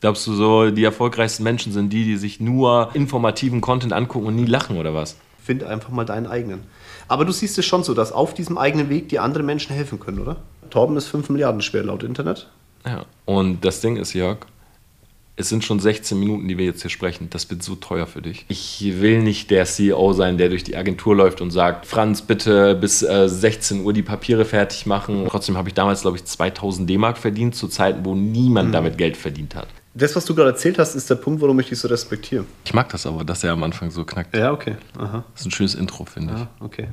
Glaubst 0.00 0.26
du 0.26 0.34
so, 0.34 0.70
die 0.70 0.84
erfolgreichsten 0.84 1.42
Menschen 1.42 1.72
sind 1.72 1.92
die, 1.92 2.04
die 2.04 2.16
sich 2.16 2.40
nur 2.40 2.90
informativen 2.94 3.60
Content 3.60 3.92
angucken 3.92 4.26
und 4.26 4.36
nie 4.36 4.44
lachen 4.44 4.76
oder 4.76 4.94
was? 4.94 5.16
Find 5.42 5.64
einfach 5.64 5.90
mal 5.90 6.04
deinen 6.04 6.26
eigenen. 6.26 6.60
Aber 7.08 7.24
du 7.24 7.32
siehst 7.32 7.56
es 7.58 7.64
schon 7.64 7.82
so, 7.82 7.94
dass 7.94 8.12
auf 8.12 8.34
diesem 8.34 8.58
eigenen 8.58 8.90
Weg 8.90 9.08
die 9.08 9.18
anderen 9.18 9.46
Menschen 9.46 9.74
helfen 9.74 10.00
können, 10.00 10.18
oder? 10.18 10.36
Torben 10.70 10.96
ist 10.96 11.06
5 11.06 11.30
Milliarden 11.30 11.62
schwer 11.62 11.84
laut 11.84 12.02
Internet. 12.02 12.48
Ja, 12.84 13.04
und 13.24 13.64
das 13.64 13.80
Ding 13.80 13.96
ist, 13.96 14.12
Jörg, 14.12 14.38
es 15.36 15.50
sind 15.50 15.64
schon 15.64 15.80
16 15.80 16.18
Minuten, 16.18 16.48
die 16.48 16.56
wir 16.56 16.64
jetzt 16.64 16.82
hier 16.82 16.90
sprechen. 16.90 17.28
Das 17.30 17.48
wird 17.50 17.62
so 17.62 17.74
teuer 17.76 18.06
für 18.06 18.22
dich. 18.22 18.46
Ich 18.48 18.82
will 19.00 19.22
nicht 19.22 19.50
der 19.50 19.66
CEO 19.66 20.14
sein, 20.14 20.38
der 20.38 20.48
durch 20.48 20.64
die 20.64 20.76
Agentur 20.76 21.14
läuft 21.14 21.40
und 21.42 21.50
sagt, 21.50 21.84
Franz, 21.84 22.22
bitte 22.22 22.74
bis 22.74 23.02
äh, 23.02 23.28
16 23.28 23.84
Uhr 23.84 23.92
die 23.92 24.02
Papiere 24.02 24.46
fertig 24.46 24.86
machen. 24.86 25.26
Trotzdem 25.28 25.56
habe 25.58 25.68
ich 25.68 25.74
damals, 25.74 26.02
glaube 26.02 26.16
ich, 26.16 26.24
2000 26.24 26.88
D-Mark 26.88 27.18
verdient, 27.18 27.54
zu 27.54 27.68
Zeiten, 27.68 28.04
wo 28.04 28.14
niemand 28.14 28.68
mhm. 28.68 28.72
damit 28.72 28.98
Geld 28.98 29.16
verdient 29.16 29.54
hat. 29.54 29.68
Das, 29.98 30.14
was 30.14 30.26
du 30.26 30.34
gerade 30.34 30.50
erzählt 30.50 30.78
hast, 30.78 30.94
ist 30.94 31.08
der 31.08 31.14
Punkt, 31.14 31.40
warum 31.40 31.58
ich 31.58 31.70
dich 31.70 31.78
so 31.78 31.88
respektiere. 31.88 32.44
Ich 32.66 32.74
mag 32.74 32.86
das 32.90 33.06
aber, 33.06 33.24
dass 33.24 33.42
er 33.42 33.52
am 33.52 33.62
Anfang 33.62 33.90
so 33.90 34.04
knackt. 34.04 34.36
Ja, 34.36 34.52
okay. 34.52 34.76
Aha. 34.98 35.24
Das 35.32 35.40
ist 35.40 35.46
ein 35.46 35.50
schönes 35.52 35.74
Intro, 35.74 36.04
finde 36.04 36.34
ich. 36.34 36.40
Ja, 36.40 36.48
okay. 36.60 36.88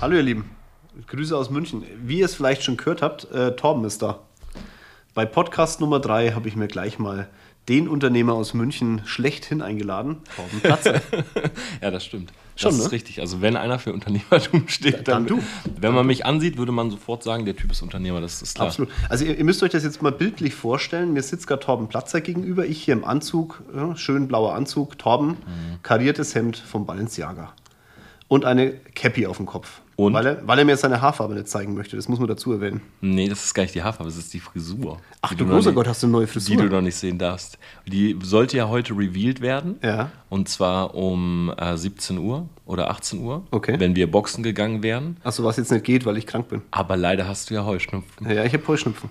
Hallo 0.00 0.16
ihr 0.16 0.22
Lieben, 0.22 0.50
Grüße 1.06 1.36
aus 1.36 1.50
München. 1.50 1.84
Wie 2.02 2.20
ihr 2.20 2.24
es 2.24 2.34
vielleicht 2.34 2.62
schon 2.62 2.78
gehört 2.78 3.02
habt, 3.02 3.30
äh, 3.30 3.54
Torben 3.56 3.84
ist 3.84 4.00
da. 4.00 4.20
Bei 5.12 5.26
Podcast 5.26 5.82
Nummer 5.82 6.00
3 6.00 6.30
habe 6.30 6.48
ich 6.48 6.56
mir 6.56 6.66
gleich 6.66 6.98
mal 6.98 7.28
den 7.68 7.88
Unternehmer 7.88 8.32
aus 8.32 8.54
München 8.54 9.02
schlechthin 9.04 9.60
eingeladen, 9.60 10.22
Torben 10.34 10.60
Platzer. 10.60 11.02
ja, 11.82 11.90
das 11.90 12.06
stimmt. 12.06 12.32
Schon, 12.56 12.70
das 12.70 12.78
ne? 12.78 12.84
ist 12.86 12.92
richtig. 12.92 13.20
Also 13.20 13.42
wenn 13.42 13.56
einer 13.56 13.78
für 13.78 13.92
Unternehmertum 13.92 14.64
steht, 14.66 15.06
dann, 15.08 15.26
dann 15.26 15.26
du. 15.26 15.42
Wenn 15.78 15.94
man 15.94 16.06
mich 16.06 16.24
ansieht, 16.24 16.56
würde 16.56 16.72
man 16.72 16.90
sofort 16.90 17.22
sagen, 17.22 17.44
der 17.44 17.54
Typ 17.54 17.70
ist 17.70 17.82
Unternehmer, 17.82 18.20
das 18.22 18.40
ist 18.40 18.54
klar. 18.54 18.68
Absolut. 18.68 18.90
Also 19.10 19.26
ihr, 19.26 19.36
ihr 19.36 19.44
müsst 19.44 19.62
euch 19.62 19.70
das 19.70 19.84
jetzt 19.84 20.00
mal 20.02 20.10
bildlich 20.12 20.54
vorstellen. 20.54 21.12
Mir 21.12 21.22
sitzt 21.22 21.46
gerade 21.46 21.62
Torben 21.62 21.88
Platzer 21.88 22.22
gegenüber, 22.22 22.64
ich 22.64 22.82
hier 22.82 22.94
im 22.94 23.04
Anzug, 23.04 23.62
ja, 23.74 23.94
schön 23.96 24.26
blauer 24.26 24.54
Anzug, 24.54 24.98
Torben, 24.98 25.28
mhm. 25.28 25.82
kariertes 25.82 26.34
Hemd 26.34 26.56
vom 26.56 26.86
Balenciaga 26.86 27.52
und 28.28 28.44
eine 28.44 28.72
Cappy 28.72 29.26
auf 29.26 29.36
dem 29.36 29.46
Kopf. 29.46 29.82
Und? 29.96 30.12
Weil 30.12 30.26
er, 30.26 30.46
weil 30.46 30.58
er 30.58 30.64
mir 30.66 30.76
seine 30.76 31.00
Haarfarbe 31.00 31.34
nicht 31.34 31.48
zeigen 31.48 31.74
möchte. 31.74 31.96
Das 31.96 32.06
muss 32.06 32.18
man 32.18 32.28
dazu 32.28 32.52
erwähnen. 32.52 32.82
Nee, 33.00 33.28
das 33.28 33.44
ist 33.44 33.54
gar 33.54 33.62
nicht 33.62 33.74
die 33.74 33.82
Haarfarbe, 33.82 34.10
das 34.10 34.18
ist 34.18 34.32
die 34.34 34.40
Frisur. 34.40 35.00
Ach 35.22 35.32
du 35.32 35.46
großer 35.46 35.72
Gott, 35.72 35.88
hast 35.88 36.02
du 36.02 36.06
eine 36.06 36.12
neue 36.12 36.26
Frisur? 36.26 36.54
Die 36.54 36.62
du 36.62 36.68
noch 36.68 36.82
nicht 36.82 36.96
sehen 36.96 37.18
darfst. 37.18 37.58
Die 37.86 38.18
sollte 38.22 38.58
ja 38.58 38.68
heute 38.68 38.92
revealed 38.92 39.40
werden. 39.40 39.76
Ja. 39.82 40.10
Und 40.28 40.50
zwar 40.50 40.94
um 40.94 41.50
äh, 41.56 41.76
17 41.76 42.18
Uhr 42.18 42.46
oder 42.66 42.90
18 42.90 43.20
Uhr. 43.20 43.46
Okay. 43.52 43.76
Wenn 43.78 43.96
wir 43.96 44.10
boxen 44.10 44.42
gegangen 44.42 44.82
wären. 44.82 45.16
Achso, 45.24 45.44
was 45.44 45.56
jetzt 45.56 45.70
nicht 45.70 45.84
geht, 45.84 46.04
weil 46.04 46.18
ich 46.18 46.26
krank 46.26 46.48
bin. 46.48 46.62
Aber 46.72 46.96
leider 46.96 47.26
hast 47.26 47.48
du 47.48 47.54
ja 47.54 47.64
Heuschnupfen. 47.64 48.28
Ja, 48.28 48.44
ich 48.44 48.52
habe 48.52 48.66
Heuschnupfen. 48.68 49.08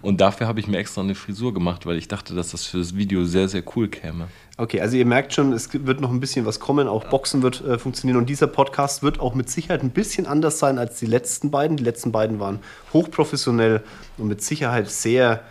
Und 0.00 0.20
dafür 0.20 0.46
habe 0.46 0.60
ich 0.60 0.66
mir 0.66 0.78
extra 0.78 1.02
eine 1.02 1.14
Frisur 1.14 1.52
gemacht, 1.52 1.84
weil 1.84 1.98
ich 1.98 2.08
dachte, 2.08 2.34
dass 2.34 2.52
das 2.52 2.64
für 2.64 2.78
das 2.78 2.96
Video 2.96 3.24
sehr, 3.24 3.48
sehr 3.48 3.64
cool 3.76 3.88
käme. 3.88 4.28
Okay, 4.58 4.80
also 4.80 4.96
ihr 4.96 5.06
merkt 5.06 5.32
schon, 5.32 5.52
es 5.52 5.70
wird 5.72 6.00
noch 6.00 6.10
ein 6.10 6.20
bisschen 6.20 6.44
was 6.44 6.60
kommen. 6.60 6.86
Auch 6.86 7.04
Boxen 7.04 7.42
wird 7.42 7.62
äh, 7.62 7.78
funktionieren. 7.78 8.18
Und 8.18 8.28
dieser 8.28 8.46
Podcast 8.46 9.02
wird 9.02 9.18
auch 9.18 9.34
mit 9.34 9.48
Sicherheit 9.48 9.82
ein 9.82 9.90
bisschen 9.90 10.26
anders 10.26 10.58
sein 10.58 10.78
als 10.78 10.98
die 10.98 11.06
letzten 11.06 11.50
beiden. 11.50 11.78
Die 11.78 11.84
letzten 11.84 12.12
beiden 12.12 12.38
waren 12.38 12.60
hochprofessionell 12.92 13.82
und 14.18 14.28
mit 14.28 14.42
Sicherheit 14.42 14.90
sehr, 14.90 15.42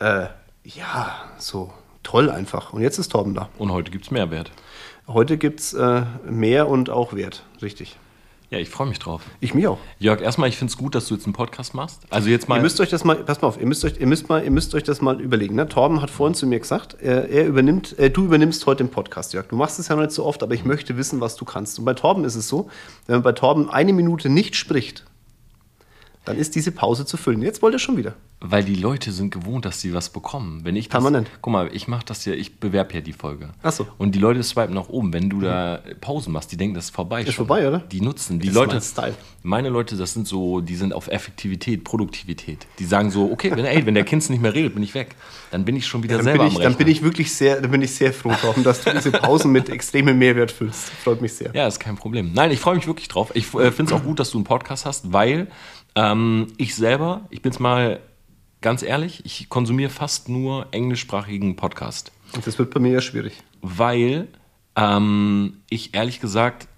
äh, 0.00 0.26
ja, 0.64 1.14
so 1.38 1.72
toll 2.02 2.30
einfach. 2.30 2.72
Und 2.72 2.82
jetzt 2.82 2.98
ist 2.98 3.10
Torben 3.12 3.34
da. 3.34 3.48
Und 3.58 3.70
heute 3.70 3.92
gibt 3.92 4.06
es 4.06 4.10
Mehrwert. 4.10 4.50
Heute 5.06 5.38
gibt 5.38 5.60
es 5.60 5.72
äh, 5.72 6.02
mehr 6.28 6.68
und 6.68 6.90
auch 6.90 7.12
Wert, 7.12 7.44
richtig. 7.60 7.96
Ja, 8.52 8.58
ich 8.58 8.68
freue 8.68 8.86
mich 8.86 8.98
drauf. 8.98 9.22
Ich 9.40 9.54
mich 9.54 9.66
auch. 9.66 9.78
Jörg, 9.98 10.20
erstmal, 10.20 10.46
ich 10.50 10.58
finde 10.58 10.72
es 10.72 10.76
gut, 10.76 10.94
dass 10.94 11.06
du 11.06 11.14
jetzt 11.14 11.24
einen 11.24 11.32
Podcast 11.32 11.72
machst. 11.72 12.02
Also 12.10 12.28
jetzt 12.28 12.50
mal. 12.50 12.56
Ihr 12.56 12.62
müsst 12.62 12.82
euch 12.82 12.90
das 12.90 13.02
mal, 13.02 13.16
pass 13.16 13.40
mal 13.40 13.48
auf, 13.48 13.58
ihr 13.58 13.66
müsst 13.66 13.82
euch, 13.82 13.98
ihr 13.98 14.06
müsst 14.06 14.28
mal, 14.28 14.44
ihr 14.44 14.50
müsst 14.50 14.74
euch 14.74 14.82
das 14.82 15.00
mal 15.00 15.22
überlegen. 15.22 15.54
Ne? 15.54 15.66
Torben 15.66 16.02
hat 16.02 16.10
vorhin 16.10 16.34
zu 16.34 16.46
mir 16.46 16.60
gesagt, 16.60 16.98
er, 17.00 17.30
er 17.30 17.46
übernimmt, 17.46 17.98
äh, 17.98 18.10
du 18.10 18.26
übernimmst 18.26 18.66
heute 18.66 18.84
den 18.84 18.90
Podcast, 18.90 19.32
Jörg. 19.32 19.46
Du 19.48 19.56
machst 19.56 19.78
es 19.78 19.88
ja 19.88 19.96
noch 19.96 20.02
nicht 20.02 20.12
so 20.12 20.26
oft, 20.26 20.42
aber 20.42 20.52
ich 20.52 20.66
möchte 20.66 20.98
wissen, 20.98 21.22
was 21.22 21.36
du 21.36 21.46
kannst. 21.46 21.78
Und 21.78 21.86
bei 21.86 21.94
Torben 21.94 22.26
ist 22.26 22.34
es 22.34 22.46
so, 22.46 22.68
wenn 23.06 23.16
man 23.16 23.22
bei 23.22 23.32
Torben 23.32 23.70
eine 23.70 23.94
Minute 23.94 24.28
nicht 24.28 24.54
spricht, 24.54 25.06
dann 26.24 26.36
ist 26.36 26.54
diese 26.54 26.72
Pause 26.72 27.04
zu 27.04 27.16
füllen. 27.16 27.42
Jetzt 27.42 27.62
wollt 27.62 27.74
ihr 27.74 27.78
schon 27.78 27.96
wieder. 27.96 28.14
Weil 28.44 28.64
die 28.64 28.74
Leute 28.74 29.12
sind 29.12 29.32
gewohnt, 29.32 29.64
dass 29.64 29.80
sie 29.80 29.94
was 29.94 30.10
bekommen. 30.10 30.60
Wenn 30.64 30.74
ich 30.74 30.88
das, 30.88 30.92
Permanent. 30.92 31.30
Guck 31.40 31.52
mal, 31.52 31.70
ich 31.72 31.86
mache 31.86 32.04
das 32.04 32.24
ja, 32.24 32.32
ich 32.32 32.58
bewerbe 32.58 32.94
ja 32.94 33.00
die 33.00 33.12
Folge. 33.12 33.50
Ach 33.62 33.70
so. 33.70 33.86
Und 33.98 34.16
die 34.16 34.18
Leute 34.18 34.42
swipen 34.42 34.74
nach 34.74 34.88
oben. 34.88 35.12
Wenn 35.12 35.30
du 35.30 35.36
mhm. 35.36 35.42
da 35.42 35.80
Pausen 36.00 36.32
machst, 36.32 36.50
die 36.50 36.56
denken, 36.56 36.74
das 36.74 36.86
ist 36.86 36.94
vorbei. 36.94 37.22
Ist 37.22 37.34
schon. 37.34 37.46
vorbei, 37.46 37.68
oder? 37.68 37.78
Die 37.78 38.00
nutzen. 38.00 38.40
Die 38.40 38.48
das 38.48 38.56
Leute, 38.56 38.76
ist 38.76 38.96
mein 38.96 39.12
Style. 39.12 39.24
Meine 39.44 39.68
Leute, 39.68 39.96
das 39.96 40.12
sind 40.12 40.26
so, 40.26 40.60
die 40.60 40.74
sind 40.74 40.92
auf 40.92 41.06
Effektivität, 41.06 41.84
Produktivität. 41.84 42.66
Die 42.80 42.84
sagen 42.84 43.12
so, 43.12 43.30
okay, 43.30 43.52
wenn, 43.54 43.64
ey, 43.64 43.86
wenn 43.86 43.94
der 43.94 44.04
Kind 44.04 44.28
nicht 44.28 44.42
mehr 44.42 44.54
redet, 44.54 44.74
bin 44.74 44.82
ich 44.82 44.94
weg. 44.94 45.14
Dann 45.52 45.64
bin 45.64 45.76
ich 45.76 45.86
schon 45.86 46.02
wieder 46.02 46.16
ja, 46.16 46.22
selber 46.22 46.46
ich, 46.46 46.50
am 46.50 46.56
Rechner. 46.56 46.70
Dann 46.70 46.78
bin 46.78 46.88
ich 46.88 47.02
wirklich 47.02 47.32
sehr, 47.32 47.60
dann 47.60 47.70
bin 47.70 47.82
ich 47.82 47.94
sehr 47.94 48.12
froh, 48.12 48.32
Torben, 48.40 48.64
dass 48.64 48.82
du 48.82 48.92
diese 48.92 49.12
Pausen 49.12 49.52
mit 49.52 49.68
extremem 49.68 50.18
Mehrwert 50.18 50.50
füllst. 50.50 50.90
Freut 51.04 51.20
mich 51.20 51.34
sehr. 51.34 51.54
Ja, 51.54 51.68
ist 51.68 51.78
kein 51.78 51.96
Problem. 51.96 52.32
Nein, 52.34 52.50
ich 52.50 52.58
freue 52.58 52.74
mich 52.74 52.86
wirklich 52.88 53.08
drauf. 53.08 53.30
Ich 53.34 53.54
äh, 53.54 53.70
finde 53.70 53.94
es 53.94 54.00
auch 54.00 54.04
gut, 54.04 54.18
dass 54.18 54.30
du 54.30 54.38
einen 54.38 54.44
Podcast 54.44 54.84
hast, 54.84 55.12
weil 55.12 55.48
ähm, 55.94 56.48
ich 56.56 56.74
selber, 56.74 57.26
ich 57.30 57.42
bin 57.42 57.52
es 57.52 57.58
mal 57.58 58.00
ganz 58.60 58.82
ehrlich, 58.82 59.24
ich 59.24 59.48
konsumiere 59.48 59.90
fast 59.90 60.28
nur 60.28 60.66
englischsprachigen 60.70 61.56
Podcast. 61.56 62.12
Und 62.34 62.46
das 62.46 62.58
wird 62.58 62.72
bei 62.72 62.80
mir 62.80 62.92
ja 62.92 63.00
schwierig. 63.00 63.34
Weil 63.60 64.28
ähm, 64.76 65.58
ich 65.68 65.94
ehrlich 65.94 66.20
gesagt 66.20 66.68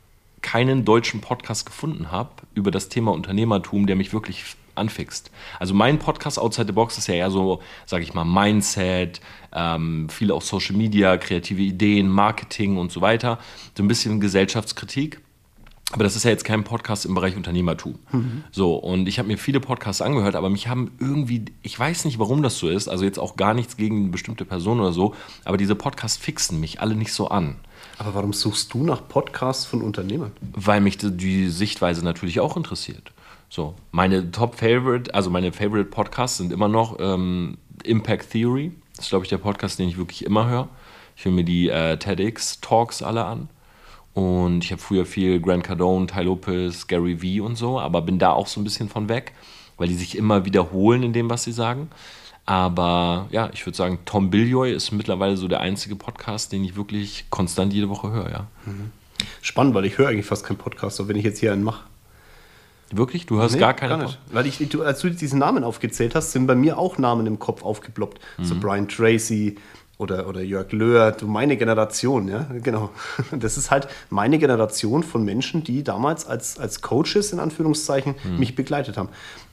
keinen 0.43 0.85
deutschen 0.85 1.21
Podcast 1.21 1.65
gefunden 1.65 2.11
habe 2.11 2.31
über 2.55 2.71
das 2.71 2.89
Thema 2.89 3.13
Unternehmertum, 3.13 3.87
der 3.87 3.97
mich 3.97 4.13
wirklich 4.13 4.45
anfixt. 4.75 5.31
Also 5.59 5.73
mein 5.75 5.99
Podcast 5.99 6.39
Outside 6.39 6.67
the 6.67 6.73
Box 6.73 6.99
ist 6.99 7.07
ja 7.07 7.15
eher 7.15 7.31
so, 7.31 7.63
sage 7.87 8.03
ich 8.03 8.13
mal, 8.15 8.25
Mindset, 8.25 9.21
ähm, 9.53 10.09
viel 10.09 10.33
auch 10.33 10.43
Social 10.43 10.77
Media, 10.77 11.17
kreative 11.17 11.63
Ideen, 11.63 12.09
Marketing 12.09 12.77
und 12.77 12.91
so 12.93 13.01
weiter. 13.01 13.39
So 13.77 13.83
ein 13.83 13.89
bisschen 13.89 14.21
Gesellschaftskritik. 14.21 15.21
Aber 15.95 16.03
das 16.03 16.17
ist 16.17 16.25
ja 16.25 16.33
jetzt 16.33 16.45
kein 16.45 16.65
Podcast 16.65 17.07
im 17.07 17.15
Bereich 17.15 17.37
Unternehmertum. 17.37 18.01
Mhm. 18.11 18.43
So, 18.51 18.75
und 18.75 19.07
ich 19.07 19.21
habe 19.21 19.29
mir 19.29 19.39
viele 19.39 19.61
Podcasts 19.61 20.03
angehört, 20.03 20.35
aber 20.35 20.51
mich 20.51 20.67
haben 20.67 20.91
irgendwie, 20.99 21.45
ich 21.63 21.79
weiß 21.79 22.05
nicht, 22.07 22.19
warum 22.19 22.43
das 22.43 22.59
so 22.59 22.69
ist, 22.69 22.89
also 22.89 23.05
jetzt 23.05 23.21
auch 23.21 23.37
gar 23.37 23.55
nichts 23.55 23.77
gegen 23.77 23.99
eine 23.99 24.09
bestimmte 24.09 24.45
Person 24.45 24.81
oder 24.81 24.93
so, 24.93 25.15
aber 25.45 25.57
diese 25.57 25.77
Podcasts 25.77 26.17
fixen 26.19 26.59
mich 26.59 26.81
alle 26.81 26.97
nicht 26.97 27.13
so 27.13 27.29
an. 27.29 27.55
Aber 27.97 28.13
warum 28.15 28.33
suchst 28.33 28.75
du 28.75 28.83
nach 28.83 29.07
Podcasts 29.07 29.67
von 29.67 29.83
Unternehmern? 29.83 30.33
Weil 30.41 30.81
mich 30.81 30.99
die 30.99 31.49
Sichtweise 31.49 32.05
natürlich 32.05 32.41
auch 32.41 32.57
interessiert. 32.57 33.13
So, 33.49 33.77
meine 33.93 34.33
Top-Favorite, 34.33 35.15
also 35.15 35.31
meine 35.31 35.53
Favorite 35.53 35.91
Podcasts 35.91 36.39
sind 36.39 36.53
immer 36.53 36.67
noch 36.67 36.97
ähm, 36.99 37.57
Impact 37.85 38.33
Theory. 38.33 38.73
Das 38.97 39.05
ist, 39.05 39.11
glaube 39.11 39.27
ich, 39.27 39.29
der 39.29 39.39
Podcast, 39.39 39.79
den 39.79 39.89
ich 39.89 39.97
wirklich 39.97 40.25
immer 40.25 40.49
höre. 40.49 40.69
Ich 41.15 41.25
höre 41.25 41.31
mir 41.31 41.45
die 41.45 41.69
äh, 41.69 41.97
TEDx-Talks 41.97 43.05
alle 43.05 43.27
an. 43.27 43.49
Und 44.15 44.65
ich 44.65 44.71
habe 44.71 44.81
früher 44.81 45.05
viel 45.07 45.41
Grant 45.41 45.65
Cardone, 45.65 46.07
Ty 46.07 46.23
Lopez, 46.23 46.87
Gary 46.87 47.21
Vee 47.21 47.41
und 47.41 47.57
so, 47.57 47.81
aber 47.81 48.01
bin 48.01 48.19
da 48.19 48.31
auch 48.31 48.47
so 48.47 48.61
ein 48.61 48.65
bisschen 48.65 48.89
von 48.89 49.09
weg, 49.09 49.33
weil 49.77 49.89
die 49.89 49.95
sich 49.95 50.17
immer 50.17 50.45
wiederholen 50.45 51.03
in 51.03 51.13
dem, 51.13 51.29
was 51.29 51.45
sie 51.45 51.53
sagen. 51.53 51.91
Aber 52.47 53.27
ja, 53.31 53.51
ich 53.53 53.67
würde 53.67 53.77
sagen, 53.77 53.99
Tom 54.05 54.31
Biljoy 54.31 54.73
ist 54.73 54.93
mittlerweile 54.93 55.37
so 55.37 55.49
der 55.49 55.61
einzige 55.61 55.97
Podcast, 55.97 56.53
den 56.53 56.63
ich 56.63 56.77
wirklich 56.77 57.25
konstant 57.31 57.73
jede 57.73 57.89
Woche 57.89 58.13
höre, 58.13 58.31
ja. 58.31 58.47
Mhm. 58.67 58.93
Spannend, 59.41 59.75
weil 59.75 59.87
ich 59.87 59.99
höre 59.99 60.09
eigentlich 60.09 60.27
fast 60.27 60.45
keinen 60.45 60.59
Podcast, 60.59 60.97
so 60.97 61.09
wenn 61.09 61.17
ich 61.17 61.25
jetzt 61.25 61.41
hier 61.41 61.53
einen 61.53 61.63
mache. 61.63 61.85
Wirklich? 62.91 63.27
Du 63.27 63.39
hörst 63.39 63.55
nee, 63.55 63.61
gar 63.61 63.75
keine 63.75 63.97
gar 63.97 64.03
nicht. 64.05 64.19
Weil 64.31 64.47
ich, 64.47 64.59
du, 64.69 64.83
als 64.83 65.01
du 65.01 65.11
diesen 65.11 65.39
Namen 65.39 65.65
aufgezählt 65.65 66.15
hast, 66.15 66.33
sind 66.33 66.47
bei 66.47 66.55
mir 66.55 66.79
auch 66.79 66.99
Namen 66.99 67.27
im 67.27 67.39
Kopf 67.39 67.63
aufgeploppt. 67.63 68.21
Mhm. 68.39 68.45
So 68.45 68.55
Brian 68.61 68.89
Tracy, 68.89 69.57
oder, 69.99 70.29
oder 70.29 70.43
Jörg 70.43 70.73
Löhr, 70.73 71.13
du 71.13 71.27
meine 71.27 71.57
Generation, 71.57 72.29
ja, 72.29 72.47
genau. 72.63 72.91
Das 73.33 73.57
ist 73.57 73.71
halt 73.71 73.89
meine 74.11 74.39
Generation 74.39 75.03
von 75.03 75.25
Menschen, 75.25 75.63
die 75.65 75.85
damals 75.85 76.27
als, 76.27 76.59
als 76.59 76.83
Coaches 76.83 77.33
in 77.33 77.41
Anführungszeichen 77.41 78.15
mhm. 78.25 78.39
mich 78.39 78.57
begleitet 78.57 78.97
haben. 78.97 79.09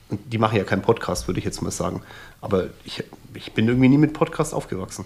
Und 0.08 0.20
die 0.32 0.38
machen 0.38 0.58
ja 0.58 0.64
keinen 0.64 0.82
Podcast, 0.82 1.26
würde 1.26 1.38
ich 1.38 1.44
jetzt 1.44 1.62
mal 1.62 1.70
sagen. 1.70 2.02
Aber 2.40 2.66
ich, 2.84 3.02
ich 3.34 3.52
bin 3.52 3.68
irgendwie 3.68 3.88
nie 3.88 3.98
mit 3.98 4.12
Podcast 4.12 4.52
aufgewachsen. 4.52 5.04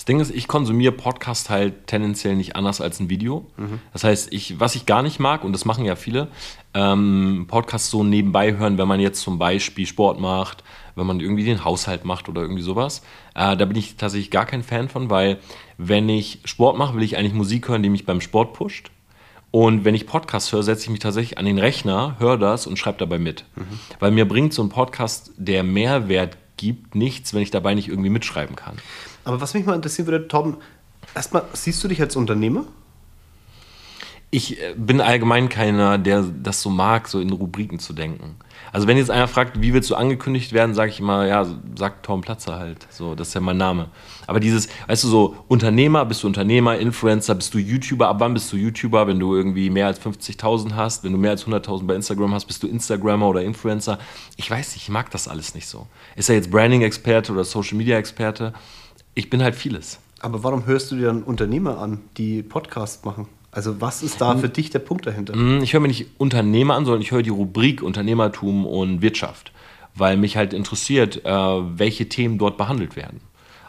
Das 0.00 0.06
Ding 0.06 0.18
ist, 0.18 0.30
ich 0.30 0.48
konsumiere 0.48 0.92
Podcast 0.92 1.50
halt 1.50 1.86
tendenziell 1.86 2.34
nicht 2.34 2.56
anders 2.56 2.80
als 2.80 3.00
ein 3.00 3.10
Video. 3.10 3.46
Mhm. 3.58 3.80
Das 3.92 4.02
heißt, 4.02 4.32
ich, 4.32 4.58
was 4.58 4.74
ich 4.74 4.86
gar 4.86 5.02
nicht 5.02 5.20
mag, 5.20 5.44
und 5.44 5.52
das 5.52 5.66
machen 5.66 5.84
ja 5.84 5.94
viele, 5.94 6.28
ähm, 6.72 7.44
Podcasts 7.48 7.90
so 7.90 8.02
nebenbei 8.02 8.56
hören, 8.56 8.78
wenn 8.78 8.88
man 8.88 8.98
jetzt 8.98 9.20
zum 9.20 9.38
Beispiel 9.38 9.86
Sport 9.86 10.18
macht, 10.18 10.64
wenn 10.94 11.06
man 11.06 11.20
irgendwie 11.20 11.44
den 11.44 11.64
Haushalt 11.64 12.04
macht 12.04 12.28
oder 12.28 12.42
irgendwie 12.42 12.62
sowas. 12.62 13.02
Äh, 13.34 13.56
da 13.56 13.64
bin 13.64 13.76
ich 13.76 13.96
tatsächlich 13.96 14.30
gar 14.30 14.46
kein 14.46 14.62
Fan 14.62 14.88
von, 14.88 15.10
weil 15.10 15.38
wenn 15.78 16.08
ich 16.08 16.40
Sport 16.44 16.78
mache, 16.78 16.94
will 16.94 17.02
ich 17.02 17.16
eigentlich 17.16 17.34
Musik 17.34 17.68
hören, 17.68 17.82
die 17.82 17.90
mich 17.90 18.06
beim 18.06 18.20
Sport 18.20 18.52
pusht. 18.54 18.90
Und 19.50 19.84
wenn 19.84 19.94
ich 19.94 20.06
Podcast 20.06 20.52
höre, 20.52 20.62
setze 20.62 20.84
ich 20.84 20.90
mich 20.90 21.00
tatsächlich 21.00 21.38
an 21.38 21.44
den 21.44 21.58
Rechner, 21.58 22.16
höre 22.18 22.38
das 22.38 22.66
und 22.66 22.78
schreibe 22.78 22.98
dabei 22.98 23.18
mit. 23.18 23.44
Mhm. 23.56 23.64
Weil 23.98 24.12
mir 24.12 24.26
bringt 24.26 24.54
so 24.54 24.62
ein 24.62 24.68
Podcast, 24.68 25.32
der 25.36 25.64
Mehrwert 25.64 26.36
gibt, 26.56 26.94
nichts, 26.94 27.34
wenn 27.34 27.42
ich 27.42 27.50
dabei 27.50 27.74
nicht 27.74 27.88
irgendwie 27.88 28.10
mitschreiben 28.10 28.54
kann. 28.54 28.76
Aber 29.24 29.40
was 29.40 29.54
mich 29.54 29.66
mal 29.66 29.74
interessieren 29.74 30.06
würde, 30.06 30.28
Tom, 30.28 30.58
erstmal, 31.14 31.44
siehst 31.52 31.82
du 31.82 31.88
dich 31.88 32.00
als 32.00 32.14
Unternehmer? 32.14 32.64
Ich 34.30 34.60
äh, 34.60 34.74
bin 34.76 35.00
allgemein 35.00 35.48
keiner, 35.48 35.98
der 35.98 36.22
das 36.22 36.62
so 36.62 36.70
mag, 36.70 37.08
so 37.08 37.20
in 37.20 37.30
Rubriken 37.30 37.78
zu 37.78 37.92
denken. 37.92 38.36
Also 38.72 38.86
wenn 38.86 38.96
jetzt 38.96 39.10
einer 39.10 39.26
fragt, 39.26 39.60
wie 39.60 39.74
willst 39.74 39.90
du 39.90 39.96
angekündigt 39.96 40.52
werden, 40.52 40.74
sage 40.74 40.90
ich 40.90 41.00
immer, 41.00 41.26
ja, 41.26 41.44
sag 41.74 42.04
Tom 42.04 42.20
Platzer 42.20 42.56
halt. 42.56 42.86
So, 42.90 43.16
das 43.16 43.28
ist 43.28 43.34
ja 43.34 43.40
mein 43.40 43.56
Name. 43.56 43.88
Aber 44.28 44.38
dieses, 44.38 44.68
weißt 44.86 45.02
du, 45.02 45.08
so 45.08 45.36
Unternehmer, 45.48 46.04
bist 46.04 46.22
du 46.22 46.28
Unternehmer, 46.28 46.78
Influencer, 46.78 47.34
bist 47.34 47.52
du 47.54 47.58
YouTuber, 47.58 48.06
ab 48.06 48.16
wann 48.20 48.34
bist 48.34 48.52
du 48.52 48.56
YouTuber, 48.56 49.08
wenn 49.08 49.18
du 49.18 49.34
irgendwie 49.34 49.70
mehr 49.70 49.88
als 49.88 50.00
50.000 50.00 50.74
hast, 50.76 51.02
wenn 51.02 51.12
du 51.12 51.18
mehr 51.18 51.32
als 51.32 51.46
100.000 51.46 51.86
bei 51.86 51.96
Instagram 51.96 52.32
hast, 52.32 52.44
bist 52.44 52.62
du 52.62 52.68
Instagrammer 52.68 53.28
oder 53.28 53.42
Influencer. 53.42 53.98
Ich 54.36 54.48
weiß 54.48 54.74
nicht, 54.74 54.84
ich 54.84 54.90
mag 54.90 55.10
das 55.10 55.26
alles 55.26 55.54
nicht 55.54 55.66
so. 55.66 55.88
Ist 56.14 56.28
er 56.28 56.36
jetzt 56.36 56.52
Branding-Experte 56.52 57.32
oder 57.32 57.42
Social-Media-Experte? 57.42 58.52
Ich 59.14 59.28
bin 59.28 59.42
halt 59.42 59.56
vieles. 59.56 59.98
Aber 60.20 60.44
warum 60.44 60.66
hörst 60.66 60.92
du 60.92 60.96
dir 60.96 61.06
dann 61.06 61.24
Unternehmer 61.24 61.78
an, 61.78 62.02
die 62.16 62.42
Podcast 62.42 63.04
machen? 63.04 63.26
Also 63.52 63.80
was 63.80 64.02
ist 64.02 64.20
da 64.20 64.36
für 64.36 64.48
dich 64.48 64.70
der 64.70 64.78
Punkt 64.78 65.06
dahinter? 65.06 65.34
Mm, 65.36 65.62
Ich 65.62 65.72
höre 65.72 65.80
mir 65.80 65.88
nicht 65.88 66.06
Unternehmer 66.18 66.74
an, 66.74 66.84
sondern 66.84 67.02
ich 67.02 67.10
höre 67.10 67.22
die 67.22 67.30
Rubrik 67.30 67.82
Unternehmertum 67.82 68.64
und 68.66 69.02
Wirtschaft, 69.02 69.52
weil 69.94 70.16
mich 70.16 70.36
halt 70.36 70.52
interessiert, 70.52 71.24
äh, 71.24 71.30
welche 71.30 72.08
Themen 72.08 72.38
dort 72.38 72.56
behandelt 72.56 72.94
werden. 72.96 73.20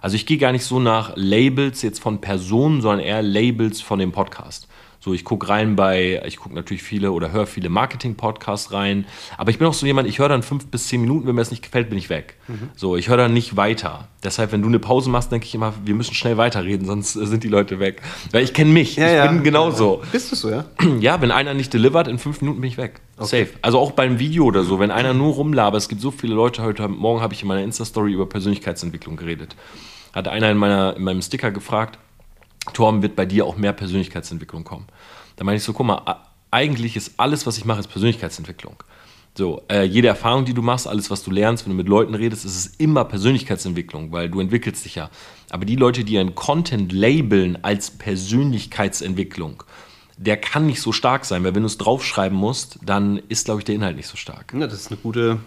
Also 0.01 0.16
ich 0.16 0.25
gehe 0.25 0.38
gar 0.38 0.51
nicht 0.51 0.66
so 0.66 0.80
nach 0.80 1.13
Labels 1.16 1.81
jetzt 1.81 2.00
von 2.00 2.22
Personen, 2.22 2.81
sondern 2.81 3.00
eher 3.06 3.22
Labels 3.22 3.81
von 3.81 4.00
dem 4.00 4.12
Podcast. 4.12 4.68
So, 5.03 5.15
ich 5.15 5.25
gucke 5.25 5.50
rein 5.50 5.75
bei, 5.75 6.21
ich 6.27 6.38
gucke 6.38 6.53
natürlich 6.53 6.83
viele 6.83 7.12
oder 7.12 7.31
höre 7.31 7.48
viele 7.48 7.69
Marketing-Podcasts 7.69 8.71
rein, 8.71 9.06
aber 9.36 9.50
ich 9.50 9.57
bin 9.57 9.68
auch 9.68 9.74
so 9.74 9.88
jemand, 9.88 10.07
ich 10.07 10.19
höre 10.19 10.30
dann 10.30 10.44
fünf 10.44 10.68
bis 10.68 10.89
zehn 10.89 11.01
Minuten, 11.01 11.25
wenn 11.25 11.33
mir 11.33 11.42
das 11.42 11.50
nicht 11.50 11.63
gefällt, 11.63 11.89
bin 11.89 11.98
ich 11.98 12.09
weg. 12.09 12.38
So, 12.75 12.95
ich 12.95 13.09
höre 13.09 13.18
dann 13.18 13.33
nicht 13.33 13.57
weiter. 13.57 14.09
Deshalb, 14.24 14.51
wenn 14.51 14.62
du 14.62 14.68
eine 14.68 14.77
Pause 14.77 15.09
machst, 15.09 15.31
denke 15.31 15.48
ich 15.48 15.56
immer, 15.56 15.74
wir 15.83 15.95
müssen 15.95 16.13
schnell 16.13 16.38
weiterreden, 16.38 16.86
sonst 16.86 17.15
äh, 17.15 17.25
sind 17.25 17.44
die 17.44 17.48
Leute 17.48 17.80
weg. 17.80 18.03
Weil 18.31 18.44
ich 18.44 18.53
kenne 18.53 18.71
mich, 18.71 19.00
ich 19.00 19.24
bin 19.30 19.42
genauso. 19.42 20.03
Bist 20.12 20.31
du 20.31 20.36
so, 20.36 20.51
ja? 20.51 20.65
Ja, 21.00 21.19
wenn 21.19 21.31
einer 21.31 21.56
nicht 21.56 21.74
delivert, 21.74 22.07
in 22.07 22.19
fünf 22.19 22.42
Minuten 22.42 22.62
bin 22.62 22.69
ich 22.69 22.77
weg. 22.77 23.01
Safe. 23.18 23.48
Also 23.63 23.80
auch 23.80 23.92
beim 23.92 24.19
Video 24.19 24.45
oder 24.45 24.63
so, 24.63 24.80
wenn 24.80 24.92
einer 24.92 25.15
nur 25.15 25.33
rumlabert, 25.33 25.81
es 25.81 25.89
gibt 25.89 26.01
so 26.01 26.12
viele 26.12 26.36
Leute, 26.36 26.62
heute 26.62 26.88
Morgen 26.88 27.21
habe 27.21 27.33
ich 27.33 27.42
in 27.42 27.48
meiner 27.48 27.63
Insta-Story 27.63 28.13
über 28.13 28.27
Persönlichkeitsentwicklung 28.27 29.15
geredet. 29.15 29.56
Hat 30.13 30.27
einer 30.27 30.51
in, 30.51 30.57
meiner, 30.57 30.95
in 30.95 31.03
meinem 31.03 31.24
Sticker 31.24 31.50
gefragt, 31.50 31.98
Torben, 32.74 33.02
wird 33.02 33.16
bei 33.16 33.25
dir 33.25 33.46
auch 33.46 33.58
mehr 33.58 33.74
Persönlichkeitsentwicklung 33.74 34.63
kommen? 34.63 34.86
Da 35.36 35.44
meine 35.44 35.58
ich 35.58 35.63
so, 35.63 35.74
guck 35.74 35.86
mal, 35.88 36.02
eigentlich 36.52 36.96
ist 36.96 37.13
alles, 37.18 37.46
was 37.48 37.58
ich 37.58 37.66
mache, 37.66 37.80
ist 37.80 37.88
Persönlichkeitsentwicklung. 37.88 38.75
So, 39.38 39.62
äh, 39.72 39.84
jede 39.84 40.10
Erfahrung, 40.10 40.44
die 40.44 40.54
du 40.54 40.62
machst, 40.62 40.88
alles, 40.88 41.10
was 41.10 41.24
du 41.24 41.31
lernst, 41.31 41.66
wenn 41.66 41.72
du 41.72 41.78
mit 41.78 41.88
Leuten 41.88 42.13
redest, 42.16 42.44
ist 42.44 42.58
es 42.58 42.68
immer 42.75 43.06
Persönlichkeitsentwicklung, 43.06 44.12
weil 44.12 44.30
du 44.30 44.42
entwickelst 44.42 44.84
dich 44.84 44.96
ja. 44.96 45.10
Aber 45.50 45.63
die 45.63 45.78
Leute, 45.78 46.04
die 46.04 46.13
ihren 46.13 46.36
Content 46.36 46.92
labeln 46.92 47.58
als 47.62 47.92
Persönlichkeitsentwicklung, 47.92 49.63
der 50.18 50.38
kann 50.38 50.66
nicht 50.68 50.81
so 50.81 50.92
stark 50.92 51.25
sein, 51.25 51.44
weil 51.44 51.56
wenn 51.56 51.63
du 51.63 51.68
es 51.68 51.78
draufschreiben 51.78 52.38
musst, 52.38 52.80
dann 52.86 53.22
ist, 53.30 53.46
glaube 53.46 53.62
ich, 53.62 53.66
der 53.66 53.75
Inhalt 53.75 53.96
nicht 53.96 54.08
so 54.08 54.18
stark. 54.18 54.54
Ja, 54.54 54.68
das 54.68 54.81
ist 54.81 54.88
eine 54.92 54.98
gute, 55.00 55.40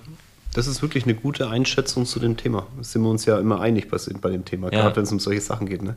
das 0.55 0.67
ist 0.67 0.83
wirklich 0.83 1.05
eine 1.05 1.15
gute 1.15 1.49
Einschätzung 1.49 2.07
zu 2.07 2.19
dem 2.19 2.37
Thema. 2.37 2.67
Da 2.77 2.83
sind 2.85 3.03
wir 3.03 3.11
uns 3.11 3.25
ja 3.27 3.39
immer 3.39 3.61
einig 3.61 3.89
bei, 3.91 3.99
bei 4.21 4.31
dem 4.31 4.45
Thema, 4.45 4.73
Ja. 4.73 4.81
gerade 4.81 4.97
wenn 4.97 5.05
es 5.05 5.13
um 5.13 5.21
solche 5.21 5.43
Sachen 5.43 5.69
geht. 5.69 5.83
Ne? 5.83 5.97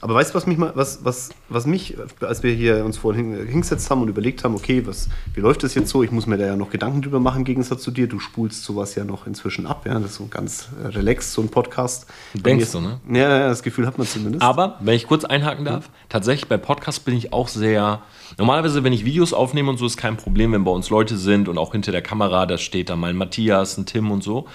Aber 0.00 0.14
weißt 0.14 0.30
du, 0.30 0.34
was 0.34 0.46
mich 0.46 0.58
mal, 0.58 0.72
was, 0.74 1.04
was, 1.04 1.30
was 1.48 1.66
mich, 1.66 1.96
als 2.20 2.42
wir 2.42 2.52
hier 2.52 2.84
uns 2.84 2.98
vorhin 2.98 3.32
hin- 3.34 3.46
hingesetzt 3.46 3.90
haben 3.90 4.02
und 4.02 4.08
überlegt 4.08 4.44
haben, 4.44 4.54
okay, 4.54 4.86
was, 4.86 5.08
wie 5.34 5.40
läuft 5.40 5.62
das 5.62 5.74
jetzt 5.74 5.88
so? 5.88 6.02
Ich 6.02 6.10
muss 6.10 6.26
mir 6.26 6.36
da 6.36 6.46
ja 6.46 6.56
noch 6.56 6.70
Gedanken 6.70 7.02
drüber 7.02 7.18
machen, 7.20 7.38
im 7.38 7.44
Gegensatz 7.44 7.82
zu 7.82 7.90
dir. 7.90 8.06
Du 8.06 8.18
spulst 8.20 8.64
sowas 8.64 8.94
ja 8.94 9.04
noch 9.04 9.26
inzwischen 9.26 9.66
ab, 9.66 9.86
ja. 9.86 9.94
Das 9.94 10.10
ist 10.12 10.16
so 10.16 10.26
ganz 10.26 10.68
äh, 10.82 10.88
relaxed, 10.88 11.32
so 11.32 11.40
ein 11.42 11.48
Podcast. 11.48 12.06
Du 12.34 12.40
denkst 12.42 12.66
so, 12.66 12.80
ne? 12.80 13.00
Ja, 13.10 13.38
ja, 13.38 13.48
das 13.48 13.62
Gefühl 13.62 13.86
hat 13.86 13.98
man 13.98 14.06
zumindest. 14.06 14.42
Aber, 14.42 14.76
wenn 14.80 14.94
ich 14.94 15.06
kurz 15.06 15.24
einhaken 15.24 15.64
darf, 15.64 15.88
tatsächlich 16.08 16.48
bei 16.48 16.56
Podcasts 16.58 17.00
bin 17.00 17.16
ich 17.16 17.32
auch 17.32 17.48
sehr. 17.48 18.02
Normalerweise, 18.38 18.84
wenn 18.84 18.92
ich 18.92 19.04
Videos 19.04 19.32
aufnehme 19.32 19.70
und 19.70 19.78
so, 19.78 19.86
ist 19.86 19.96
kein 19.96 20.16
Problem, 20.16 20.52
wenn 20.52 20.64
bei 20.64 20.70
uns 20.70 20.90
Leute 20.90 21.16
sind 21.16 21.48
und 21.48 21.58
auch 21.58 21.72
hinter 21.72 21.92
der 21.92 22.02
Kamera, 22.02 22.44
da 22.46 22.58
steht 22.58 22.90
da 22.90 22.96
mal 22.96 23.10
ein 23.10 23.16
Matthias, 23.16 23.78
ein 23.78 23.86
Tim 23.86 24.10
und 24.10 24.22
so. 24.22 24.46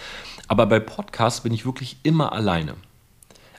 Aber 0.48 0.66
bei 0.66 0.80
Podcasts 0.80 1.42
bin 1.42 1.54
ich 1.54 1.66
wirklich 1.66 1.98
immer 2.04 2.34
alleine. 2.34 2.76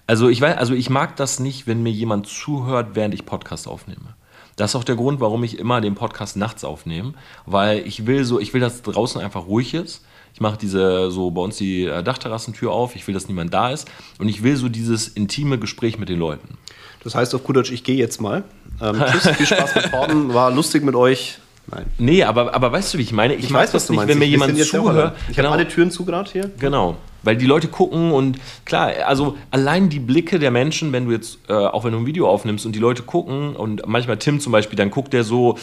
Also 0.07 0.29
ich 0.29 0.41
weiß, 0.41 0.57
also 0.59 0.75
ich 0.75 0.91
mag 0.91 1.17
das 1.17 1.39
nicht, 1.41 1.67
wenn 1.67 1.83
mir 1.83 1.93
jemand 1.93 2.27
zuhört, 2.27 2.91
während 2.95 3.15
ich 3.15 3.25
Podcast 3.25 3.69
aufnehme. 3.69 4.15
Das 4.57 4.73
ist 4.73 4.77
auch 4.77 4.85
der 4.85 4.97
Grund, 4.97 5.21
warum 5.21 5.45
ich 5.45 5.59
immer 5.59 5.81
den 5.81 5.95
Podcast 5.95 6.37
nachts 6.37 6.65
aufnehme, 6.65 7.15
weil 7.47 7.87
ich 7.87 8.07
will 8.07 8.25
so, 8.25 8.39
ich 8.39 8.53
will, 8.53 8.61
dass 8.61 8.83
draußen 8.83 9.21
einfach 9.21 9.47
ruhig 9.47 9.73
ist. 9.75 10.05
Ich 10.35 10.41
mache 10.41 10.59
diese 10.59 11.11
so 11.11 11.31
bei 11.31 11.41
uns 11.43 11.57
die 11.57 11.85
äh, 11.85 12.03
Dachterrassentür 12.03 12.71
auf. 12.73 12.97
Ich 12.97 13.07
will, 13.07 13.15
dass 13.15 13.29
niemand 13.29 13.53
da 13.55 13.71
ist 13.71 13.91
und 14.19 14.29
ich 14.29 14.43
will 14.43 14.57
so 14.57 14.69
dieses 14.69 15.09
intime 15.09 15.59
Gespräch 15.59 15.99
mit 15.99 16.09
den 16.09 16.19
Leuten. 16.19 16.59
Das 17.05 17.15
heißt 17.15 17.35
auf 17.35 17.45
gut 17.45 17.57
Deutsch, 17.57 17.71
ich 17.73 17.85
gehe 17.85 17.97
jetzt 17.97 18.21
mal. 18.21 18.45
Ähm, 18.81 19.03
tschüss, 19.11 19.29
viel 19.29 19.47
Spaß 19.47 19.75
mit 19.75 19.91
Torben, 19.91 20.35
war 20.35 20.51
lustig 20.51 20.85
mit 20.85 20.95
euch. 20.95 21.39
Nein. 21.69 21.87
Nee, 21.99 22.25
aber, 22.25 22.55
aber 22.55 22.73
weißt 22.73 22.93
du, 22.95 22.99
wie 22.99 23.03
ich 23.03 23.13
meine? 23.13 23.35
Ich, 23.35 23.45
Ich 23.45 23.51
mag 23.51 23.63
weiß, 23.63 23.69
was 23.75 23.83
das 23.83 23.87
du 23.87 23.93
nicht, 23.93 23.99
meinst. 23.99 24.11
wenn 24.11 24.19
mir 24.19 24.25
Wir 24.27 24.31
jemand 24.31 24.59
zuhört. 24.65 25.17
Ich 25.31 25.39
habe 25.39 25.49
alle 25.51 25.67
Türen 25.69 25.91
zu 25.91 26.05
gerade 26.05 26.31
hier. 26.31 26.51
Genau, 26.59 26.97
weil 27.23 27.37
die 27.37 27.47
Leute 27.47 27.69
gucken 27.69 28.13
und 28.13 28.39
klar, 28.65 28.93
also 29.07 29.37
allein 29.51 29.89
die 29.89 30.01
Blicke 30.01 30.39
der 30.39 30.51
Menschen, 30.51 30.93
wenn 30.93 31.07
du 31.07 31.13
jetzt, 31.13 31.39
äh, 31.49 31.53
auch 31.53 31.85
wenn 31.85 31.93
du 31.93 31.99
ein 31.99 32.07
Video 32.07 32.29
aufnimmst 32.29 32.67
und 32.67 32.73
die 32.75 32.81
Leute 32.81 33.03
gucken 33.03 33.57
und 33.57 33.87
manchmal 33.87 34.19
Tim 34.19 34.41
zum 34.41 34.53
Beispiel, 34.53 34.77
dann 34.77 34.91
guckt 34.91 35.13
der 35.13 35.25
so, 35.25 35.59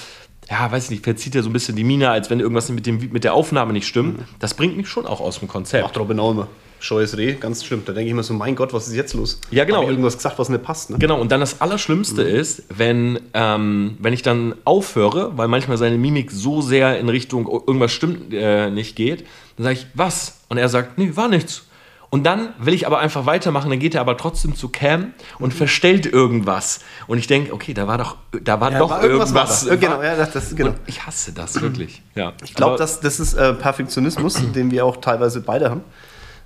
ja, 0.50 0.72
weiß 0.72 0.86
ich 0.86 0.90
nicht, 0.90 1.04
verzieht 1.04 1.36
er 1.36 1.44
so 1.44 1.50
ein 1.50 1.54
bisschen 1.54 1.76
die 1.76 1.84
Miene, 1.84 2.10
als 2.10 2.30
wenn 2.30 2.40
irgendwas 2.40 2.70
mit, 2.70 2.86
dem, 2.86 2.98
mit 3.12 3.24
der 3.24 3.34
Aufnahme 3.34 3.74
nicht 3.74 3.88
stimmt. 3.88 4.22
Das 4.40 4.54
bringt 4.54 4.78
mich 4.78 4.88
schon 4.88 5.06
auch 5.06 5.22
aus 5.22 5.40
dem 5.40 5.48
Konzept. 5.48 5.84
Macht 5.84 5.98
Robin 5.98 6.18
immer. 6.18 6.48
Scheues 6.82 7.18
Reh, 7.18 7.34
ganz 7.34 7.66
schlimm. 7.66 7.84
Da 7.86 7.92
denke 7.92 8.08
ich 8.08 8.12
immer 8.12 8.24
so, 8.24 8.34
mein 8.34 8.56
Gott, 8.56 8.72
was 8.72 8.88
ist 8.88 8.96
jetzt 8.96 9.14
los? 9.14 9.42
Ja, 9.52 9.66
genau. 9.66 9.82
Hab 9.82 9.90
irgendwas 9.90 10.16
gesagt, 10.16 10.40
was 10.40 10.48
nicht 10.48 10.64
passt. 10.64 10.90
Ne? 10.90 10.98
Genau, 10.98 11.20
und 11.20 11.30
dann 11.30 11.42
das 11.42 11.60
Allerschlimmste 11.60 12.22
ist, 12.22 12.64
wenn, 12.70 13.20
ähm, 13.34 13.98
wenn 14.00 14.14
ich 14.14 14.22
dann 14.22 14.56
aufhöre, 14.64 15.38
weil 15.38 15.50
manchmal 15.50 15.78
seine 15.78 15.98
Mimik 15.98 16.32
so 16.32 16.62
sehr 16.62 16.98
in 16.98 17.10
Richtung 17.10 17.48
oh, 17.48 17.62
irgendwas 17.68 17.92
stimmt 17.92 18.34
äh, 18.34 18.70
nicht 18.70 18.96
geht, 18.96 19.26
dann 19.60 19.76
sage 19.76 19.80
ich, 19.80 19.88
was? 19.94 20.40
Und 20.50 20.58
er 20.58 20.70
sagt, 20.70 20.98
nee, 20.98 21.12
war 21.16 21.28
nichts. 21.28 21.64
Und 22.12 22.24
dann 22.24 22.54
will 22.58 22.74
ich 22.74 22.88
aber 22.88 22.98
einfach 22.98 23.28
weitermachen, 23.28 23.70
dann 23.70 23.78
geht 23.78 23.94
er 23.94 24.02
aber 24.02 24.18
trotzdem 24.18 24.56
zu 24.56 24.70
Cam 24.70 25.14
und 25.38 25.54
verstellt 25.54 26.08
irgendwas. 26.08 26.80
Und 27.06 27.20
ich 27.20 27.28
denke, 27.28 27.54
okay, 27.54 27.76
da 27.76 27.88
war 27.88 28.00
doch, 28.00 28.18
da 28.44 28.60
war 28.60 28.72
Ja, 28.72 28.80
doch 28.80 28.90
war 28.90 29.04
irgendwas. 29.04 29.30
irgendwas 29.30 29.66
war 29.66 29.70
da. 29.70 29.76
Genau, 29.76 30.02
ja, 30.02 30.16
das- 30.16 30.32
das- 30.32 30.56
genau. 30.56 30.72
Und 30.72 30.80
ich 30.88 31.06
hasse 31.06 31.34
das 31.34 31.62
wirklich. 31.62 32.02
Ja. 32.16 32.34
Ich 32.44 32.56
glaube, 32.56 32.78
das, 32.78 33.00
das 33.00 33.20
ist 33.20 33.36
äh, 33.36 33.54
Perfektionismus, 33.54 34.42
den 34.56 34.72
wir 34.72 34.86
auch 34.86 34.98
teilweise 34.98 35.42
beide 35.42 35.70
haben. 35.70 35.82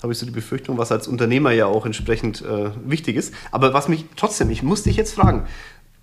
Habe 0.01 0.12
ich 0.12 0.19
so 0.19 0.25
die 0.25 0.33
Befürchtung, 0.33 0.77
was 0.77 0.92
als 0.92 1.07
Unternehmer 1.07 1.51
ja 1.51 1.66
auch 1.68 1.86
entsprechend 1.86 2.42
äh, 2.42 2.71
wichtig 2.83 3.16
ist. 3.16 3.33
Aber 3.51 3.74
was 3.74 3.88
mich 3.88 4.04
trotzdem, 4.18 4.50
ich 4.50 4.63
muss 4.63 4.83
dich 4.83 4.98
jetzt 4.98 5.13
fragen. 5.16 5.45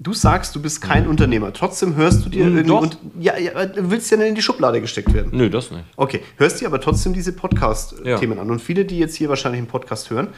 Du 0.02 0.14
sagst, 0.14 0.56
du 0.56 0.62
bist 0.62 0.81
kein 0.81 1.06
Unternehmer. 1.06 1.52
Trotzdem 1.52 1.94
hörst 1.94 2.25
du 2.25 2.31
dir 2.31 2.47
Hm, 2.47 2.56
irgendwie. 2.56 2.73
Und, 2.73 2.99
ja, 3.20 3.37
ja, 3.37 3.67
du 3.67 3.91
willst 3.91 4.11
ja 4.11 4.17
nicht 4.17 4.29
in 4.29 4.35
die 4.35 4.41
Schublade 4.41 4.81
gesteckt 4.81 5.12
werden. 5.12 5.31
Nö, 5.35 5.50
das 5.50 5.70
nicht. 5.70 5.85
Okay, 5.97 6.23
hörst 6.38 6.61
dir 6.62 6.67
aber 6.69 6.81
trotzdem 6.81 7.12
diese 7.12 7.32
Podcast-Themen 7.35 8.37
Ja. 8.37 8.42
an. 8.42 8.50
Und 8.50 8.61
viele, 8.62 8.87
die 8.87 8.99
jetzt 8.99 9.14
hier 9.14 9.28
wahrscheinlich 9.28 9.59
einen 9.59 9.66
Podcast 9.69 10.09
hören, 10.09 10.28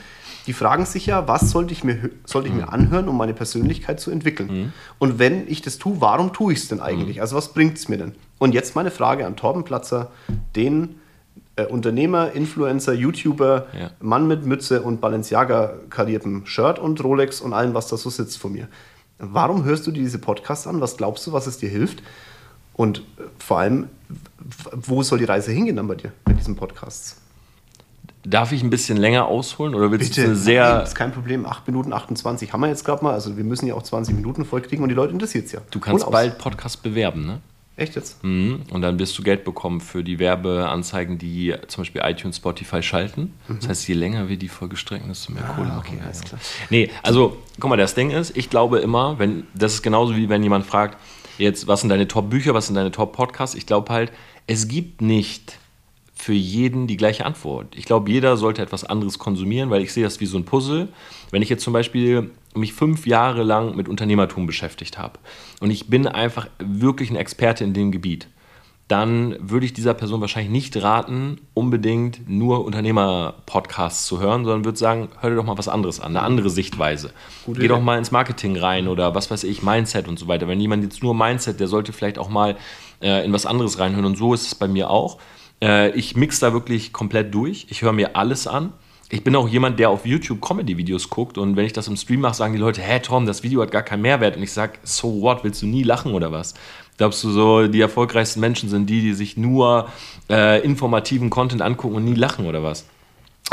die 0.49 0.52
fragen 0.52 0.85
sich 0.85 1.07
ja, 1.07 1.28
was 1.28 1.50
sollte 1.52 1.73
ich 1.73 1.85
mir, 1.85 2.11
sollte 2.25 2.49
ich 2.49 2.54
mir 2.54 2.73
anhören, 2.73 3.07
um 3.09 3.16
meine 3.16 3.35
Persönlichkeit 3.35 4.00
zu 4.00 4.11
entwickeln? 4.11 4.73
Und 4.99 5.21
wenn 5.21 5.47
ich 5.47 5.62
das 5.62 5.78
tue, 5.78 6.00
warum 6.00 6.33
tue 6.33 6.52
ich 6.54 6.59
es 6.59 6.66
denn 6.69 6.81
eigentlich? 6.81 7.21
Also 7.21 7.37
was 7.37 7.52
bringt 7.52 7.78
es 7.78 7.88
mir 7.88 7.99
denn? 7.99 8.16
Und 8.38 8.54
jetzt 8.54 8.75
meine 8.75 8.90
Frage 8.90 9.25
an 9.25 9.37
Torben 9.37 9.62
Platzer, 9.62 10.11
den 10.57 10.97
äh, 11.54 11.66
Unternehmer, 11.66 12.33
Influencer, 12.33 12.95
YouTuber. 12.95 13.66
Mann 14.00 14.26
mit 14.26 14.45
Mütze 14.45 14.83
und 14.83 15.00
Balenciaga 15.00 15.75
kariertem 15.88 16.47
Shirt 16.47 16.81
und 16.81 17.02
Rolex 17.04 17.40
und 17.40 17.52
allem, 17.52 17.75
was 17.75 17.87
da 17.87 17.97
so 17.97 18.11
sitzt 18.11 18.38
von 18.38 18.52
mir. 18.52 18.66
Warum 19.19 19.64
hörst 19.64 19.87
du 19.87 19.90
dir 19.90 20.02
diese 20.02 20.19
Podcasts 20.19 20.66
an? 20.66 20.81
Was 20.81 20.97
glaubst 20.97 21.26
du, 21.26 21.33
was 21.33 21.47
es 21.47 21.59
dir 21.59 21.69
hilft? 21.69 22.02
Und 22.75 22.99
äh, 22.99 23.23
vor 23.38 23.59
allem, 23.59 23.88
wo 24.73 25.02
soll 25.02 25.19
die 25.19 25.25
Reise 25.25 25.52
hingehen 25.52 25.76
dann 25.76 25.88
bei 25.88 25.95
dir 25.95 26.12
mit 26.26 26.38
diesen 26.38 26.57
Podcasts? 26.57 27.19
Darf 28.25 28.52
ich 28.52 28.62
ein 28.62 28.71
bisschen 28.71 28.97
länger 28.99 29.26
ausholen 29.26 29.75
oder 29.75 29.90
willst 29.90 30.12
du 30.12 30.21
Bitte, 30.21 30.26
eine 30.28 30.37
sehr. 30.37 30.75
Nein, 30.75 30.85
ist 30.85 30.95
kein 30.95 31.12
Problem. 31.12 31.45
8 31.45 31.66
Minuten 31.66 31.92
28 31.92 32.52
haben 32.52 32.61
wir 32.61 32.69
jetzt 32.69 32.85
gerade 32.85 33.02
mal. 33.02 33.14
Also 33.14 33.37
wir 33.37 33.45
müssen 33.45 33.66
ja 33.66 33.75
auch 33.75 33.83
20 33.83 34.14
Minuten 34.14 34.45
voll 34.45 34.62
kriegen 34.62 34.83
und 34.83 34.88
die 34.88 34.95
Leute 34.95 35.12
interessiert 35.12 35.47
es 35.47 35.52
ja. 35.52 35.61
Du 35.71 35.81
kannst 35.81 36.09
bald 36.09 36.38
Podcast 36.38 36.83
bewerben, 36.83 37.26
ne? 37.26 37.40
Echt 37.76 37.97
jetzt? 37.97 38.23
Mhm. 38.23 38.61
Und 38.71 38.83
dann 38.83 38.99
wirst 38.99 39.19
du 39.19 39.23
Geld 39.23 39.45
bekommen 39.45 39.81
für 39.81 40.05
die 40.05 40.19
Werbeanzeigen, 40.19 41.17
die 41.19 41.55
zum 41.69 41.83
Beispiel 41.83 42.02
iTunes, 42.05 42.37
Spotify 42.37 42.83
schalten. 42.83 43.33
Das 43.49 43.69
heißt, 43.69 43.88
je 43.88 43.95
länger 43.95 44.29
wir 44.29 44.37
die 44.37 44.49
Folge 44.49 44.76
strecken, 44.76 45.09
desto 45.09 45.33
mehr 45.33 45.43
Kohle 45.43 45.69
machen 45.69 45.73
Mhm. 45.73 45.76
Ah, 45.76 45.79
okay, 45.81 45.97
wir. 45.97 46.05
alles 46.05 46.21
klar. 46.21 46.41
Nee, 46.71 46.91
also, 47.02 47.38
guck 47.59 47.71
mal, 47.71 47.76
das 47.76 47.95
Ding 47.95 48.11
ist, 48.11 48.37
ich 48.37 48.50
glaube 48.50 48.81
immer, 48.81 49.19
wenn, 49.19 49.45
das 49.55 49.75
ist 49.75 49.83
genauso 49.83 50.17
wie 50.17 50.29
wenn 50.29 50.43
jemand 50.43 50.67
fragt, 50.67 50.99
jetzt, 51.38 51.67
was 51.67 51.81
sind 51.81 51.88
deine 51.88 52.07
Top-Bücher, 52.07 52.52
was 52.52 52.67
sind 52.67 52.75
deine 52.76 52.91
Top-Podcasts? 52.91 53.57
Ich 53.57 53.64
glaube 53.64 53.91
halt, 53.93 54.12
es 54.47 54.69
gibt 54.69 55.00
nicht 55.00 55.59
für 56.14 56.35
jeden 56.35 56.87
die 56.87 56.97
gleiche 56.97 57.25
Antwort. 57.26 57.75
Ich 57.75 57.85
glaube, 57.85 58.11
jeder 58.11 58.37
sollte 58.37 58.62
etwas 58.62 58.85
anderes 58.85 59.19
konsumieren, 59.19 59.71
weil 59.71 59.83
ich 59.83 59.93
sehe 59.93 60.05
das 60.05 60.21
wie 60.21 60.26
so 60.26 60.37
ein 60.37 60.45
Puzzle. 60.45 60.88
Wenn 61.31 61.43
ich 61.43 61.49
jetzt 61.49 61.64
zum 61.64 61.73
Beispiel 61.73 62.31
mich 62.54 62.73
fünf 62.73 63.06
Jahre 63.06 63.42
lang 63.42 63.76
mit 63.76 63.88
Unternehmertum 63.88 64.47
beschäftigt 64.47 64.99
habe 64.99 65.18
und 65.61 65.71
ich 65.71 65.88
bin 65.88 66.06
einfach 66.06 66.49
wirklich 66.59 67.11
ein 67.11 67.16
Experte 67.16 67.64
in 67.64 67.75
dem 67.75 67.92
Gebiet, 67.92 68.28
dann 68.92 69.37
würde 69.40 69.64
ich 69.64 69.73
dieser 69.73 69.94
Person 69.94 70.21
wahrscheinlich 70.21 70.52
nicht 70.52 70.82
raten, 70.82 71.40
unbedingt 71.54 72.28
nur 72.28 72.66
Unternehmer-Podcasts 72.66 74.04
zu 74.04 74.21
hören, 74.21 74.44
sondern 74.44 74.66
würde 74.66 74.76
sagen, 74.78 75.09
hör 75.21 75.30
dir 75.30 75.37
doch 75.37 75.47
mal 75.47 75.56
was 75.56 75.68
anderes 75.68 75.99
an, 75.99 76.14
eine 76.14 76.23
andere 76.26 76.50
Sichtweise. 76.50 77.12
Gute 77.47 77.61
Geh 77.61 77.66
Idee. 77.66 77.75
doch 77.75 77.80
mal 77.80 77.97
ins 77.97 78.11
Marketing 78.11 78.54
rein 78.56 78.88
oder 78.88 79.14
was 79.14 79.30
weiß 79.30 79.44
ich, 79.44 79.62
Mindset 79.62 80.09
und 80.09 80.18
so 80.18 80.28
weiter. 80.28 80.47
Wenn 80.47 80.61
jemand 80.61 80.82
jetzt 80.82 81.02
nur 81.02 81.14
Mindset, 81.14 81.59
der 81.59 81.68
sollte 81.68 81.94
vielleicht 81.94 82.18
auch 82.18 82.28
mal 82.28 82.56
äh, 83.00 83.25
in 83.25 83.32
was 83.32 83.47
anderes 83.47 83.78
reinhören 83.78 84.04
und 84.04 84.18
so 84.18 84.35
ist 84.35 84.47
es 84.47 84.54
bei 84.54 84.68
mir 84.68 84.90
auch. 84.90 85.16
Äh, 85.62 85.92
ich 85.92 86.14
mix 86.14 86.40
da 86.40 86.52
wirklich 86.52 86.92
komplett 86.92 87.32
durch. 87.35 87.68
Ich 87.71 87.80
höre 87.80 87.92
mir 87.92 88.14
alles 88.14 88.47
an. 88.47 88.75
Ich 89.14 89.23
bin 89.23 89.37
auch 89.37 89.47
jemand, 89.47 89.78
der 89.78 89.90
auf 89.90 90.07
YouTube 90.07 90.40
Comedy-Videos 90.40 91.11
guckt 91.11 91.37
und 91.37 91.54
wenn 91.54 91.66
ich 91.66 91.75
das 91.75 91.87
im 91.87 91.97
Stream 91.97 92.21
mache, 92.21 92.33
sagen 92.33 92.54
die 92.54 92.59
Leute, 92.59 92.81
hä 92.81 92.99
Tom, 92.99 93.26
das 93.26 93.42
Video 93.42 93.61
hat 93.61 93.71
gar 93.71 93.83
keinen 93.83 94.00
Mehrwert. 94.00 94.38
Und 94.38 94.42
ich 94.42 94.52
sage, 94.52 94.78
so 94.85 95.21
what, 95.21 95.45
willst 95.45 95.61
du 95.61 95.66
nie 95.66 95.83
lachen 95.83 96.14
oder 96.14 96.33
was? 96.33 96.54
Glaubst 96.97 97.23
du 97.23 97.28
so, 97.31 97.69
die 97.69 97.83
erfolgreichsten 97.83 98.40
Menschen 98.40 98.71
sind 98.71 98.87
die, 98.88 99.02
die 99.02 99.12
sich 99.12 99.37
nur 99.37 99.90
äh, 100.31 100.64
informativen 100.64 101.28
Content 101.28 101.61
angucken 101.61 101.97
und 101.97 102.07
nie 102.07 102.14
lachen 102.14 102.47
oder 102.47 102.62
was? 102.62 102.87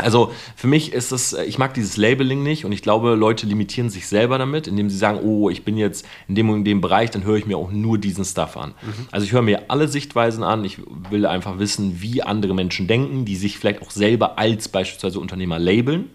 Also 0.00 0.32
für 0.56 0.66
mich 0.66 0.92
ist 0.92 1.12
es, 1.12 1.32
ich 1.32 1.58
mag 1.58 1.74
dieses 1.74 1.96
Labeling 1.96 2.42
nicht 2.42 2.64
und 2.64 2.72
ich 2.72 2.82
glaube, 2.82 3.14
Leute 3.14 3.46
limitieren 3.46 3.90
sich 3.90 4.06
selber 4.08 4.38
damit, 4.38 4.66
indem 4.66 4.90
sie 4.90 4.96
sagen, 4.96 5.20
oh, 5.22 5.50
ich 5.50 5.64
bin 5.64 5.76
jetzt 5.76 6.06
in 6.28 6.34
dem 6.34 6.50
und 6.50 6.64
dem 6.64 6.80
Bereich, 6.80 7.10
dann 7.10 7.24
höre 7.24 7.36
ich 7.36 7.46
mir 7.46 7.56
auch 7.56 7.70
nur 7.70 7.98
diesen 7.98 8.24
Stuff 8.24 8.56
an. 8.56 8.70
Mhm. 8.82 9.06
Also 9.10 9.26
ich 9.26 9.32
höre 9.32 9.42
mir 9.42 9.64
alle 9.68 9.88
Sichtweisen 9.88 10.42
an, 10.42 10.64
ich 10.64 10.78
will 11.10 11.26
einfach 11.26 11.58
wissen, 11.58 12.00
wie 12.00 12.22
andere 12.22 12.54
Menschen 12.54 12.86
denken, 12.86 13.24
die 13.24 13.36
sich 13.36 13.58
vielleicht 13.58 13.82
auch 13.82 13.90
selber 13.90 14.38
als 14.38 14.68
beispielsweise 14.68 15.20
Unternehmer 15.20 15.58
labeln. 15.58 16.10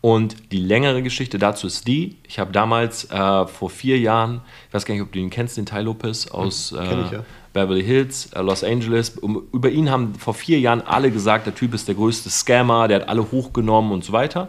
Und 0.00 0.52
die 0.52 0.60
längere 0.60 1.02
Geschichte 1.02 1.38
dazu 1.38 1.66
ist 1.66 1.86
die, 1.86 2.16
ich 2.26 2.38
habe 2.38 2.52
damals 2.52 3.10
äh, 3.10 3.46
vor 3.46 3.68
vier 3.68 3.98
Jahren, 3.98 4.40
ich 4.68 4.74
weiß 4.74 4.86
gar 4.86 4.94
nicht, 4.94 5.02
ob 5.02 5.12
du 5.12 5.18
ihn 5.18 5.28
kennst, 5.28 5.56
den 5.56 5.66
Ty 5.66 5.80
Lopez 5.80 6.28
aus... 6.28 6.72
Äh, 6.72 7.02
ich, 7.02 7.10
ja 7.12 7.24
Beverly 7.52 7.82
Hills, 7.82 8.26
äh, 8.32 8.42
Los 8.42 8.62
Angeles. 8.62 9.10
Um, 9.18 9.42
über 9.52 9.70
ihn 9.70 9.90
haben 9.90 10.14
vor 10.14 10.34
vier 10.34 10.60
Jahren 10.60 10.82
alle 10.82 11.10
gesagt, 11.10 11.46
der 11.46 11.54
Typ 11.54 11.74
ist 11.74 11.88
der 11.88 11.94
größte 11.94 12.30
Scammer, 12.30 12.88
der 12.88 13.00
hat 13.00 13.08
alle 13.08 13.30
hochgenommen 13.30 13.92
und 13.92 14.04
so 14.04 14.12
weiter. 14.12 14.48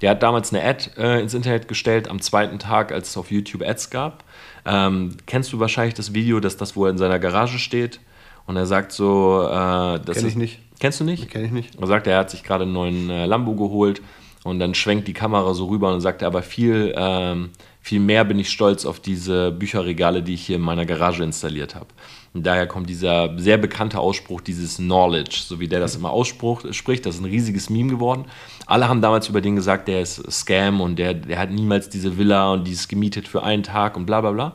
Der 0.00 0.10
hat 0.10 0.22
damals 0.22 0.52
eine 0.52 0.64
Ad 0.64 0.90
äh, 0.96 1.20
ins 1.20 1.34
Internet 1.34 1.68
gestellt 1.68 2.08
am 2.08 2.20
zweiten 2.20 2.58
Tag, 2.58 2.90
als 2.90 3.10
es 3.10 3.16
auf 3.16 3.30
YouTube 3.30 3.62
Ads 3.62 3.90
gab. 3.90 4.24
Ähm, 4.64 5.16
kennst 5.26 5.52
du 5.52 5.60
wahrscheinlich 5.60 5.94
das 5.94 6.14
Video, 6.14 6.40
dass 6.40 6.56
das, 6.56 6.74
wo 6.74 6.86
er 6.86 6.90
in 6.90 6.98
seiner 6.98 7.18
Garage 7.18 7.58
steht 7.58 8.00
und 8.46 8.56
er 8.56 8.66
sagt 8.66 8.92
so, 8.92 9.42
äh, 9.46 10.00
das 10.00 10.18
Kenn 10.18 10.26
ich 10.26 10.36
nicht. 10.36 10.58
Kennst 10.80 11.00
du 11.00 11.04
nicht? 11.04 11.30
Kenn 11.30 11.44
ich 11.44 11.52
nicht. 11.52 11.78
Er 11.78 11.86
sagt, 11.86 12.06
er 12.06 12.18
hat 12.18 12.30
sich 12.30 12.42
gerade 12.42 12.64
einen 12.64 12.72
neuen 12.72 13.10
äh, 13.10 13.26
Lambo 13.26 13.54
geholt 13.54 14.00
und 14.42 14.58
dann 14.58 14.74
schwenkt 14.74 15.06
die 15.06 15.12
Kamera 15.12 15.52
so 15.54 15.66
rüber 15.66 15.92
und 15.92 16.00
sagt 16.00 16.22
er 16.22 16.28
aber 16.28 16.42
viel, 16.42 16.94
ähm, 16.96 17.50
viel 17.82 18.00
mehr 18.00 18.24
bin 18.24 18.38
ich 18.38 18.50
stolz 18.50 18.86
auf 18.86 19.00
diese 19.00 19.52
Bücherregale, 19.52 20.22
die 20.22 20.34
ich 20.34 20.46
hier 20.46 20.56
in 20.56 20.62
meiner 20.62 20.86
Garage 20.86 21.22
installiert 21.22 21.74
habe. 21.74 21.88
Und 22.32 22.46
daher 22.46 22.66
kommt 22.66 22.88
dieser 22.88 23.36
sehr 23.38 23.58
bekannte 23.58 23.98
Ausspruch, 23.98 24.40
dieses 24.40 24.76
Knowledge, 24.76 25.42
so 25.44 25.60
wie 25.60 25.68
der 25.68 25.80
das 25.80 25.96
immer 25.96 26.10
ausspricht. 26.10 27.04
Das 27.04 27.16
ist 27.16 27.20
ein 27.20 27.24
riesiges 27.24 27.68
Meme 27.68 27.90
geworden. 27.90 28.26
Alle 28.66 28.88
haben 28.88 29.02
damals 29.02 29.28
über 29.28 29.40
den 29.40 29.56
gesagt, 29.56 29.88
der 29.88 30.00
ist 30.02 30.30
Scam 30.30 30.80
und 30.80 30.96
der, 30.96 31.14
der 31.14 31.38
hat 31.38 31.50
niemals 31.50 31.88
diese 31.88 32.16
Villa 32.16 32.52
und 32.52 32.66
die 32.66 32.72
ist 32.72 32.88
gemietet 32.88 33.26
für 33.28 33.42
einen 33.42 33.62
Tag 33.62 33.96
und 33.96 34.06
bla 34.06 34.20
bla 34.20 34.30
bla. 34.30 34.52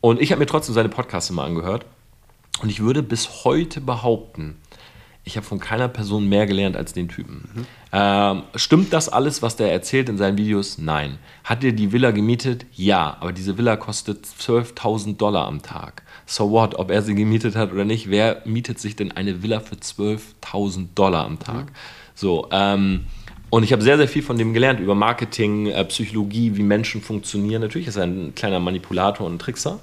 Und 0.00 0.20
ich 0.20 0.32
habe 0.32 0.40
mir 0.40 0.46
trotzdem 0.46 0.74
seine 0.74 0.88
Podcasts 0.88 1.30
immer 1.30 1.44
angehört. 1.44 1.86
Und 2.62 2.70
ich 2.70 2.80
würde 2.80 3.02
bis 3.04 3.44
heute 3.44 3.80
behaupten, 3.80 4.56
ich 5.28 5.36
habe 5.36 5.46
von 5.46 5.60
keiner 5.60 5.88
Person 5.88 6.28
mehr 6.28 6.46
gelernt 6.46 6.76
als 6.76 6.92
den 6.92 7.08
Typen. 7.08 7.48
Mhm. 7.54 7.66
Ähm, 7.92 8.42
stimmt 8.54 8.92
das 8.92 9.08
alles, 9.08 9.42
was 9.42 9.56
der 9.56 9.72
erzählt 9.72 10.08
in 10.08 10.18
seinen 10.18 10.36
Videos? 10.36 10.78
Nein. 10.78 11.18
Hat 11.44 11.62
er 11.62 11.72
die 11.72 11.92
Villa 11.92 12.10
gemietet? 12.10 12.66
Ja, 12.74 13.16
aber 13.20 13.32
diese 13.32 13.56
Villa 13.56 13.76
kostet 13.76 14.26
12.000 14.26 15.16
Dollar 15.16 15.46
am 15.46 15.62
Tag 15.62 16.02
so 16.28 16.50
what, 16.50 16.74
ob 16.78 16.90
er 16.90 17.02
sie 17.02 17.14
gemietet 17.14 17.56
hat 17.56 17.72
oder 17.72 17.84
nicht, 17.84 18.10
wer 18.10 18.42
mietet 18.44 18.78
sich 18.78 18.94
denn 18.94 19.12
eine 19.12 19.42
Villa 19.42 19.60
für 19.60 19.76
12.000 19.76 20.88
Dollar 20.94 21.24
am 21.24 21.38
Tag? 21.38 21.66
Mhm. 21.66 21.74
So, 22.14 22.48
ähm, 22.52 23.06
und 23.50 23.62
ich 23.62 23.72
habe 23.72 23.82
sehr, 23.82 23.96
sehr 23.96 24.08
viel 24.08 24.22
von 24.22 24.36
dem 24.36 24.52
gelernt 24.52 24.78
über 24.78 24.94
Marketing, 24.94 25.66
äh, 25.66 25.84
Psychologie, 25.86 26.56
wie 26.56 26.62
Menschen 26.62 27.00
funktionieren. 27.00 27.62
Natürlich 27.62 27.88
ist 27.88 27.96
er 27.96 28.04
ein 28.04 28.34
kleiner 28.34 28.60
Manipulator 28.60 29.26
und 29.26 29.38
Trickser. 29.40 29.80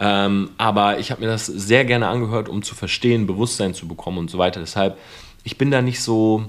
Ähm, 0.00 0.50
aber 0.56 0.98
ich 0.98 1.10
habe 1.10 1.20
mir 1.20 1.28
das 1.28 1.46
sehr 1.46 1.84
gerne 1.84 2.08
angehört, 2.08 2.48
um 2.48 2.62
zu 2.62 2.74
verstehen, 2.74 3.26
Bewusstsein 3.26 3.74
zu 3.74 3.86
bekommen 3.86 4.18
und 4.18 4.30
so 4.30 4.38
weiter. 4.38 4.60
Deshalb, 4.60 4.98
ich 5.44 5.58
bin 5.58 5.70
da 5.70 5.82
nicht 5.82 6.02
so, 6.02 6.46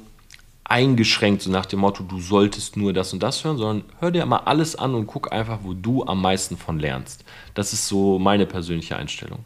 eingeschränkt, 0.72 1.42
so 1.42 1.52
nach 1.52 1.66
dem 1.66 1.80
Motto, 1.80 2.04
du 2.04 2.20
solltest 2.22 2.78
nur 2.78 2.94
das 2.94 3.12
und 3.12 3.22
das 3.22 3.44
hören, 3.44 3.58
sondern 3.58 3.84
hör 4.00 4.10
dir 4.10 4.26
mal 4.26 4.38
alles 4.46 4.78
an 4.78 4.96
und 4.96 5.06
guck 5.06 5.34
einfach, 5.34 5.60
wo 5.64 5.74
du 5.74 6.06
am 6.06 6.22
meisten 6.22 6.56
von 6.56 6.80
lernst. 6.80 7.26
Das 7.54 7.74
ist 7.74 7.88
so 7.88 8.18
meine 8.18 8.46
persönliche 8.46 8.96
Einstellung. 8.96 9.40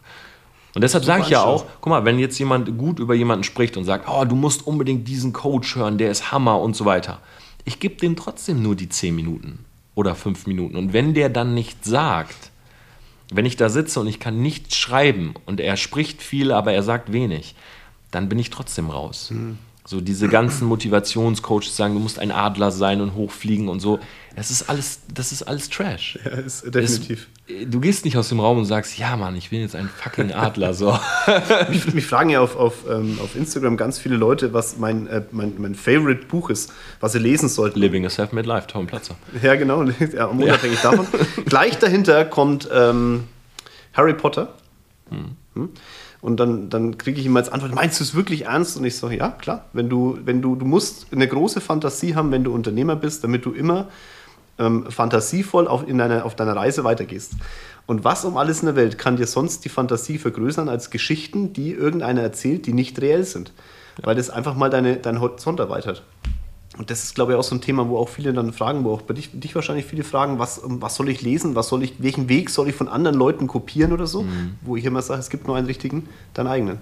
Und 0.76 0.84
deshalb 0.84 1.04
sage 1.04 1.24
ich 1.24 1.30
ja 1.30 1.42
auch, 1.42 1.66
guck 1.82 1.90
mal, 1.90 2.06
wenn 2.06 2.20
jetzt 2.20 2.38
jemand 2.38 2.78
gut 2.78 3.00
über 3.00 3.16
jemanden 3.16 3.44
spricht 3.44 3.76
und 3.76 3.86
sagt, 3.86 4.08
oh, 4.08 4.24
du 4.26 4.36
musst 4.36 4.68
unbedingt 4.68 5.08
diesen 5.08 5.34
Coach 5.34 5.76
hören, 5.76 5.98
der 5.98 6.12
ist 6.12 6.32
Hammer 6.32 6.60
und 6.60 6.76
so 6.76 6.86
weiter. 6.86 7.20
Ich 7.64 7.80
gebe 7.80 7.96
dem 7.96 8.16
trotzdem 8.16 8.62
nur 8.62 8.76
die 8.76 8.90
10 8.90 9.16
Minuten 9.16 9.66
oder 9.96 10.14
5 10.14 10.46
Minuten. 10.46 10.76
Und 10.76 10.94
wenn 10.94 11.16
der 11.16 11.30
dann 11.30 11.56
nichts 11.56 11.88
sagt, 11.88 12.52
wenn 13.32 13.46
ich 13.46 13.55
da 13.55 13.70
sitze 13.70 14.00
und 14.00 14.08
ich 14.08 14.20
kann 14.20 14.41
nichts 14.41 14.75
schreiben 14.75 15.34
und 15.46 15.60
er 15.60 15.77
spricht 15.77 16.22
viel, 16.22 16.51
aber 16.51 16.74
er 16.74 16.84
sagt 16.84 17.12
wenig, 17.12 17.55
dann 18.12 18.29
bin 18.29 18.39
ich 18.39 18.50
trotzdem 18.50 18.89
raus. 18.89 19.32
Mhm. 19.32 19.58
So 19.88 20.01
diese 20.01 20.27
ganzen 20.27 20.68
Motivationscoaches 20.68 21.77
sagen, 21.77 21.94
du 21.94 22.00
musst 22.00 22.18
ein 22.18 22.32
Adler 22.32 22.72
sein 22.72 23.01
und 23.01 23.13
hochfliegen 23.13 23.70
und 23.70 23.80
so. 23.80 24.00
Das 24.36 24.50
ist 24.50 24.68
alles, 24.68 25.01
das 25.13 25.32
ist 25.32 25.44
alles 25.44 25.70
Trash. 25.70 26.18
Ja, 26.25 26.32
ist 26.32 26.65
definitiv. 26.74 27.27
Es, 27.48 27.70
du 27.70 27.80
gehst 27.80 28.04
nicht 28.04 28.18
aus 28.18 28.30
dem 28.30 28.39
Raum 28.39 28.58
und 28.58 28.65
sagst, 28.65 28.98
ja 28.98 29.15
Mann, 29.15 29.36
ich 29.36 29.51
will 29.51 29.60
jetzt 29.60 29.75
ein 29.75 29.88
fucking 29.88 30.32
Adler. 30.34 30.74
So. 30.74 30.98
mich, 31.70 31.94
mich, 31.94 32.06
fragen 32.08 32.32
ja 32.32 32.42
auf, 32.42 32.56
auf, 32.56 32.89
ähm, 32.89 33.20
auf 33.24 33.36
Instagram 33.36 33.77
ganz 33.77 34.00
viele 34.00 34.18
Leute, 34.18 34.54
was 34.54 34.77
mein, 34.77 35.06
äh, 35.06 35.22
mein, 35.30 35.54
mein 35.60 35.75
Favorite 35.75 36.25
Buch 36.25 36.50
ist, 36.50 36.74
was 37.00 37.12
sie 37.12 37.20
lesen 37.20 37.48
sollten. 37.48 37.80
Living 37.80 38.08
a 38.08 38.10
Self-Made 38.10 38.48
Life, 38.48 38.65
Tom 38.65 38.88
Platzer. 38.88 39.15
Ja, 39.44 39.54
genau, 39.56 39.84
ja, 40.13 40.25
unabhängig 40.25 40.82
ja. 40.84 40.92
davon. 40.92 41.06
Gleich 41.46 41.77
dahinter 41.77 42.25
kommt 42.25 42.68
ähm, 42.74 43.25
Harry 43.94 44.15
Potter. 44.15 44.56
Hm. 45.12 45.36
Hm? 45.54 45.70
Und 46.25 46.38
dann, 46.38 46.72
dann 46.72 46.98
kriege 46.98 47.20
ich 47.20 47.27
immer 47.27 47.38
als 47.38 47.50
Antwort, 47.50 47.75
meinst 47.75 48.00
du 48.00 48.03
es 48.03 48.15
wirklich 48.15 48.46
ernst? 48.46 48.77
Und 48.77 48.84
ich 48.84 48.98
sage, 48.98 49.15
ja, 49.15 49.29
klar. 49.29 49.65
Wenn 49.74 49.89
du, 49.89 50.17
wenn 50.25 50.41
du, 50.41 50.55
du 50.55 50.65
musst 50.65 51.05
eine 51.12 51.27
große 51.27 51.62
Fantasie 51.62 52.15
haben, 52.15 52.32
wenn 52.32 52.44
du 52.44 52.51
Unternehmer 52.51 52.96
bist, 52.96 53.24
damit 53.24 53.46
du 53.46 53.51
immer 53.51 53.89
ähm, 54.58 54.89
fantasievoll 54.89 55.67
auf, 55.67 55.88
in 55.88 56.00
deiner, 56.00 56.25
auf 56.25 56.36
deiner 56.36 56.55
Reise 56.55 56.84
weitergehst. 56.84 57.34
Und 57.86 58.03
was 58.03 58.25
um 58.25 58.38
alles 58.38 58.62
in 58.62 58.65
der 58.65 58.75
Welt 58.75 58.98
kann 58.98 59.17
dir 59.17 59.27
sonst 59.27 59.65
die 59.65 59.70
Fantasie 59.70 60.17
vergrößern 60.17 60.67
als 60.67 60.89
Geschichten, 60.89 61.53
die 61.53 61.74
irgendeiner 61.74 62.24
erzählt, 62.24 62.65
die 62.65 62.74
nicht 62.74 63.00
reell 63.01 63.24
sind? 63.24 63.53
Ja. 64.00 64.08
Weil 64.08 64.15
das 64.15 64.32
einfach 64.32 64.55
mal 64.55 64.72
deine, 64.72 64.96
deinen 64.96 65.22
Horizont 65.22 65.60
erweitert. 65.60 66.01
Und 66.77 66.89
das 66.89 67.03
ist, 67.03 67.15
glaube 67.15 67.32
ich, 67.32 67.38
auch 67.38 67.44
so 67.44 67.55
ein 67.55 67.62
Thema, 67.62 67.88
wo 67.88 67.98
auch 67.98 68.10
viele 68.10 68.34
dann 68.34 68.51
fragen, 68.51 68.84
wo 68.84 68.91
auch 68.91 69.01
bei 69.01 69.13
dich, 69.13 69.29
dich 69.34 69.55
wahrscheinlich 69.55 69.86
viele 69.86 70.03
fragen, 70.03 70.39
was, 70.39 70.62
was 70.63 70.96
soll 70.96 71.10
ich 71.10 71.22
lesen, 71.22 71.55
was 71.55 71.70
soll 71.70 71.84
ich, 71.84 71.94
welchen 72.00 72.27
Weg 72.27 72.50
soll 72.50 72.67
ich 72.67 72.75
von 72.75 72.89
anderen 72.89 73.17
Leuten 73.17 73.48
kopieren 73.48 73.94
oder 73.94 74.08
so, 74.08 74.24
mhm. 74.24 74.55
wo 74.62 74.75
ich 74.75 74.84
immer 74.84 75.01
sage, 75.01 75.20
es 75.20 75.29
gibt 75.29 75.48
nur 75.48 75.55
einen 75.55 75.67
richtigen, 75.67 76.10
deinen 76.34 76.48
eigenen. 76.48 76.77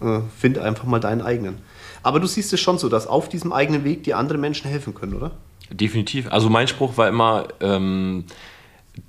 Äh, 0.00 0.20
find 0.38 0.58
einfach 0.58 0.84
mal 0.84 1.00
deinen 1.00 1.20
eigenen. 1.20 1.58
Aber 2.02 2.20
du 2.20 2.26
siehst 2.26 2.52
es 2.52 2.60
schon 2.60 2.78
so, 2.78 2.88
dass 2.88 3.06
auf 3.06 3.28
diesem 3.28 3.52
eigenen 3.52 3.82
Weg 3.82 4.04
die 4.04 4.14
anderen 4.14 4.40
Menschen 4.40 4.70
helfen 4.70 4.94
können, 4.94 5.14
oder? 5.14 5.32
Definitiv. 5.70 6.30
Also 6.30 6.48
mein 6.50 6.68
Spruch 6.68 6.96
war 6.96 7.08
immer, 7.08 7.48
ähm, 7.60 8.24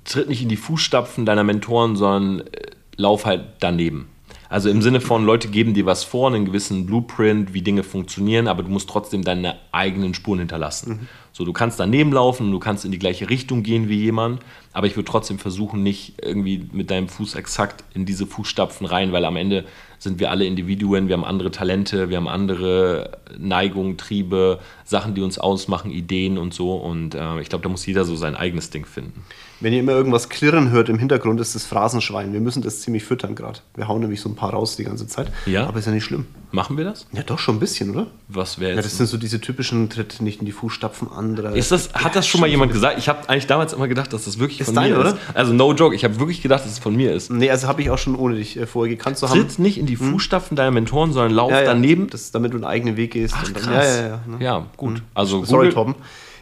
tritt 0.04 0.28
nicht 0.28 0.42
in 0.42 0.48
die 0.48 0.56
Fußstapfen 0.56 1.26
deiner 1.26 1.44
Mentoren, 1.44 1.94
sondern 1.96 2.40
äh, 2.40 2.70
lauf 2.96 3.26
halt 3.26 3.44
daneben. 3.60 4.08
Also 4.48 4.68
im 4.70 4.82
Sinne 4.82 5.00
von, 5.00 5.24
Leute 5.24 5.48
geben 5.48 5.74
dir 5.74 5.86
was 5.86 6.04
vor, 6.04 6.28
einen 6.28 6.44
gewissen 6.44 6.86
Blueprint, 6.86 7.52
wie 7.52 7.62
Dinge 7.62 7.82
funktionieren, 7.82 8.48
aber 8.48 8.62
du 8.62 8.70
musst 8.70 8.88
trotzdem 8.88 9.24
deine 9.24 9.56
eigenen 9.72 10.14
Spuren 10.14 10.40
hinterlassen. 10.40 10.90
Mhm. 10.90 11.08
So, 11.32 11.44
du 11.44 11.52
kannst 11.52 11.78
daneben 11.78 12.12
laufen, 12.12 12.50
du 12.50 12.58
kannst 12.58 12.84
in 12.84 12.92
die 12.92 12.98
gleiche 12.98 13.28
Richtung 13.28 13.62
gehen 13.62 13.88
wie 13.88 13.96
jemand, 13.96 14.40
aber 14.72 14.86
ich 14.86 14.96
würde 14.96 15.10
trotzdem 15.10 15.38
versuchen, 15.38 15.82
nicht 15.82 16.14
irgendwie 16.22 16.68
mit 16.72 16.90
deinem 16.90 17.08
Fuß 17.08 17.34
exakt 17.34 17.84
in 17.92 18.06
diese 18.06 18.26
Fußstapfen 18.26 18.86
rein, 18.86 19.12
weil 19.12 19.24
am 19.24 19.36
Ende 19.36 19.64
sind 19.98 20.20
wir 20.20 20.30
alle 20.30 20.46
Individuen, 20.46 21.08
wir 21.08 21.14
haben 21.14 21.24
andere 21.24 21.50
Talente, 21.50 22.08
wir 22.08 22.16
haben 22.16 22.28
andere 22.28 23.18
Neigungen, 23.38 23.98
Triebe, 23.98 24.60
Sachen, 24.84 25.14
die 25.14 25.22
uns 25.22 25.38
ausmachen, 25.38 25.90
Ideen 25.90 26.38
und 26.38 26.54
so. 26.54 26.74
Und 26.74 27.14
äh, 27.14 27.40
ich 27.40 27.48
glaube, 27.48 27.62
da 27.62 27.68
muss 27.68 27.84
jeder 27.86 28.04
so 28.04 28.16
sein 28.16 28.36
eigenes 28.36 28.70
Ding 28.70 28.86
finden. 28.86 29.24
Wenn 29.60 29.72
ihr 29.72 29.80
immer 29.80 29.92
irgendwas 29.92 30.28
klirren 30.28 30.70
hört 30.70 30.88
im 30.88 30.98
Hintergrund, 30.98 31.40
ist 31.40 31.54
das 31.54 31.64
Phrasenschwein. 31.64 32.32
Wir 32.32 32.40
müssen 32.40 32.62
das 32.62 32.80
ziemlich 32.80 33.04
füttern 33.04 33.34
gerade. 33.34 33.60
Wir 33.74 33.88
hauen 33.88 34.00
nämlich 34.00 34.20
so 34.20 34.28
ein 34.28 34.34
paar 34.34 34.50
raus 34.50 34.76
die 34.76 34.84
ganze 34.84 35.06
Zeit. 35.06 35.32
Ja. 35.46 35.66
Aber 35.66 35.78
ist 35.78 35.86
ja 35.86 35.92
nicht 35.92 36.04
schlimm. 36.04 36.26
Machen 36.52 36.76
wir 36.76 36.84
das? 36.84 37.06
Ja, 37.12 37.22
doch 37.22 37.38
schon 37.38 37.56
ein 37.56 37.58
bisschen, 37.58 37.90
oder? 37.90 38.06
Was 38.28 38.60
wäre 38.60 38.70
jetzt? 38.70 38.76
Ja, 38.76 38.82
das 38.82 38.96
sind 38.96 39.06
so 39.06 39.16
diese 39.16 39.40
typischen 39.40 39.90
Tritt 39.90 40.20
nicht 40.20 40.40
in 40.40 40.46
die 40.46 40.52
Fußstapfen 40.52 41.10
anderer. 41.10 41.54
Ist 41.54 41.72
das, 41.72 41.92
hat 41.92 42.14
das 42.14 42.26
schon 42.26 42.40
mal 42.40 42.48
jemand 42.48 42.72
gesagt? 42.72 42.98
Ich 42.98 43.08
habe 43.08 43.28
eigentlich 43.28 43.46
damals 43.46 43.72
immer 43.72 43.88
gedacht, 43.88 44.12
dass 44.12 44.26
das 44.26 44.38
wirklich 44.38 44.60
ist 44.60 44.66
von 44.66 44.74
dein, 44.76 44.92
mir 44.92 45.00
oder? 45.00 45.14
ist. 45.14 45.18
Also 45.34 45.52
no 45.52 45.72
joke, 45.74 45.94
ich 45.94 46.04
habe 46.04 46.20
wirklich 46.20 46.42
gedacht, 46.42 46.64
dass 46.64 46.72
es 46.72 46.78
von 46.78 46.94
mir 46.94 47.12
ist. 47.14 47.30
Nee, 47.30 47.50
also 47.50 47.66
habe 47.66 47.82
ich 47.82 47.90
auch 47.90 47.98
schon 47.98 48.14
ohne 48.14 48.36
dich 48.36 48.56
äh, 48.58 48.66
vorher 48.66 48.94
gekannt 48.94 49.18
zu 49.18 49.28
haben. 49.28 49.40
Tritt 49.40 49.58
nicht 49.58 49.78
in 49.78 49.86
die 49.86 49.98
hm? 49.98 50.12
Fußstapfen 50.12 50.50
hm? 50.50 50.56
deiner 50.56 50.70
Mentoren, 50.70 51.12
sondern 51.12 51.32
lauf 51.32 51.50
ja, 51.50 51.60
ja. 51.60 51.64
daneben. 51.64 52.08
Das, 52.08 52.30
damit 52.30 52.52
du 52.52 52.56
einen 52.56 52.64
eigenen 52.64 52.96
Weg 52.96 53.12
gehst. 53.12 53.34
Ach, 53.36 53.44
dann, 53.44 53.54
krass. 53.54 53.96
Ja, 53.96 54.02
ja, 54.02 54.08
ja. 54.08 54.20
Ne? 54.26 54.44
ja 54.44 54.66
gut. 54.76 54.98
Hm. 54.98 55.04
Also 55.14 55.44
Sorry, 55.44 55.70
Tom. 55.70 55.94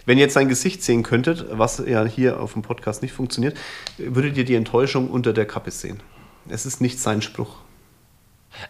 Wenn 0.07 0.19
ihr 0.19 0.25
jetzt 0.25 0.35
sein 0.35 0.49
Gesicht 0.49 0.83
sehen 0.83 1.03
könntet, 1.03 1.47
was 1.51 1.83
ja 1.87 2.05
hier 2.05 2.41
auf 2.41 2.53
dem 2.53 2.63
Podcast 2.63 3.03
nicht 3.03 3.13
funktioniert, 3.13 3.57
würdet 3.99 4.37
ihr 4.37 4.45
die 4.45 4.55
Enttäuschung 4.55 5.09
unter 5.09 5.33
der 5.33 5.47
Kappe 5.47 5.71
sehen. 5.71 6.03
Es 6.49 6.67
ist 6.67 6.81
nicht 6.81 7.01
sein 7.01 7.23
Spruch. 7.23 7.57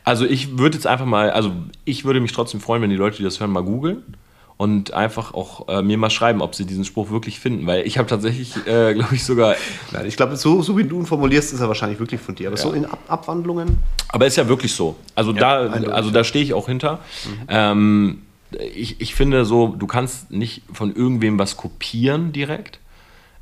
Also 0.05 0.25
ich 0.25 0.59
würde 0.59 0.77
jetzt 0.77 0.87
einfach 0.87 1.07
mal, 1.07 1.31
also 1.31 1.53
ich 1.85 2.05
würde 2.05 2.21
mich 2.21 2.33
trotzdem 2.33 2.61
freuen, 2.61 2.83
wenn 2.83 2.91
die 2.91 2.97
Leute, 2.97 3.17
die 3.19 3.23
das 3.23 3.41
hören, 3.41 3.51
mal 3.51 3.63
googeln 3.63 4.17
und 4.57 4.95
einfach 4.95 5.35
auch 5.35 5.69
äh, 5.69 5.83
mir 5.83 5.99
mal 5.99 6.11
schreiben, 6.11 6.41
ob 6.41 6.55
sie 6.55 6.65
diesen 6.65 6.85
Spruch 6.85 7.11
wirklich 7.11 7.41
finden, 7.41 7.67
weil 7.67 7.87
ich 7.87 7.99
habe 7.99 8.09
tatsächlich, 8.09 8.57
äh, 8.67 8.95
glaube 8.95 9.15
ich, 9.15 9.25
sogar. 9.25 9.57
Nein, 9.93 10.07
ich 10.07 10.17
glaube, 10.17 10.37
so, 10.37 10.63
so 10.63 10.79
wie 10.79 10.85
du 10.85 11.01
ihn 11.01 11.07
formulierst, 11.07 11.53
ist 11.53 11.61
er 11.61 11.69
wahrscheinlich 11.69 11.99
wirklich 11.99 12.21
von 12.21 12.35
dir. 12.35 12.49
Aber 12.49 12.57
ja. 12.57 12.63
so 12.63 12.73
in 12.73 12.87
Ab 12.87 13.01
Abwandlungen. 13.09 13.79
Aber 14.09 14.27
ist 14.27 14.37
ja 14.37 14.49
wirklich 14.49 14.73
so. 14.73 14.97
Also 15.15 15.33
ja, 15.33 15.69
da, 15.69 15.91
also 15.91 16.11
da 16.11 16.23
stehe 16.23 16.45
ich 16.45 16.55
auch 16.55 16.67
hinter. 16.67 17.01
Mhm. 17.25 17.47
Ähm, 17.49 18.23
ich, 18.61 19.01
ich 19.01 19.15
finde 19.15 19.45
so, 19.45 19.69
du 19.69 19.87
kannst 19.87 20.31
nicht 20.31 20.63
von 20.73 20.95
irgendwem 20.95 21.39
was 21.39 21.57
kopieren 21.57 22.33
direkt. 22.33 22.79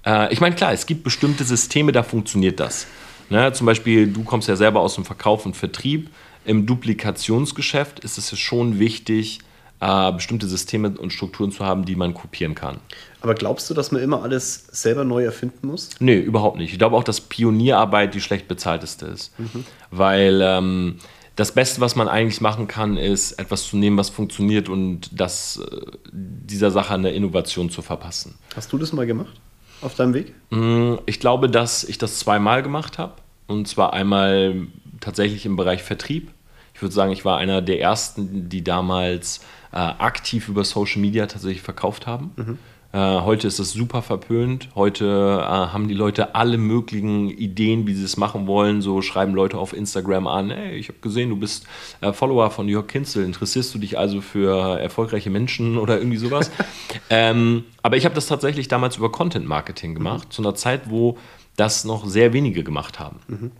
Äh, 0.05 0.33
ich 0.33 0.41
meine, 0.41 0.55
klar, 0.55 0.73
es 0.73 0.87
gibt 0.87 1.05
bestimmte 1.05 1.45
Systeme, 1.45 1.93
da 1.93 2.03
funktioniert 2.03 2.61
das. 2.61 2.87
Ne? 3.31 3.53
Zum 3.53 3.67
Beispiel, 3.67 4.07
du 4.07 4.25
kommst 4.25 4.49
ja 4.49 4.57
selber 4.57 4.81
aus 4.81 4.95
dem 4.95 5.05
Verkauf 5.05 5.47
und 5.47 5.57
Vertrieb. 5.57 6.11
Im 6.45 6.67
Duplikationsgeschäft 6.67 8.01
ist 8.01 8.19
es 8.19 8.31
ja 8.31 8.37
schon 8.37 8.79
wichtig, 8.79 9.41
äh, 9.81 10.13
bestimmte 10.13 10.47
Systeme 10.47 10.91
und 10.99 11.13
Strukturen 11.13 11.51
zu 11.51 11.65
haben, 11.65 11.85
die 11.85 11.97
man 11.97 12.15
kopieren 12.15 12.55
kann. 12.55 12.79
Aber 13.21 13.35
glaubst 13.35 13.69
du, 13.71 13.75
dass 13.75 13.93
man 13.93 14.03
immer 14.03 14.23
alles 14.23 14.67
selber 14.71 15.05
neu 15.05 15.25
erfinden 15.25 15.69
muss? 15.69 15.91
Nee, 15.99 16.19
überhaupt 16.19 16.57
nicht. 16.59 16.73
Ich 16.73 16.79
glaube 16.79 16.97
auch, 16.97 17.05
dass 17.05 17.21
Pionierarbeit 17.21 18.15
die 18.15 18.21
schlecht 18.21 18.49
bezahlteste 18.49 19.07
ist. 19.07 19.39
Mhm. 19.39 19.65
Weil 19.91 20.41
ähm, 20.43 20.97
das 21.43 21.51
Beste, 21.51 21.81
was 21.81 21.97
man 21.97 22.07
eigentlich 22.07 22.41
machen 22.41 22.69
kann, 22.69 22.97
ist 22.97 23.33
etwas 23.33 23.67
zu 23.67 23.77
nehmen, 23.77 23.99
was 23.99 24.11
funktioniert 24.11 24.69
und 24.69 25.11
das, 25.11 25.57
äh, 25.57 25.81
dieser 26.13 26.71
Sache 26.71 26.95
eine 26.95 27.11
Innovation 27.11 27.69
zu 27.69 27.83
verpassen. 27.83 28.37
Hast 28.55 28.73
du 28.73 28.79
das 28.79 28.93
mal 28.93 29.07
gemacht 29.07 29.41
auf 29.81 29.97
deinem 29.97 30.15
Weg? 30.15 30.35
Mm, 30.51 30.99
ich 31.05 31.19
glaube, 31.19 31.51
dass 31.51 31.83
ich 31.83 31.99
das 31.99 32.21
zweimal 32.21 32.63
gemacht 32.63 32.97
habe. 32.97 33.15
Und 33.49 33.67
zwar 33.67 33.93
einmal 33.93 34.69
tatsächlich 35.01 35.45
im 35.45 35.57
Bereich 35.57 35.83
Vertrieb. 35.83 36.31
Ich 36.75 36.81
würde 36.81 36.95
sagen, 36.95 37.11
ich 37.11 37.25
war 37.25 37.39
einer 37.39 37.61
der 37.61 37.81
ersten, 37.81 38.49
die 38.49 38.63
damals 38.63 39.41
äh, 39.73 39.79
aktiv 39.79 40.49
über 40.49 40.63
Social 40.63 41.01
Media 41.01 41.27
tatsächlich 41.27 41.63
verkauft 41.63 42.07
haben. 42.07 42.31
Mhm. 42.37 42.59
Äh, 42.93 42.99
heute 42.99 43.49
ist 43.49 43.59
das 43.59 43.73
super 43.73 44.03
verpönt. 44.03 44.69
Heute 44.75 45.07
äh, 45.07 45.47
haben 45.47 45.89
die 45.89 45.95
Leute 45.95 46.35
alle 46.35 46.59
möglichen 46.59 47.31
Ideen, 47.31 47.87
wie 47.87 47.95
sie 47.95 48.05
es 48.05 48.19
machen 48.19 48.47
wollen. 48.47 48.83
So 48.83 49.01
schreiben 49.01 49.35
Leute 49.35 49.57
auf 49.57 49.73
Instagram 49.73 50.27
an, 50.27 50.51
hey, 50.51 50.77
ich 50.77 50.89
habe 50.89 50.99
gesehen, 51.01 51.31
du 51.31 51.37
bist 51.37 51.67
äh, 52.03 52.13
Follower 52.13 52.51
von 52.51 52.69
Jörg 52.69 52.87
Kinzel. 52.87 53.25
Interessierst 53.25 53.75
du 53.75 53.79
dich 53.79 53.99
also 53.99 54.21
für 54.21 54.79
erfolgreiche 54.79 55.31
Menschen 55.31 55.79
oder 55.79 55.97
irgendwie 55.97 56.19
sowas? 56.19 56.51
ähm, 57.11 57.65
aber 57.83 57.97
ich 57.97 58.05
habe 58.05 58.15
das 58.15 58.27
tatsächlich 58.27 58.69
damals 58.69 58.99
über 58.99 59.11
Content 59.11 59.47
Marketing 59.47 59.95
gemacht, 59.95 60.29
mhm. 60.29 60.31
zu 60.31 60.43
einer 60.43 60.55
Zeit, 60.55 60.91
wo 60.91 61.17
das 61.57 61.85
noch 61.85 62.07
sehr 62.07 62.35
wenige 62.35 62.63
gemacht 62.63 62.99
haben. 62.99 63.21
Mhm. 63.27 63.51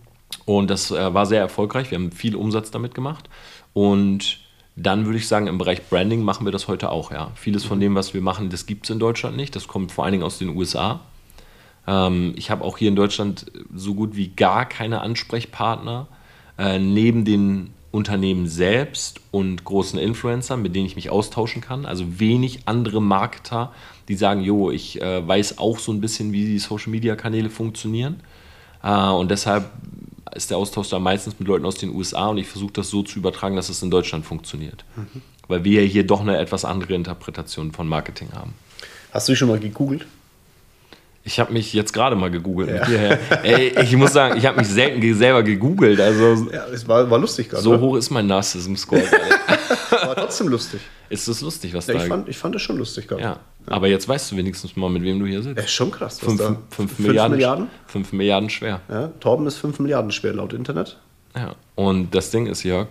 Und 0.45 0.69
das 0.69 0.91
äh, 0.91 1.13
war 1.13 1.25
sehr 1.25 1.39
erfolgreich. 1.39 1.89
Wir 1.89 1.97
haben 1.97 2.11
viel 2.11 2.35
Umsatz 2.35 2.69
damit 2.69 2.93
gemacht. 2.93 3.29
Und 3.73 4.42
dann 4.75 5.05
würde 5.05 5.17
ich 5.19 5.27
sagen, 5.27 5.47
im 5.47 5.57
Bereich 5.57 5.87
Branding 5.87 6.23
machen 6.23 6.45
wir 6.45 6.51
das 6.51 6.67
heute 6.67 6.89
auch. 6.89 7.11
Ja. 7.11 7.31
Vieles 7.35 7.63
von 7.63 7.79
dem, 7.79 7.95
was 7.95 8.13
wir 8.13 8.21
machen, 8.21 8.49
das 8.49 8.65
gibt 8.65 8.85
es 8.85 8.89
in 8.89 8.99
Deutschland 8.99 9.37
nicht. 9.37 9.55
Das 9.55 9.67
kommt 9.67 9.91
vor 9.91 10.03
allen 10.03 10.13
Dingen 10.13 10.23
aus 10.23 10.39
den 10.39 10.49
USA. 10.49 11.01
Ähm, 11.87 12.33
ich 12.35 12.49
habe 12.49 12.63
auch 12.63 12.77
hier 12.77 12.89
in 12.89 12.95
Deutschland 12.95 13.45
so 13.73 13.93
gut 13.93 14.15
wie 14.15 14.29
gar 14.29 14.67
keine 14.67 15.01
Ansprechpartner 15.01 16.07
äh, 16.57 16.79
neben 16.79 17.25
den 17.25 17.71
Unternehmen 17.91 18.47
selbst 18.47 19.21
und 19.29 19.63
großen 19.63 19.99
Influencern, 19.99 20.63
mit 20.63 20.75
denen 20.75 20.87
ich 20.87 20.95
mich 20.95 21.11
austauschen 21.11 21.61
kann. 21.61 21.85
Also 21.85 22.19
wenig 22.19 22.61
andere 22.65 22.99
Marketer, 22.99 23.71
die 24.07 24.15
sagen, 24.15 24.41
jo, 24.41 24.71
ich 24.71 24.99
äh, 24.99 25.27
weiß 25.27 25.59
auch 25.59 25.77
so 25.77 25.91
ein 25.91 26.01
bisschen, 26.01 26.31
wie 26.31 26.45
die 26.45 26.57
Social-Media-Kanäle 26.57 27.51
funktionieren. 27.51 28.21
Äh, 28.81 29.09
und 29.09 29.29
deshalb 29.29 29.69
ist 30.35 30.49
der 30.49 30.57
Austausch 30.57 30.89
da 30.89 30.99
meistens 30.99 31.39
mit 31.39 31.47
Leuten 31.47 31.65
aus 31.65 31.75
den 31.75 31.93
USA 31.95 32.27
und 32.27 32.37
ich 32.37 32.47
versuche 32.47 32.73
das 32.73 32.89
so 32.89 33.03
zu 33.03 33.19
übertragen, 33.19 33.55
dass 33.55 33.69
es 33.69 33.81
in 33.81 33.91
Deutschland 33.91 34.25
funktioniert. 34.25 34.83
Mhm. 34.95 35.21
Weil 35.47 35.63
wir 35.63 35.81
hier 35.81 36.05
doch 36.05 36.21
eine 36.21 36.37
etwas 36.37 36.65
andere 36.65 36.93
Interpretation 36.93 37.71
von 37.71 37.87
Marketing 37.87 38.29
haben. 38.33 38.53
Hast 39.11 39.27
du 39.27 39.33
dich 39.33 39.39
schon 39.39 39.49
mal 39.49 39.59
gegoogelt? 39.59 40.05
Ich 41.25 41.39
habe 41.39 41.53
mich 41.53 41.73
jetzt 41.73 41.93
gerade 41.93 42.15
mal 42.15 42.29
gegoogelt. 42.29 42.69
Ja. 42.69 43.17
Ey, 43.43 43.81
ich 43.81 43.95
muss 43.95 44.11
sagen, 44.11 44.37
ich 44.37 44.45
habe 44.45 44.57
mich 44.57 44.67
selten 44.67 45.15
selber 45.15 45.41
gegoogelt. 45.41 46.01
Also 46.01 46.49
ja, 46.51 46.65
es 46.67 46.85
war, 46.85 47.09
war 47.09 47.17
lustig 47.17 47.49
gerade. 47.49 47.63
So 47.63 47.79
hoch 47.79 47.95
ist 47.95 48.09
mein 48.09 48.27
Narcissism-Score. 48.27 49.03
war 49.91 50.15
trotzdem 50.15 50.49
lustig. 50.49 50.81
Ist 51.09 51.27
das 51.27 51.39
lustig, 51.41 51.73
was 51.73 51.87
ja, 51.87 51.93
da... 51.93 52.01
Ich 52.01 52.07
fand, 52.09 52.27
ich 52.27 52.37
fand 52.37 52.55
das 52.55 52.61
schon 52.61 52.77
lustig 52.77 53.07
gerade. 53.07 53.21
Ja. 53.21 53.39
Aber 53.67 53.87
jetzt 53.87 54.07
weißt 54.07 54.31
du 54.31 54.37
wenigstens 54.37 54.75
mal, 54.75 54.89
mit 54.89 55.03
wem 55.03 55.19
du 55.19 55.25
hier 55.25 55.41
sitzt. 55.41 55.61
Ja, 55.61 55.67
schon 55.67 55.91
krass. 55.91 56.21
Was 56.21 56.27
5, 56.27 56.39
da? 56.39 56.57
5 56.69 56.99
Milliarden, 56.99 57.37
Milliarden? 57.37 57.67
5 57.87 58.13
Milliarden 58.13 58.49
schwer. 58.49 58.81
Ja, 58.89 59.07
Torben 59.19 59.47
ist 59.47 59.57
5 59.57 59.79
Milliarden 59.79 60.11
schwer 60.11 60.33
laut 60.33 60.53
Internet. 60.53 60.99
Ja, 61.35 61.55
und 61.75 62.13
das 62.13 62.29
Ding 62.31 62.45
ist, 62.45 62.63
Jörg, 62.63 62.89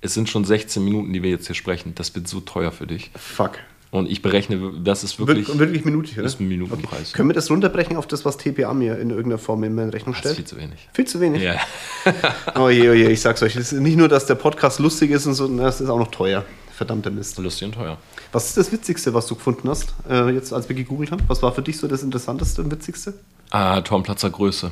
es 0.00 0.14
sind 0.14 0.28
schon 0.28 0.44
16 0.44 0.84
Minuten, 0.84 1.12
die 1.12 1.22
wir 1.22 1.30
jetzt 1.30 1.46
hier 1.46 1.56
sprechen. 1.56 1.94
Das 1.94 2.14
wird 2.14 2.28
so 2.28 2.40
teuer 2.40 2.72
für 2.72 2.86
dich. 2.86 3.10
Fuck. 3.16 3.58
Und 3.90 4.10
ich 4.10 4.20
berechne, 4.20 4.72
das 4.84 5.02
ist 5.02 5.18
wirklich. 5.18 5.48
Wir, 5.48 5.58
wirklich 5.58 5.84
minütig, 5.84 6.18
oder? 6.18 6.26
ist 6.26 6.40
ein 6.40 6.48
Minutenpreis. 6.48 7.08
Okay. 7.08 7.16
Können 7.16 7.30
wir 7.30 7.34
das 7.34 7.50
runterbrechen 7.50 7.96
auf 7.96 8.06
das, 8.06 8.24
was 8.26 8.36
TPA 8.36 8.74
mir 8.74 8.98
in 8.98 9.08
irgendeiner 9.08 9.38
Form 9.38 9.64
in 9.64 9.74
meine 9.74 9.94
Rechnung 9.94 10.14
stellt? 10.14 10.38
Das 10.38 10.44
ist 10.44 10.50
viel 10.50 10.58
zu 10.58 10.62
wenig. 10.62 10.88
Viel 10.92 11.04
zu 11.06 11.20
wenig? 11.20 11.42
Ja. 11.42 11.58
oh 12.54 12.68
je, 12.68 12.90
oh 12.90 12.92
je, 12.92 13.08
ich 13.08 13.20
sag's 13.22 13.42
euch. 13.42 13.56
Es 13.56 13.72
ist 13.72 13.80
nicht 13.80 13.96
nur, 13.96 14.08
dass 14.08 14.26
der 14.26 14.34
Podcast 14.34 14.78
lustig 14.78 15.10
ist 15.10 15.24
und 15.26 15.32
so, 15.32 15.46
es 15.60 15.80
ist 15.80 15.88
auch 15.88 15.98
noch 15.98 16.10
teuer. 16.10 16.44
Verdammter 16.76 17.10
Mist. 17.10 17.38
Lustig 17.38 17.66
und 17.66 17.74
teuer. 17.74 17.96
Was 18.32 18.48
ist 18.48 18.56
das 18.56 18.72
Witzigste, 18.72 19.14
was 19.14 19.26
du 19.26 19.34
gefunden 19.34 19.68
hast, 19.68 19.94
äh, 20.08 20.30
jetzt 20.30 20.52
als 20.52 20.68
wir 20.68 20.76
gegoogelt 20.76 21.10
haben? 21.12 21.22
Was 21.28 21.42
war 21.42 21.52
für 21.52 21.62
dich 21.62 21.78
so 21.78 21.88
das 21.88 22.02
Interessanteste 22.02 22.62
und 22.62 22.70
Witzigste? 22.70 23.14
Ah, 23.50 23.80
Torbenplatzer 23.80 24.30
Größe. 24.30 24.70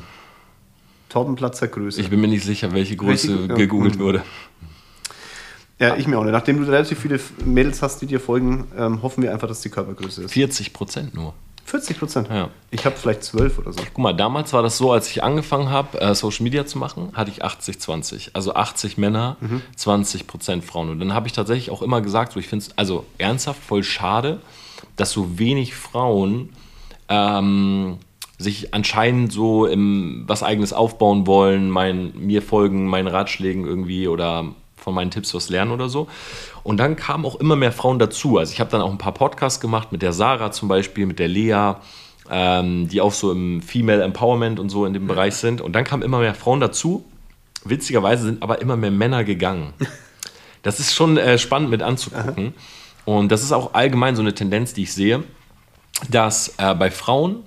Torbenplatzer 1.09 1.67
Größe. 1.67 2.01
Ich 2.01 2.09
bin 2.09 2.21
mir 2.21 2.27
nicht 2.27 2.43
sicher, 2.43 2.71
welche 2.73 2.95
Größe 2.95 3.49
welche? 3.49 3.53
gegoogelt 3.55 3.95
ja. 3.95 4.01
wurde. 4.01 4.23
Ja, 5.79 5.95
ich 5.95 6.07
mir 6.07 6.17
auch 6.17 6.23
nicht. 6.23 6.33
Nachdem 6.33 6.63
du 6.63 6.69
relativ 6.69 6.99
viele 6.99 7.19
Mädels 7.45 7.81
hast, 7.81 8.01
die 8.01 8.07
dir 8.07 8.19
folgen, 8.19 8.67
ähm, 8.77 9.01
hoffen 9.01 9.23
wir 9.23 9.31
einfach, 9.31 9.47
dass 9.47 9.61
die 9.61 9.69
Körpergröße 9.69 10.23
ist. 10.23 10.33
40 10.33 10.73
Prozent 10.73 11.13
nur. 11.13 11.33
40 11.67 11.99
Prozent? 11.99 12.29
Ja. 12.29 12.49
Ich 12.71 12.85
habe 12.85 12.95
vielleicht 12.95 13.23
12 13.23 13.59
oder 13.59 13.73
so. 13.73 13.79
Guck 13.83 13.97
mal, 13.97 14.13
damals 14.13 14.53
war 14.53 14.63
das 14.63 14.77
so, 14.77 14.93
als 14.93 15.09
ich 15.11 15.21
angefangen 15.21 15.69
habe, 15.69 15.99
äh, 15.99 16.15
Social 16.15 16.43
Media 16.43 16.65
zu 16.65 16.77
machen, 16.77 17.09
hatte 17.13 17.29
ich 17.29 17.43
80-20. 17.43 18.29
Also 18.31 18.53
80 18.53 18.97
Männer, 18.97 19.35
mhm. 19.41 19.61
20 19.75 20.27
Prozent 20.27 20.63
Frauen. 20.63 20.89
Und 20.89 20.99
dann 21.01 21.13
habe 21.13 21.27
ich 21.27 21.33
tatsächlich 21.33 21.69
auch 21.69 21.81
immer 21.81 21.99
gesagt, 21.99 22.31
so, 22.31 22.39
ich 22.39 22.47
finde 22.47 22.65
es 22.65 22.77
also 22.77 23.05
ernsthaft 23.17 23.61
voll 23.61 23.83
schade, 23.83 24.39
dass 24.95 25.11
so 25.11 25.37
wenig 25.39 25.75
Frauen 25.75 26.53
ähm, 27.09 27.97
sich 28.37 28.73
anscheinend 28.73 29.33
so 29.33 29.65
im 29.65 30.23
was 30.25 30.43
eigenes 30.43 30.71
aufbauen 30.71 31.27
wollen, 31.27 31.69
mein, 31.69 32.13
mir 32.15 32.41
folgen, 32.41 32.87
meinen 32.87 33.07
Ratschlägen 33.07 33.65
irgendwie 33.65 34.07
oder 34.07 34.53
von 34.87 34.95
meinen 34.95 35.11
Tipps 35.11 35.33
was 35.33 35.49
lernen 35.49 35.71
oder 35.71 35.89
so. 35.89 36.07
Und 36.63 36.77
dann 36.77 36.95
kamen 36.95 37.25
auch 37.25 37.35
immer 37.35 37.57
mehr 37.57 37.73
Frauen 37.73 37.99
dazu. 37.99 38.37
Also 38.37 38.53
ich 38.53 38.61
habe 38.61 38.71
dann 38.71 38.79
auch 38.79 38.89
ein 38.89 38.97
paar 38.97 39.13
Podcasts 39.13 39.59
gemacht 39.59 39.91
mit 39.91 40.01
der 40.01 40.13
Sarah 40.13 40.53
zum 40.53 40.69
Beispiel, 40.69 41.05
mit 41.05 41.19
der 41.19 41.27
Lea, 41.27 41.73
ähm, 42.31 42.87
die 42.87 43.01
auch 43.01 43.11
so 43.11 43.33
im 43.33 43.61
Female 43.61 44.01
Empowerment 44.01 44.61
und 44.61 44.69
so 44.69 44.85
in 44.85 44.93
dem 44.93 45.05
ja. 45.05 45.13
Bereich 45.13 45.35
sind. 45.35 45.59
Und 45.59 45.73
dann 45.73 45.83
kamen 45.83 46.03
immer 46.03 46.19
mehr 46.19 46.33
Frauen 46.33 46.61
dazu. 46.61 47.03
Witzigerweise 47.65 48.23
sind 48.23 48.41
aber 48.41 48.61
immer 48.61 48.77
mehr 48.77 48.91
Männer 48.91 49.23
gegangen. 49.23 49.73
Das 50.63 50.81
ist 50.81 50.93
schon 50.93 51.17
äh, 51.17 51.37
spannend 51.37 51.69
mit 51.69 51.81
anzugucken. 51.81 52.47
Aha. 52.47 53.13
Und 53.13 53.31
das 53.31 53.41
ist 53.41 53.53
auch 53.53 53.73
allgemein 53.73 54.17
so 54.17 54.21
eine 54.21 54.33
Tendenz, 54.33 54.73
die 54.73 54.83
ich 54.83 54.93
sehe, 54.93 55.23
dass 56.09 56.55
äh, 56.57 56.75
bei 56.75 56.91
Frauen, 56.91 57.37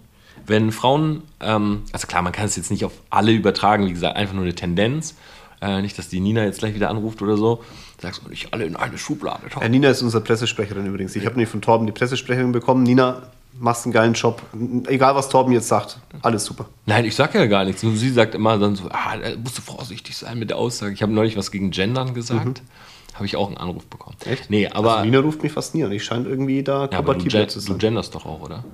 wenn 0.46 0.72
Frauen, 0.72 1.24
ähm, 1.40 1.82
also 1.92 2.06
klar, 2.06 2.22
man 2.22 2.32
kann 2.32 2.46
es 2.46 2.56
jetzt 2.56 2.70
nicht 2.70 2.84
auf 2.84 2.92
alle 3.10 3.32
übertragen, 3.32 3.84
wie 3.86 3.92
gesagt, 3.92 4.16
einfach 4.16 4.32
nur 4.32 4.44
eine 4.44 4.54
Tendenz, 4.54 5.16
äh, 5.60 5.82
nicht, 5.82 5.98
dass 5.98 6.08
die 6.08 6.20
Nina 6.20 6.44
jetzt 6.44 6.60
gleich 6.60 6.74
wieder 6.74 6.90
anruft 6.90 7.20
oder 7.22 7.36
so. 7.36 7.62
Sagst 8.00 8.22
du 8.24 8.30
nicht 8.30 8.52
alle 8.52 8.64
in 8.64 8.76
eine 8.76 8.96
Schublade. 8.96 9.42
Ja, 9.60 9.68
Nina 9.68 9.90
ist 9.90 10.02
unsere 10.02 10.22
Pressesprecherin 10.22 10.86
übrigens. 10.86 11.14
Ich 11.16 11.26
habe 11.26 11.36
nicht 11.36 11.50
von 11.50 11.60
Torben 11.60 11.86
die 11.86 11.92
Pressesprecherin 11.92 12.52
bekommen. 12.52 12.82
Nina, 12.82 13.22
machst 13.58 13.84
einen 13.84 13.92
geilen 13.92 14.14
Job. 14.14 14.42
Egal, 14.86 15.14
was 15.14 15.28
Torben 15.28 15.52
jetzt 15.52 15.68
sagt, 15.68 15.98
alles 16.22 16.44
super. 16.44 16.66
Nein, 16.86 17.04
ich 17.04 17.14
sage 17.14 17.38
ja 17.38 17.46
gar 17.46 17.64
nichts. 17.64 17.82
Nur 17.82 17.94
sie 17.96 18.10
sagt 18.10 18.34
immer 18.34 18.58
dann 18.58 18.74
so, 18.74 18.88
ah, 18.90 19.16
da 19.16 19.36
musst 19.36 19.58
du 19.58 19.62
vorsichtig 19.62 20.16
sein 20.16 20.38
mit 20.38 20.50
der 20.50 20.56
Aussage. 20.56 20.92
Ich 20.92 21.02
habe 21.02 21.12
neulich 21.12 21.36
was 21.36 21.50
gegen 21.50 21.70
Gendern 21.70 22.14
gesagt. 22.14 22.62
Mhm. 22.62 23.14
Habe 23.14 23.26
ich 23.26 23.36
auch 23.36 23.48
einen 23.48 23.58
Anruf 23.58 23.86
bekommen. 23.86 24.16
Echt? 24.24 24.48
Nee, 24.48 24.68
aber. 24.68 24.96
Also 24.96 25.04
Nina 25.04 25.18
ruft 25.18 25.42
mich 25.42 25.52
fast 25.52 25.74
nie 25.74 25.84
an. 25.84 25.92
Ich 25.92 26.04
scheine 26.04 26.26
irgendwie 26.26 26.62
da 26.62 26.82
ja, 26.82 26.96
kompatibel 26.96 27.46
zu 27.48 27.60
sein. 27.60 27.74
Du 27.74 27.78
genderst 27.78 28.14
doch 28.14 28.24
auch, 28.24 28.40
oder? 28.40 28.64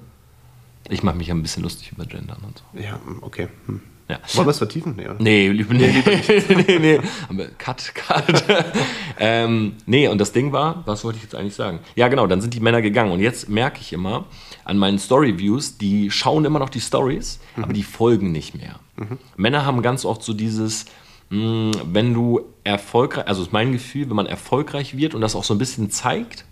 Ich 0.88 1.02
mache 1.02 1.16
mich 1.16 1.26
ja 1.26 1.34
ein 1.34 1.42
bisschen 1.42 1.64
lustig 1.64 1.90
über 1.90 2.04
Gendern 2.04 2.38
und 2.46 2.58
so. 2.58 2.80
Ja, 2.80 3.00
okay. 3.22 3.48
Hm. 3.66 3.80
Ja. 4.08 4.20
Wollen 4.34 4.46
wir 4.46 4.50
es 4.52 4.58
vertiefen? 4.58 4.94
Nee, 4.96 5.08
oder? 5.08 5.16
nee, 5.18 5.48
lieber 5.48 5.74
nee, 5.74 6.04
nee, 6.28 6.78
nee, 6.78 7.00
nee. 7.30 7.46
Cut, 7.58 7.92
cut. 7.94 8.44
ähm, 9.18 9.74
nee, 9.86 10.06
und 10.06 10.18
das 10.18 10.32
Ding 10.32 10.52
war, 10.52 10.82
was 10.86 11.04
wollte 11.04 11.16
ich 11.16 11.24
jetzt 11.24 11.34
eigentlich 11.34 11.56
sagen? 11.56 11.80
Ja, 11.96 12.06
genau, 12.06 12.28
dann 12.28 12.40
sind 12.40 12.54
die 12.54 12.60
Männer 12.60 12.82
gegangen. 12.82 13.10
Und 13.10 13.20
jetzt 13.20 13.48
merke 13.48 13.80
ich 13.80 13.92
immer 13.92 14.26
an 14.64 14.78
meinen 14.78 14.98
Story-Views, 14.98 15.78
die 15.78 16.10
schauen 16.12 16.44
immer 16.44 16.60
noch 16.60 16.68
die 16.68 16.80
Stories, 16.80 17.40
mhm. 17.56 17.64
aber 17.64 17.72
die 17.72 17.82
folgen 17.82 18.30
nicht 18.30 18.54
mehr. 18.54 18.78
Mhm. 18.94 19.18
Männer 19.36 19.66
haben 19.66 19.82
ganz 19.82 20.04
oft 20.04 20.22
so 20.22 20.34
dieses, 20.34 20.84
mh, 21.30 21.40
hm, 21.40 21.72
wenn 21.92 22.14
du 22.14 22.42
erfolgreich, 22.62 23.26
also 23.26 23.42
ist 23.42 23.52
mein 23.52 23.72
Gefühl, 23.72 24.08
wenn 24.08 24.16
man 24.16 24.26
erfolgreich 24.26 24.96
wird 24.96 25.16
und 25.16 25.20
das 25.20 25.34
auch 25.34 25.44
so 25.44 25.54
ein 25.54 25.58
bisschen 25.58 25.90
zeigt, 25.90 26.44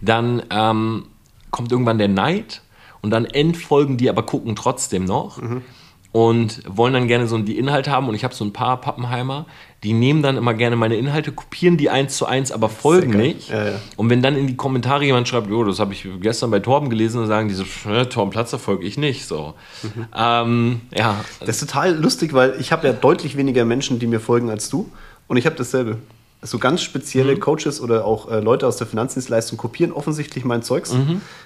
dann 0.00 0.42
ähm, 0.50 1.06
kommt 1.52 1.70
irgendwann 1.70 1.98
der 1.98 2.08
Neid 2.08 2.62
und 3.00 3.10
dann 3.10 3.26
entfolgen 3.26 3.96
die, 3.96 4.10
aber 4.10 4.24
gucken 4.24 4.56
trotzdem 4.56 5.04
noch. 5.04 5.40
Mhm 5.40 5.62
und 6.12 6.60
wollen 6.68 6.92
dann 6.92 7.08
gerne 7.08 7.26
so 7.26 7.38
die 7.38 7.58
Inhalte 7.58 7.90
haben. 7.90 8.08
Und 8.08 8.14
ich 8.14 8.22
habe 8.22 8.34
so 8.34 8.44
ein 8.44 8.52
paar 8.52 8.80
Pappenheimer, 8.80 9.46
die 9.82 9.94
nehmen 9.94 10.22
dann 10.22 10.36
immer 10.36 10.54
gerne 10.54 10.76
meine 10.76 10.94
Inhalte, 10.96 11.32
kopieren 11.32 11.78
die 11.78 11.90
eins 11.90 12.16
zu 12.16 12.26
eins, 12.26 12.52
aber 12.52 12.68
folgen 12.68 13.16
nicht. 13.16 13.48
Ja, 13.48 13.70
ja. 13.70 13.80
Und 13.96 14.10
wenn 14.10 14.22
dann 14.22 14.36
in 14.36 14.46
die 14.46 14.56
Kommentare 14.56 15.04
jemand 15.04 15.26
schreibt, 15.26 15.48
jo, 15.48 15.64
das 15.64 15.80
habe 15.80 15.94
ich 15.94 16.06
gestern 16.20 16.50
bei 16.50 16.60
Torben 16.60 16.90
gelesen, 16.90 17.18
dann 17.18 17.28
sagen 17.28 17.48
diese, 17.48 17.64
äh, 17.90 18.06
Torben 18.06 18.30
Platzer 18.30 18.58
folge 18.58 18.84
ich 18.84 18.98
nicht. 18.98 19.26
So. 19.26 19.54
Mhm. 19.82 20.06
Ähm, 20.14 20.80
ja, 20.94 21.24
Das 21.40 21.48
ist 21.48 21.60
total 21.60 21.96
lustig, 21.96 22.34
weil 22.34 22.56
ich 22.60 22.72
habe 22.72 22.86
ja 22.86 22.92
deutlich 22.92 23.36
weniger 23.36 23.64
Menschen, 23.64 23.98
die 23.98 24.06
mir 24.06 24.20
folgen 24.20 24.50
als 24.50 24.68
du. 24.68 24.90
Und 25.28 25.38
ich 25.38 25.46
habe 25.46 25.56
dasselbe. 25.56 25.98
So 26.44 26.58
ganz 26.58 26.82
spezielle 26.82 27.38
Coaches 27.38 27.80
oder 27.80 28.04
auch 28.04 28.28
äh, 28.28 28.40
Leute 28.40 28.66
aus 28.66 28.76
der 28.76 28.88
Finanzdienstleistung 28.88 29.56
kopieren 29.58 29.92
offensichtlich 29.92 30.44
mein 30.44 30.62
Zeugs. 30.62 30.92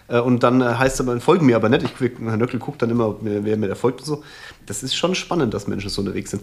Äh, 0.09 0.21
und 0.21 0.43
dann 0.43 0.63
äh, 0.63 0.65
heißt 0.65 1.01
es, 1.01 1.23
folgen 1.23 1.45
mir 1.45 1.57
aber 1.57 1.69
nicht. 1.69 1.85
Ich, 1.85 2.13
Herr 2.19 2.37
Nöckel 2.39 2.59
guckt 2.59 2.81
dann 2.81 2.91
immer, 2.91 3.17
wer 3.21 3.57
mir 3.59 3.69
da 3.69 3.75
folgt 3.75 4.01
und 4.01 4.07
so. 4.07 4.25
Das 4.65 4.83
ist 4.83 4.95
schon 4.95 5.15
spannend, 5.15 5.53
dass 5.53 5.67
Menschen 5.67 5.91
so 5.91 6.01
unterwegs 6.01 6.31
sind. 6.31 6.43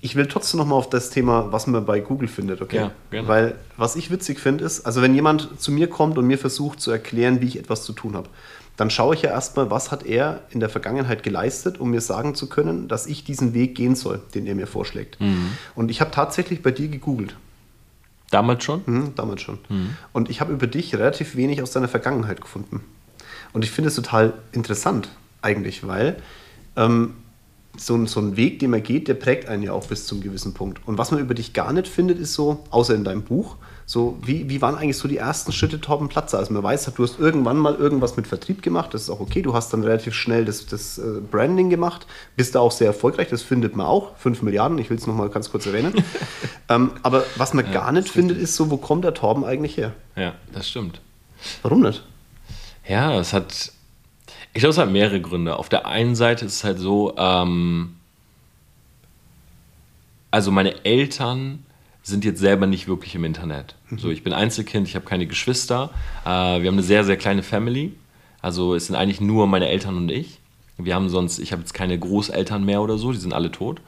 Ich 0.00 0.14
will 0.14 0.26
trotzdem 0.26 0.58
noch 0.58 0.66
mal 0.66 0.76
auf 0.76 0.88
das 0.88 1.10
Thema, 1.10 1.50
was 1.50 1.66
man 1.66 1.84
bei 1.84 1.98
Google 1.98 2.28
findet, 2.28 2.62
okay? 2.62 2.76
Ja, 2.76 2.90
gerne. 3.10 3.26
Weil 3.26 3.54
was 3.76 3.96
ich 3.96 4.12
witzig 4.12 4.38
finde, 4.38 4.64
ist, 4.64 4.86
also 4.86 5.02
wenn 5.02 5.12
jemand 5.12 5.60
zu 5.60 5.72
mir 5.72 5.90
kommt 5.90 6.16
und 6.18 6.26
mir 6.26 6.38
versucht 6.38 6.80
zu 6.80 6.92
erklären, 6.92 7.40
wie 7.40 7.46
ich 7.46 7.58
etwas 7.58 7.82
zu 7.82 7.92
tun 7.92 8.14
habe, 8.14 8.28
dann 8.76 8.90
schaue 8.90 9.16
ich 9.16 9.22
ja 9.22 9.30
erstmal, 9.30 9.72
was 9.72 9.90
hat 9.90 10.06
er 10.06 10.42
in 10.50 10.60
der 10.60 10.68
Vergangenheit 10.68 11.24
geleistet, 11.24 11.80
um 11.80 11.90
mir 11.90 12.00
sagen 12.00 12.36
zu 12.36 12.48
können, 12.48 12.86
dass 12.86 13.08
ich 13.08 13.24
diesen 13.24 13.52
Weg 13.52 13.74
gehen 13.74 13.96
soll, 13.96 14.20
den 14.36 14.46
er 14.46 14.54
mir 14.54 14.68
vorschlägt. 14.68 15.20
Mhm. 15.20 15.50
Und 15.74 15.90
ich 15.90 16.00
habe 16.00 16.12
tatsächlich 16.12 16.62
bei 16.62 16.70
dir 16.70 16.86
gegoogelt. 16.86 17.34
Damals 18.30 18.64
schon. 18.64 18.82
Mhm, 18.86 19.14
damals 19.14 19.42
schon. 19.42 19.58
Und 20.12 20.30
ich 20.30 20.40
habe 20.40 20.52
über 20.52 20.66
dich 20.66 20.94
relativ 20.94 21.36
wenig 21.36 21.62
aus 21.62 21.70
deiner 21.72 21.88
Vergangenheit 21.88 22.40
gefunden. 22.40 22.82
Und 23.52 23.64
ich 23.64 23.70
finde 23.70 23.88
es 23.88 23.94
total 23.94 24.34
interessant, 24.52 25.08
eigentlich, 25.42 25.86
weil 25.86 26.16
ähm, 26.76 27.14
so, 27.76 27.94
ein- 27.94 28.06
so 28.06 28.20
ein 28.20 28.36
Weg, 28.36 28.58
den 28.58 28.70
man 28.70 28.82
geht, 28.82 29.08
der 29.08 29.14
prägt 29.14 29.48
einen 29.48 29.62
ja 29.62 29.72
auch 29.72 29.86
bis 29.86 30.06
zum 30.06 30.20
gewissen 30.20 30.52
Punkt. 30.54 30.80
Und 30.86 30.98
was 30.98 31.10
man 31.10 31.20
über 31.20 31.34
dich 31.34 31.52
gar 31.52 31.72
nicht 31.72 31.88
findet, 31.88 32.18
ist 32.18 32.34
so, 32.34 32.64
außer 32.70 32.94
in 32.94 33.04
deinem 33.04 33.22
Buch, 33.22 33.56
so, 33.90 34.18
wie, 34.20 34.50
wie 34.50 34.60
waren 34.60 34.74
eigentlich 34.74 34.98
so 34.98 35.08
die 35.08 35.16
ersten 35.16 35.50
Schritte 35.50 35.80
Torben 35.80 36.10
Platzer? 36.10 36.36
Also 36.36 36.52
man 36.52 36.62
weiß, 36.62 36.92
du 36.94 37.02
hast 37.02 37.18
irgendwann 37.18 37.56
mal 37.56 37.74
irgendwas 37.74 38.18
mit 38.18 38.26
Vertrieb 38.26 38.60
gemacht, 38.60 38.92
das 38.92 39.04
ist 39.04 39.10
auch 39.10 39.20
okay. 39.20 39.40
Du 39.40 39.54
hast 39.54 39.72
dann 39.72 39.82
relativ 39.82 40.12
schnell 40.12 40.44
das, 40.44 40.66
das 40.66 40.98
äh, 40.98 41.22
Branding 41.30 41.70
gemacht, 41.70 42.06
bist 42.36 42.54
da 42.54 42.60
auch 42.60 42.70
sehr 42.70 42.88
erfolgreich, 42.88 43.28
das 43.30 43.40
findet 43.40 43.76
man 43.76 43.86
auch. 43.86 44.14
5 44.18 44.42
Milliarden, 44.42 44.76
ich 44.76 44.90
will 44.90 44.98
es 44.98 45.06
nochmal 45.06 45.30
ganz 45.30 45.50
kurz 45.50 45.64
erwähnen. 45.64 45.94
ähm, 46.68 46.90
aber 47.02 47.24
was 47.36 47.54
man 47.54 47.72
gar 47.72 47.90
nicht 47.92 48.10
findet, 48.10 48.36
ist 48.36 48.56
so, 48.56 48.70
wo 48.70 48.76
kommt 48.76 49.04
der 49.04 49.14
Torben 49.14 49.42
eigentlich 49.42 49.78
her? 49.78 49.94
Ja, 50.16 50.34
das 50.52 50.68
stimmt. 50.68 51.00
Warum 51.62 51.80
nicht? 51.80 52.04
Ja, 52.86 53.18
es 53.18 53.32
hat. 53.32 53.72
Ich 54.52 54.60
glaube, 54.60 54.72
es 54.72 54.78
hat 54.78 54.90
mehrere 54.90 55.22
Gründe. 55.22 55.56
Auf 55.56 55.70
der 55.70 55.86
einen 55.86 56.14
Seite 56.14 56.44
ist 56.44 56.56
es 56.56 56.64
halt 56.64 56.78
so, 56.78 57.14
ähm, 57.16 57.96
also 60.30 60.50
meine 60.50 60.84
Eltern 60.84 61.64
sind 62.08 62.24
jetzt 62.24 62.40
selber 62.40 62.66
nicht 62.66 62.88
wirklich 62.88 63.14
im 63.14 63.24
Internet. 63.24 63.74
So, 63.96 64.10
ich 64.10 64.22
bin 64.22 64.32
Einzelkind, 64.32 64.88
ich 64.88 64.94
habe 64.94 65.04
keine 65.04 65.26
Geschwister. 65.26 65.90
Äh, 66.24 66.28
wir 66.28 66.68
haben 66.68 66.74
eine 66.74 66.82
sehr, 66.82 67.04
sehr 67.04 67.16
kleine 67.16 67.42
Family. 67.42 67.92
Also 68.42 68.74
es 68.74 68.86
sind 68.86 68.96
eigentlich 68.96 69.20
nur 69.20 69.46
meine 69.46 69.68
Eltern 69.68 69.96
und 69.96 70.10
ich. 70.10 70.38
Wir 70.76 70.94
haben 70.94 71.08
sonst, 71.08 71.38
ich 71.38 71.52
habe 71.52 71.62
jetzt 71.62 71.74
keine 71.74 71.98
Großeltern 71.98 72.64
mehr 72.64 72.80
oder 72.82 72.98
so, 72.98 73.12
die 73.12 73.18
sind 73.18 73.32
alle 73.32 73.50
tot. 73.50 73.80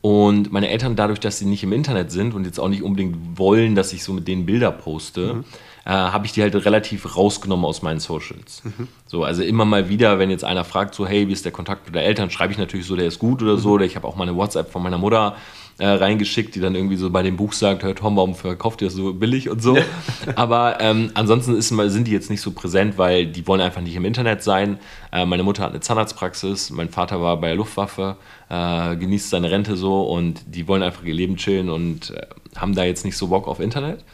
Und 0.00 0.52
meine 0.52 0.68
Eltern, 0.68 0.94
dadurch, 0.94 1.18
dass 1.18 1.38
sie 1.38 1.46
nicht 1.46 1.64
im 1.64 1.72
Internet 1.72 2.12
sind 2.12 2.32
und 2.32 2.44
jetzt 2.44 2.60
auch 2.60 2.68
nicht 2.68 2.82
unbedingt 2.82 3.38
wollen, 3.38 3.74
dass 3.74 3.92
ich 3.92 4.04
so 4.04 4.12
mit 4.12 4.28
denen 4.28 4.46
Bilder 4.46 4.70
poste, 4.70 5.42
äh, 5.84 5.90
habe 5.90 6.26
ich 6.26 6.32
die 6.32 6.42
halt 6.42 6.54
relativ 6.54 7.16
rausgenommen 7.16 7.64
aus 7.64 7.82
meinen 7.82 7.98
Socials. 7.98 8.62
So, 9.06 9.24
also 9.24 9.42
immer 9.42 9.64
mal 9.64 9.88
wieder, 9.88 10.18
wenn 10.18 10.30
jetzt 10.30 10.44
einer 10.44 10.64
fragt, 10.64 10.94
so, 10.94 11.06
hey, 11.06 11.26
wie 11.26 11.32
ist 11.32 11.44
der 11.44 11.52
Kontakt 11.52 11.86
mit 11.86 11.94
der 11.94 12.04
Eltern, 12.04 12.30
schreibe 12.30 12.52
ich 12.52 12.58
natürlich 12.58 12.86
so, 12.86 12.94
der 12.94 13.06
ist 13.06 13.18
gut 13.18 13.42
oder 13.42 13.56
so. 13.56 13.72
Oder 13.72 13.86
ich 13.86 13.96
habe 13.96 14.06
auch 14.06 14.14
mal 14.14 14.28
eine 14.28 14.36
WhatsApp 14.36 14.70
von 14.70 14.82
meiner 14.82 14.98
Mutter 14.98 15.34
äh, 15.78 15.86
reingeschickt, 15.86 16.54
die 16.54 16.60
dann 16.60 16.74
irgendwie 16.74 16.96
so 16.96 17.08
bei 17.10 17.22
dem 17.22 17.36
Buch 17.36 17.52
sagt, 17.52 17.84
hört 17.84 17.98
Tom, 17.98 18.16
warum 18.16 18.34
verkauft 18.34 18.82
ihr 18.82 18.88
das 18.88 18.94
so 18.94 19.14
billig 19.14 19.48
und 19.48 19.62
so. 19.62 19.78
Aber 20.34 20.80
ähm, 20.80 21.10
ansonsten 21.14 21.56
ist, 21.56 21.68
sind 21.68 22.06
die 22.06 22.12
jetzt 22.12 22.30
nicht 22.30 22.40
so 22.40 22.50
präsent, 22.50 22.98
weil 22.98 23.26
die 23.26 23.46
wollen 23.46 23.60
einfach 23.60 23.80
nicht 23.80 23.94
im 23.94 24.04
Internet 24.04 24.42
sein. 24.42 24.78
Äh, 25.12 25.24
meine 25.24 25.44
Mutter 25.44 25.62
hat 25.62 25.70
eine 25.70 25.80
Zahnarztpraxis, 25.80 26.70
mein 26.70 26.88
Vater 26.88 27.20
war 27.20 27.40
bei 27.40 27.48
der 27.48 27.56
Luftwaffe, 27.56 28.16
äh, 28.48 28.96
genießt 28.96 29.30
seine 29.30 29.50
Rente 29.50 29.76
so 29.76 30.02
und 30.02 30.42
die 30.46 30.66
wollen 30.66 30.82
einfach 30.82 31.04
ihr 31.04 31.14
Leben 31.14 31.36
chillen 31.36 31.70
und 31.70 32.10
äh, 32.10 32.26
haben 32.56 32.74
da 32.74 32.84
jetzt 32.84 33.04
nicht 33.04 33.16
so 33.16 33.28
Bock 33.28 33.46
auf 33.46 33.60
Internet. 33.60 34.04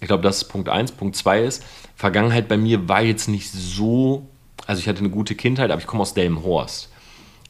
Ich 0.00 0.08
glaube, 0.08 0.22
das 0.22 0.38
ist 0.38 0.44
Punkt 0.44 0.68
eins. 0.68 0.92
Punkt 0.92 1.16
zwei 1.16 1.42
ist, 1.42 1.64
Vergangenheit 1.96 2.48
bei 2.48 2.58
mir 2.58 2.88
war 2.88 3.00
jetzt 3.00 3.28
nicht 3.28 3.50
so, 3.50 4.28
also 4.66 4.80
ich 4.80 4.88
hatte 4.88 4.98
eine 4.98 5.10
gute 5.10 5.34
Kindheit, 5.34 5.70
aber 5.70 5.80
ich 5.80 5.86
komme 5.86 6.02
aus 6.02 6.12
Delmenhorst. 6.12 6.90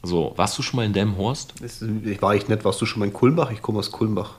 So, 0.05 0.33
warst 0.35 0.57
du 0.57 0.61
schon 0.61 0.77
mal 0.77 0.85
in 0.85 0.93
Delmenhorst? 0.93 1.53
Ich 1.61 2.21
war 2.21 2.35
ich 2.35 2.47
nicht, 2.47 2.63
warst 2.65 2.81
du 2.81 2.85
schon 2.85 2.99
mal 2.99 3.05
in 3.05 3.13
Kulmbach? 3.13 3.51
Ich 3.51 3.61
komme 3.61 3.79
aus 3.79 3.91
Kulmbach. 3.91 4.35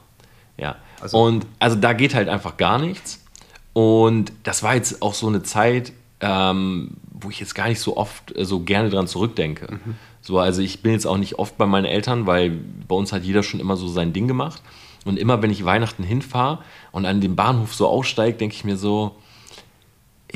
Ja. 0.57 0.77
Also- 1.01 1.19
und 1.19 1.47
also 1.59 1.77
da 1.77 1.93
geht 1.93 2.15
halt 2.15 2.29
einfach 2.29 2.57
gar 2.57 2.79
nichts. 2.79 3.23
Und 3.73 4.33
das 4.43 4.63
war 4.63 4.75
jetzt 4.75 5.03
auch 5.03 5.13
so 5.13 5.27
eine 5.27 5.43
Zeit, 5.43 5.93
ähm, 6.21 6.93
wo 7.13 7.29
ich 7.29 7.41
jetzt 7.41 7.55
gar 7.55 7.69
nicht 7.69 7.81
so 7.81 7.97
oft 7.97 8.35
äh, 8.37 8.45
so 8.45 8.61
gerne 8.61 8.89
dran 8.89 9.07
zurückdenke. 9.07 9.75
Mhm. 9.75 9.97
So, 10.23 10.39
also 10.39 10.63
ich 10.63 10.83
bin 10.83 10.93
jetzt 10.93 11.07
auch 11.07 11.19
nicht 11.19 11.39
oft 11.39 11.59
bei 11.59 11.67
meinen 11.67 11.85
Eltern, 11.85 12.27
weil 12.27 12.51
bei 12.51 12.95
uns 12.95 13.13
hat 13.13 13.23
jeder 13.25 13.43
schon 13.43 13.61
immer 13.61 13.77
so 13.77 13.87
sein 13.87 14.13
Ding 14.13 14.27
gemacht. 14.27 14.63
Und 15.05 15.19
immer 15.19 15.41
wenn 15.43 15.51
ich 15.51 15.65
Weihnachten 15.65 16.03
hinfahre 16.03 16.59
und 16.91 17.07
an 17.07 17.21
dem 17.21 17.37
Bahnhof 17.37 17.75
so 17.75 17.87
aussteige, 17.87 18.37
denke 18.37 18.57
ich 18.57 18.65
mir 18.65 18.77
so, 18.77 19.17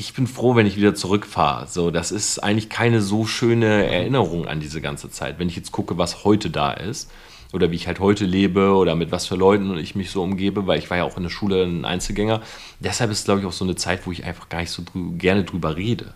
ich 0.01 0.15
bin 0.15 0.27
froh, 0.27 0.55
wenn 0.57 0.67
ich 0.67 0.77
wieder 0.77 0.95
zurückfahre. 0.95 1.67
So, 1.69 1.91
das 1.91 2.11
ist 2.11 2.39
eigentlich 2.39 2.71
keine 2.71 3.03
so 3.03 3.27
schöne 3.27 3.87
Erinnerung 3.87 4.49
an 4.49 4.59
diese 4.59 4.81
ganze 4.81 5.11
Zeit. 5.11 5.39
Wenn 5.39 5.49
ich 5.49 5.57
jetzt 5.57 5.73
gucke, 5.73 5.99
was 5.99 6.25
heute 6.25 6.49
da 6.49 6.73
ist 6.73 7.11
oder 7.53 7.71
wie 7.71 7.77
ich 7.77 7.87
halt 7.87 8.01
heute 8.01 8.25
lebe 8.25 8.73
oder 8.75 8.95
mit 8.97 9.13
was 9.13 9.27
für 9.27 9.37
Leuten 9.37 9.77
ich 9.77 9.95
mich 9.95 10.11
so 10.11 10.23
umgebe, 10.23 10.67
weil 10.67 10.79
ich 10.79 10.89
war 10.89 10.97
ja 10.97 11.05
auch 11.05 11.19
in 11.19 11.23
der 11.25 11.31
Schule 11.31 11.65
ein 11.65 11.85
Einzelgänger. 11.85 12.41
Deshalb 12.81 13.11
ist 13.11 13.19
es, 13.21 13.25
glaube 13.27 13.41
ich, 13.41 13.47
auch 13.47 13.53
so 13.53 13.65
eine 13.65 13.77
Zeit, 13.77 14.07
wo 14.07 14.13
ich 14.13 14.25
einfach 14.25 14.49
gar 14.49 14.61
nicht 14.61 14.71
so 14.71 14.83
drü 14.83 15.13
gerne 15.19 15.45
drüber 15.45 15.77
rede. 15.77 16.15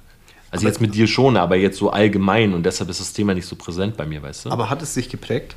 Also 0.50 0.62
Aber- 0.64 0.70
jetzt 0.72 0.80
mit 0.80 0.94
dir 0.94 1.06
schon, 1.06 1.36
aber 1.36 1.56
jetzt 1.56 1.76
so 1.76 1.90
allgemein 1.90 2.54
und 2.54 2.64
deshalb 2.64 2.88
ist 2.88 3.00
das 3.00 3.12
Thema 3.12 3.34
nicht 3.34 3.46
so 3.46 3.56
präsent 3.56 3.98
bei 3.98 4.06
mir, 4.06 4.22
weißt 4.22 4.46
du? 4.46 4.50
Aber 4.50 4.70
hat 4.70 4.80
es 4.80 4.94
sich 4.94 5.10
geprägt? 5.10 5.56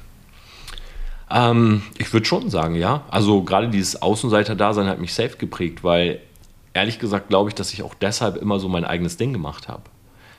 Ähm, 1.30 1.84
ich 1.98 2.12
würde 2.12 2.26
schon 2.26 2.50
sagen, 2.50 2.76
ja. 2.76 3.04
Also 3.10 3.44
gerade 3.44 3.70
dieses 3.70 4.02
Außenseiter-Dasein 4.02 4.88
hat 4.88 5.00
mich 5.00 5.14
safe 5.14 5.38
geprägt, 5.38 5.84
weil 5.84 6.20
ehrlich 6.78 7.00
gesagt 7.00 7.30
glaube 7.30 7.50
ich, 7.50 7.56
dass 7.56 7.74
ich 7.74 7.84
auch 7.84 7.96
deshalb 7.96 8.38
immer 8.38 8.60
so 8.60 8.70
mein 8.70 8.86
eigenes 8.86 9.18
Ding 9.18 9.34
gemacht 9.34 9.68
habe. 9.68 9.84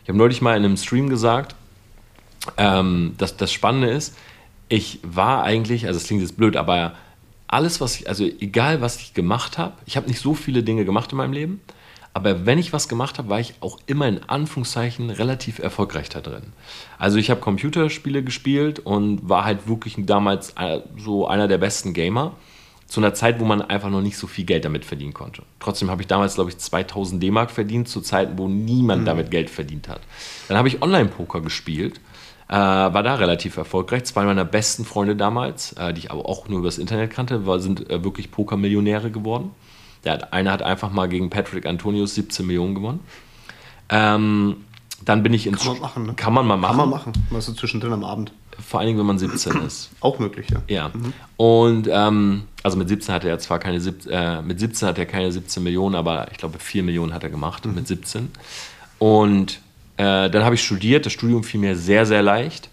Ich 0.02 0.08
habe 0.08 0.18
neulich 0.18 0.40
mal 0.40 0.56
in 0.56 0.64
einem 0.64 0.76
Stream 0.76 1.08
gesagt, 1.08 1.54
ähm, 2.56 3.14
dass 3.18 3.36
das 3.36 3.52
Spannende 3.52 3.90
ist, 3.90 4.16
ich 4.68 5.00
war 5.02 5.42
eigentlich, 5.42 5.86
also 5.86 5.98
es 5.98 6.06
klingt 6.06 6.22
jetzt 6.22 6.36
blöd, 6.36 6.56
aber 6.56 6.94
alles, 7.48 7.80
was 7.80 7.98
ich, 7.98 8.08
also 8.08 8.24
egal 8.24 8.80
was 8.80 9.00
ich 9.00 9.14
gemacht 9.14 9.58
habe, 9.58 9.74
ich 9.86 9.96
habe 9.96 10.06
nicht 10.06 10.20
so 10.20 10.34
viele 10.34 10.62
Dinge 10.62 10.84
gemacht 10.84 11.12
in 11.12 11.18
meinem 11.18 11.32
Leben, 11.32 11.60
aber 12.14 12.46
wenn 12.46 12.58
ich 12.58 12.72
was 12.72 12.88
gemacht 12.88 13.18
habe, 13.18 13.28
war 13.28 13.40
ich 13.40 13.54
auch 13.60 13.78
immer 13.86 14.08
in 14.08 14.20
Anführungszeichen 14.28 15.10
relativ 15.10 15.58
erfolgreich 15.58 16.08
da 16.08 16.20
drin. 16.20 16.52
Also 16.98 17.18
ich 17.18 17.30
habe 17.30 17.40
Computerspiele 17.40 18.22
gespielt 18.22 18.80
und 18.80 19.28
war 19.28 19.44
halt 19.44 19.68
wirklich 19.68 19.94
damals 19.98 20.50
äh, 20.58 20.80
so 20.96 21.26
einer 21.26 21.48
der 21.48 21.58
besten 21.58 21.92
Gamer. 21.92 22.34
Zu 22.88 23.00
einer 23.00 23.12
Zeit, 23.12 23.38
wo 23.38 23.44
man 23.44 23.60
einfach 23.60 23.90
noch 23.90 24.00
nicht 24.00 24.16
so 24.16 24.26
viel 24.26 24.44
Geld 24.46 24.64
damit 24.64 24.84
verdienen 24.84 25.12
konnte. 25.12 25.42
Trotzdem 25.60 25.90
habe 25.90 26.00
ich 26.00 26.08
damals, 26.08 26.36
glaube 26.36 26.50
ich, 26.50 26.58
2000 26.58 27.22
D-Mark 27.22 27.50
verdient, 27.50 27.86
zu 27.86 28.00
Zeiten, 28.00 28.38
wo 28.38 28.48
niemand 28.48 29.06
damit 29.06 29.30
Geld 29.30 29.50
verdient 29.50 29.88
hat. 29.88 30.00
Dann 30.48 30.56
habe 30.56 30.68
ich 30.68 30.80
Online-Poker 30.80 31.42
gespielt, 31.42 32.00
äh, 32.48 32.54
war 32.54 33.02
da 33.02 33.16
relativ 33.16 33.58
erfolgreich. 33.58 34.04
Zwei 34.04 34.24
meiner 34.24 34.46
besten 34.46 34.86
Freunde 34.86 35.16
damals, 35.16 35.72
äh, 35.74 35.92
die 35.92 36.00
ich 36.00 36.10
aber 36.10 36.26
auch 36.26 36.48
nur 36.48 36.60
übers 36.60 36.78
Internet 36.78 37.10
kannte, 37.10 37.46
war, 37.46 37.60
sind 37.60 37.90
äh, 37.90 38.02
wirklich 38.02 38.30
Poker-Millionäre 38.30 39.10
geworden. 39.10 39.50
Der 40.04 40.14
hat, 40.14 40.32
einer 40.32 40.52
hat 40.52 40.62
einfach 40.62 40.90
mal 40.90 41.08
gegen 41.08 41.28
Patrick 41.28 41.66
Antonius 41.66 42.14
17 42.14 42.46
Millionen 42.46 42.74
gewonnen. 42.74 43.00
Ähm, 43.90 44.64
dann 45.04 45.22
bin 45.22 45.34
ich 45.34 45.46
ins 45.46 45.62
Kann 45.62 45.72
man 45.72 45.80
machen, 45.80 46.06
ne? 46.06 46.14
Kann 46.14 46.32
man 46.32 46.46
mal 46.46 46.56
machen. 46.56 46.70
Kann 46.70 46.88
man 46.88 46.90
machen. 46.90 47.12
Mal 47.30 47.40
so 47.40 47.52
zwischendrin 47.52 47.92
am 47.92 48.04
Abend. 48.04 48.32
Vor 48.66 48.80
allen 48.80 48.88
Dingen, 48.88 48.98
wenn 48.98 49.06
man 49.06 49.18
17 49.18 49.56
ist. 49.66 49.90
Auch 50.00 50.18
möglich, 50.18 50.48
ja. 50.50 50.62
Ja. 50.68 50.90
Und 51.36 51.88
ähm, 51.90 52.44
also 52.62 52.76
mit 52.76 52.88
17 52.88 53.14
hatte 53.14 53.28
er 53.28 53.38
zwar 53.38 53.58
keine 53.58 53.78
äh, 53.78 54.42
mit 54.42 54.60
17 54.60 54.88
hat 54.88 54.98
er 54.98 55.06
keine 55.06 55.30
17 55.32 55.62
Millionen, 55.62 55.94
aber 55.94 56.30
ich 56.32 56.38
glaube 56.38 56.58
4 56.58 56.82
Millionen 56.82 57.14
hat 57.14 57.22
er 57.22 57.30
gemacht 57.30 57.64
mit 57.66 57.86
17. 57.86 58.30
Und 58.98 59.60
äh, 59.96 60.30
dann 60.30 60.44
habe 60.44 60.54
ich 60.54 60.62
studiert. 60.62 61.06
Das 61.06 61.12
Studium 61.12 61.44
fiel 61.44 61.60
mir 61.60 61.76
sehr, 61.76 62.06
sehr 62.06 62.22
leicht. 62.22 62.68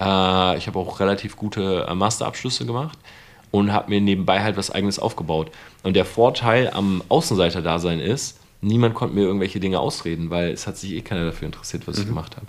Äh, 0.00 0.56
ich 0.58 0.66
habe 0.66 0.78
auch 0.78 1.00
relativ 1.00 1.36
gute 1.36 1.86
äh, 1.88 1.94
Masterabschlüsse 1.94 2.66
gemacht 2.66 2.98
und 3.50 3.72
habe 3.72 3.90
mir 3.90 4.00
nebenbei 4.00 4.42
halt 4.42 4.56
was 4.56 4.70
eigenes 4.70 4.98
aufgebaut. 4.98 5.50
Und 5.82 5.94
der 5.94 6.04
Vorteil 6.04 6.70
am 6.70 7.02
Außenseiter-Dasein 7.08 8.00
ist, 8.00 8.40
niemand 8.60 8.94
konnte 8.94 9.14
mir 9.14 9.22
irgendwelche 9.22 9.60
Dinge 9.60 9.78
ausreden, 9.78 10.30
weil 10.30 10.50
es 10.50 10.66
hat 10.66 10.76
sich 10.76 10.92
eh 10.92 11.02
keiner 11.02 11.26
dafür 11.26 11.46
interessiert, 11.46 11.86
was 11.86 11.98
ich 11.98 12.06
gemacht 12.06 12.36
habe. 12.36 12.46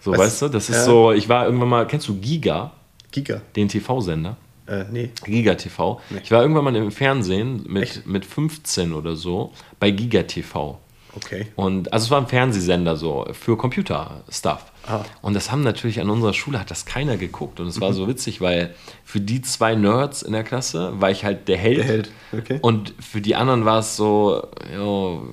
So, 0.00 0.12
Was- 0.12 0.18
weißt 0.20 0.42
du, 0.42 0.48
das 0.48 0.68
ist 0.70 0.76
ja. 0.76 0.84
so, 0.84 1.12
ich 1.12 1.28
war 1.28 1.44
irgendwann 1.46 1.68
mal, 1.68 1.86
kennst 1.86 2.08
du 2.08 2.14
Giga, 2.18 2.72
Giga. 3.10 3.40
den 3.56 3.68
TV-Sender? 3.68 4.36
Äh, 4.66 4.84
nee. 4.90 5.10
Giga 5.24 5.54
TV. 5.54 6.00
Nee. 6.10 6.20
Ich 6.22 6.30
war 6.30 6.42
irgendwann 6.42 6.64
mal 6.64 6.76
im 6.76 6.90
Fernsehen 6.90 7.64
mit, 7.66 7.82
Echt? 7.84 8.06
mit 8.06 8.24
15 8.26 8.92
oder 8.92 9.16
so 9.16 9.52
bei 9.80 9.90
Giga 9.90 10.22
TV. 10.24 10.78
Okay. 11.16 11.46
Und 11.56 11.90
also 11.92 12.04
es 12.04 12.10
war 12.10 12.20
ein 12.20 12.26
Fernsehsender 12.28 12.94
so 12.96 13.26
für 13.32 13.56
Computer-Stuff. 13.56 14.64
Ah. 14.88 15.04
Und 15.22 15.34
das 15.34 15.50
haben 15.52 15.62
natürlich 15.62 16.00
an 16.00 16.08
unserer 16.08 16.32
Schule 16.32 16.58
hat 16.58 16.70
das 16.70 16.86
keiner 16.86 17.16
geguckt. 17.16 17.60
Und 17.60 17.66
es 17.66 17.76
Mhm. 17.76 17.80
war 17.82 17.92
so 17.92 18.08
witzig, 18.08 18.40
weil 18.40 18.74
für 19.04 19.20
die 19.20 19.42
zwei 19.42 19.74
Nerds 19.74 20.22
in 20.22 20.32
der 20.32 20.44
Klasse 20.44 20.92
war 20.98 21.10
ich 21.10 21.24
halt 21.24 21.46
der 21.48 21.58
Held. 21.58 21.78
Der 21.78 21.84
Held, 21.84 22.10
okay. 22.32 22.58
Und 22.62 22.94
für 23.00 23.20
die 23.20 23.34
anderen 23.36 23.64
war 23.64 23.80
es 23.80 23.96
so, 23.96 24.46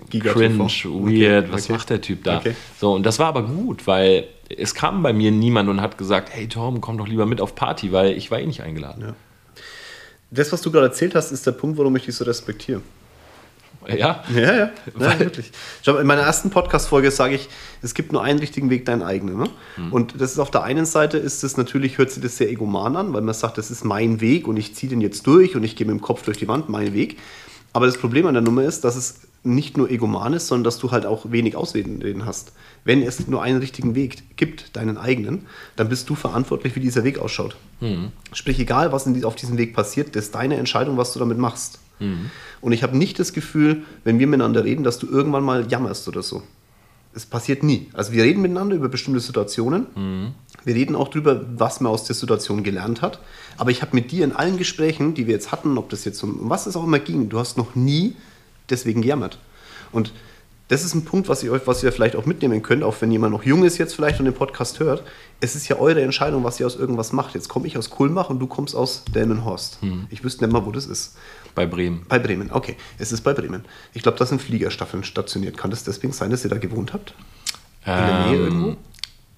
Giga 0.09 0.31
cringe, 0.33 0.57
weird, 0.59 1.45
Okay, 1.45 1.53
was 1.53 1.63
okay. 1.65 1.73
macht 1.73 1.89
der 1.89 2.01
Typ 2.01 2.23
da? 2.23 2.41
So, 2.79 2.93
und 2.93 3.05
das 3.05 3.19
war 3.19 3.27
aber 3.27 3.43
gut, 3.43 3.87
weil 3.87 4.27
es 4.55 4.75
kam 4.75 5.01
bei 5.03 5.13
mir 5.13 5.31
niemand 5.31 5.69
und 5.69 5.81
hat 5.81 5.97
gesagt, 5.97 6.29
hey 6.31 6.47
Tom, 6.47 6.81
komm 6.81 6.97
doch 6.97 7.07
lieber 7.07 7.25
mit 7.25 7.41
auf 7.41 7.55
Party, 7.55 7.91
weil 7.91 8.11
ich 8.17 8.29
war 8.31 8.39
eh 8.39 8.45
nicht 8.45 8.61
eingeladen. 8.61 9.01
Ja. 9.01 9.13
Das, 10.31 10.51
was 10.51 10.61
du 10.61 10.71
gerade 10.71 10.87
erzählt 10.87 11.15
hast, 11.15 11.31
ist 11.31 11.47
der 11.47 11.51
Punkt, 11.53 11.77
warum 11.77 11.95
ich 11.95 12.05
dich 12.05 12.15
so 12.15 12.25
respektiere. 12.25 12.81
Ja? 13.87 14.23
Ja, 14.33 14.41
ja, 14.41 14.69
ja 14.99 15.19
wirklich. 15.19 15.51
Schau, 15.83 15.97
in 15.97 16.07
meiner 16.07 16.21
ersten 16.21 16.49
Podcast-Folge 16.49 17.11
sage 17.11 17.35
ich, 17.35 17.49
es 17.81 17.93
gibt 17.93 18.11
nur 18.11 18.23
einen 18.23 18.39
richtigen 18.39 18.69
Weg, 18.69 18.85
deinen 18.85 19.03
eigenen. 19.03 19.37
Ne? 19.37 19.49
Und 19.91 20.19
das 20.19 20.31
ist 20.31 20.39
auf 20.39 20.51
der 20.51 20.63
einen 20.63 20.85
Seite 20.85 21.17
ist 21.17 21.43
es 21.43 21.57
natürlich, 21.57 21.97
hört 21.97 22.11
sich 22.11 22.23
das 22.23 22.37
sehr 22.37 22.49
egoman 22.49 22.95
an, 22.95 23.13
weil 23.13 23.21
man 23.21 23.33
sagt, 23.33 23.57
das 23.57 23.71
ist 23.71 23.83
mein 23.83 24.21
Weg 24.21 24.47
und 24.47 24.57
ich 24.57 24.75
ziehe 24.75 24.89
den 24.89 25.01
jetzt 25.01 25.27
durch 25.27 25.55
und 25.55 25.63
ich 25.63 25.75
gehe 25.75 25.85
mit 25.85 25.95
dem 25.95 26.01
Kopf 26.01 26.23
durch 26.23 26.37
die 26.37 26.47
Wand, 26.47 26.69
mein 26.69 26.93
Weg. 26.93 27.17
Aber 27.73 27.85
das 27.85 27.97
Problem 27.97 28.25
an 28.25 28.33
der 28.33 28.43
Nummer 28.43 28.63
ist, 28.63 28.83
dass 28.85 28.95
es 28.95 29.21
nicht 29.43 29.77
nur 29.77 29.91
egoman 29.91 30.33
ist, 30.33 30.47
sondern 30.47 30.63
dass 30.63 30.79
du 30.79 30.91
halt 30.91 31.05
auch 31.05 31.31
wenig 31.31 31.55
Ausreden 31.55 32.25
hast. 32.25 32.53
Wenn 32.83 33.01
es 33.03 33.27
nur 33.27 33.43
einen 33.43 33.59
richtigen 33.59 33.93
Weg 33.95 34.37
gibt, 34.37 34.75
deinen 34.75 34.97
eigenen, 34.97 35.45
dann 35.75 35.89
bist 35.89 36.09
du 36.09 36.15
verantwortlich, 36.15 36.75
wie 36.75 36.79
dieser 36.79 37.03
Weg 37.03 37.19
ausschaut. 37.19 37.55
Sprich, 38.33 38.59
egal 38.59 38.91
was 38.91 39.07
auf 39.23 39.35
diesem 39.35 39.57
Weg 39.57 39.75
passiert, 39.75 40.15
das 40.15 40.25
ist 40.25 40.35
deine 40.35 40.57
Entscheidung, 40.57 40.97
was 40.97 41.13
du 41.13 41.19
damit 41.19 41.37
machst. 41.37 41.79
Und 42.61 42.71
ich 42.71 42.83
habe 42.83 42.97
nicht 42.97 43.19
das 43.19 43.33
Gefühl, 43.33 43.83
wenn 44.03 44.19
wir 44.19 44.27
miteinander 44.27 44.63
reden, 44.63 44.83
dass 44.83 44.99
du 44.99 45.07
irgendwann 45.07 45.43
mal 45.43 45.67
jammerst 45.69 46.07
oder 46.07 46.23
so. 46.23 46.43
Es 47.13 47.25
passiert 47.25 47.63
nie. 47.63 47.89
Also 47.93 48.11
wir 48.11 48.23
reden 48.23 48.41
miteinander 48.41 48.75
über 48.75 48.89
bestimmte 48.89 49.21
Situationen. 49.21 50.33
Wir 50.65 50.75
reden 50.75 50.95
auch 50.95 51.07
darüber, 51.07 51.45
was 51.57 51.79
man 51.79 51.91
aus 51.91 52.03
der 52.03 52.15
Situation 52.15 52.63
gelernt 52.63 53.01
hat. 53.01 53.19
Aber 53.57 53.71
ich 53.71 53.81
habe 53.81 53.95
mit 53.95 54.11
dir 54.11 54.25
in 54.25 54.33
allen 54.33 54.57
Gesprächen, 54.57 55.13
die 55.13 55.25
wir 55.25 55.33
jetzt 55.33 55.51
hatten, 55.53 55.77
ob 55.77 55.89
das 55.89 56.03
jetzt 56.03 56.21
um, 56.23 56.49
was 56.49 56.67
es 56.67 56.75
auch 56.75 56.83
immer 56.83 56.99
ging, 56.99 57.29
du 57.29 57.39
hast 57.39 57.57
noch 57.57 57.75
nie 57.75 58.15
deswegen 58.69 59.01
gejammert. 59.01 59.39
Und 59.93 60.11
das 60.67 60.83
ist 60.83 60.95
ein 60.95 61.05
Punkt, 61.05 61.29
was 61.29 61.43
ihr 61.43 61.51
euch, 61.51 61.61
was 61.67 61.83
ihr 61.83 61.91
vielleicht 61.91 62.15
auch 62.15 62.25
mitnehmen 62.25 62.63
könnt, 62.63 62.83
auch 62.83 62.95
wenn 62.99 63.11
jemand 63.11 63.31
noch 63.33 63.43
jung 63.43 63.63
ist 63.63 63.77
jetzt 63.77 63.93
vielleicht 63.93 64.17
und 64.19 64.25
den 64.25 64.33
Podcast 64.33 64.79
hört. 64.79 65.03
Es 65.39 65.55
ist 65.55 65.67
ja 65.67 65.77
eure 65.77 66.01
Entscheidung, 66.01 66.43
was 66.43 66.59
ihr 66.59 66.65
aus 66.65 66.75
irgendwas 66.75 67.13
macht. 67.13 67.35
Jetzt 67.35 67.47
komme 67.49 67.67
ich 67.67 67.77
aus 67.77 67.91
Kulmbach 67.91 68.31
und 68.31 68.39
du 68.39 68.47
kommst 68.47 68.75
aus 68.75 69.03
Delmenhorst. 69.13 69.77
Ich 70.09 70.23
wüsste 70.23 70.43
nicht 70.43 70.51
mal, 70.51 70.65
wo 70.65 70.71
das 70.71 70.87
ist. 70.87 71.15
Bei 71.55 71.65
Bremen. 71.65 72.05
Bei 72.09 72.19
Bremen, 72.19 72.51
okay. 72.51 72.75
Es 72.99 73.11
ist 73.11 73.21
bei 73.21 73.33
Bremen. 73.33 73.63
Ich 73.93 74.03
glaube, 74.03 74.17
da 74.17 74.25
sind 74.25 74.41
Fliegerstaffeln 74.41 75.03
stationiert. 75.03 75.57
Kann 75.57 75.71
das 75.71 75.83
deswegen 75.83 76.13
sein, 76.13 76.29
dass 76.29 76.43
ihr 76.43 76.49
da 76.49 76.57
gewohnt 76.57 76.93
habt? 76.93 77.13
In 77.85 77.91
der 77.93 78.25
Nähe 78.27 78.37
irgendwo? 78.37 78.67
Ähm, 78.69 78.77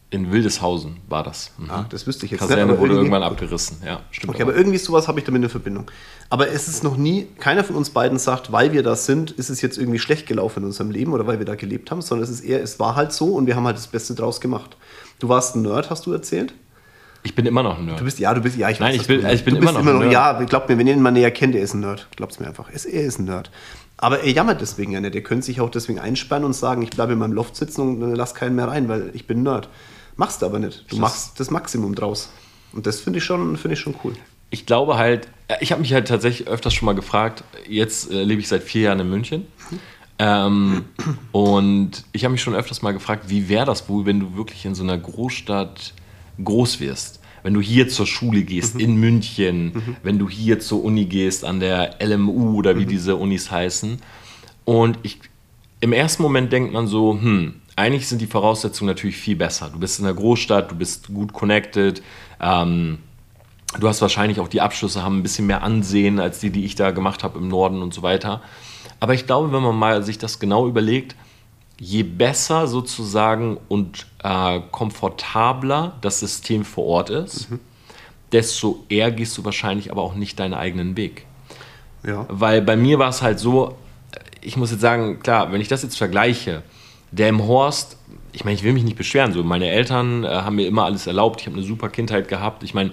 In 0.10 0.32
Wildeshausen 0.32 0.98
war 1.10 1.22
das. 1.24 1.52
Mhm. 1.58 1.70
Ah, 1.70 1.86
das 1.90 2.08
wüsste 2.08 2.26
ich 2.26 2.32
jetzt 2.32 2.40
Kaserne 2.40 2.64
nicht. 2.64 2.72
aber 2.72 2.80
wurde 2.80 2.94
irgendwann 2.96 3.24
abgerissen. 3.24 3.78
Ja, 3.86 4.02
stimmt. 4.10 4.34
Okay, 4.34 4.42
aber 4.42 4.56
irgendwie 4.56 4.78
sowas 4.78 5.08
habe 5.08 5.20
ich 5.20 5.26
damit 5.26 5.44
in 5.44 5.50
Verbindung. 5.50 5.92
Aber 6.30 6.50
es 6.50 6.68
ist 6.70 6.84
noch 6.84 6.96
nie, 6.98 7.28
keiner 7.40 7.64
von 7.66 7.76
uns 7.76 7.90
beiden 7.90 8.18
sagt, 8.18 8.52
weil 8.52 8.72
wir 8.74 8.84
das 8.84 9.06
sind, 9.06 9.32
ist 9.32 9.50
es 9.50 9.62
jetzt 9.62 9.78
irgendwie 9.78 10.00
schlecht 10.00 10.26
gelaufen 10.26 10.60
in 10.62 10.66
unserem 10.68 10.92
Leben 10.92 11.12
oder 11.14 11.28
weil 11.28 11.40
wir 11.40 11.46
da 11.46 11.56
gelebt 11.56 11.92
haben, 11.92 12.02
sondern 12.02 12.24
es 12.24 12.30
ist 12.30 12.42
eher, 12.42 12.64
es 12.64 12.80
war 12.80 12.96
halt 12.96 13.12
so 13.12 13.34
und 13.36 13.48
wir 13.48 13.56
haben 13.58 13.66
halt 13.66 13.78
das 13.78 13.88
Beste 13.88 14.16
draus 14.16 14.40
gemacht. 14.42 14.78
Du 15.20 15.28
warst 15.30 15.56
ein 15.56 15.62
Nerd, 15.62 15.90
hast 15.90 16.06
du 16.06 16.14
erzählt? 16.14 16.54
Ich 17.24 17.36
bin 17.36 17.46
immer 17.46 17.64
noch 17.64 17.78
ein 17.78 17.86
Nerd. 17.86 18.00
Du 18.00 18.04
bist, 18.06 18.20
ja, 18.20 18.34
du 18.34 18.42
bist, 18.42 18.58
ja, 18.58 18.70
ich 18.70 18.80
Nein, 18.80 18.92
ich 18.94 19.00
dass 19.00 19.08
bin- 19.08 19.26
ich 19.26 19.44
bin 19.44 19.56
du 19.56 19.60
bist 19.62 19.72
immer 19.74 19.82
noch 19.84 19.92
ein 19.92 20.00
Nerd. 20.00 20.12
Ja, 20.14 20.34
glaubt 20.44 20.70
mir, 20.70 20.78
wenn 20.78 20.88
ihr 20.88 20.94
ihn 20.94 21.02
mal 21.02 21.12
näher 21.12 21.32
kennt, 21.32 21.56
er 21.56 21.62
ist 21.62 21.74
ein 21.74 21.82
Nerd. 21.82 22.08
Glaubt's 22.16 22.40
mir 22.40 22.48
einfach. 22.48 22.70
Er 22.70 22.76
ist 23.04 23.20
ein 23.20 23.26
Nerd. 23.26 23.52
Aber 23.98 24.20
er 24.22 24.32
jammert 24.32 24.62
deswegen 24.62 24.92
ja 24.92 25.00
nicht. 25.02 25.16
Er 25.16 25.22
könnte 25.22 25.46
sich 25.46 25.60
auch 25.60 25.70
deswegen 25.72 26.00
einsperren 26.00 26.44
und 26.44 26.54
sagen, 26.54 26.82
ich 26.84 26.92
bleibe 26.92 27.14
in 27.14 27.20
meinem 27.20 27.34
Loft 27.34 27.56
sitzen 27.56 27.82
und 27.82 28.02
äh, 28.12 28.16
lass 28.16 28.36
keinen 28.36 28.56
mehr 28.56 28.68
rein, 28.68 28.88
weil 28.88 29.10
ich 29.14 29.26
bin 29.28 29.40
ein 29.40 29.44
Nerd. 29.44 29.70
Machst 30.16 30.42
du 30.42 30.46
aber 30.46 30.60
nicht. 30.60 30.84
Du 30.88 30.96
Das- 30.96 31.00
machst 31.00 31.40
das 31.40 31.50
Maximum 31.52 31.96
draus. 31.96 32.30
Und 32.74 32.86
das 32.86 33.00
finde 33.00 33.20
ich, 33.20 33.26
schon- 33.26 33.58
finde 33.58 33.74
ich 33.74 33.80
schon 33.80 33.96
cool. 34.04 34.14
Ich 34.50 34.66
glaube 34.66 34.98
halt, 34.98 35.28
äh, 35.48 35.56
ich 35.62 35.72
habe 35.72 35.82
mich 35.82 35.94
halt 35.94 36.08
tatsächlich 36.08 36.48
öfters 36.48 36.74
schon 36.74 36.86
mal 36.86 36.94
gefragt, 36.96 37.44
jetzt 37.68 38.12
äh, 38.12 38.24
lebe 38.24 38.40
ich 38.40 38.48
seit 38.48 38.64
vier 38.64 38.84
Jahren 38.84 39.00
in 39.00 39.10
München. 39.10 39.48
Ähm, 40.20 40.86
und 41.32 42.04
ich 42.12 42.24
habe 42.24 42.32
mich 42.32 42.42
schon 42.42 42.56
öfters 42.56 42.82
mal 42.82 42.92
gefragt, 42.94 43.26
wie 43.28 43.50
wäre 43.50 43.66
das 43.66 43.88
wohl, 43.90 44.06
wenn 44.06 44.20
du 44.20 44.36
wirklich 44.36 44.66
in 44.66 44.74
so 44.74 44.84
einer 44.84 44.98
Großstadt 44.98 45.94
groß 46.44 46.80
wirst? 46.80 47.20
Wenn 47.44 47.54
du 47.54 47.62
hier 47.62 47.88
zur 47.88 48.08
Schule 48.08 48.44
gehst, 48.44 48.80
in 48.80 48.98
München, 48.98 49.96
wenn 50.04 50.20
du 50.20 50.28
hier 50.28 50.60
zur 50.60 50.84
Uni 50.84 51.06
gehst, 51.06 51.46
an 51.46 51.60
der 51.60 51.96
LMU 52.02 52.58
oder 52.58 52.78
wie 52.78 52.86
diese 52.86 53.16
Unis 53.16 53.52
heißen. 53.52 54.00
Und 54.66 55.00
ich, 55.04 55.20
im 55.80 55.94
ersten 55.94 56.24
Moment 56.24 56.52
denkt 56.52 56.74
man 56.74 56.88
so, 56.88 57.14
hm, 57.14 57.56
eigentlich 57.76 58.08
sind 58.08 58.20
die 58.22 58.28
Voraussetzungen 58.28 58.88
natürlich 58.88 59.18
viel 59.18 59.36
besser. 59.36 59.70
Du 59.72 59.80
bist 59.80 60.00
in 60.00 60.06
einer 60.06 60.16
Großstadt, 60.16 60.72
du 60.72 60.76
bist 60.76 61.08
gut 61.08 61.32
connected, 61.32 62.02
ähm, 62.42 62.98
Du 63.80 63.88
hast 63.88 64.02
wahrscheinlich 64.02 64.40
auch 64.40 64.48
die 64.48 64.62
Abschlüsse 64.62 65.04
haben 65.04 65.20
ein 65.20 65.24
bisschen 65.24 65.46
mehr 65.46 65.62
Ansehen 65.62 66.20
als 66.20 66.40
die, 66.40 66.50
die 66.50 66.66
ich 66.66 66.76
da 66.76 66.92
gemacht 66.92 67.24
habe 67.24 67.38
im 67.38 67.48
Norden 67.48 67.82
und 67.82 67.94
so 67.94 68.02
weiter. 68.02 68.42
Aber 69.00 69.14
ich 69.14 69.28
glaube, 69.28 69.52
wenn 69.52 69.62
man 69.62 69.76
mal 69.76 70.04
sich 70.04 70.18
das 70.18 70.40
genau 70.40 70.68
überlegt, 70.68 71.16
je 71.80 72.04
besser 72.04 72.68
sozusagen 72.68 73.58
und 73.68 74.08
äh, 74.24 74.60
komfortabler 74.72 75.96
das 76.02 76.20
System 76.20 76.66
vor 76.66 76.86
Ort 76.86 77.10
ist, 77.10 77.50
desto 78.32 78.84
eher 78.90 79.12
gehst 79.12 79.38
du 79.38 79.46
wahrscheinlich 79.46 79.92
aber 79.92 80.02
auch 80.02 80.16
nicht 80.16 80.40
deinen 80.40 80.54
eigenen 80.54 80.98
Weg. 80.98 81.26
Ja. 82.06 82.26
Weil 82.30 82.62
bei 82.62 82.76
mir 82.76 83.00
war 83.00 83.10
es 83.10 83.22
halt 83.22 83.40
so, 83.40 83.78
ich 84.42 84.58
muss 84.58 84.72
jetzt 84.72 84.82
sagen, 84.82 85.20
klar, 85.20 85.52
wenn 85.52 85.62
ich 85.62 85.68
das 85.68 85.84
jetzt 85.84 85.98
vergleiche, 85.98 86.64
der 87.12 87.30
im 87.30 87.46
Horst, 87.48 87.98
ich 88.34 88.44
meine, 88.44 88.56
ich 88.56 88.64
will 88.64 88.74
mich 88.74 88.84
nicht 88.84 88.98
beschweren, 88.98 89.34
so 89.34 89.44
meine 89.44 89.70
Eltern 89.70 90.24
äh, 90.24 90.28
haben 90.28 90.56
mir 90.56 90.68
immer 90.68 90.86
alles 90.86 91.08
erlaubt, 91.08 91.42
ich 91.42 91.48
habe 91.48 91.58
eine 91.58 91.66
super 91.66 91.90
Kindheit 91.90 92.28
gehabt. 92.28 92.64
Ich 92.64 92.74
meine, 92.74 92.92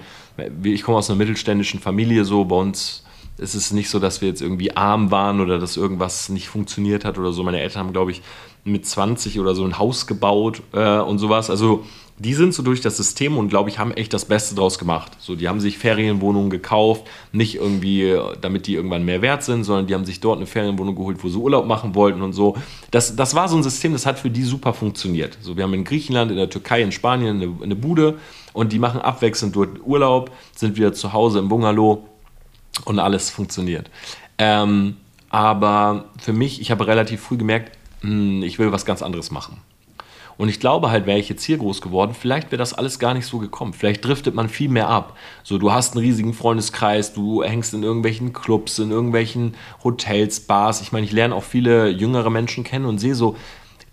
ich 0.62 0.82
komme 0.82 0.98
aus 0.98 1.10
einer 1.10 1.18
mittelständischen 1.18 1.80
Familie, 1.80 2.24
so 2.24 2.44
bei 2.44 2.56
uns 2.56 3.04
ist 3.36 3.54
es 3.54 3.72
nicht 3.72 3.90
so, 3.90 3.98
dass 3.98 4.20
wir 4.20 4.28
jetzt 4.28 4.42
irgendwie 4.42 4.76
arm 4.76 5.10
waren 5.10 5.40
oder 5.40 5.58
dass 5.58 5.76
irgendwas 5.76 6.28
nicht 6.28 6.48
funktioniert 6.48 7.04
hat 7.04 7.18
oder 7.18 7.32
so. 7.32 7.42
Meine 7.42 7.60
Eltern 7.60 7.86
haben, 7.86 7.92
glaube 7.92 8.12
ich, 8.12 8.22
mit 8.64 8.86
20 8.86 9.38
oder 9.38 9.54
so 9.54 9.64
ein 9.64 9.78
Haus 9.78 10.06
gebaut 10.06 10.62
äh, 10.72 10.98
und 10.98 11.18
sowas. 11.18 11.50
Also 11.50 11.84
die 12.16 12.34
sind 12.34 12.54
so 12.54 12.62
durch 12.62 12.80
das 12.80 12.96
System 12.96 13.36
und 13.36 13.48
glaube 13.48 13.70
ich, 13.70 13.78
haben 13.78 13.90
echt 13.90 14.12
das 14.14 14.24
Beste 14.24 14.54
draus 14.54 14.78
gemacht. 14.78 15.12
So, 15.18 15.34
die 15.34 15.48
haben 15.48 15.58
sich 15.58 15.78
Ferienwohnungen 15.78 16.48
gekauft, 16.48 17.02
nicht 17.32 17.56
irgendwie, 17.56 18.04
äh, 18.04 18.36
damit 18.40 18.66
die 18.66 18.74
irgendwann 18.74 19.04
mehr 19.04 19.20
wert 19.20 19.42
sind, 19.42 19.64
sondern 19.64 19.88
die 19.88 19.94
haben 19.94 20.04
sich 20.04 20.20
dort 20.20 20.36
eine 20.36 20.46
Ferienwohnung 20.46 20.94
geholt, 20.94 21.22
wo 21.24 21.28
sie 21.28 21.38
Urlaub 21.38 21.66
machen 21.66 21.94
wollten 21.94 22.22
und 22.22 22.32
so. 22.32 22.56
Das, 22.92 23.16
das 23.16 23.34
war 23.34 23.48
so 23.48 23.56
ein 23.56 23.64
System, 23.64 23.92
das 23.92 24.06
hat 24.06 24.18
für 24.18 24.30
die 24.30 24.44
super 24.44 24.72
funktioniert. 24.72 25.36
So, 25.40 25.56
wir 25.56 25.64
haben 25.64 25.74
in 25.74 25.84
Griechenland, 25.84 26.30
in 26.30 26.36
der 26.36 26.50
Türkei, 26.50 26.82
in 26.82 26.92
Spanien 26.92 27.42
eine, 27.42 27.62
eine 27.62 27.76
Bude 27.76 28.18
und 28.52 28.72
die 28.72 28.78
machen 28.78 29.00
abwechselnd 29.00 29.56
dort 29.56 29.84
Urlaub, 29.84 30.30
sind 30.54 30.76
wieder 30.76 30.92
zu 30.92 31.12
Hause 31.12 31.40
im 31.40 31.48
Bungalow 31.48 32.04
und 32.84 33.00
alles 33.00 33.28
funktioniert. 33.28 33.90
Ähm, 34.38 34.96
aber 35.30 36.04
für 36.20 36.32
mich, 36.32 36.60
ich 36.60 36.70
habe 36.70 36.86
relativ 36.86 37.22
früh 37.22 37.36
gemerkt, 37.36 37.76
ich 38.42 38.58
will 38.58 38.72
was 38.72 38.84
ganz 38.84 39.02
anderes 39.02 39.30
machen. 39.30 39.58
Und 40.36 40.48
ich 40.48 40.58
glaube 40.58 40.90
halt, 40.90 41.06
wäre 41.06 41.18
ich 41.18 41.28
jetzt 41.28 41.44
hier 41.44 41.58
groß 41.58 41.80
geworden, 41.80 42.14
vielleicht 42.18 42.50
wäre 42.50 42.58
das 42.58 42.74
alles 42.74 42.98
gar 42.98 43.14
nicht 43.14 43.26
so 43.26 43.38
gekommen. 43.38 43.72
Vielleicht 43.72 44.04
driftet 44.04 44.34
man 44.34 44.48
viel 44.48 44.68
mehr 44.68 44.88
ab. 44.88 45.16
So, 45.44 45.58
du 45.58 45.72
hast 45.72 45.94
einen 45.94 46.04
riesigen 46.04 46.34
Freundeskreis, 46.34 47.12
du 47.12 47.42
hängst 47.42 47.72
in 47.74 47.82
irgendwelchen 47.82 48.32
Clubs, 48.32 48.78
in 48.78 48.90
irgendwelchen 48.90 49.54
Hotels, 49.84 50.40
Bars. 50.40 50.80
Ich 50.80 50.90
meine, 50.90 51.06
ich 51.06 51.12
lerne 51.12 51.34
auch 51.34 51.44
viele 51.44 51.88
jüngere 51.88 52.30
Menschen 52.30 52.64
kennen 52.64 52.86
und 52.86 52.98
sehe 52.98 53.14
so, 53.14 53.36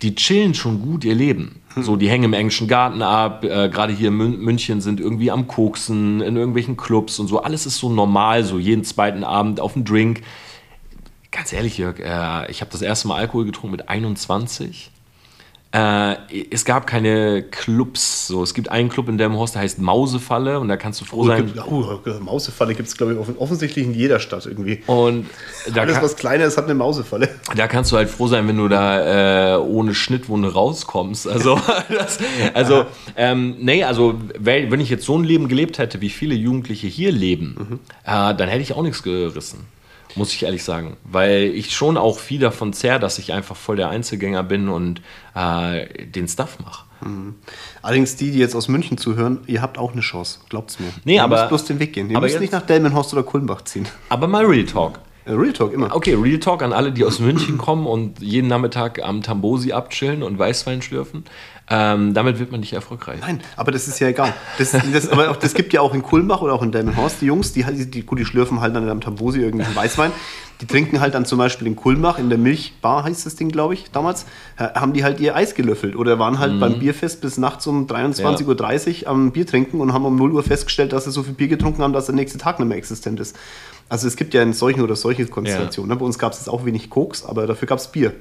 die 0.02 0.16
chillen 0.16 0.56
schon 0.56 0.82
gut 0.82 1.04
ihr 1.04 1.14
Leben. 1.14 1.62
So, 1.76 1.96
die 1.96 2.10
hängen 2.10 2.26
im 2.26 2.34
englischen 2.34 2.68
Garten 2.68 3.04
ab, 3.04 3.44
äh, 3.44 3.70
gerade 3.70 3.94
hier 3.94 4.08
in 4.08 4.16
Mün 4.16 4.40
München 4.40 4.82
sind 4.82 5.00
irgendwie 5.00 5.30
am 5.30 5.48
Koksen, 5.48 6.22
in 6.22 6.36
irgendwelchen 6.36 6.76
Clubs 6.76 7.20
und 7.20 7.28
so. 7.28 7.44
Alles 7.44 7.68
ist 7.68 7.78
so 7.78 7.90
normal, 7.90 8.44
so 8.44 8.58
jeden 8.58 8.84
zweiten 8.84 9.24
Abend 9.24 9.60
auf 9.60 9.76
einen 9.76 9.86
Drink. 9.86 10.22
Ganz 11.32 11.54
ehrlich, 11.54 11.78
Jörg, 11.78 12.00
äh, 12.00 12.52
ich 12.52 12.62
habe 12.62 12.72
das 12.72 12.82
erste 12.82 13.08
Mal 13.08 13.16
Alkohol 13.18 13.46
getrunken 13.46 13.72
mit 13.78 13.88
21. 13.90 14.92
Äh, 15.74 16.16
es 16.52 16.66
gab 16.66 16.86
keine 16.86 17.44
Clubs. 17.44 18.28
So. 18.28 18.44
Es 18.44 18.54
gibt 18.54 18.68
einen 18.70 18.90
Club 18.90 19.08
in 19.08 19.18
Delmenhorst, 19.18 19.56
der 19.56 19.62
heißt 19.62 19.80
Mausefalle 19.80 20.60
und 20.60 20.68
da 20.68 20.76
kannst 20.76 21.00
du 21.00 21.06
froh 21.06 21.26
sein. 21.26 21.54
Oh, 21.70 21.86
Mausefalle 22.20 22.76
gibt 22.76 22.90
es, 22.90 22.98
glaube 22.98 23.14
ich, 23.14 23.18
offen- 23.20 23.38
offensichtlich 23.38 23.86
in 23.86 23.94
jeder 23.94 24.20
Stadt 24.20 24.46
irgendwie. 24.46 24.84
Und 24.88 25.28
da, 25.74 25.82
Alles, 25.84 25.94
kann, 25.96 26.04
was 26.04 26.18
kleiner 26.18 26.44
ist, 26.44 26.58
hat 26.58 26.66
eine 26.66 26.74
Mausefalle. 26.74 27.30
da 27.56 27.68
kannst 27.70 27.94
du 27.94 27.96
halt 27.96 28.10
froh 28.10 28.28
sein, 28.28 28.46
wenn 28.50 28.58
du 28.58 28.68
da 28.68 29.56
äh, 29.56 29.58
ohne 29.62 29.96
Schnittwunde 29.96 30.52
rauskommst. 30.52 31.26
Also, 31.30 31.58
das, 31.90 32.20
also 32.54 32.86
ähm, 33.16 33.56
nee, 33.62 33.86
also 33.86 34.20
wenn 34.38 34.82
ich 34.82 34.90
jetzt 34.90 35.06
so 35.06 35.18
ein 35.18 35.24
Leben 35.24 35.48
gelebt 35.48 35.78
hätte, 35.78 36.02
wie 36.02 36.10
viele 36.10 36.36
Jugendliche 36.36 36.88
hier 36.88 37.14
leben, 37.14 37.80
äh, 38.04 38.36
dann 38.36 38.50
hätte 38.50 38.62
ich 38.62 38.74
auch 38.74 38.84
nichts 38.84 39.04
gerissen. 39.04 39.60
Muss 40.16 40.34
ich 40.34 40.44
ehrlich 40.44 40.64
sagen. 40.64 40.98
Weil 41.04 41.44
ich 41.56 41.74
schon 41.74 41.98
auch 41.98 42.20
viel 42.20 42.40
davon 42.40 42.74
zehr, 42.74 43.00
dass 43.00 43.18
ich 43.20 43.34
einfach 43.34 43.56
voll 43.56 43.76
der 43.78 43.90
Einzelgänger 43.90 44.44
bin 44.44 44.68
und 44.70 45.02
äh, 45.36 46.06
den 46.06 46.28
Stuff 46.28 46.58
mache. 46.64 46.86
Allerdings 47.82 48.16
die, 48.16 48.30
die 48.32 48.38
jetzt 48.38 48.56
aus 48.56 48.68
München 48.68 48.98
zuhören, 48.98 49.40
ihr 49.48 49.62
habt 49.64 49.80
auch 49.80 49.94
eine 49.94 50.02
Chance. 50.02 50.40
Glaubt's 50.50 50.80
mir. 50.80 50.90
Nee, 51.04 51.16
ihr 51.16 51.24
aber- 51.24 51.38
müsst 51.38 51.48
bloß 51.50 51.66
den 51.66 51.80
Weg 51.80 51.94
gehen. 51.94 52.10
Ihr 52.12 52.18
aber 52.18 52.26
müsst 52.26 52.34
jetzt- 52.34 52.42
nicht 52.42 52.54
nach 52.54 52.62
Delmenhorst 52.62 53.12
oder 53.14 53.24
Kulmbach 53.24 53.64
ziehen. 53.64 53.88
Aber 54.10 54.28
mal 54.28 54.46
Real 54.46 54.66
Talk. 54.66 55.00
Äh, 55.26 55.34
Real 55.34 55.54
Talk 55.54 55.74
immer. 55.74 55.96
Okay, 55.96 56.16
Real 56.16 56.40
Talk 56.40 56.64
an 56.64 56.74
alle, 56.74 56.92
die 56.92 57.06
aus 57.06 57.20
München 57.20 57.58
kommen 57.58 57.86
und 57.86 58.22
jeden 58.22 58.48
Nachmittag 58.48 59.04
am 59.04 59.22
Tambosi 59.22 59.72
abchillen 59.72 60.24
und 60.24 60.40
Weißwein 60.40 60.82
schlürfen. 60.82 61.26
Ähm, 61.70 62.14
damit 62.14 62.38
wird 62.40 62.52
man 62.52 62.60
nicht 62.60 62.74
erfolgreich. 62.74 63.22
Nein, 63.22 63.40
aber 63.56 63.72
das 63.72 63.88
ist 63.88 64.00
ja 64.00 64.10
egal. 64.10 64.34
Das, 64.58 64.72
das, 64.92 65.10
aber 65.10 65.32
auch, 65.32 65.38
das 65.38 65.54
gibt 65.54 65.72
ja 65.72 65.80
auch 65.80 65.94
in 65.94 66.02
Kulmbach 66.02 66.42
oder 66.42 66.54
auch 66.54 66.64
in 66.64 66.72
Delmenhorst 66.74 67.22
die 67.22 67.28
Jungs, 67.28 67.54
die, 67.54 67.64
die, 67.64 68.02
gut, 68.04 68.20
die 68.20 68.26
schlürfen 68.26 68.60
halt 68.60 68.76
dann 68.76 68.90
am 68.90 69.00
Tambosi 69.00 69.40
irgendeinen 69.40 69.74
Weißwein. 69.76 70.12
Die 70.60 70.68
trinken 70.68 71.00
halt 71.00 71.16
dann 71.16 71.26
zum 71.26 71.40
Beispiel 71.40 71.66
in 71.66 71.76
Kulmbach, 71.76 72.20
in 72.20 72.30
der 72.30 72.38
Milchbar 72.38 73.04
heißt 73.04 73.26
das 73.26 73.36
Ding, 73.36 73.50
glaube 73.50 73.74
ich, 73.74 73.90
damals, 73.92 74.28
haben 74.58 74.94
die 74.94 75.04
halt 75.04 75.20
ihr 75.20 75.36
Eis 75.36 75.56
gelöffelt 75.56 75.96
oder 75.96 76.20
waren 76.20 76.38
halt 76.38 76.60
beim 76.60 76.78
Bierfest 76.78 77.20
bis 77.20 77.40
nachts 77.40 77.66
um 77.66 77.88
23.30 77.88 79.04
Uhr 79.04 79.08
am 79.10 79.32
Bier 79.32 79.48
trinken 79.48 79.82
und 79.82 79.92
haben 79.92 80.06
um 80.06 80.16
0 80.16 80.34
Uhr 80.34 80.44
festgestellt, 80.44 80.94
dass 80.94 81.06
sie 81.06 81.12
so 81.12 81.24
viel 81.24 81.34
Bier 81.34 81.48
getrunken 81.48 81.82
haben, 81.82 81.94
dass 81.94 82.06
der 82.06 82.16
nächste 82.16 82.38
Tag 82.38 82.60
nicht 82.60 82.68
mehr 82.68 82.78
existent 82.78 83.20
ist. 83.20 83.36
Also 83.92 84.08
es 84.08 84.16
gibt 84.16 84.34
ja 84.34 84.42
in 84.42 84.54
solchen 84.54 84.80
oder 84.80 84.96
solchen 84.96 85.30
Konstellationen. 85.30 85.90
Ne? 85.90 85.98
Bei 85.98 86.06
uns 86.06 86.18
gab 86.18 86.32
es 86.32 86.40
jetzt 86.40 86.48
auch 86.48 86.64
wenig 86.64 86.90
Koks, 86.90 87.26
aber 87.26 87.46
dafür 87.46 87.68
gab 87.68 87.78
es 87.78 87.90
Bier. 87.90 88.14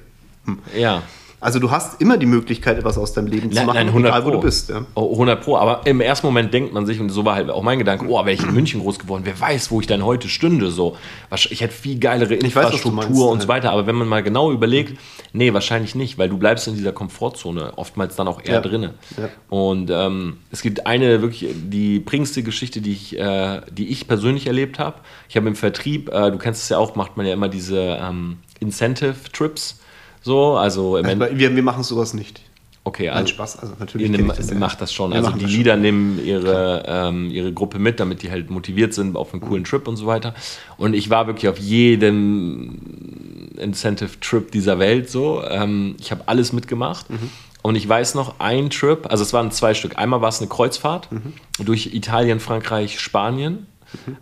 Ja. 0.76 1.04
Also 1.38 1.60
du 1.60 1.70
hast 1.70 2.00
immer 2.00 2.18
die 2.18 2.26
Möglichkeit, 2.26 2.76
etwas 2.76 2.98
aus 2.98 3.12
deinem 3.12 3.28
Leben 3.28 3.50
zu 3.50 3.54
Nein, 3.54 3.66
machen, 3.66 3.76
nein, 3.76 3.86
100 3.86 4.10
egal 4.10 4.24
wo 4.24 4.30
Pro. 4.30 4.36
du 4.38 4.42
bist. 4.42 4.70
Ja. 4.70 4.84
Oh, 4.96 5.12
100 5.12 5.44
Pro. 5.44 5.56
Aber 5.58 5.82
im 5.86 6.00
ersten 6.00 6.26
Moment 6.26 6.52
denkt 6.52 6.74
man 6.74 6.86
sich, 6.86 6.98
und 6.98 7.10
so 7.10 7.24
war 7.24 7.36
halt 7.36 7.50
auch 7.50 7.62
mein 7.62 7.78
Gedanke, 7.78 8.04
oh, 8.08 8.18
wäre 8.18 8.32
ich 8.32 8.42
in 8.42 8.52
München 8.52 8.80
groß 8.80 8.98
geworden, 8.98 9.22
wer 9.24 9.38
weiß, 9.38 9.70
wo 9.70 9.80
ich 9.80 9.86
dann 9.86 10.04
heute 10.04 10.28
stünde. 10.28 10.72
So. 10.72 10.96
Ich 11.30 11.60
hätte 11.60 11.72
viel 11.72 12.00
geilere 12.00 12.30
weiß, 12.30 12.42
Infrastruktur 12.42 12.92
meinst, 12.92 13.10
und 13.10 13.40
so 13.42 13.44
ja. 13.44 13.48
weiter. 13.48 13.70
Aber 13.70 13.86
wenn 13.86 13.94
man 13.94 14.08
mal 14.08 14.24
genau 14.24 14.50
überlegt, 14.50 14.98
nee, 15.32 15.52
wahrscheinlich 15.52 15.94
nicht, 15.94 16.18
weil 16.18 16.28
du 16.28 16.38
bleibst 16.38 16.66
in 16.68 16.74
dieser 16.74 16.92
Komfortzone, 16.92 17.76
oftmals 17.78 18.16
dann 18.16 18.28
auch 18.28 18.42
eher 18.42 18.54
Ja. 18.54 18.60
drinne. 18.60 18.94
Ja. 19.16 19.28
Und 19.48 19.90
ähm, 19.90 20.38
es 20.50 20.62
gibt 20.62 20.86
eine 20.86 21.22
wirklich, 21.22 21.46
die 21.54 22.00
prägendste 22.00 22.42
Geschichte, 22.42 22.80
die 22.80 22.92
ich, 22.92 23.18
äh, 23.18 23.60
die 23.70 23.88
ich 23.88 24.08
persönlich 24.08 24.46
erlebt 24.46 24.78
habe. 24.78 24.96
Ich 25.28 25.36
habe 25.36 25.48
im 25.48 25.56
Vertrieb, 25.56 26.08
äh, 26.12 26.30
du 26.30 26.38
kennst 26.38 26.62
es 26.64 26.68
ja 26.68 26.78
auch, 26.78 26.96
macht 26.96 27.16
man 27.16 27.26
ja 27.26 27.32
immer 27.32 27.48
diese 27.48 27.98
ähm, 28.00 28.38
Incentive-Trips. 28.60 29.80
So, 30.22 30.56
also 30.56 30.96
im 30.98 31.06
Aber 31.06 31.36
wir, 31.38 31.54
wir 31.56 31.62
machen 31.62 31.82
sowas 31.82 32.12
nicht. 32.12 32.42
okay, 32.84 33.06
Nein, 33.06 33.16
also 33.18 33.28
Spaß. 33.28 33.58
Also 33.60 33.74
natürlich 33.78 34.10
Ihr 34.10 34.26
das 34.26 34.50
ja. 34.50 34.56
macht 34.56 34.80
das 34.80 34.92
schon. 34.92 35.12
Wir 35.12 35.18
Also 35.18 35.32
die 35.32 35.40
schon. 35.40 35.50
Leader 35.50 35.76
nehmen 35.76 36.20
ihre, 36.24 36.82
ähm, 36.86 37.30
ihre 37.30 37.52
Gruppe 37.52 37.78
mit, 37.78 38.00
damit 38.00 38.22
die 38.22 38.30
halt 38.30 38.50
motiviert 38.50 38.92
sind 38.92 39.16
auf 39.16 39.32
einen 39.32 39.40
coolen 39.40 39.64
Trip 39.64 39.86
und 39.88 39.96
so 39.96 40.06
weiter. 40.06 40.34
Und 40.76 40.92
ich 40.94 41.08
war 41.08 41.26
wirklich 41.26 41.48
auf 41.48 41.58
jedem 41.58 43.39
Incentive-Trip 43.60 44.50
dieser 44.50 44.78
Welt 44.78 45.08
so. 45.10 45.42
Ähm, 45.48 45.96
ich 46.00 46.10
habe 46.10 46.22
alles 46.26 46.52
mitgemacht. 46.52 47.08
Mhm. 47.10 47.30
Und 47.62 47.74
ich 47.74 47.86
weiß 47.86 48.14
noch, 48.14 48.36
ein 48.40 48.70
Trip, 48.70 49.06
also 49.10 49.22
es 49.22 49.32
waren 49.34 49.50
zwei 49.50 49.74
Stück. 49.74 49.98
Einmal 49.98 50.22
war 50.22 50.30
es 50.30 50.40
eine 50.40 50.48
Kreuzfahrt 50.48 51.12
Mhm. 51.12 51.34
durch 51.64 51.94
Italien, 51.94 52.40
Frankreich, 52.40 52.98
Spanien. 53.00 53.66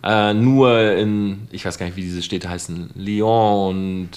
Äh, 0.03 0.33
nur 0.33 0.79
in, 0.93 1.47
ich 1.51 1.63
weiß 1.63 1.77
gar 1.77 1.85
nicht, 1.85 1.95
wie 1.95 2.01
diese 2.01 2.21
Städte 2.23 2.49
heißen, 2.49 2.89
Lyon 2.95 3.69
und 3.69 4.09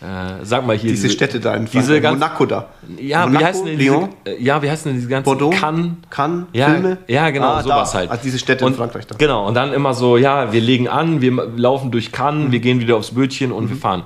äh, 0.00 0.42
sag 0.44 0.66
mal 0.66 0.76
hier. 0.76 0.90
Diese 0.92 1.10
Städte 1.10 1.40
da 1.40 1.54
in 1.54 1.66
diese 1.66 1.72
Frankreich, 1.82 2.02
ganz, 2.02 2.18
Monaco 2.20 2.46
da. 2.46 2.68
ja, 2.98 3.26
Monaco, 3.26 3.40
wie 3.40 3.46
heißen 3.46 3.66
denn 3.66 3.78
Lyon, 3.78 4.08
diese, 4.26 4.40
ja, 4.40 4.62
wie 4.62 4.70
heißen 4.70 4.90
denn 4.90 4.96
diese 4.96 5.08
ganzen 5.08 5.24
Bordeaux, 5.26 5.50
Cannes? 5.50 5.90
Cannes, 6.10 6.46
Ja, 6.54 6.70
Filme. 6.70 6.98
ja, 7.06 7.28
genau, 7.30 7.46
Ah, 7.48 7.62
sowas 7.62 7.92
da. 7.92 7.98
halt. 7.98 8.10
Also 8.10 8.22
diese 8.24 8.38
Städte 8.38 8.64
und, 8.64 8.72
in 8.72 8.78
Frankreich 8.78 9.06
da. 9.06 9.14
Genau, 9.16 9.46
und 9.46 9.54
dann 9.54 9.72
immer 9.74 9.92
so, 9.94 10.16
ja, 10.16 10.52
wir 10.52 10.60
legen 10.62 10.88
an, 10.88 11.20
wir 11.20 11.32
laufen 11.56 11.90
durch 11.90 12.10
Cannes, 12.10 12.48
Mhm. 12.48 12.52
wir 12.52 12.60
gehen 12.60 12.80
wieder 12.80 12.96
aufs 12.96 13.10
Bötchen 13.12 13.52
und 13.52 13.68
wir 13.68 13.76
fahren. 13.76 14.02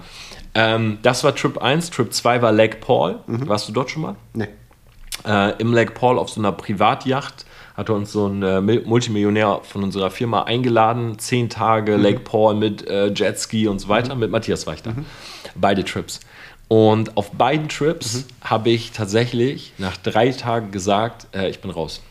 Ähm, 0.59 0.99
das 1.03 1.23
war 1.25 1.35
Trip 1.35 1.57
1, 1.59 1.90
Trip 1.90 2.12
2 2.12 2.42
war 2.42 2.53
Lake 2.53 2.79
Paul. 2.81 3.21
Mhm. 3.27 3.49
Warst 3.49 3.68
du 3.68 3.73
dort 3.73 3.90
schon 3.90 4.03
mal? 4.03 4.16
Nee. 4.35 4.49
Äh, 5.27 5.53
Im 5.61 5.73
Lake 5.73 5.92
Paul 5.92 6.18
auf 6.18 6.31
so 6.31 6.40
einer 6.40 6.53
Privatjacht 6.53 7.44
hatte 7.77 7.92
uns 7.92 8.11
so 8.11 8.27
ein 8.27 8.42
äh, 8.42 8.61
Mil- 8.61 8.85
Multimillionär 8.85 9.61
von 9.62 9.85
unserer 9.85 10.11
Firma 10.11 10.42
eingeladen. 10.44 11.18
Zehn 11.18 11.49
Tage 11.49 11.97
Mhm. 11.97 12.03
Lake 12.03 12.21
Paul 12.21 12.55
mit 12.55 12.87
äh, 12.88 13.12
Jetski 13.14 13.68
und 13.68 13.79
so 13.79 13.88
weiter. 13.88 14.14
Mit 14.16 14.31
Matthias 14.33 14.66
war 14.66 14.75
ich 14.75 14.83
da. 14.83 14.92
Beide 15.55 15.85
Trips. 15.85 16.18
Und 16.66 17.16
auf 17.16 17.31
beiden 17.31 17.68
Trips 17.68 18.27
habe 18.42 18.71
ich 18.71 18.90
tatsächlich 18.92 19.73
nach 19.79 19.97
drei 19.97 20.31
Tagen 20.33 20.71
gesagt, 20.73 21.29
äh, 21.35 21.49
ich 21.49 21.61
bin 21.61 21.71
raus. 21.71 22.03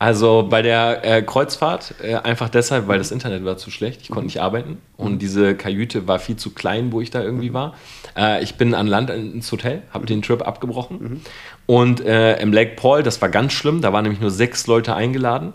Also 0.00 0.46
bei 0.48 0.62
der 0.62 1.04
äh, 1.04 1.22
Kreuzfahrt 1.22 1.96
äh, 2.00 2.14
einfach 2.14 2.48
deshalb, 2.48 2.86
weil 2.86 2.98
das 2.98 3.10
Internet 3.10 3.44
war 3.44 3.56
zu 3.56 3.72
schlecht, 3.72 4.02
ich 4.02 4.10
konnte 4.10 4.26
nicht 4.26 4.40
arbeiten 4.40 4.78
und 4.96 5.20
diese 5.20 5.56
Kajüte 5.56 6.06
war 6.06 6.20
viel 6.20 6.36
zu 6.36 6.50
klein, 6.50 6.92
wo 6.92 7.00
ich 7.00 7.10
da 7.10 7.20
irgendwie 7.20 7.52
war. 7.52 7.74
Äh, 8.16 8.42
ich 8.44 8.54
bin 8.54 8.74
an 8.74 8.86
Land 8.86 9.10
ins 9.10 9.50
Hotel, 9.50 9.82
habe 9.90 10.06
den 10.06 10.22
Trip 10.22 10.46
abgebrochen 10.46 11.22
und 11.66 12.00
äh, 12.00 12.40
im 12.40 12.52
Lake 12.52 12.76
Paul, 12.76 13.02
das 13.02 13.20
war 13.20 13.28
ganz 13.28 13.52
schlimm, 13.52 13.80
da 13.80 13.92
waren 13.92 14.04
nämlich 14.04 14.20
nur 14.20 14.30
sechs 14.30 14.68
Leute 14.68 14.94
eingeladen, 14.94 15.52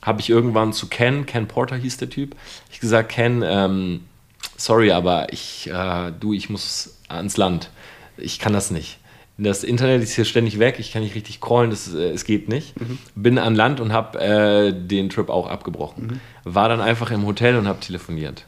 habe 0.00 0.22
ich 0.22 0.30
irgendwann 0.30 0.72
zu 0.72 0.88
Ken, 0.88 1.26
Ken 1.26 1.46
Porter 1.46 1.76
hieß 1.76 1.98
der 1.98 2.08
Typ, 2.08 2.34
ich 2.70 2.80
gesagt, 2.80 3.10
Ken, 3.10 3.44
ähm, 3.44 4.00
sorry, 4.56 4.90
aber 4.90 5.32
ich, 5.34 5.68
äh, 5.70 6.12
du, 6.18 6.32
ich 6.32 6.48
muss 6.48 6.98
ans 7.08 7.36
Land, 7.36 7.68
ich 8.16 8.38
kann 8.38 8.54
das 8.54 8.70
nicht. 8.70 8.98
Das 9.38 9.64
Internet 9.64 10.02
ist 10.02 10.14
hier 10.14 10.24
ständig 10.24 10.58
weg, 10.58 10.76
ich 10.78 10.92
kann 10.92 11.02
nicht 11.02 11.14
richtig 11.14 11.40
callen, 11.40 11.70
das, 11.70 11.92
äh, 11.94 12.10
es 12.10 12.24
geht 12.24 12.48
nicht. 12.48 12.74
Bin 13.14 13.38
an 13.38 13.54
Land 13.54 13.80
und 13.80 13.92
habe 13.92 14.20
äh, 14.20 14.72
den 14.72 15.08
Trip 15.08 15.30
auch 15.30 15.48
abgebrochen. 15.48 16.20
War 16.44 16.68
dann 16.68 16.80
einfach 16.80 17.10
im 17.10 17.26
Hotel 17.26 17.56
und 17.56 17.66
habe 17.66 17.80
telefoniert. 17.80 18.44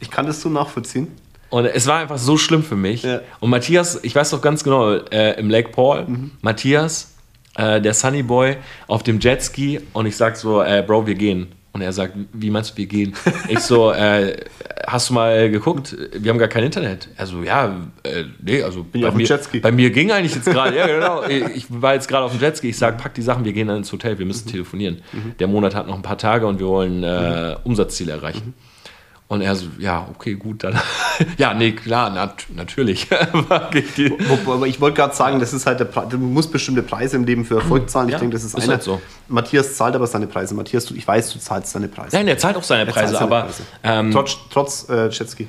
Ich 0.00 0.10
kann 0.10 0.26
das 0.26 0.40
so 0.40 0.48
nachvollziehen. 0.48 1.08
Und 1.50 1.64
es 1.66 1.86
war 1.86 1.98
einfach 1.98 2.18
so 2.18 2.38
schlimm 2.38 2.62
für 2.62 2.76
mich. 2.76 3.02
Ja. 3.02 3.20
Und 3.40 3.50
Matthias, 3.50 4.00
ich 4.02 4.14
weiß 4.14 4.30
doch 4.30 4.42
ganz 4.42 4.64
genau, 4.64 4.94
äh, 4.94 5.38
im 5.38 5.48
Lake 5.50 5.70
Paul, 5.70 6.06
Matthias, 6.40 7.14
äh, 7.56 7.80
der 7.80 7.94
Sunny 7.94 8.22
Boy, 8.22 8.56
auf 8.86 9.02
dem 9.02 9.20
Jetski 9.20 9.80
und 9.92 10.06
ich 10.06 10.16
sag 10.16 10.36
so, 10.36 10.62
äh, 10.62 10.84
Bro, 10.86 11.06
wir 11.06 11.14
gehen. 11.14 11.48
Und 11.76 11.82
er 11.82 11.92
sagt, 11.92 12.14
wie 12.32 12.48
meinst 12.48 12.72
du, 12.72 12.76
wir 12.78 12.86
gehen? 12.86 13.12
Ich 13.48 13.58
so, 13.58 13.92
äh, 13.92 14.34
hast 14.86 15.10
du 15.10 15.14
mal 15.14 15.50
geguckt? 15.50 15.94
Wir 16.18 16.30
haben 16.30 16.38
gar 16.38 16.48
kein 16.48 16.64
Internet. 16.64 17.08
Er 17.18 17.26
so, 17.26 17.42
ja, 17.42 17.66
äh, 18.02 18.24
nee, 18.42 18.62
also 18.62 18.86
ich 18.94 19.02
bei 19.02 19.08
auf 19.08 19.14
mir, 19.14 19.26
Jetski. 19.26 19.60
bei 19.60 19.70
mir 19.70 19.90
ging 19.90 20.10
eigentlich 20.10 20.34
jetzt 20.34 20.46
gerade, 20.46 20.74
ja 20.74 20.86
genau, 20.86 21.24
ich 21.54 21.66
war 21.68 21.92
jetzt 21.92 22.08
gerade 22.08 22.24
auf 22.24 22.32
dem 22.32 22.40
Jetski. 22.40 22.70
Ich 22.70 22.78
sag, 22.78 22.96
pack 22.96 23.12
die 23.12 23.20
Sachen, 23.20 23.44
wir 23.44 23.52
gehen 23.52 23.68
dann 23.68 23.76
ins 23.76 23.92
Hotel, 23.92 24.16
wir 24.18 24.24
Mhm. 24.24 24.28
müssen 24.28 24.48
telefonieren. 24.48 25.02
Der 25.38 25.48
Monat 25.48 25.74
hat 25.74 25.86
noch 25.86 25.96
ein 25.96 26.02
paar 26.02 26.16
Tage 26.16 26.46
und 26.46 26.58
wir 26.60 26.66
wollen 26.66 27.02
äh, 27.04 27.56
Umsatzziele 27.64 28.12
erreichen. 28.12 28.54
Und 29.28 29.40
er 29.40 29.56
so, 29.56 29.66
ja, 29.80 30.06
okay, 30.14 30.34
gut, 30.34 30.62
dann. 30.62 30.78
ja, 31.38 31.52
nee, 31.52 31.72
klar, 31.72 32.10
nat 32.10 32.46
natürlich. 32.54 33.08
Aber 33.48 34.66
ich 34.66 34.80
wollte 34.80 34.96
gerade 34.96 35.14
sagen, 35.16 35.40
das 35.40 35.52
ist 35.52 35.66
halt 35.66 35.80
der 35.80 35.86
Pre 35.86 36.06
du 36.08 36.16
musst 36.16 36.52
bestimmte 36.52 36.82
Preise 36.82 37.16
im 37.16 37.24
Leben 37.24 37.44
für 37.44 37.56
Erfolg 37.56 37.90
zahlen. 37.90 38.08
Ich 38.08 38.12
Ja, 38.12 38.18
denke, 38.20 38.34
das 38.34 38.44
ist, 38.44 38.54
ist 38.56 38.62
einer. 38.62 38.74
halt 38.74 38.84
so. 38.84 39.00
Matthias 39.26 39.76
zahlt 39.76 39.96
aber 39.96 40.06
seine 40.06 40.28
Preise. 40.28 40.54
Matthias, 40.54 40.90
ich 40.92 41.06
weiß, 41.06 41.32
du 41.32 41.40
zahlst 41.40 41.72
seine 41.72 41.88
Preise. 41.88 42.14
Nein, 42.14 42.26
der 42.26 42.38
zahlt 42.38 42.56
auch 42.56 42.62
seine 42.62 42.86
Er 42.86 42.92
Preise, 42.92 43.14
seine 43.14 43.24
aber 43.24 43.42
Preise. 43.42 43.62
Ähm, 43.82 44.12
trotz 44.12 44.36
trotz 44.50 44.88
äh, 44.88 45.08
Jetski. 45.08 45.48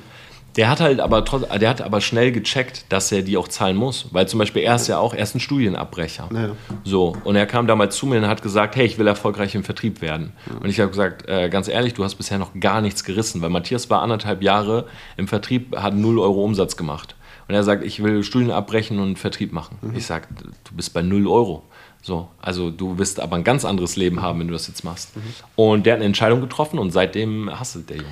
Der 0.58 0.68
hat 0.68 0.80
halt 0.80 0.98
aber 0.98 1.24
trotz, 1.24 1.48
der 1.48 1.70
hat 1.70 1.80
aber 1.80 2.00
schnell 2.00 2.32
gecheckt, 2.32 2.86
dass 2.88 3.12
er 3.12 3.22
die 3.22 3.36
auch 3.36 3.46
zahlen 3.46 3.76
muss. 3.76 4.08
Weil 4.10 4.26
zum 4.26 4.40
Beispiel 4.40 4.62
er 4.62 4.74
ist 4.74 4.88
ja 4.88 4.98
auch 4.98 5.14
erst 5.14 5.36
ein 5.36 5.40
Studienabbrecher. 5.40 6.28
Ja. 6.34 6.50
So, 6.82 7.16
und 7.22 7.36
er 7.36 7.46
kam 7.46 7.68
damals 7.68 7.96
zu 7.96 8.06
mir 8.06 8.18
und 8.18 8.26
hat 8.26 8.42
gesagt, 8.42 8.74
hey, 8.74 8.84
ich 8.84 8.98
will 8.98 9.06
erfolgreich 9.06 9.54
im 9.54 9.62
Vertrieb 9.62 10.02
werden. 10.02 10.32
Und 10.60 10.68
ich 10.68 10.80
habe 10.80 10.90
gesagt, 10.90 11.28
äh, 11.28 11.48
ganz 11.48 11.68
ehrlich, 11.68 11.94
du 11.94 12.02
hast 12.02 12.16
bisher 12.16 12.38
noch 12.38 12.50
gar 12.58 12.80
nichts 12.80 13.04
gerissen, 13.04 13.40
weil 13.40 13.50
Matthias 13.50 13.88
war 13.88 14.02
anderthalb 14.02 14.42
Jahre 14.42 14.86
im 15.16 15.28
Vertrieb, 15.28 15.76
hat 15.76 15.94
0 15.94 16.18
Euro 16.18 16.42
Umsatz 16.42 16.76
gemacht. 16.76 17.14
Und 17.46 17.54
er 17.54 17.62
sagt, 17.62 17.84
ich 17.84 18.02
will 18.02 18.24
Studien 18.24 18.50
abbrechen 18.50 18.98
und 18.98 19.16
Vertrieb 19.16 19.52
machen. 19.52 19.78
Ich 19.94 20.06
sage, 20.06 20.26
du 20.42 20.74
bist 20.74 20.92
bei 20.92 21.02
0 21.02 21.28
Euro. 21.28 21.62
So, 22.02 22.28
also 22.42 22.70
du 22.70 22.98
wirst 22.98 23.20
aber 23.20 23.36
ein 23.36 23.44
ganz 23.44 23.64
anderes 23.64 23.94
Leben 23.94 24.22
haben, 24.22 24.40
wenn 24.40 24.48
du 24.48 24.54
das 24.54 24.66
jetzt 24.66 24.82
machst. 24.82 25.12
Und 25.54 25.86
der 25.86 25.94
hat 25.94 25.98
eine 25.98 26.06
Entscheidung 26.06 26.40
getroffen 26.40 26.80
und 26.80 26.90
seitdem 26.90 27.48
hasselt 27.48 27.90
der 27.90 27.98
Junge. 27.98 28.08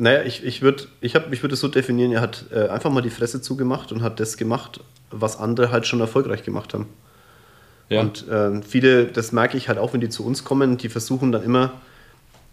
Naja, 0.00 0.22
ich, 0.22 0.44
ich 0.44 0.62
würde 0.62 0.84
ich 1.00 1.14
hab- 1.16 1.32
ich 1.32 1.42
würd 1.42 1.52
es 1.52 1.60
so 1.60 1.68
definieren, 1.68 2.12
er 2.12 2.20
hat 2.20 2.44
äh, 2.54 2.68
einfach 2.68 2.90
mal 2.90 3.00
die 3.02 3.10
Fresse 3.10 3.40
zugemacht 3.42 3.90
und 3.92 4.00
hat 4.02 4.20
das 4.20 4.36
gemacht, 4.36 4.80
was 5.10 5.38
andere 5.38 5.72
halt 5.72 5.86
schon 5.86 6.00
erfolgreich 6.00 6.44
gemacht 6.44 6.72
haben. 6.72 6.86
Ja. 7.88 8.00
Und 8.02 8.24
ähm, 8.30 8.62
viele, 8.62 9.06
das 9.06 9.32
merke 9.32 9.56
ich 9.56 9.68
halt 9.68 9.78
auch, 9.78 9.92
wenn 9.94 10.00
die 10.00 10.08
zu 10.08 10.24
uns 10.24 10.44
kommen, 10.44 10.76
die 10.76 10.88
versuchen 10.88 11.32
dann 11.32 11.42
immer, 11.42 11.72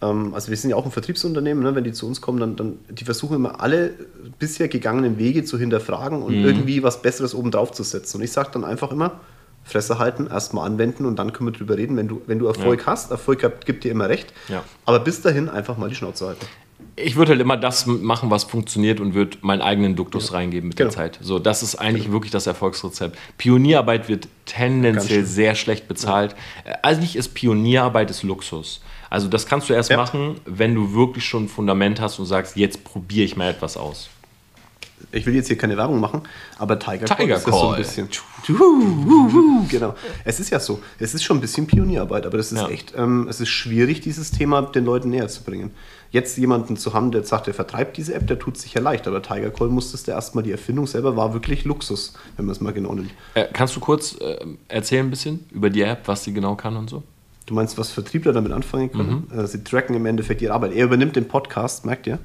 ähm, 0.02 0.34
also 0.34 0.50
wir 0.50 0.58
sind 0.58 0.72
ja 0.72 0.76
auch 0.76 0.86
ein 0.86 0.92
Vertriebsunternehmen, 0.92 1.64
ne, 1.64 1.76
wenn 1.76 1.84
die 1.84 1.92
zu 1.92 2.08
uns 2.08 2.20
kommen, 2.20 2.40
dann, 2.40 2.56
dann 2.56 2.80
die 2.90 3.04
versuchen 3.06 3.36
immer 3.36 3.62
alle 3.62 3.92
bisher 4.40 4.68
gegangenen 4.68 5.20
Wege 5.20 5.44
zu 5.44 5.60
hinterfragen 5.60 6.24
und 6.24 6.36
Mhm. 6.40 6.46
irgendwie 6.46 6.82
was 6.84 7.02
Besseres 7.04 7.36
oben 7.36 7.52
drauf 7.52 7.72
zu 7.74 7.84
setzen. 7.84 8.18
Und 8.18 8.24
ich 8.24 8.32
sage 8.32 8.50
dann 8.54 8.64
einfach 8.64 8.92
immer, 8.92 9.20
Fresse 9.66 10.00
halten, 10.00 10.28
erstmal 10.28 10.66
anwenden 10.68 11.06
und 11.06 11.18
dann 11.18 11.34
können 11.34 11.50
wir 11.50 11.58
drüber 11.58 11.76
reden. 11.78 11.98
Wenn 11.98 12.08
du, 12.08 12.22
wenn 12.28 12.40
du 12.40 12.46
Erfolg 12.48 12.86
hast, 12.88 13.12
Erfolg 13.12 13.44
gibt 13.66 13.84
dir 13.84 13.92
immer 13.92 14.08
recht. 14.10 14.32
Ja. 14.48 14.64
Aber 14.86 15.00
bis 15.00 15.22
dahin 15.22 15.50
einfach 15.50 15.78
mal 15.78 15.90
die 15.90 15.96
Schnauze 15.96 16.28
halten. 16.28 16.46
Ich 16.98 17.16
würde 17.18 17.32
halt 17.32 17.42
immer 17.42 17.58
das 17.58 17.86
machen, 17.88 18.30
was 18.30 18.46
funktioniert 18.46 19.00
und 19.02 19.14
würde 19.16 19.38
meinen 19.42 19.62
eigenen 19.62 19.96
Duktus 19.98 20.32
reingeben 20.32 20.70
mit 20.70 20.78
Genau. 20.78 20.90
der 20.90 20.96
Zeit. 20.96 21.20
So, 21.22 21.40
das 21.40 21.62
ist 21.62 21.76
eigentlich 21.76 22.12
wirklich 22.12 22.32
das 22.32 22.48
Erfolgsrezept. 22.48 23.18
Pionierarbeit 23.38 24.08
wird 24.08 24.30
tendenziell 24.46 25.26
sehr 25.26 25.56
schlecht 25.56 25.88
bezahlt. 25.90 26.36
Äh, 26.64 26.74
Eigentlich 26.84 27.16
ist 27.18 27.34
Pionierarbeit 27.34 28.10
ist 28.10 28.24
Luxus. 28.24 28.82
Also 29.10 29.28
das 29.28 29.46
kannst 29.46 29.70
du 29.70 29.74
erst 29.74 29.90
Ja. 29.90 29.98
machen, 29.98 30.40
wenn 30.46 30.74
du 30.74 30.94
wirklich 30.94 31.26
schon 31.26 31.44
ein 31.46 31.50
Fundament 31.50 32.00
hast 32.00 32.18
und 32.20 32.26
sagst, 32.28 32.56
jetzt 32.56 32.84
probiere 32.86 33.26
ich 33.26 33.36
mal 33.36 33.50
etwas 33.50 33.76
aus. 33.78 34.10
ich 35.12 35.26
will 35.26 35.36
jetzt 35.36 35.48
hier 35.48 35.58
keine 35.58 35.78
Werbung 35.78 36.00
machen, 36.00 36.22
aber 36.58 36.80
Tiger, 36.80 37.06
Tiger 37.06 37.36
ist 37.38 37.46
das 37.48 37.54
so 37.54 37.62
Call. 37.62 37.76
ein 37.76 37.82
bisschen. 37.82 38.10
Genau. 39.70 39.96
Es 40.24 40.40
ist 40.40 40.50
ja 40.50 40.60
so. 40.60 40.82
Es 41.00 41.14
ist 41.14 41.24
schon 41.24 41.38
ein 41.38 41.42
bisschen 41.42 41.68
Pionierarbeit, 41.68 42.26
aber 42.26 42.38
das 42.38 42.52
ist 42.52 42.58
Ja. 42.60 42.70
echt, 42.70 42.94
ähm, 42.98 43.28
es 43.30 43.40
ist 43.40 43.50
schwierig, 43.50 44.02
dieses 44.02 44.32
Thema 44.32 44.62
den 44.64 44.86
Leuten 44.86 45.10
näher 45.10 45.28
zu 45.28 45.44
bringen. 45.44 45.72
Jetzt 46.16 46.38
jemanden 46.38 46.78
zu 46.78 46.94
haben, 46.94 47.12
der 47.12 47.26
sagt, 47.26 47.48
der 47.48 47.54
vertreibt 47.54 47.98
diese 47.98 48.14
App, 48.14 48.26
der 48.26 48.40
tut 48.40 48.58
sich 48.58 48.74
ja 48.74 48.80
leicht. 48.80 49.06
Aber 49.06 49.22
Tiger 49.22 49.50
Call 49.50 49.68
musstest 49.68 50.08
du 50.08 50.12
erstmal, 50.12 50.46
die 50.46 50.52
Erfindung 50.54 50.88
selber 50.88 51.18
war 51.18 51.34
wirklich 51.34 51.66
Luxus, 51.66 52.14
wenn 52.38 52.46
man 52.46 52.54
es 52.54 52.62
mal 52.62 52.72
genau 52.72 52.94
nimmt. 52.94 53.12
Äh, 53.34 53.48
kannst 53.52 53.76
du 53.76 53.82
kurz 53.82 54.16
äh, 54.22 54.38
erzählen 54.70 55.06
ein 55.06 55.10
bisschen 55.10 55.46
über 55.52 55.70
die 55.70 55.82
App, 55.82 56.04
was 56.06 56.24
sie 56.24 56.32
genau 56.32 56.56
kann 56.56 56.78
und 56.78 56.90
so? 56.90 57.04
Du 57.48 57.54
meinst, 57.54 57.78
was 57.78 57.92
Vertriebler 57.92 58.32
damit 58.32 58.54
anfangen 58.54 58.94
können? 58.94 59.28
Mhm. 59.30 59.40
Äh, 59.40 59.46
sie 59.46 59.62
tracken 59.66 59.94
im 59.94 60.06
Endeffekt 60.06 60.42
ihre 60.42 60.54
Arbeit. 60.54 60.72
Er 60.72 60.86
übernimmt 60.86 61.18
den 61.18 61.28
Podcast, 61.28 61.86
merkt 61.86 62.08
ihr? 62.08 62.20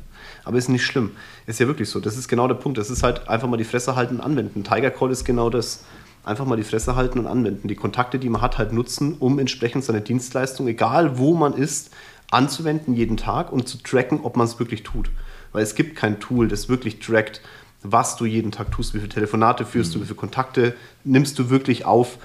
Aber 0.45 0.57
ist 0.57 0.68
nicht 0.68 0.84
schlimm. 0.84 1.11
Ist 1.49 1.59
ja 1.59 1.66
wirklich 1.66 1.88
so. 1.88 1.99
Das 1.99 2.16
ist 2.16 2.28
genau 2.28 2.47
der 2.47 2.55
Punkt. 2.55 2.78
Das 2.78 2.91
ist 2.91 3.03
halt 3.03 3.28
einfach 3.28 3.49
mal 3.49 3.57
die 3.57 3.64
Fresse 3.64 3.97
halten 3.97 4.14
und 4.14 4.20
anwenden. 4.20 4.62
Tiger 4.62 4.93
Call 4.93 5.11
ist 5.11 5.24
genau 5.24 5.51
das. 5.51 5.82
Einfach 6.22 6.47
mal 6.47 6.55
die 6.55 6.62
Fresse 6.62 6.95
halten 6.95 7.18
und 7.18 7.26
anwenden. 7.26 7.66
Die 7.66 7.74
Kontakte, 7.74 8.20
die 8.20 8.28
man 8.28 8.41
hat, 8.41 8.57
halt 8.57 8.72
nutzen, 8.72 9.16
um 9.18 9.41
entsprechend 9.41 9.82
seine 9.82 10.01
Dienstleistung, 10.01 10.68
egal 10.68 11.18
wo 11.18 11.34
man 11.34 11.55
ist, 11.55 11.91
anzuwenden 12.30 12.94
jeden 12.94 13.16
Tag 13.16 13.52
und 13.52 13.68
zu 13.68 13.78
tracken, 13.78 14.20
ob 14.22 14.36
man 14.36 14.46
es 14.46 14.58
wirklich 14.58 14.82
tut. 14.82 15.10
Weil 15.52 15.62
es 15.62 15.74
gibt 15.74 15.96
kein 15.96 16.20
Tool, 16.20 16.48
das 16.48 16.68
wirklich 16.68 17.00
trackt, 17.00 17.40
was 17.82 18.16
du 18.16 18.24
jeden 18.24 18.52
Tag 18.52 18.70
tust, 18.72 18.94
wie 18.94 18.98
viele 18.98 19.08
Telefonate 19.08 19.64
führst 19.64 19.90
mhm. 19.90 19.94
du, 19.94 20.00
wie 20.00 20.06
viele 20.06 20.16
Kontakte 20.16 20.74
nimmst 21.04 21.38
du 21.38 21.50
wirklich 21.50 21.84
auf, 21.84 22.18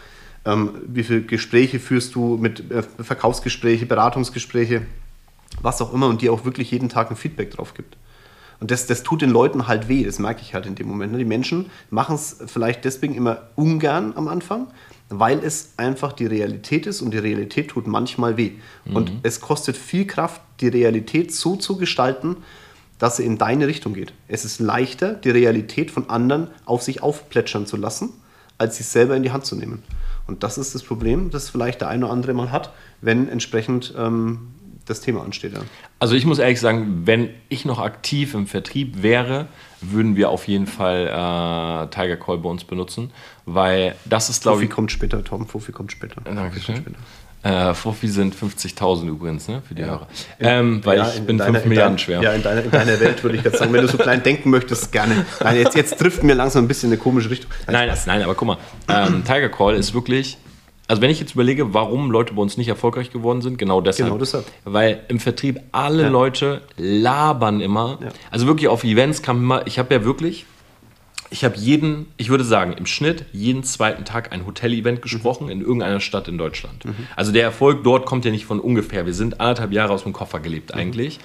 ähm, 0.46 0.72
wie 0.88 1.04
viele 1.04 1.22
Gespräche 1.22 1.80
führst 1.80 2.16
du 2.16 2.38
mit 2.38 2.72
äh, 2.72 2.84
Verkaufsgespräche, 2.84 3.86
Beratungsgespräche, 3.86 4.84
was 5.62 5.82
auch 5.82 5.94
immer 5.94 6.08
und 6.08 6.22
dir 6.22 6.34
auch 6.34 6.46
wirklich 6.46 6.72
jeden 6.72 6.90
Tag 6.90 7.10
ein 7.10 7.16
Feedback 7.16 7.52
drauf 7.52 7.74
gibt. 7.74 7.98
Und 8.60 8.72
das, 8.72 8.88
das 8.88 9.04
tut 9.04 9.22
den 9.22 9.32
Leuten 9.32 9.68
halt 9.68 9.90
weh, 9.90 10.04
das 10.04 10.20
merke 10.20 10.42
ich 10.42 10.54
halt 10.54 10.66
in 10.66 10.76
dem 10.76 10.88
Moment. 10.88 11.12
Ne? 11.12 11.18
Die 11.18 11.26
Menschen 11.26 11.70
machen 11.90 12.16
es 12.16 12.38
vielleicht 12.46 12.86
deswegen 12.86 13.16
immer 13.16 13.44
ungern 13.56 14.14
am 14.16 14.28
Anfang, 14.28 14.68
weil 15.10 15.40
es 15.40 15.74
einfach 15.78 16.14
die 16.14 16.26
Realität 16.26 16.88
ist 16.88 17.02
und 17.02 17.12
die 17.12 17.18
Realität 17.18 17.70
tut 17.70 17.88
manchmal 17.88 18.38
weh. 18.38 18.54
Mhm. 18.86 18.96
Und 18.96 19.12
es 19.24 19.40
kostet 19.40 19.78
viel 19.78 20.06
Kraft, 20.06 20.42
die 20.62 20.68
Realität 20.68 21.34
so 21.34 21.56
zu 21.56 21.78
gestalten, 21.78 22.38
dass 22.98 23.18
sie 23.18 23.26
in 23.26 23.38
deine 23.38 23.68
Richtung 23.68 23.94
geht. 23.94 24.14
Es 24.28 24.46
ist 24.46 24.60
leichter, 24.60 25.14
die 25.14 25.30
Realität 25.30 25.92
von 25.92 26.10
anderen 26.10 26.48
auf 26.66 26.82
sich 26.82 27.04
aufplätschern 27.04 27.66
zu 27.66 27.78
lassen, 27.78 28.14
als 28.58 28.78
sie 28.78 28.84
selber 28.84 29.16
in 29.16 29.24
die 29.24 29.32
Hand 29.32 29.46
zu 29.46 29.56
nehmen. 29.56 29.84
Und 30.28 30.44
das 30.44 30.58
ist 30.58 30.74
das 30.74 30.84
Problem, 30.84 31.30
das 31.30 31.50
vielleicht 31.50 31.82
der 31.82 31.90
eine 31.90 32.06
oder 32.06 32.14
andere 32.14 32.34
mal 32.34 32.52
hat, 32.52 32.74
wenn 33.02 33.28
entsprechend 33.28 33.94
ähm, 33.98 34.55
das 34.86 35.02
Thema 35.02 35.24
ansteht. 35.24 35.54
Ja. 35.54 35.62
Also 36.00 36.16
ich 36.16 36.26
muss 36.26 36.40
ehrlich 36.40 36.60
sagen, 36.60 37.02
wenn 37.06 37.30
ich 37.50 37.66
noch 37.66 37.80
aktiv 37.80 38.34
im 38.34 38.48
Vertrieb 38.48 39.02
wäre, 39.02 39.48
würden 39.82 40.16
wir 40.16 40.30
auf 40.30 40.48
jeden 40.48 40.68
Fall 40.68 41.08
äh, 41.08 41.88
Tiger 41.94 42.18
Call 42.18 42.38
bei 42.38 42.50
uns 42.50 42.64
benutzen, 42.64 43.12
weil 43.46 43.96
das 44.06 44.30
ist, 44.30 44.44
glaube 44.44 44.64
ich... 44.64 44.70
kommt 44.70 44.92
später, 44.92 45.24
Tom, 45.24 45.48
Fofi 45.48 45.72
kommt 45.72 45.92
später. 45.92 46.22
Dankeschön. 46.22 46.84
Äh, 47.44 47.76
Fofi 47.76 48.08
sind 48.08 48.36
50.000 48.36 49.08
übrigens, 49.08 49.48
ne, 49.48 49.62
für 49.68 49.76
die 49.76 49.84
ja. 49.84 49.90
Hörer. 49.90 50.08
Ähm, 50.40 50.84
weil 50.84 50.98
ja, 50.98 51.12
ich 51.16 51.22
bin 51.22 51.40
5 51.40 51.66
Milliarden 51.66 52.00
schwer. 52.00 52.20
Ja, 52.20 52.34
in 52.34 52.42
deiner, 52.42 52.64
in 52.64 52.72
deiner 52.72 53.00
Welt 53.00 53.24
würde 53.24 53.38
ich 53.38 53.44
jetzt 53.44 53.60
sagen, 53.60 53.72
wenn 53.72 53.84
du 53.84 53.88
so 53.88 54.00
klein 54.00 54.24
denken 54.24 54.50
möchtest, 54.50 54.92
gerne. 54.92 55.28
Nein, 55.40 55.58
jetzt, 55.58 55.76
jetzt 55.76 56.00
trifft 56.00 56.24
mir 56.24 56.34
langsam 56.34 56.66
ein 56.66 56.68
bisschen 56.68 56.90
eine 56.90 56.98
komische 56.98 57.30
Richtung. 57.30 57.52
Nein, 57.68 57.88
nein, 57.88 57.98
nein 58.08 58.24
aber 58.24 58.34
guck 58.34 58.48
mal, 58.48 58.58
ähm, 58.88 59.24
Tiger 59.24 59.50
Call 59.50 59.76
ist 59.76 59.94
wirklich 59.94 60.40
also 60.88 61.02
wenn 61.02 61.10
ich 61.10 61.20
jetzt 61.20 61.34
überlege, 61.34 61.74
warum 61.74 62.12
Leute 62.12 62.34
bei 62.34 62.42
uns 62.42 62.58
nicht 62.58 62.68
erfolgreich 62.68 63.12
geworden 63.12 63.42
sind, 63.42 63.58
genau 63.58 63.82
deshalb. 63.82 64.10
Genau 64.10 64.20
deshalb. 64.20 64.46
Weil 64.64 65.04
im 65.08 65.20
Vertrieb 65.20 65.60
alle 65.72 66.04
ja. 66.04 66.10
Leute 66.10 66.62
labern 66.78 67.60
immer. 67.60 68.00
Ja. 68.02 68.10
Also 68.30 68.46
wirklich 68.46 68.68
auf 68.68 68.84
Events 68.84 69.22
kam 69.22 69.38
immer, 69.38 69.66
ich 69.66 69.80
habe 69.80 69.94
ja 69.96 70.06
wirklich, 70.06 70.46
ich 71.32 71.44
habe 71.44 71.58
jeden, 71.58 72.08
ich 72.18 72.30
würde 72.30 72.44
sagen, 72.44 72.74
im 72.74 72.86
Schnitt 72.86 73.26
jeden 73.32 73.64
zweiten 73.64 74.06
Tag 74.06 74.32
ein 74.32 74.46
Hotel-Event 74.46 75.02
gesprochen 75.02 75.46
mhm. 75.46 75.52
in 75.52 75.62
irgendeiner 75.62 76.00
Stadt 76.00 76.28
in 76.28 76.38
Deutschland. 76.38 76.86
Mhm. 76.86 76.96
Also 77.16 77.32
der 77.32 77.44
Erfolg 77.44 77.84
dort 77.84 78.06
kommt 78.06 78.24
ja 78.26 78.32
nicht 78.32 78.46
von 78.46 78.60
ungefähr. 78.60 79.08
Wir 79.08 79.14
sind 79.14 79.40
anderthalb 79.40 79.72
Jahre 79.72 79.92
aus 79.92 80.04
dem 80.04 80.14
Koffer 80.14 80.40
gelebt 80.40 80.74
mhm. 80.74 80.82
eigentlich 80.82 81.20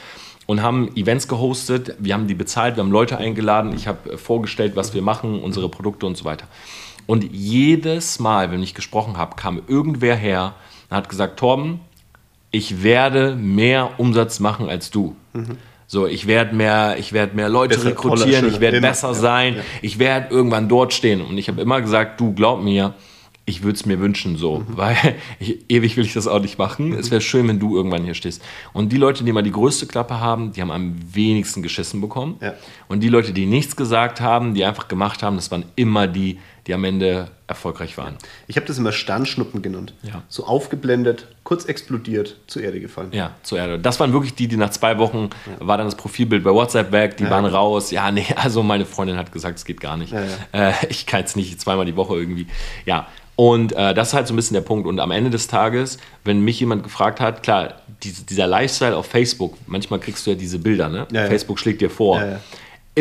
und 0.47 0.63
haben 0.63 0.97
Events 0.97 1.29
gehostet. 1.29 1.95
Wir 1.99 2.15
haben 2.15 2.27
die 2.27 2.35
bezahlt, 2.35 2.77
wir 2.77 2.83
haben 2.83 2.91
Leute 2.91 3.19
eingeladen. 3.19 3.75
Ich 3.75 3.87
habe 3.87 4.17
vorgestellt, 4.17 4.75
was 4.75 4.95
wir 4.95 5.03
machen, 5.03 5.39
unsere 5.39 5.69
Produkte 5.69 6.07
und 6.07 6.17
so 6.17 6.25
weiter. 6.25 6.49
Und 7.07 7.25
jedes 7.33 8.21
Mal, 8.21 8.51
wenn 8.51 8.63
ich 8.63 8.75
gesprochen 8.75 9.17
habe, 9.17 9.37
kam 9.37 9.63
irgendwer 9.67 10.17
her 10.17 10.55
und 10.89 10.97
hat 10.97 11.09
gesagt, 11.09 11.39
Torben, 11.39 11.81
ich 12.51 12.83
werde 12.83 13.37
mehr 13.37 13.99
Umsatz 13.99 14.41
machen 14.41 14.69
als 14.69 14.91
du. 14.91 15.17
Mhm. 15.33 15.59
So, 15.87 16.07
ich 16.07 16.27
werde 16.27 16.55
mehr, 16.55 16.97
ich 16.99 17.13
werde 17.13 17.35
mehr 17.35 17.49
Leute 17.49 17.75
Besser, 17.75 17.89
rekrutieren, 17.89 18.49
ich 18.49 18.61
werde 18.61 18.81
besser 18.81 19.13
sein, 19.13 19.57
ja. 19.57 19.63
ich 19.83 19.99
werde 19.99 20.33
irgendwann 20.33 20.69
dort 20.69 20.93
stehen. 20.93 21.21
Und 21.21 21.37
ich 21.37 21.49
habe 21.49 21.61
immer 21.61 21.81
gesagt, 21.81 22.21
du 22.21 22.33
glaub 22.33 22.63
mir, 22.63 22.95
ich 23.45 23.65
würde 23.65 23.75
es 23.75 23.85
mir 23.87 23.99
wünschen 23.99 24.37
so, 24.37 24.61
mhm. 24.61 24.65
weil 24.77 24.97
ich, 25.41 25.59
ewig 25.69 25.97
will 25.97 26.05
ich 26.05 26.13
das 26.13 26.29
auch 26.29 26.41
nicht 26.41 26.59
machen. 26.59 26.91
Mhm. 26.91 26.99
Es 26.99 27.11
wäre 27.11 27.21
schön, 27.21 27.49
wenn 27.49 27.59
du 27.59 27.77
irgendwann 27.77 28.05
hier 28.05 28.15
stehst. 28.15 28.43
Und 28.73 28.93
die 28.93 28.97
Leute, 28.97 29.25
die 29.25 29.33
mal 29.33 29.43
die 29.43 29.51
größte 29.51 29.87
Klappe 29.87 30.21
haben, 30.21 30.53
die 30.53 30.61
haben 30.61 30.71
am 30.71 30.95
wenigsten 31.13 31.63
geschissen 31.63 32.01
bekommen. 32.01 32.37
Ja. 32.41 32.55
Und 32.89 33.01
die 33.01 33.09
Leute, 33.09 33.33
die 33.33 33.47
nichts 33.47 33.75
gesagt 33.75 34.21
haben, 34.21 34.55
die 34.55 34.65
einfach 34.65 34.89
gemacht 34.89 35.23
haben, 35.23 35.37
das 35.37 35.51
waren 35.51 35.65
immer 35.75 36.07
die, 36.07 36.39
die 36.71 36.75
am 36.75 36.85
Ende 36.85 37.27
erfolgreich 37.49 37.99
waren. 37.99 38.17
Ich 38.47 38.55
habe 38.55 38.65
das 38.65 38.79
immer 38.79 38.93
Sternschnuppen 38.93 39.61
genannt. 39.61 39.93
Ja. 40.05 40.23
So 40.29 40.47
aufgeblendet, 40.47 41.27
kurz 41.43 41.65
explodiert, 41.65 42.37
zur 42.47 42.63
Erde 42.63 42.79
gefallen. 42.79 43.09
Ja, 43.11 43.33
zur 43.43 43.59
Erde. 43.59 43.81
Das 43.81 43.99
waren 43.99 44.13
wirklich 44.13 44.37
die, 44.37 44.47
die 44.47 44.57
nach 44.57 44.71
zwei 44.71 44.99
Wochen 44.99 45.31
ja. 45.47 45.67
war 45.67 45.77
dann 45.77 45.89
das 45.89 45.97
Profilbild 45.97 46.45
bei 46.45 46.53
WhatsApp 46.53 46.93
weg, 46.93 47.17
die 47.17 47.25
ja. 47.25 47.31
waren 47.31 47.45
raus. 47.45 47.91
Ja, 47.91 48.13
nee, 48.13 48.25
also 48.37 48.63
meine 48.63 48.87
Freundin 48.87 49.17
hat 49.17 49.33
gesagt, 49.33 49.59
es 49.59 49.65
geht 49.65 49.81
gar 49.81 49.97
nicht. 49.97 50.13
Äh, 50.13 50.73
ich 50.89 51.07
kann 51.07 51.21
jetzt 51.21 51.37
nicht 51.37 51.61
zweimal 51.61 51.87
die 51.87 51.97
Woche 51.97 52.15
irgendwie. 52.15 52.47
Ja, 52.87 53.09
und 53.35 53.73
äh, 53.73 53.95
das 53.95 54.09
ist 54.09 54.15
halt 54.15 54.29
so 54.29 54.35
ein 54.35 54.37
bisschen 54.37 54.55
der 54.55 54.61
Punkt. 54.61 54.87
Und 54.87 55.01
am 55.01 55.11
Ende 55.11 55.31
des 55.31 55.49
Tages, 55.49 55.99
wenn 56.23 56.41
mich 56.43 56.61
jemand 56.61 56.85
gefragt 56.85 57.19
hat, 57.19 57.43
klar, 57.43 57.81
die, 58.05 58.13
dieser 58.13 58.47
Lifestyle 58.47 58.97
auf 58.97 59.07
Facebook, 59.07 59.57
manchmal 59.67 59.99
kriegst 59.99 60.25
du 60.25 60.31
ja 60.31 60.37
diese 60.37 60.61
Bilder, 60.61 60.89
ne? 60.89 61.09
Ja, 61.11 61.27
Facebook 61.27 61.59
ja. 61.59 61.63
schlägt 61.63 61.81
dir 61.81 61.91
vor. 61.91 62.23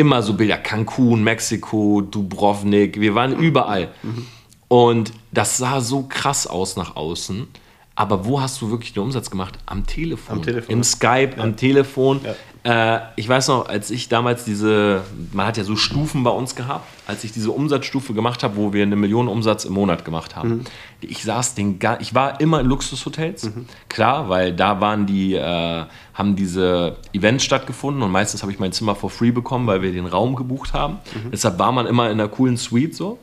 Ja, 0.00 0.06
Immer 0.06 0.22
so 0.22 0.34
Bilder, 0.34 0.56
Cancun, 0.58 1.22
Mexiko, 1.22 2.00
Dubrovnik, 2.00 3.00
wir 3.00 3.14
waren 3.14 3.36
überall. 3.38 3.88
Mhm. 4.02 4.26
Und 4.68 5.12
das 5.32 5.56
sah 5.56 5.80
so 5.80 6.04
krass 6.08 6.46
aus 6.46 6.76
nach 6.76 6.96
außen. 6.96 7.48
Aber 7.96 8.24
wo 8.24 8.40
hast 8.40 8.62
du 8.62 8.70
wirklich 8.70 8.94
den 8.94 9.02
Umsatz 9.02 9.30
gemacht? 9.30 9.58
Am 9.66 9.86
Telefon. 9.86 10.36
Am 10.38 10.42
Telefon. 10.42 10.72
Im 10.72 10.84
Skype, 10.84 11.32
am 11.36 11.56
Telefon. 11.56 12.24
Äh, 12.24 12.34
ich 12.62 13.26
weiß 13.28 13.48
noch, 13.48 13.68
als 13.68 13.90
ich 13.90 14.10
damals 14.10 14.44
diese, 14.44 15.02
man 15.32 15.46
hat 15.46 15.56
ja 15.56 15.64
so 15.64 15.76
Stufen 15.76 16.22
bei 16.24 16.30
uns 16.30 16.54
gehabt, 16.54 16.86
als 17.06 17.24
ich 17.24 17.32
diese 17.32 17.52
Umsatzstufe 17.52 18.12
gemacht 18.12 18.42
habe, 18.42 18.56
wo 18.56 18.74
wir 18.74 18.82
eine 18.82 18.96
Million 18.96 19.28
Umsatz 19.28 19.64
im 19.64 19.72
Monat 19.72 20.04
gemacht 20.04 20.36
haben. 20.36 20.48
Mhm. 20.48 20.64
Ich 21.00 21.24
saß 21.24 21.54
den, 21.54 21.78
ich 22.00 22.14
war 22.14 22.38
immer 22.40 22.60
in 22.60 22.66
Luxushotels, 22.66 23.44
mhm. 23.44 23.66
klar, 23.88 24.28
weil 24.28 24.52
da 24.52 24.78
waren 24.78 25.06
die, 25.06 25.34
äh, 25.34 25.84
haben 26.12 26.36
diese 26.36 26.98
Events 27.14 27.44
stattgefunden 27.44 28.02
und 28.02 28.10
meistens 28.10 28.42
habe 28.42 28.52
ich 28.52 28.58
mein 28.58 28.72
Zimmer 28.72 28.94
for 28.94 29.08
free 29.08 29.30
bekommen, 29.30 29.66
weil 29.66 29.80
wir 29.80 29.92
den 29.92 30.06
Raum 30.06 30.36
gebucht 30.36 30.74
haben. 30.74 30.98
Mhm. 31.14 31.30
Deshalb 31.30 31.58
war 31.58 31.72
man 31.72 31.86
immer 31.86 32.10
in 32.10 32.20
einer 32.20 32.28
coolen 32.28 32.58
Suite 32.58 32.94
so. 32.94 33.18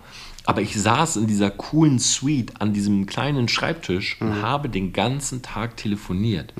Aber 0.46 0.62
ich 0.62 0.82
saß 0.82 1.18
in 1.18 1.28
dieser 1.28 1.52
coolen 1.52 2.00
Suite 2.00 2.54
an 2.60 2.72
diesem 2.72 3.06
kleinen 3.06 3.50
Schreibtisch 3.50 4.18
und 4.22 4.30
mhm. 4.30 4.42
habe 4.42 4.70
den 4.70 4.94
ganzen 4.94 5.42
Tag 5.42 5.76
telefoniert. 5.76 6.54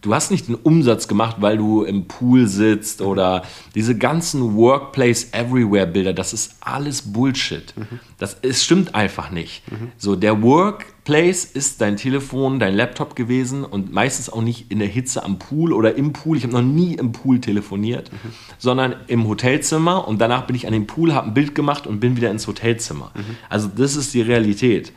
Du 0.00 0.14
hast 0.14 0.30
nicht 0.30 0.48
den 0.48 0.54
Umsatz 0.54 1.08
gemacht, 1.08 1.36
weil 1.40 1.58
du 1.58 1.82
im 1.82 2.06
Pool 2.06 2.46
sitzt 2.46 3.02
oder 3.02 3.42
diese 3.74 3.96
ganzen 3.96 4.56
Workplace 4.56 5.28
Everywhere 5.32 5.86
Bilder, 5.86 6.14
das 6.14 6.32
ist 6.32 6.56
alles 6.60 7.12
Bullshit. 7.12 7.74
Mhm. 7.76 8.00
Das 8.18 8.38
es 8.42 8.64
stimmt 8.64 8.94
einfach 8.94 9.30
nicht. 9.30 9.70
Mhm. 9.70 9.92
So 9.98 10.16
der 10.16 10.42
Workplace 10.42 11.44
ist 11.44 11.82
dein 11.82 11.96
Telefon, 11.96 12.58
dein 12.58 12.74
Laptop 12.74 13.14
gewesen 13.14 13.64
und 13.64 13.92
meistens 13.92 14.30
auch 14.30 14.42
nicht 14.42 14.70
in 14.70 14.78
der 14.78 14.88
Hitze 14.88 15.22
am 15.22 15.38
Pool 15.38 15.72
oder 15.72 15.94
im 15.96 16.14
Pool. 16.14 16.38
Ich 16.38 16.44
habe 16.44 16.54
noch 16.54 16.62
nie 16.62 16.94
im 16.94 17.12
Pool 17.12 17.40
telefoniert, 17.40 18.10
mhm. 18.10 18.30
sondern 18.58 18.96
im 19.06 19.28
Hotelzimmer 19.28 20.08
und 20.08 20.18
danach 20.20 20.46
bin 20.46 20.56
ich 20.56 20.66
an 20.66 20.72
den 20.72 20.86
Pool, 20.86 21.12
habe 21.12 21.28
ein 21.28 21.34
Bild 21.34 21.54
gemacht 21.54 21.86
und 21.86 22.00
bin 22.00 22.16
wieder 22.16 22.30
ins 22.30 22.46
Hotelzimmer. 22.46 23.12
Also 23.50 23.68
das 23.74 23.96
ist 23.96 24.14
die 24.14 24.22
Realität. 24.22 24.92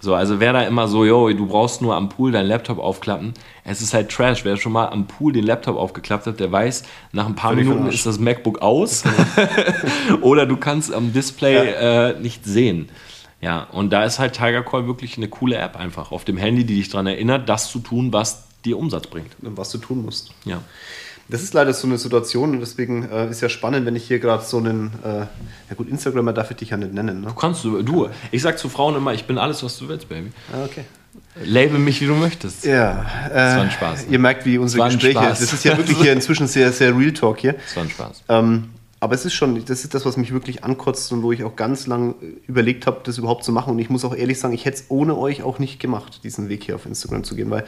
So, 0.00 0.14
also 0.14 0.38
wer 0.38 0.52
da 0.52 0.62
immer 0.62 0.86
so, 0.86 1.04
yo, 1.04 1.32
du 1.32 1.46
brauchst 1.46 1.82
nur 1.82 1.96
am 1.96 2.08
Pool 2.08 2.30
deinen 2.30 2.46
Laptop 2.46 2.78
aufklappen, 2.78 3.34
es 3.64 3.82
ist 3.82 3.94
halt 3.94 4.10
Trash. 4.10 4.44
Wer 4.44 4.56
schon 4.56 4.72
mal 4.72 4.86
am 4.86 5.06
Pool 5.06 5.32
den 5.32 5.44
Laptop 5.44 5.76
aufgeklappt 5.76 6.26
hat, 6.26 6.38
der 6.38 6.52
weiß, 6.52 6.84
nach 7.12 7.26
ein 7.26 7.34
paar 7.34 7.54
Minuten 7.54 7.88
ist 7.88 8.06
das 8.06 8.20
MacBook 8.20 8.62
aus 8.62 9.02
oder 10.20 10.46
du 10.46 10.56
kannst 10.56 10.92
am 10.92 11.12
Display 11.12 11.72
ja. 11.72 12.10
äh, 12.10 12.20
nicht 12.20 12.44
sehen. 12.44 12.90
Ja, 13.40 13.66
und 13.72 13.92
da 13.92 14.04
ist 14.04 14.18
halt 14.18 14.34
Tiger 14.34 14.62
Call 14.62 14.86
wirklich 14.86 15.16
eine 15.16 15.28
coole 15.28 15.56
App 15.56 15.76
einfach 15.76 16.12
auf 16.12 16.24
dem 16.24 16.36
Handy, 16.36 16.64
die 16.64 16.76
dich 16.76 16.88
daran 16.88 17.06
erinnert, 17.06 17.48
das 17.48 17.70
zu 17.70 17.80
tun, 17.80 18.12
was 18.12 18.46
dir 18.64 18.78
Umsatz 18.78 19.06
bringt. 19.06 19.36
Was 19.40 19.70
du 19.70 19.78
tun 19.78 20.04
musst. 20.04 20.32
Ja. 20.44 20.60
Das 21.30 21.42
ist 21.42 21.52
leider 21.52 21.74
so 21.74 21.86
eine 21.86 21.98
Situation 21.98 22.52
und 22.52 22.60
deswegen 22.60 23.08
äh, 23.10 23.28
ist 23.28 23.42
ja 23.42 23.50
spannend, 23.50 23.84
wenn 23.84 23.94
ich 23.94 24.06
hier 24.06 24.18
gerade 24.18 24.42
so 24.44 24.56
einen, 24.56 24.92
äh, 25.04 25.18
ja 25.18 25.74
gut, 25.76 25.88
Instagrammer 25.88 26.32
darf 26.32 26.50
ich 26.50 26.56
dich 26.56 26.70
ja 26.70 26.78
nicht 26.78 26.94
nennen. 26.94 27.20
Ne? 27.20 27.26
Du 27.26 27.34
kannst 27.34 27.64
du, 27.64 27.82
du. 27.82 28.08
Ich 28.30 28.40
sag 28.40 28.58
zu 28.58 28.70
Frauen 28.70 28.96
immer, 28.96 29.12
ich 29.12 29.26
bin 29.26 29.36
alles, 29.36 29.62
was 29.62 29.76
du 29.78 29.88
willst, 29.88 30.08
Baby. 30.08 30.32
Ah, 30.52 30.64
okay. 30.64 30.84
Label 31.44 31.78
mich, 31.78 32.00
wie 32.00 32.06
du 32.06 32.14
möchtest. 32.14 32.64
Ja. 32.64 33.04
Äh, 33.26 33.34
das 33.34 33.56
war 33.56 33.62
ein 33.62 33.70
Spaß. 33.70 34.06
Ne? 34.06 34.12
Ihr 34.12 34.18
merkt, 34.18 34.46
wie 34.46 34.56
unsere 34.56 34.86
Gespräche, 34.86 35.18
Spaß. 35.18 35.40
das 35.40 35.52
ist 35.52 35.64
ja 35.64 35.76
wirklich 35.76 35.98
hier 35.98 36.12
inzwischen 36.12 36.46
sehr, 36.46 36.72
sehr 36.72 36.96
Real 36.96 37.12
Talk 37.12 37.40
hier. 37.40 37.52
Das 37.52 37.76
war 37.76 37.82
ein 37.82 37.90
Spaß. 37.90 38.22
Ähm, 38.28 38.70
aber 39.00 39.14
es 39.14 39.24
ist 39.24 39.34
schon, 39.34 39.64
das 39.64 39.84
ist 39.84 39.94
das, 39.94 40.04
was 40.04 40.16
mich 40.16 40.32
wirklich 40.32 40.64
ankotzt 40.64 41.12
und 41.12 41.22
wo 41.22 41.30
ich 41.30 41.44
auch 41.44 41.54
ganz 41.54 41.86
lang 41.86 42.16
überlegt 42.46 42.86
habe, 42.86 43.00
das 43.04 43.18
überhaupt 43.18 43.44
zu 43.44 43.52
machen. 43.52 43.70
Und 43.70 43.78
ich 43.78 43.90
muss 43.90 44.04
auch 44.04 44.14
ehrlich 44.14 44.40
sagen, 44.40 44.54
ich 44.54 44.64
hätte 44.64 44.78
es 44.78 44.84
ohne 44.88 45.16
euch 45.16 45.42
auch 45.42 45.58
nicht 45.58 45.78
gemacht, 45.78 46.24
diesen 46.24 46.48
Weg 46.48 46.64
hier 46.64 46.74
auf 46.74 46.86
Instagram 46.86 47.22
zu 47.22 47.36
gehen, 47.36 47.50
weil 47.50 47.64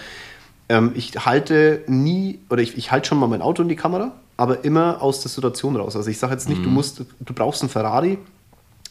Ähm, 0.70 0.92
ich 0.94 1.26
halte 1.26 1.82
nie, 1.88 2.38
oder 2.48 2.62
ich, 2.62 2.78
ich 2.78 2.92
halte 2.92 3.08
schon 3.08 3.18
mal 3.18 3.26
mein 3.26 3.42
Auto 3.42 3.60
in 3.62 3.68
die 3.68 3.74
Kamera, 3.74 4.12
aber 4.36 4.64
immer 4.64 5.02
aus 5.02 5.20
der 5.20 5.28
Situation 5.28 5.74
raus. 5.74 5.96
Also 5.96 6.08
ich 6.08 6.18
sage 6.18 6.32
jetzt 6.32 6.48
nicht, 6.48 6.64
du 6.64 6.70
musst, 6.70 7.00
du 7.18 7.34
brauchst 7.34 7.60
einen 7.62 7.70
Ferrari, 7.70 8.18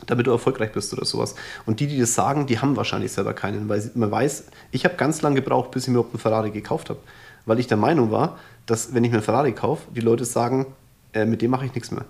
damit 0.05 0.27
du 0.27 0.31
erfolgreich 0.31 0.73
bist 0.73 0.91
oder 0.91 1.05
sowas. 1.05 1.35
Und 1.65 1.79
die, 1.79 1.87
die 1.87 1.97
das 1.97 2.13
sagen, 2.13 2.47
die 2.47 2.59
haben 2.59 2.75
wahrscheinlich 2.75 3.13
selber 3.13 3.33
keinen, 3.33 3.69
weil 3.69 3.89
man 3.95 4.11
weiß, 4.11 4.47
ich 4.71 4.83
habe 4.83 4.95
ganz 4.95 5.21
lange 5.21 5.35
gebraucht, 5.35 5.71
bis 5.71 5.83
ich 5.83 5.87
mir 5.87 5.95
überhaupt 5.95 6.13
einen 6.13 6.19
Ferrari 6.19 6.51
gekauft 6.51 6.89
habe, 6.89 6.99
weil 7.45 7.59
ich 7.59 7.67
der 7.67 7.77
Meinung 7.77 8.11
war, 8.11 8.37
dass 8.65 8.93
wenn 8.93 9.05
ich 9.05 9.11
mir 9.11 9.17
einen 9.17 9.23
Ferrari 9.23 9.53
kaufe, 9.53 9.83
die 9.95 10.01
Leute 10.01 10.25
sagen, 10.25 10.65
äh, 11.13 11.23
mit 11.23 11.41
dem 11.41 11.49
mache 11.49 11.65
ich 11.65 11.73
nichts 11.73 11.91
mehr. 11.91 12.05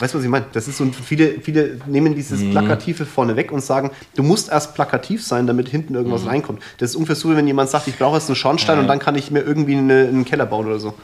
Weißt 0.00 0.14
du, 0.14 0.18
was 0.18 0.24
ich 0.24 0.30
meine? 0.30 0.46
Das 0.52 0.66
ist 0.66 0.78
so, 0.78 0.86
viele, 0.86 1.40
viele 1.40 1.78
nehmen 1.86 2.14
dieses 2.14 2.40
Plakative 2.50 3.04
vorne 3.06 3.36
weg 3.36 3.52
und 3.52 3.62
sagen, 3.62 3.90
du 4.16 4.22
musst 4.22 4.50
erst 4.50 4.74
plakativ 4.74 5.24
sein, 5.24 5.46
damit 5.46 5.68
hinten 5.68 5.94
irgendwas 5.94 6.26
reinkommt. 6.26 6.62
Das 6.78 6.90
ist 6.90 6.96
ungefähr 6.96 7.16
so, 7.16 7.30
wie 7.30 7.36
wenn 7.36 7.46
jemand 7.46 7.68
sagt, 7.70 7.86
ich 7.86 7.96
brauche 7.98 8.16
jetzt 8.16 8.28
einen 8.28 8.36
Schornstein 8.36 8.78
und 8.78 8.88
dann 8.88 8.98
kann 8.98 9.14
ich 9.14 9.30
mir 9.30 9.40
irgendwie 9.40 9.76
eine, 9.76 10.08
einen 10.08 10.24
Keller 10.24 10.46
bauen 10.46 10.66
oder 10.66 10.80
so. 10.80 10.94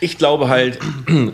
Ich 0.00 0.18
glaube 0.18 0.48
halt, 0.48 0.78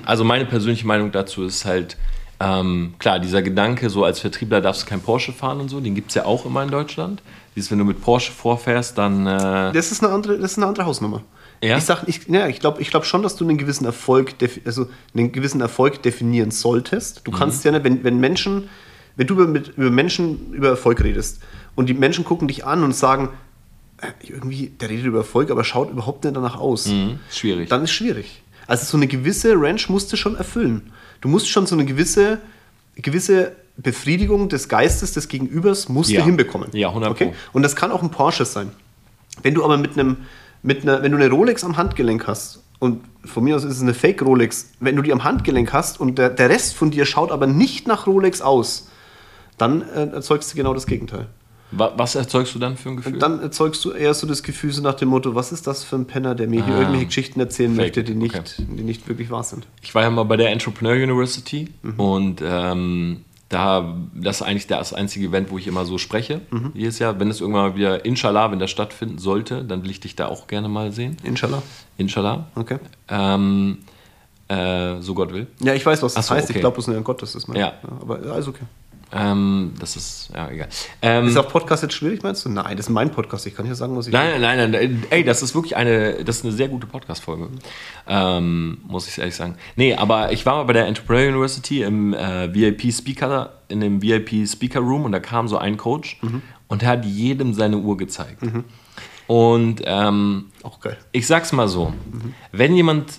also 0.06 0.22
meine 0.24 0.44
persönliche 0.46 0.86
Meinung 0.86 1.10
dazu 1.10 1.44
ist 1.44 1.64
halt, 1.64 1.96
ähm, 2.38 2.94
klar, 2.98 3.18
dieser 3.18 3.42
Gedanke, 3.42 3.88
so 3.88 4.04
als 4.04 4.20
Vertriebler 4.20 4.60
darfst 4.60 4.82
du 4.82 4.86
kein 4.86 5.00
Porsche 5.00 5.32
fahren 5.32 5.58
und 5.58 5.70
so, 5.70 5.80
den 5.80 5.94
gibt 5.94 6.10
es 6.10 6.14
ja 6.16 6.26
auch 6.26 6.44
immer 6.44 6.62
in 6.62 6.70
Deutschland. 6.70 7.22
Dieses, 7.56 7.70
wenn 7.70 7.78
du 7.78 7.84
mit 7.86 8.02
Porsche 8.02 8.30
vorfährst, 8.32 8.98
dann. 8.98 9.26
Äh, 9.26 9.72
Das 9.72 9.90
ist 9.90 10.04
eine 10.04 10.12
andere, 10.12 10.38
das 10.38 10.52
ist 10.52 10.58
eine 10.58 10.66
andere 10.66 10.84
Hausnummer. 10.84 11.22
Ja? 11.62 11.78
Ich 11.78 11.84
sag, 11.84 12.04
ich, 12.06 12.26
ja, 12.28 12.46
ich 12.48 12.60
glaube 12.60 12.80
ich 12.82 12.90
glaub 12.90 13.04
schon, 13.04 13.22
dass 13.22 13.36
du 13.36 13.44
einen 13.48 13.58
gewissen 13.58 13.84
Erfolg, 13.84 14.34
also 14.64 14.88
einen 15.14 15.32
gewissen 15.32 15.60
Erfolg 15.60 16.02
definieren 16.02 16.50
solltest. 16.50 17.22
Du 17.24 17.30
kannst 17.30 17.64
ja, 17.64 17.72
nicht, 17.72 17.84
wenn, 17.84 18.04
wenn 18.04 18.18
Menschen, 18.18 18.68
wenn 19.16 19.26
du 19.26 19.34
über, 19.34 19.46
mit, 19.46 19.68
über 19.76 19.90
Menschen 19.90 20.52
über 20.52 20.68
Erfolg 20.68 21.02
redest 21.02 21.40
und 21.74 21.88
die 21.88 21.94
Menschen 21.94 22.24
gucken 22.24 22.48
dich 22.48 22.64
an 22.66 22.82
und 22.84 22.94
sagen, 22.94 23.30
äh, 24.02 24.08
irgendwie, 24.22 24.68
der 24.68 24.90
redet 24.90 25.06
über 25.06 25.18
Erfolg, 25.18 25.50
aber 25.50 25.64
schaut 25.64 25.90
überhaupt 25.90 26.24
nicht 26.24 26.36
danach 26.36 26.56
aus. 26.58 26.90
schwierig. 27.30 27.68
Dann 27.70 27.82
ist 27.84 27.92
schwierig. 27.92 28.42
Also 28.66 28.84
so 28.84 28.96
eine 28.96 29.06
gewisse 29.06 29.54
Range 29.54 29.80
musst 29.88 30.12
du 30.12 30.16
schon 30.16 30.36
erfüllen. 30.36 30.92
Du 31.20 31.28
musst 31.28 31.48
schon 31.48 31.66
so 31.66 31.74
eine 31.74 31.84
gewisse, 31.86 32.38
gewisse 32.96 33.52
Befriedigung 33.78 34.48
des 34.48 34.68
Geistes 34.68 35.12
des 35.12 35.28
Gegenübers 35.28 35.88
musst 35.88 36.10
Ja. 36.10 36.20
du 36.20 36.26
hinbekommen. 36.26 36.68
Ja, 36.72 36.88
100 36.88 37.10
okay? 37.10 37.32
Und 37.52 37.62
das 37.62 37.76
kann 37.76 37.90
auch 37.90 38.02
ein 38.02 38.10
Porsche 38.10 38.44
sein. 38.44 38.70
Wenn 39.42 39.54
du 39.54 39.64
aber 39.64 39.76
mit 39.76 39.98
einem, 39.98 40.16
mit 40.62 40.82
einer, 40.82 41.02
wenn 41.02 41.12
du 41.12 41.18
eine 41.18 41.30
Rolex 41.30 41.64
am 41.64 41.76
Handgelenk 41.76 42.26
hast, 42.26 42.62
und 42.78 43.02
von 43.24 43.42
mir 43.44 43.56
aus 43.56 43.64
ist 43.64 43.76
es 43.76 43.82
eine 43.82 43.94
Fake 43.94 44.20
Rolex, 44.22 44.70
wenn 44.80 44.96
du 44.96 45.02
die 45.02 45.12
am 45.12 45.24
Handgelenk 45.24 45.72
hast 45.72 45.98
und 45.98 46.18
der, 46.18 46.28
der 46.28 46.50
Rest 46.50 46.74
von 46.74 46.90
dir 46.90 47.06
schaut 47.06 47.32
aber 47.32 47.46
nicht 47.46 47.86
nach 47.88 48.06
Rolex 48.06 48.42
aus, 48.42 48.88
dann 49.56 49.80
äh, 49.82 50.08
erzeugst 50.12 50.52
du 50.52 50.56
genau 50.56 50.74
das 50.74 50.86
Gegenteil. 50.86 51.26
Wa- 51.70 51.94
Was 51.96 52.14
erzeugst 52.14 52.54
du 52.54 52.58
dann 52.58 52.76
für 52.76 52.90
ein 52.90 52.96
Gefühl? 52.98 53.18
Dann 53.18 53.40
erzeugst 53.40 53.82
du 53.84 53.92
eher 53.92 54.12
so 54.14 54.26
das 54.26 54.42
Gefühl 54.42 54.72
so 54.72 54.82
nach 54.82 54.94
dem 54.94 55.08
Motto, 55.08 55.34
was 55.34 55.52
ist 55.52 55.66
das 55.66 55.84
für 55.84 55.96
ein 55.96 56.04
Penner, 56.04 56.34
der 56.34 56.48
mir 56.48 56.64
hier 56.64 56.74
Ah. 56.74 56.78
irgendwelche 56.80 57.06
Geschichten 57.06 57.40
erzählen 57.40 57.70
Fake, 57.74 57.86
möchte, 57.96 58.04
die 58.04 58.14
nicht, 58.14 58.34
okay. 58.36 58.44
die 58.58 58.82
nicht 58.84 59.08
wirklich 59.08 59.30
wahr 59.30 59.42
sind. 59.42 59.66
Ich 59.82 59.94
war 59.94 60.02
ja 60.02 60.10
mal 60.10 60.24
bei 60.24 60.36
der 60.36 60.50
Entrepreneur 60.50 60.94
University 60.94 61.68
Mhm. 61.82 61.98
und 62.00 62.42
ähm, 62.44 63.24
da, 63.48 63.96
das 64.14 64.40
ist 64.40 64.42
eigentlich 64.42 64.66
das 64.66 64.92
einzige 64.92 65.26
Event, 65.26 65.50
wo 65.50 65.58
ich 65.58 65.68
immer 65.68 65.84
so 65.84 65.98
spreche. 65.98 66.40
Mhm. 66.50 66.72
Jedes 66.74 66.98
Jahr, 66.98 67.20
wenn 67.20 67.30
es 67.30 67.40
irgendwann 67.40 67.70
mal 67.70 67.76
wieder, 67.76 68.04
inshallah, 68.04 68.50
wenn 68.50 68.58
das 68.58 68.70
stattfinden 68.70 69.18
sollte, 69.18 69.64
dann 69.64 69.84
will 69.84 69.90
ich 69.90 70.00
dich 70.00 70.16
da 70.16 70.26
auch 70.26 70.48
gerne 70.48 70.68
mal 70.68 70.90
sehen. 70.90 71.16
Inshallah. 71.22 71.62
Inshallah. 71.96 72.46
Okay. 72.56 72.78
Ähm, 73.08 73.78
äh, 74.48 75.00
so 75.00 75.14
Gott 75.14 75.32
will. 75.32 75.46
Ja, 75.60 75.74
ich 75.74 75.86
weiß, 75.86 76.02
was 76.02 76.14
das 76.14 76.26
so, 76.26 76.34
heißt. 76.34 76.50
okay. 76.50 76.58
Ich 76.58 76.60
glaube, 76.60 76.78
es 76.78 76.84
ist 76.84 76.88
nur 76.88 76.96
ein 76.96 77.04
Gott, 77.04 77.22
das 77.22 77.34
ist 77.34 77.46
mein. 77.46 77.58
Ja. 77.58 77.74
Aber 78.00 78.18
alles 78.32 78.48
okay. 78.48 78.64
Ähm, 79.12 79.72
das 79.78 79.94
ist, 79.94 80.30
ja, 80.34 80.50
egal. 80.50 80.68
Ähm, 81.00 81.28
Ist 81.28 81.36
auch 81.36 81.48
Podcast 81.48 81.82
jetzt 81.84 81.94
schwierig, 81.94 82.22
meinst 82.24 82.44
du? 82.44 82.48
Nein, 82.48 82.76
das 82.76 82.86
ist 82.86 82.92
mein 82.92 83.10
Podcast. 83.12 83.46
Ich 83.46 83.54
kann 83.54 83.64
ja 83.66 83.74
sagen, 83.76 83.96
was 83.96 84.08
ich 84.08 84.12
Nein, 84.12 84.40
nein, 84.40 84.58
nein, 84.58 84.70
nein. 84.72 85.04
Ey, 85.10 85.22
das 85.22 85.42
ist 85.42 85.54
wirklich 85.54 85.76
eine, 85.76 86.24
das 86.24 86.38
ist 86.38 86.44
eine 86.44 86.52
sehr 86.52 86.68
gute 86.68 86.86
Podcast-Folge. 86.88 87.48
Ähm, 88.08 88.78
muss 88.86 89.06
ich 89.08 89.18
ehrlich 89.18 89.36
sagen. 89.36 89.54
Nee, 89.76 89.94
aber 89.94 90.32
ich 90.32 90.44
war 90.44 90.56
mal 90.56 90.64
bei 90.64 90.72
der 90.72 90.86
Entrepreneur 90.86 91.28
University 91.28 91.82
im 91.82 92.14
äh, 92.14 92.52
VIP-Speaker, 92.52 93.52
in 93.68 93.80
dem 93.80 94.02
VIP-Speaker-Room 94.02 95.04
und 95.04 95.12
da 95.12 95.20
kam 95.20 95.46
so 95.46 95.56
ein 95.56 95.76
Coach 95.76 96.18
und 96.68 96.82
der 96.82 96.88
hat 96.88 97.04
jedem 97.04 97.54
seine 97.54 97.78
Uhr 97.78 97.96
gezeigt. 97.96 98.42
Und 99.28 99.82
ähm, 99.84 100.46
Auch 100.62 100.80
geil. 100.80 100.96
ich 101.12 101.26
sag's 101.26 101.52
mal 101.52 101.68
so, 101.68 101.92
wenn 102.52 102.74
jemand 102.74 103.18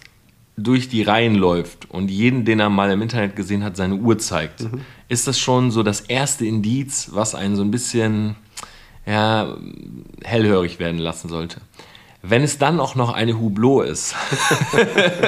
durch 0.56 0.90
die 0.90 1.04
Reihen 1.04 1.36
läuft 1.36 1.90
und 1.92 2.10
jeden, 2.10 2.44
den 2.44 2.60
er 2.60 2.70
mal 2.70 2.90
im 2.92 3.02
Internet 3.02 3.36
gesehen 3.36 3.64
hat, 3.64 3.78
seine 3.78 3.96
Uhr 3.96 4.18
zeigt, 4.18 4.66
ist 5.10 5.28
das 5.28 5.39
schon 5.39 5.72
so 5.72 5.84
das 5.84 6.01
erste 6.01 6.45
Indiz, 6.45 7.10
was 7.12 7.36
einen 7.36 7.55
so 7.55 7.62
ein 7.62 7.72
bisschen 7.72 8.36
ja, 9.05 9.55
hellhörig 10.24 10.80
werden 10.80 10.99
lassen 10.99 11.30
sollte. 11.30 11.62
Wenn 12.22 12.43
es 12.43 12.58
dann 12.58 12.80
auch 12.80 12.95
noch 12.95 13.14
eine 13.14 13.39
Hublot 13.39 13.86
ist, 13.88 14.16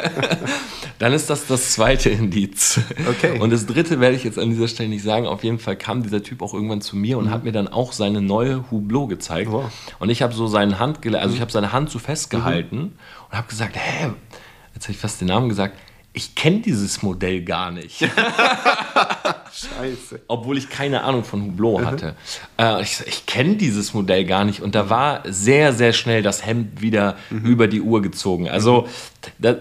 dann 1.00 1.14
ist 1.14 1.30
das 1.30 1.48
das 1.48 1.74
zweite 1.74 2.10
Indiz. 2.10 2.82
Okay. 3.08 3.40
Und 3.40 3.52
das 3.52 3.68
dritte 3.68 4.02
werde 4.02 4.18
ich 4.18 4.26
jetzt 4.26 4.38
an 4.38 4.50
dieser 4.50 4.68
Stelle 4.68 4.90
nicht 4.90 5.04
sagen. 5.04 5.28
Auf 5.28 5.44
jeden 5.44 5.60
Fall 5.60 5.78
kam 5.78 6.04
dieser 6.04 6.24
Typ 6.24 6.42
auch 6.42 6.54
irgendwann 6.54 6.82
zu 6.82 6.98
mir 6.98 7.18
und 7.18 7.30
hat 7.30 7.46
mir 7.46 7.54
dann 7.54 7.70
auch 7.70 7.94
seine 7.94 8.22
neue 8.22 8.70
Hublot 8.70 9.08
gezeigt. 9.08 9.50
Wow. 9.50 9.72
Und 10.00 10.10
ich 10.10 10.22
habe 10.22 10.34
so 10.34 10.48
seine 10.48 10.80
Hand, 10.80 11.06
also 11.16 11.36
ich 11.36 11.42
habe 11.42 11.52
seine 11.52 11.72
Hand 11.72 11.90
so 11.90 12.00
festgehalten 12.00 12.98
und 13.30 13.38
habe 13.38 13.48
gesagt, 13.48 13.78
hä, 13.78 14.10
jetzt 14.74 14.86
habe 14.86 14.92
ich 14.92 14.98
fast 14.98 15.22
den 15.22 15.30
Namen 15.30 15.48
gesagt, 15.48 15.78
ich 16.14 16.36
kenne 16.36 16.60
dieses 16.60 17.04
Modell 17.04 17.44
gar 17.44 17.72
nicht. 17.72 18.00
Scheiße. 19.54 20.22
Obwohl 20.28 20.58
ich 20.58 20.70
keine 20.70 21.04
Ahnung 21.04 21.24
von 21.24 21.44
Hublot 21.44 21.86
hatte. 21.86 22.16
Äh, 22.58 22.82
ich 22.82 23.02
ich 23.06 23.26
kenne 23.26 23.56
dieses 23.56 23.94
Modell 23.94 24.26
gar 24.26 24.44
nicht. 24.44 24.62
Und 24.62 24.76
da 24.76 24.90
war 24.90 25.24
sehr, 25.26 25.74
sehr 25.74 25.94
schnell 25.94 26.22
das 26.24 26.46
Hemd 26.46 26.82
wieder 26.82 27.16
über 27.30 27.68
die 27.68 27.82
Uhr 27.82 28.02
gezogen. 28.02 28.50
Also 28.50 28.88
da, 29.38 29.58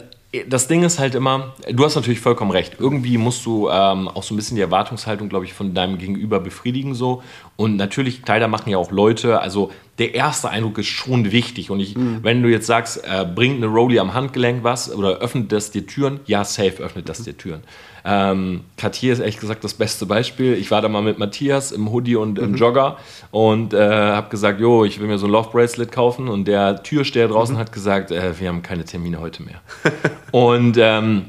das 0.46 0.68
Ding 0.68 0.82
ist 0.82 0.98
halt 0.98 1.14
immer, 1.14 1.54
du 1.70 1.84
hast 1.84 1.94
natürlich 1.94 2.20
vollkommen 2.20 2.50
recht. 2.50 2.76
Irgendwie 2.78 3.16
musst 3.16 3.46
du 3.46 3.70
ähm, 3.70 4.08
auch 4.08 4.22
so 4.22 4.34
ein 4.34 4.36
bisschen 4.36 4.56
die 4.56 4.60
Erwartungshaltung, 4.60 5.30
glaube 5.30 5.46
ich, 5.46 5.54
von 5.54 5.72
deinem 5.72 5.96
Gegenüber 5.96 6.38
befriedigen 6.38 6.94
so. 6.94 7.22
Und 7.56 7.76
natürlich, 7.76 8.22
Kleider 8.22 8.46
machen 8.46 8.68
ja 8.68 8.76
auch 8.76 8.90
Leute. 8.90 9.40
Also 9.40 9.72
der 9.98 10.14
erste 10.14 10.50
Eindruck 10.50 10.76
ist 10.78 10.88
schon 10.88 11.32
wichtig. 11.32 11.70
Und 11.70 11.80
ich, 11.80 11.96
wenn 11.96 12.42
du 12.42 12.50
jetzt 12.50 12.66
sagst, 12.66 13.02
äh, 13.04 13.24
bringt 13.24 13.56
eine 13.56 13.72
Rolli 13.72 13.98
am 13.98 14.12
Handgelenk 14.12 14.62
was 14.64 14.94
oder 14.94 15.18
öffnet 15.18 15.50
das 15.50 15.70
dir 15.70 15.86
Türen, 15.86 16.20
ja, 16.26 16.44
safe 16.44 16.82
öffnet 16.82 17.08
das 17.08 17.22
dir 17.22 17.36
Türen. 17.36 17.62
Ähm, 18.04 18.62
Cartier 18.76 19.12
ist 19.12 19.18
ehrlich 19.18 19.38
gesagt 19.38 19.64
das 19.64 19.74
beste 19.74 20.06
Beispiel. 20.06 20.54
Ich 20.54 20.70
war 20.70 20.82
da 20.82 20.88
mal 20.88 21.02
mit 21.02 21.18
Matthias 21.18 21.72
im 21.72 21.90
Hoodie 21.90 22.16
und 22.16 22.38
im 22.38 22.54
Jogger 22.54 22.96
und 23.30 23.74
äh, 23.74 23.88
habe 23.88 24.28
gesagt, 24.30 24.60
jo, 24.60 24.84
ich 24.84 25.00
will 25.00 25.08
mir 25.08 25.18
so 25.18 25.26
ein 25.26 25.32
Love 25.32 25.50
Bracelet 25.50 25.92
kaufen 25.92 26.28
und 26.28 26.46
der 26.46 26.82
Türsteher 26.82 27.28
draußen 27.28 27.56
hat 27.58 27.72
gesagt, 27.72 28.10
äh, 28.10 28.38
wir 28.38 28.48
haben 28.48 28.62
keine 28.62 28.84
Termine 28.84 29.20
heute 29.20 29.42
mehr. 29.42 29.60
und 30.32 30.76
ähm, 30.78 31.26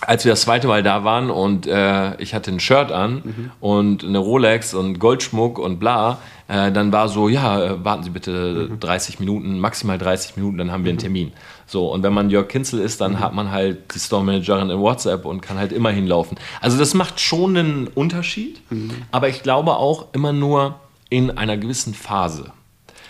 als 0.00 0.24
wir 0.24 0.32
das 0.32 0.42
zweite 0.42 0.66
Mal 0.66 0.82
da 0.82 1.04
waren 1.04 1.30
und 1.30 1.66
äh, 1.66 2.20
ich 2.20 2.34
hatte 2.34 2.50
ein 2.50 2.60
Shirt 2.60 2.92
an 2.92 3.50
und 3.60 4.04
eine 4.04 4.18
Rolex 4.18 4.74
und 4.74 4.98
Goldschmuck 4.98 5.58
und 5.58 5.78
bla, 5.78 6.18
äh, 6.48 6.70
dann 6.70 6.92
war 6.92 7.08
so, 7.08 7.28
ja, 7.28 7.62
äh, 7.62 7.84
warten 7.84 8.02
Sie 8.02 8.10
bitte 8.10 8.68
30 8.78 9.20
Minuten, 9.20 9.58
maximal 9.58 9.98
30 9.98 10.36
Minuten, 10.36 10.58
dann 10.58 10.70
haben 10.70 10.84
wir 10.84 10.90
einen 10.90 10.98
Termin. 10.98 11.32
So, 11.66 11.90
und 11.90 12.02
wenn 12.02 12.12
man 12.12 12.30
Jörg 12.30 12.48
Kinzel 12.48 12.80
ist, 12.80 13.00
dann 13.00 13.18
hat 13.20 13.34
man 13.34 13.50
halt 13.50 13.94
die 13.94 13.98
Store 13.98 14.22
Managerin 14.22 14.70
in 14.70 14.78
WhatsApp 14.78 15.24
und 15.24 15.40
kann 15.40 15.58
halt 15.58 15.72
immer 15.72 15.90
hinlaufen. 15.90 16.38
Also 16.60 16.78
das 16.78 16.94
macht 16.94 17.18
schon 17.18 17.56
einen 17.56 17.88
Unterschied, 17.88 18.60
aber 19.10 19.28
ich 19.28 19.42
glaube 19.42 19.76
auch 19.76 20.06
immer 20.12 20.32
nur 20.32 20.76
in 21.08 21.36
einer 21.36 21.56
gewissen 21.56 21.94
Phase. 21.94 22.52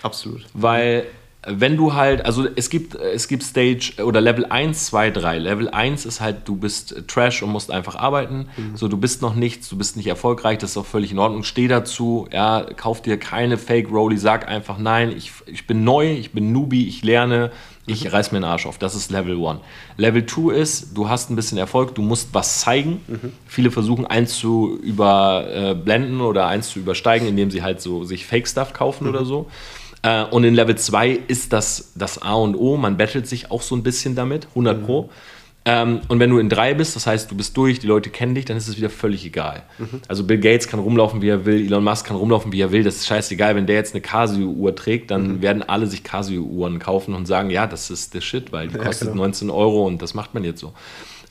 Absolut. 0.03 0.47
Weil 0.55 1.07
wenn 1.49 1.77
du 1.77 1.95
halt, 1.95 2.25
also 2.25 2.47
es 2.57 2.71
gibt, 2.71 2.97
es 2.97 3.29
gibt 3.29 3.45
Stage 3.45 4.03
oder 4.05 4.21
Level 4.21 4.47
1, 4.47 4.87
2, 4.87 5.11
3. 5.13 5.39
Level 5.39 5.69
1 5.69 6.05
ist 6.05 6.21
halt, 6.21 6.47
du 6.49 6.57
bist 6.57 7.05
Trash 7.07 7.43
und 7.43 7.51
musst 7.51 7.71
einfach 7.71 7.95
arbeiten. 7.95 8.49
So, 8.75 8.89
du 8.89 8.97
bist 8.97 9.23
noch 9.23 9.35
nichts, 9.35 9.69
du 9.69 9.79
bist 9.79 9.97
nicht 9.97 10.09
erfolgreich, 10.09 10.59
das 10.59 10.71
ist 10.71 10.77
auch 10.77 10.87
völlig 10.87 11.13
in 11.13 11.19
Ordnung. 11.19 11.45
Steh 11.45 11.69
dazu, 11.69 12.27
ja, 12.33 12.67
kauf 12.77 13.01
dir 13.01 13.17
keine 13.17 13.59
Fake 13.59 13.91
Rolli, 13.91 14.19
sag 14.19 14.49
einfach 14.49 14.79
nein, 14.79 15.13
ich, 15.17 15.31
ich 15.47 15.67
bin 15.67 15.85
neu, 15.85 16.13
ich 16.13 16.33
bin 16.33 16.53
Newbie, 16.53 16.89
ich 16.89 17.05
lerne, 17.05 17.53
ich 17.87 18.13
reiß 18.13 18.33
mir 18.33 18.41
den 18.41 18.45
Arsch 18.45 18.67
auf. 18.67 18.79
Das 18.79 18.97
ist 18.97 19.13
Level 19.13 19.37
1. 19.47 19.61
Level 19.97 20.27
2 20.27 20.53
ist, 20.53 20.97
du 20.97 21.09
hast 21.09 21.31
ein 21.31 21.37
bisschen 21.37 21.59
Erfolg, 21.59 21.95
du 21.95 22.03
musst 22.03 22.31
was 22.33 22.61
zeigen. 22.61 23.01
Viele 23.47 23.71
versuchen 23.71 24.05
eins 24.05 24.35
zu 24.37 24.77
überblenden 24.83 26.21
oder 26.21 26.49
eins 26.49 26.71
zu 26.71 26.81
übersteigen, 26.81 27.29
indem 27.29 27.53
sie 27.53 27.63
halt 27.63 27.81
so 27.81 28.03
sich 28.03 28.27
Fake-Stuff 28.27 28.73
kaufen 28.73 29.09
oder 29.09 29.25
so. 29.25 29.49
Äh, 30.07 30.25
Und 30.31 30.45
in 30.45 30.55
Level 30.55 30.77
2 30.77 31.11
ist 31.27 31.53
das 31.53 31.93
das 31.97 32.23
A 32.23 32.35
und 32.35 32.55
O. 32.55 32.77
Man 32.77 32.97
battelt 32.97 33.27
sich 33.27 33.51
auch 33.51 33.63
so 33.63 33.75
ein 33.75 33.83
bisschen 33.83 34.15
damit, 34.15 34.47
100 34.51 34.85
Pro. 34.85 35.11
Ähm, 35.69 36.01
und 36.07 36.21
wenn 36.21 36.31
du 36.31 36.39
in 36.39 36.49
3 36.49 36.75
bist, 36.75 36.95
das 36.95 37.09
heißt, 37.09 37.29
du 37.29 37.37
bist 37.37 37.57
durch, 37.57 37.81
die 37.81 37.89
Leute 37.89 38.09
kennen 38.11 38.37
dich, 38.37 38.45
dann 38.45 38.57
ist 38.57 38.69
es 38.69 38.77
wieder 38.77 38.89
völlig 38.89 39.27
egal. 39.27 39.65
Also 40.07 40.23
Bill 40.23 40.39
Gates 40.39 40.69
kann 40.69 40.79
rumlaufen, 40.79 41.23
wie 41.23 41.29
er 41.29 41.45
will, 41.45 41.67
Elon 41.67 41.83
Musk 41.83 42.07
kann 42.07 42.17
rumlaufen, 42.17 42.53
wie 42.53 42.61
er 42.61 42.71
will. 42.71 42.85
Das 42.85 42.95
ist 42.95 43.09
scheißegal. 43.09 43.57
Wenn 43.57 43.67
der 43.67 43.75
jetzt 43.75 43.93
eine 43.93 44.01
Casio-Uhr 44.01 44.77
trägt, 44.77 45.11
dann 45.11 45.43
werden 45.43 45.65
alle 45.65 45.89
sich 45.89 46.05
Casio-Uhren 46.05 46.79
kaufen 46.79 47.15
und 47.15 47.27
sagen, 47.27 47.51
ja, 47.51 47.67
das 47.67 47.91
ist 47.91 48.15
der 48.15 48.21
Shit, 48.21 48.53
weil 48.53 48.69
die 48.69 48.79
kostet 48.79 49.09
genau. 49.09 49.23
19 49.23 49.51
Euro 49.51 49.85
und 49.85 50.03
das 50.03 50.15
macht 50.15 50.35
man 50.35 50.45
jetzt 50.45 50.61
so. 50.61 50.73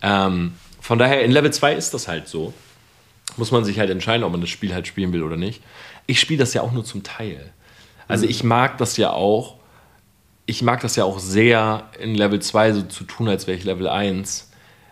Ähm, 0.02 0.52
von 0.82 1.00
daher, 1.00 1.24
in 1.24 1.32
Level 1.32 1.54
2 1.54 1.74
ist 1.74 1.94
das 1.94 2.10
halt 2.10 2.28
so. 2.28 2.54
Muss 3.38 3.52
man 3.52 3.64
sich 3.64 3.80
halt 3.80 3.90
entscheiden, 3.90 4.26
ob 4.26 4.34
man 4.34 4.42
das 4.42 4.50
Spiel 4.50 4.74
halt 4.74 4.86
spielen 4.86 5.14
will 5.14 5.24
oder 5.24 5.38
nicht. 5.38 5.62
Ich 6.08 6.20
spiele 6.20 6.40
das 6.40 6.54
ja 6.54 6.62
auch 6.62 6.74
nur 6.74 6.84
zum 6.84 7.04
Teil. 7.04 7.54
Also 8.08 8.26
ich 8.26 8.44
mag 8.44 8.78
das 8.78 8.98
ja 8.98 9.12
auch, 9.12 9.56
ich 10.46 10.62
mag 10.62 10.82
das 10.82 10.96
ja 10.96 11.04
auch 11.04 11.20
sehr, 11.20 11.84
in 12.00 12.16
Level 12.16 12.40
2 12.40 12.74
so 12.74 12.82
zu 12.84 13.04
tun, 13.04 13.28
als 13.28 13.48
wäre 13.48 13.58
ich 13.58 13.64
Level 13.64 13.88
1, 13.88 14.52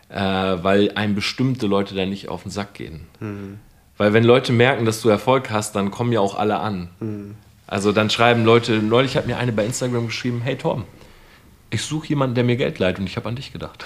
äh, 0.09 0.15
weil 0.19 0.91
einem 0.95 1.15
bestimmte 1.15 1.67
Leute 1.67 1.95
da 1.95 2.05
nicht 2.05 2.29
auf 2.29 2.43
den 2.43 2.51
Sack 2.51 2.73
gehen. 2.73 3.07
Mhm. 3.19 3.59
Weil 3.97 4.13
wenn 4.13 4.23
Leute 4.23 4.51
merken, 4.51 4.85
dass 4.85 5.01
du 5.01 5.09
Erfolg 5.09 5.51
hast, 5.51 5.75
dann 5.75 5.91
kommen 5.91 6.11
ja 6.11 6.19
auch 6.19 6.35
alle 6.35 6.59
an. 6.59 6.89
Mhm. 6.99 7.35
Also 7.67 7.91
dann 7.91 8.09
schreiben 8.09 8.43
Leute, 8.43 8.73
neulich 8.79 9.15
hat 9.15 9.27
mir 9.27 9.37
eine 9.37 9.51
bei 9.51 9.65
Instagram 9.65 10.07
geschrieben, 10.07 10.41
hey 10.43 10.57
Tom, 10.57 10.85
ich 11.73 11.81
suche 11.81 12.07
jemanden, 12.09 12.35
der 12.35 12.43
mir 12.43 12.55
Geld 12.55 12.79
leiht 12.79 12.99
und 12.99 13.07
ich 13.07 13.15
habe 13.17 13.27
an 13.27 13.35
dich 13.35 13.51
gedacht. 13.51 13.83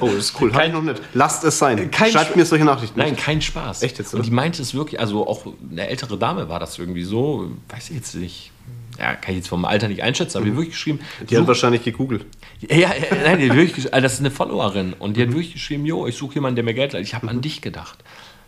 Oh, 0.00 0.06
das 0.06 0.16
ist 0.16 0.40
cool. 0.40 0.50
Kein, 0.50 0.72
noch 0.72 0.82
nicht. 0.82 1.00
Lasst 1.14 1.42
es 1.42 1.58
sein. 1.58 1.90
Schreibt 1.92 2.36
mir 2.36 2.44
solche 2.44 2.64
Nachrichten. 2.64 2.98
Nein, 2.98 3.16
kein 3.16 3.40
Spaß. 3.40 3.82
Echt 3.82 3.98
jetzt? 3.98 4.12
Oder? 4.12 4.20
Und 4.20 4.26
die 4.26 4.30
meinte 4.30 4.60
es 4.60 4.74
wirklich, 4.74 5.00
also 5.00 5.26
auch 5.26 5.46
eine 5.70 5.88
ältere 5.88 6.18
Dame 6.18 6.48
war 6.48 6.60
das 6.60 6.78
irgendwie 6.78 7.02
so, 7.02 7.50
weiß 7.68 7.90
ich 7.90 7.96
jetzt 7.96 8.14
nicht, 8.14 8.52
ja, 8.98 9.14
kann 9.14 9.30
ich 9.30 9.38
jetzt 9.38 9.48
vom 9.48 9.64
Alter 9.64 9.88
nicht 9.88 10.02
einschätzen, 10.02 10.36
aber 10.36 10.44
die 10.44 10.50
hat 10.52 10.58
wirklich 10.58 10.74
geschrieben. 10.74 11.00
Die 11.28 11.36
hat 11.36 11.46
wahrscheinlich 11.46 11.82
gegoogelt. 11.82 12.26
Ja, 12.60 12.76
ja 12.76 12.90
nein, 13.24 13.38
die 13.38 13.50
hat 13.50 13.56
wirklich, 13.56 13.92
also 13.92 14.02
das 14.02 14.14
ist 14.14 14.20
eine 14.20 14.30
Followerin 14.30 14.92
und 14.92 15.16
die 15.16 15.22
hat 15.22 15.28
wirklich 15.28 15.54
geschrieben, 15.54 15.86
jo, 15.86 16.06
ich 16.06 16.16
suche 16.16 16.34
jemanden, 16.34 16.56
der 16.56 16.64
mir 16.64 16.74
Geld 16.74 16.92
leiht. 16.92 17.04
Ich 17.04 17.14
habe 17.14 17.26
mhm. 17.26 17.30
an 17.30 17.40
dich 17.40 17.62
gedacht. 17.62 18.04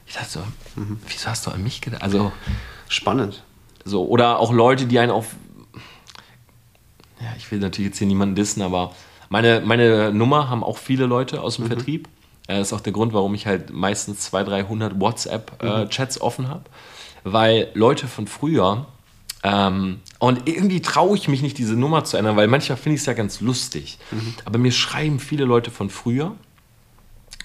Ich 0.06 0.14
dachte 0.14 0.28
so, 0.28 0.40
mhm. 0.76 0.98
wieso 1.08 1.28
hast 1.28 1.46
du 1.46 1.50
an 1.50 1.62
mich 1.62 1.80
gedacht? 1.80 2.02
Also 2.02 2.30
spannend. 2.88 3.42
So 3.84 4.06
oder 4.06 4.38
auch 4.38 4.52
Leute, 4.52 4.84
die 4.84 4.98
einen 4.98 5.10
auf, 5.10 5.34
ja, 7.22 7.28
ich 7.36 7.50
will 7.50 7.58
natürlich 7.58 7.90
jetzt 7.90 7.98
hier 7.98 8.06
niemanden 8.06 8.34
dissen, 8.34 8.62
aber 8.62 8.92
meine, 9.28 9.62
meine 9.64 10.12
Nummer 10.12 10.50
haben 10.50 10.62
auch 10.62 10.76
viele 10.76 11.06
Leute 11.06 11.40
aus 11.40 11.56
dem 11.56 11.64
mhm. 11.64 11.68
Vertrieb. 11.68 12.08
Das 12.46 12.68
ist 12.68 12.72
auch 12.72 12.80
der 12.80 12.92
Grund, 12.92 13.12
warum 13.12 13.34
ich 13.34 13.46
halt 13.46 13.72
meistens 13.72 14.20
200, 14.20 14.68
300 14.68 15.00
WhatsApp-Chats 15.00 16.16
äh, 16.16 16.18
mhm. 16.18 16.24
offen 16.24 16.48
habe. 16.48 16.64
Weil 17.24 17.68
Leute 17.74 18.08
von 18.08 18.26
früher, 18.26 18.86
ähm, 19.42 20.00
und 20.18 20.48
irgendwie 20.48 20.82
traue 20.82 21.16
ich 21.16 21.28
mich 21.28 21.40
nicht, 21.40 21.56
diese 21.56 21.74
Nummer 21.74 22.04
zu 22.04 22.16
ändern, 22.16 22.36
weil 22.36 22.48
manchmal 22.48 22.76
finde 22.76 22.96
ich 22.96 23.00
es 23.02 23.06
ja 23.06 23.12
ganz 23.12 23.40
lustig. 23.40 23.98
Mhm. 24.10 24.34
Aber 24.44 24.58
mir 24.58 24.72
schreiben 24.72 25.18
viele 25.18 25.44
Leute 25.44 25.70
von 25.70 25.88
früher, 25.88 26.34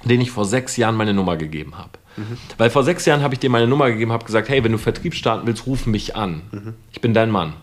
denen 0.03 0.21
ich 0.21 0.31
vor 0.31 0.45
sechs 0.45 0.77
Jahren 0.77 0.95
meine 0.95 1.13
Nummer 1.13 1.37
gegeben 1.37 1.77
habe. 1.77 1.91
Mhm. 2.17 2.37
Weil 2.57 2.69
vor 2.69 2.83
sechs 2.83 3.05
Jahren 3.05 3.21
habe 3.21 3.35
ich 3.35 3.39
dir 3.39 3.49
meine 3.49 3.67
Nummer 3.67 3.89
gegeben, 3.89 4.11
habe 4.11 4.25
gesagt, 4.25 4.49
hey, 4.49 4.63
wenn 4.63 4.71
du 4.71 4.77
Vertrieb 4.77 5.13
starten 5.13 5.47
willst, 5.47 5.65
ruf 5.67 5.85
mich 5.85 6.15
an. 6.15 6.41
Mhm. 6.51 6.73
Ich 6.91 7.01
bin 7.01 7.13
dein 7.13 7.31
Mann. 7.31 7.53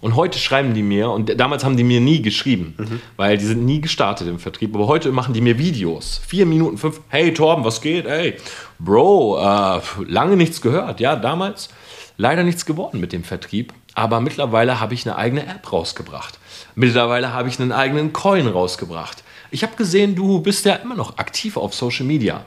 Und 0.00 0.16
heute 0.16 0.38
schreiben 0.38 0.72
die 0.72 0.82
mir, 0.82 1.10
und 1.10 1.38
damals 1.38 1.64
haben 1.64 1.76
die 1.76 1.84
mir 1.84 2.00
nie 2.00 2.22
geschrieben, 2.22 2.74
mhm. 2.78 3.00
weil 3.16 3.36
die 3.36 3.44
sind 3.44 3.64
nie 3.64 3.80
gestartet 3.80 4.28
im 4.28 4.38
Vertrieb, 4.38 4.74
aber 4.74 4.86
heute 4.86 5.12
machen 5.12 5.34
die 5.34 5.42
mir 5.42 5.58
Videos. 5.58 6.20
Vier 6.26 6.46
Minuten, 6.46 6.78
fünf, 6.78 7.00
hey 7.08 7.34
Torben, 7.34 7.64
was 7.64 7.80
geht? 7.80 8.06
Hey, 8.06 8.36
Bro, 8.78 9.38
äh, 9.38 9.80
lange 10.06 10.36
nichts 10.36 10.62
gehört. 10.62 11.00
Ja, 11.00 11.16
damals 11.16 11.68
leider 12.16 12.44
nichts 12.44 12.64
geworden 12.64 13.00
mit 13.00 13.12
dem 13.12 13.24
Vertrieb. 13.24 13.74
Aber 13.94 14.20
mittlerweile 14.20 14.80
habe 14.80 14.94
ich 14.94 15.06
eine 15.06 15.16
eigene 15.16 15.46
App 15.46 15.72
rausgebracht. 15.72 16.38
Mittlerweile 16.74 17.32
habe 17.32 17.48
ich 17.48 17.58
einen 17.60 17.72
eigenen 17.72 18.12
Coin 18.12 18.46
rausgebracht. 18.46 19.24
Ich 19.50 19.62
habe 19.62 19.74
gesehen, 19.76 20.14
du 20.14 20.40
bist 20.40 20.64
ja 20.64 20.74
immer 20.74 20.94
noch 20.94 21.18
aktiv 21.18 21.56
auf 21.56 21.74
Social 21.74 22.06
Media. 22.06 22.44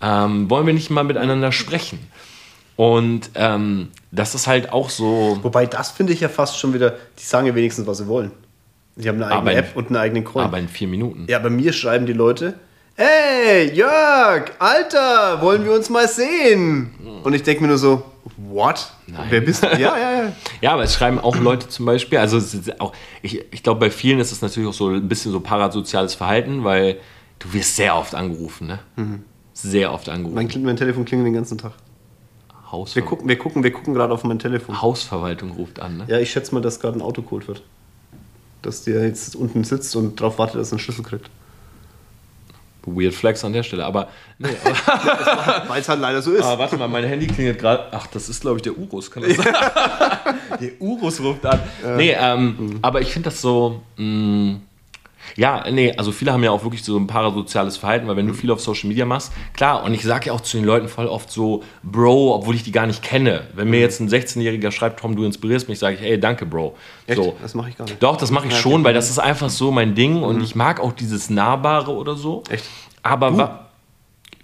Ähm, 0.00 0.48
wollen 0.48 0.66
wir 0.66 0.74
nicht 0.74 0.90
mal 0.90 1.04
miteinander 1.04 1.50
sprechen? 1.50 1.98
Und 2.76 3.30
ähm, 3.34 3.88
das 4.10 4.34
ist 4.34 4.46
halt 4.46 4.72
auch 4.72 4.90
so. 4.90 5.38
Wobei, 5.42 5.66
das 5.66 5.90
finde 5.90 6.12
ich 6.12 6.20
ja 6.20 6.28
fast 6.28 6.58
schon 6.58 6.74
wieder, 6.74 6.94
die 7.18 7.22
sagen 7.22 7.46
ja 7.46 7.54
wenigstens, 7.54 7.86
was 7.86 7.98
sie 7.98 8.08
wollen. 8.08 8.32
Die 8.96 9.08
haben 9.08 9.22
eine 9.22 9.32
eigene 9.32 9.52
in, 9.52 9.58
App 9.58 9.76
und 9.76 9.86
einen 9.88 9.96
eigenen 9.96 10.24
Coin. 10.24 10.44
Aber 10.44 10.58
in 10.58 10.68
vier 10.68 10.88
Minuten. 10.88 11.26
Ja, 11.28 11.38
bei 11.38 11.50
mir 11.50 11.72
schreiben 11.72 12.06
die 12.06 12.12
Leute, 12.12 12.54
Hey, 12.96 13.72
Jörg, 13.74 14.52
Alter, 14.60 15.42
wollen 15.42 15.64
wir 15.64 15.72
uns 15.72 15.90
mal 15.90 16.06
sehen? 16.06 16.94
Und 17.24 17.34
ich 17.34 17.42
denke 17.42 17.62
mir 17.62 17.68
nur 17.68 17.78
so, 17.78 18.04
what? 18.36 18.92
Nein. 19.08 19.26
Wer 19.30 19.40
bist 19.40 19.64
du? 19.64 19.66
Ja, 19.66 19.98
ja, 19.98 20.22
ja. 20.22 20.32
ja, 20.60 20.72
aber 20.74 20.84
es 20.84 20.94
schreiben 20.94 21.18
auch 21.18 21.34
Leute 21.36 21.68
zum 21.68 21.86
Beispiel, 21.86 22.18
also 22.18 22.40
auch, 22.78 22.92
ich, 23.20 23.44
ich 23.52 23.64
glaube, 23.64 23.80
bei 23.80 23.90
vielen 23.90 24.20
ist 24.20 24.30
es 24.30 24.42
natürlich 24.42 24.68
auch 24.68 24.74
so 24.74 24.90
ein 24.90 25.08
bisschen 25.08 25.32
so 25.32 25.40
parasoziales 25.40 26.14
Verhalten, 26.14 26.62
weil 26.62 26.98
du 27.40 27.52
wirst 27.52 27.74
sehr 27.74 27.96
oft 27.96 28.14
angerufen, 28.14 28.68
ne? 28.68 28.78
Mhm. 28.94 29.24
Sehr 29.54 29.92
oft 29.92 30.08
angerufen. 30.08 30.36
Mein, 30.36 30.62
mein 30.62 30.76
Telefon 30.76 31.04
klingelt 31.04 31.26
den 31.26 31.34
ganzen 31.34 31.58
Tag. 31.58 31.72
Wir 32.94 33.02
gucken, 33.02 33.28
wir 33.28 33.38
gucken, 33.38 33.62
wir 33.62 33.72
gucken 33.72 33.94
gerade 33.94 34.12
auf 34.12 34.24
mein 34.24 34.38
Telefon. 34.38 34.80
Hausverwaltung 34.80 35.52
ruft 35.52 35.80
an, 35.80 35.98
ne? 35.98 36.04
Ja, 36.08 36.18
ich 36.18 36.30
schätze 36.30 36.54
mal, 36.54 36.60
dass 36.60 36.80
gerade 36.80 36.98
ein 36.98 37.02
Auto 37.02 37.22
geholt 37.22 37.48
wird. 37.48 37.62
Dass 38.62 38.84
der 38.84 39.06
jetzt 39.06 39.36
unten 39.36 39.64
sitzt 39.64 39.94
und 39.96 40.20
darauf 40.20 40.38
wartet, 40.38 40.60
dass 40.60 40.68
er 40.68 40.72
einen 40.72 40.78
Schlüssel 40.80 41.04
kriegt. 41.04 41.30
Weird 42.86 43.14
Flex 43.14 43.44
an 43.44 43.52
der 43.52 43.62
Stelle, 43.62 43.84
aber. 43.84 44.08
Nee, 44.38 44.48
Weil 45.68 45.80
es 45.80 45.88
halt 45.88 46.00
leider 46.00 46.20
so 46.20 46.32
ist. 46.32 46.44
Aber 46.44 46.58
warte 46.58 46.76
mal, 46.76 46.88
mein 46.88 47.04
Handy 47.04 47.26
klingelt 47.26 47.58
gerade. 47.58 47.84
Ach, 47.92 48.06
das 48.08 48.28
ist, 48.28 48.42
glaube 48.42 48.58
ich, 48.58 48.62
der 48.62 48.76
Urus, 48.76 49.10
kann 49.10 49.22
das 49.22 49.36
sein? 49.36 49.46
der 50.60 50.80
Urus 50.80 51.20
ruft 51.20 51.46
an. 51.46 51.60
Ja. 51.82 51.96
Nee, 51.96 52.16
ähm, 52.18 52.56
mhm. 52.58 52.78
aber 52.82 53.00
ich 53.00 53.12
finde 53.12 53.30
das 53.30 53.40
so. 53.40 53.82
Mh, 53.96 54.04
mm, 54.04 54.62
ja, 55.36 55.64
nee, 55.70 55.92
also 55.96 56.12
viele 56.12 56.32
haben 56.32 56.44
ja 56.44 56.50
auch 56.50 56.62
wirklich 56.62 56.84
so 56.84 56.96
ein 56.96 57.06
parasoziales 57.06 57.76
Verhalten, 57.76 58.06
weil 58.06 58.16
wenn 58.16 58.26
du 58.26 58.34
viel 58.34 58.50
auf 58.50 58.60
Social 58.60 58.88
Media 58.88 59.04
machst, 59.04 59.32
klar, 59.54 59.84
und 59.84 59.94
ich 59.94 60.02
sage 60.02 60.26
ja 60.26 60.32
auch 60.32 60.40
zu 60.40 60.56
den 60.56 60.64
Leuten 60.64 60.88
voll 60.88 61.06
oft 61.06 61.30
so, 61.30 61.62
Bro, 61.82 62.34
obwohl 62.34 62.54
ich 62.54 62.62
die 62.62 62.72
gar 62.72 62.86
nicht 62.86 63.02
kenne. 63.02 63.48
Wenn 63.54 63.68
mir 63.68 63.76
mhm. 63.76 63.82
jetzt 63.82 64.00
ein 64.00 64.08
16-Jähriger 64.08 64.70
schreibt, 64.70 65.00
Tom, 65.00 65.16
du 65.16 65.24
inspirierst 65.24 65.68
mich, 65.68 65.78
sage 65.78 65.96
ich, 65.96 66.00
hey, 66.00 66.18
danke, 66.18 66.46
Bro. 66.46 66.76
Echt? 67.06 67.16
So. 67.16 67.36
Das 67.42 67.54
mache 67.54 67.70
ich 67.70 67.76
gar 67.76 67.84
nicht. 67.84 68.02
Doch, 68.02 68.16
das 68.16 68.30
mache 68.30 68.48
ich 68.48 68.56
schon, 68.56 68.84
weil 68.84 68.94
das 68.94 69.10
ist 69.10 69.18
einfach 69.18 69.50
so 69.50 69.70
mein 69.70 69.94
Ding 69.94 70.22
und 70.22 70.36
mhm. 70.36 70.44
ich 70.44 70.54
mag 70.54 70.80
auch 70.80 70.92
dieses 70.92 71.30
Nahbare 71.30 71.92
oder 71.92 72.14
so. 72.14 72.42
Echt? 72.48 72.64
Aber 73.02 73.64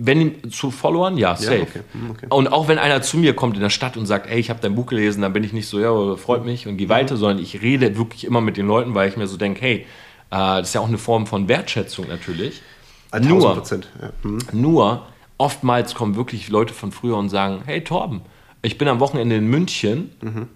wenn 0.02 0.50
zu 0.50 0.70
Followern, 0.70 1.18
ja, 1.18 1.36
safe. 1.36 1.56
Ja, 1.56 1.62
okay. 1.62 1.80
Mhm, 1.92 2.10
okay. 2.10 2.26
Und 2.30 2.48
auch 2.52 2.68
wenn 2.68 2.78
einer 2.78 3.02
zu 3.02 3.18
mir 3.18 3.34
kommt 3.34 3.56
in 3.56 3.62
der 3.62 3.70
Stadt 3.70 3.96
und 3.96 4.06
sagt, 4.06 4.30
ey, 4.30 4.38
ich 4.38 4.48
habe 4.48 4.60
dein 4.60 4.74
Buch 4.74 4.86
gelesen, 4.86 5.20
dann 5.20 5.32
bin 5.32 5.44
ich 5.44 5.52
nicht 5.52 5.68
so, 5.68 5.78
ja, 5.78 6.16
freut 6.16 6.44
mich 6.44 6.66
und 6.66 6.78
geh 6.78 6.86
mhm. 6.86 6.90
weiter, 6.90 7.16
sondern 7.16 7.38
ich 7.38 7.60
rede 7.60 7.96
wirklich 7.96 8.24
immer 8.24 8.40
mit 8.40 8.56
den 8.56 8.66
Leuten, 8.66 8.94
weil 8.94 9.08
ich 9.08 9.16
mir 9.16 9.26
so 9.26 9.36
denke, 9.36 9.60
hey, 9.60 9.86
das 10.30 10.68
ist 10.68 10.74
ja 10.74 10.80
auch 10.80 10.88
eine 10.88 10.98
Form 10.98 11.26
von 11.26 11.48
Wertschätzung 11.48 12.08
natürlich. 12.08 12.62
Nur, 13.20 13.54
Prozent. 13.54 13.88
Ja. 14.00 14.10
Mhm. 14.22 14.38
nur, 14.52 15.06
oftmals 15.38 15.94
kommen 15.94 16.14
wirklich 16.14 16.48
Leute 16.48 16.72
von 16.72 16.92
früher 16.92 17.16
und 17.16 17.28
sagen, 17.28 17.62
hey 17.66 17.82
Torben, 17.82 18.20
ich 18.62 18.78
bin 18.78 18.86
am 18.88 19.00
Wochenende 19.00 19.36
in 19.36 19.48
München, 19.48 20.12
mhm. 20.20 20.48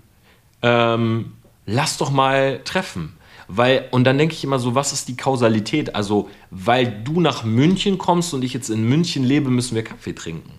ähm, 0.63 1.33
lass 1.67 1.97
doch 1.97 2.11
mal 2.11 2.61
treffen. 2.65 3.17
Weil, 3.47 3.89
und 3.91 4.05
dann 4.05 4.17
denke 4.17 4.35
ich 4.35 4.43
immer 4.45 4.59
so, 4.59 4.75
was 4.75 4.93
ist 4.93 5.09
die 5.09 5.17
Kausalität? 5.17 5.95
Also, 5.95 6.31
weil 6.51 7.03
du 7.05 7.21
nach 7.21 7.45
München 7.45 7.99
kommst 7.99 8.33
und 8.33 8.43
ich 8.43 8.55
jetzt 8.55 8.71
in 8.71 8.89
München 8.89 9.23
lebe, 9.23 9.51
müssen 9.51 9.75
wir 9.75 9.85
Kaffee 9.85 10.15
trinken. 10.15 10.51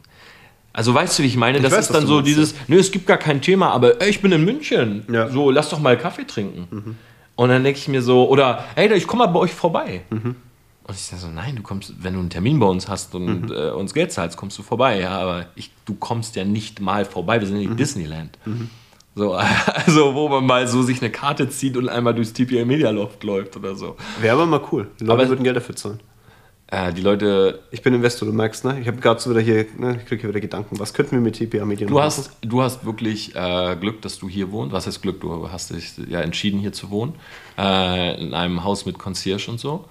Also 0.71 0.93
weißt 0.93 1.17
du, 1.17 1.23
wie 1.23 1.27
ich 1.27 1.37
meine? 1.37 1.57
Ich 1.57 1.63
das 1.63 1.71
weiß, 1.71 1.85
ist 1.85 1.95
dann 1.95 2.05
so 2.05 2.21
dieses, 2.21 2.53
nö, 2.67 2.77
es 2.77 2.91
gibt 2.91 3.07
gar 3.07 3.17
kein 3.17 3.41
Thema, 3.41 3.71
aber 3.71 4.01
ey, 4.01 4.09
ich 4.09 4.21
bin 4.21 4.31
in 4.33 4.43
München. 4.43 5.05
Ja. 5.09 5.29
So, 5.29 5.49
lass 5.49 5.69
doch 5.69 5.79
mal 5.79 5.97
Kaffee 5.97 6.25
trinken. 6.25 6.67
Mhm. 6.69 6.97
Und 7.35 7.49
dann 7.49 7.63
denke 7.63 7.79
ich 7.79 7.87
mir 7.87 8.01
so, 8.01 8.29
oder 8.29 8.63
hey, 8.75 8.91
ich 8.93 9.07
komme 9.07 9.25
mal 9.25 9.31
bei 9.31 9.39
euch 9.39 9.53
vorbei. 9.53 10.01
Mhm. 10.09 10.35
Und 10.87 10.93
ich 10.93 11.01
sage 11.01 11.21
so, 11.21 11.27
nein, 11.29 11.55
du 11.55 11.63
kommst, 11.63 11.95
wenn 12.03 12.13
du 12.13 12.19
einen 12.19 12.29
Termin 12.29 12.59
bei 12.59 12.67
uns 12.67 12.87
hast 12.87 13.15
und 13.15 13.49
mhm. 13.49 13.51
äh, 13.51 13.71
uns 13.71 13.93
Geld 13.93 14.11
zahlst, 14.11 14.37
kommst 14.37 14.57
du 14.59 14.63
vorbei. 14.63 14.99
Ja, 14.99 15.17
aber 15.17 15.47
ich, 15.55 15.71
du 15.85 15.95
kommst 15.95 16.35
ja 16.35 16.45
nicht 16.45 16.79
mal 16.79 17.05
vorbei. 17.05 17.39
Wir 17.39 17.47
sind 17.47 17.57
in 17.57 17.71
mhm. 17.71 17.77
Disneyland. 17.77 18.37
Mhm. 18.45 18.69
So, 19.15 19.33
also, 19.65 20.13
wo 20.13 20.29
man 20.29 20.45
mal 20.45 20.67
so 20.67 20.83
sich 20.83 21.01
eine 21.01 21.09
Karte 21.09 21.49
zieht 21.49 21.75
und 21.75 21.89
einmal 21.89 22.13
durchs 22.13 22.33
TPL 22.33 22.65
Media 22.65 22.91
Loft 22.91 23.23
läuft 23.23 23.57
oder 23.57 23.75
so. 23.75 23.95
Wäre 24.21 24.35
aber 24.35 24.45
mal 24.45 24.61
cool. 24.71 24.87
Die 24.99 25.05
Leute 25.05 25.21
aber 25.21 25.29
würden 25.29 25.43
Geld 25.43 25.55
dafür 25.55 25.75
zahlen. 25.75 25.99
Äh, 26.75 26.93
die 26.93 27.01
Leute. 27.01 27.59
Ich 27.71 27.81
bin 27.81 27.93
Investor, 27.93 28.27
du 28.27 28.33
merkst, 28.33 28.65
ne? 28.65 28.77
Ich 28.81 28.87
habe 28.87 28.97
gerade 28.97 29.19
so 29.21 29.29
wieder 29.29 29.39
hier, 29.39 29.65
ne? 29.77 29.97
ich 29.97 30.05
kriege 30.05 30.21
hier 30.21 30.29
wieder 30.29 30.41
Gedanken. 30.41 30.77
Was 30.77 30.93
könnten 30.93 31.13
wir 31.13 31.21
mit 31.21 31.35
TPA 31.35 31.63
Media 31.63 31.87
du 31.87 32.01
hast, 32.01 32.31
Du 32.41 32.61
hast 32.61 32.85
wirklich 32.85 33.33
äh, 33.33 33.77
Glück, 33.79 34.01
dass 34.01 34.19
du 34.19 34.27
hier 34.27 34.51
wohnst. 34.51 34.73
Was 34.73 34.85
heißt 34.85 35.01
Glück? 35.01 35.21
Du 35.21 35.49
hast 35.49 35.71
dich 35.71 35.93
ja 36.09 36.19
entschieden, 36.19 36.59
hier 36.59 36.73
zu 36.73 36.89
wohnen. 36.89 37.13
Äh, 37.57 38.21
in 38.21 38.33
einem 38.33 38.65
Haus 38.65 38.85
mit 38.85 38.99
Concierge 38.99 39.49
und 39.49 39.59
so. 39.59 39.85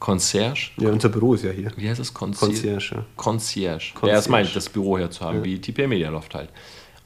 Concierge? 0.00 0.72
Ja, 0.78 0.90
unser 0.90 1.08
Büro 1.08 1.34
ist 1.34 1.44
ja 1.44 1.52
hier. 1.52 1.70
Wie 1.76 1.88
heißt 1.88 2.00
das? 2.00 2.12
Concierge. 2.12 2.52
Concierge. 2.54 3.04
Concierge. 3.16 3.92
Concierge. 3.94 4.08
Ja, 4.08 4.14
das 4.14 4.28
meint, 4.28 4.56
das 4.56 4.68
Büro 4.68 4.98
hier 4.98 5.10
zu 5.10 5.24
haben, 5.24 5.38
ja. 5.38 5.44
wie 5.44 5.60
TPA 5.60 5.86
Media 5.86 6.10
Loft 6.10 6.34
halt. 6.34 6.48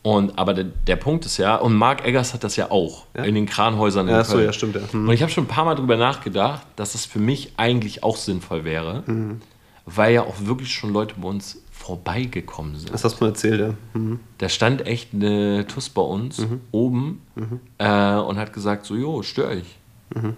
Und, 0.02 0.38
aber 0.38 0.54
der, 0.54 0.64
der, 0.64 0.96
Punkt 0.96 1.26
ist 1.26 1.38
ja, 1.38 1.56
und 1.56 1.74
Mark 1.74 2.06
Eggers 2.06 2.32
hat 2.32 2.44
das 2.44 2.56
ja 2.56 2.70
auch 2.70 3.06
ja? 3.16 3.24
in 3.24 3.34
den 3.34 3.46
Kranhäusern 3.46 4.06
in 4.06 4.14
ja. 4.14 4.24
So, 4.24 4.38
ja, 4.38 4.52
stimmt. 4.52 4.76
Ja. 4.76 4.82
Mhm. 4.92 5.08
Und 5.08 5.14
ich 5.14 5.22
habe 5.22 5.32
schon 5.32 5.44
ein 5.44 5.48
paar 5.48 5.64
Mal 5.64 5.74
darüber 5.74 5.96
nachgedacht, 5.96 6.66
dass 6.76 6.94
es 6.94 7.04
für 7.04 7.18
mich 7.18 7.52
eigentlich 7.56 8.04
auch 8.04 8.16
sinnvoll 8.16 8.64
wäre, 8.64 9.02
mhm. 9.06 9.40
weil 9.86 10.14
ja 10.14 10.22
auch 10.22 10.36
wirklich 10.40 10.72
schon 10.72 10.92
Leute 10.92 11.14
bei 11.18 11.28
uns 11.28 11.60
vorbeigekommen 11.70 12.76
sind. 12.76 12.92
Das 12.92 13.02
hast 13.02 13.18
du 13.18 13.24
mal 13.24 13.30
erzählt, 13.30 13.60
ja. 13.60 13.74
Mhm. 13.98 14.20
Da 14.38 14.48
stand 14.48 14.86
echt 14.86 15.14
eine 15.14 15.66
Tuss 15.66 15.88
bei 15.88 16.02
uns 16.02 16.38
mhm. 16.38 16.60
oben 16.70 17.22
mhm. 17.34 17.60
äh, 17.78 18.16
und 18.16 18.38
hat 18.38 18.52
gesagt 18.52 18.86
so, 18.86 18.94
jo, 18.94 19.22
störe 19.22 19.56
ich. 19.56 19.76
Mhm. 20.14 20.34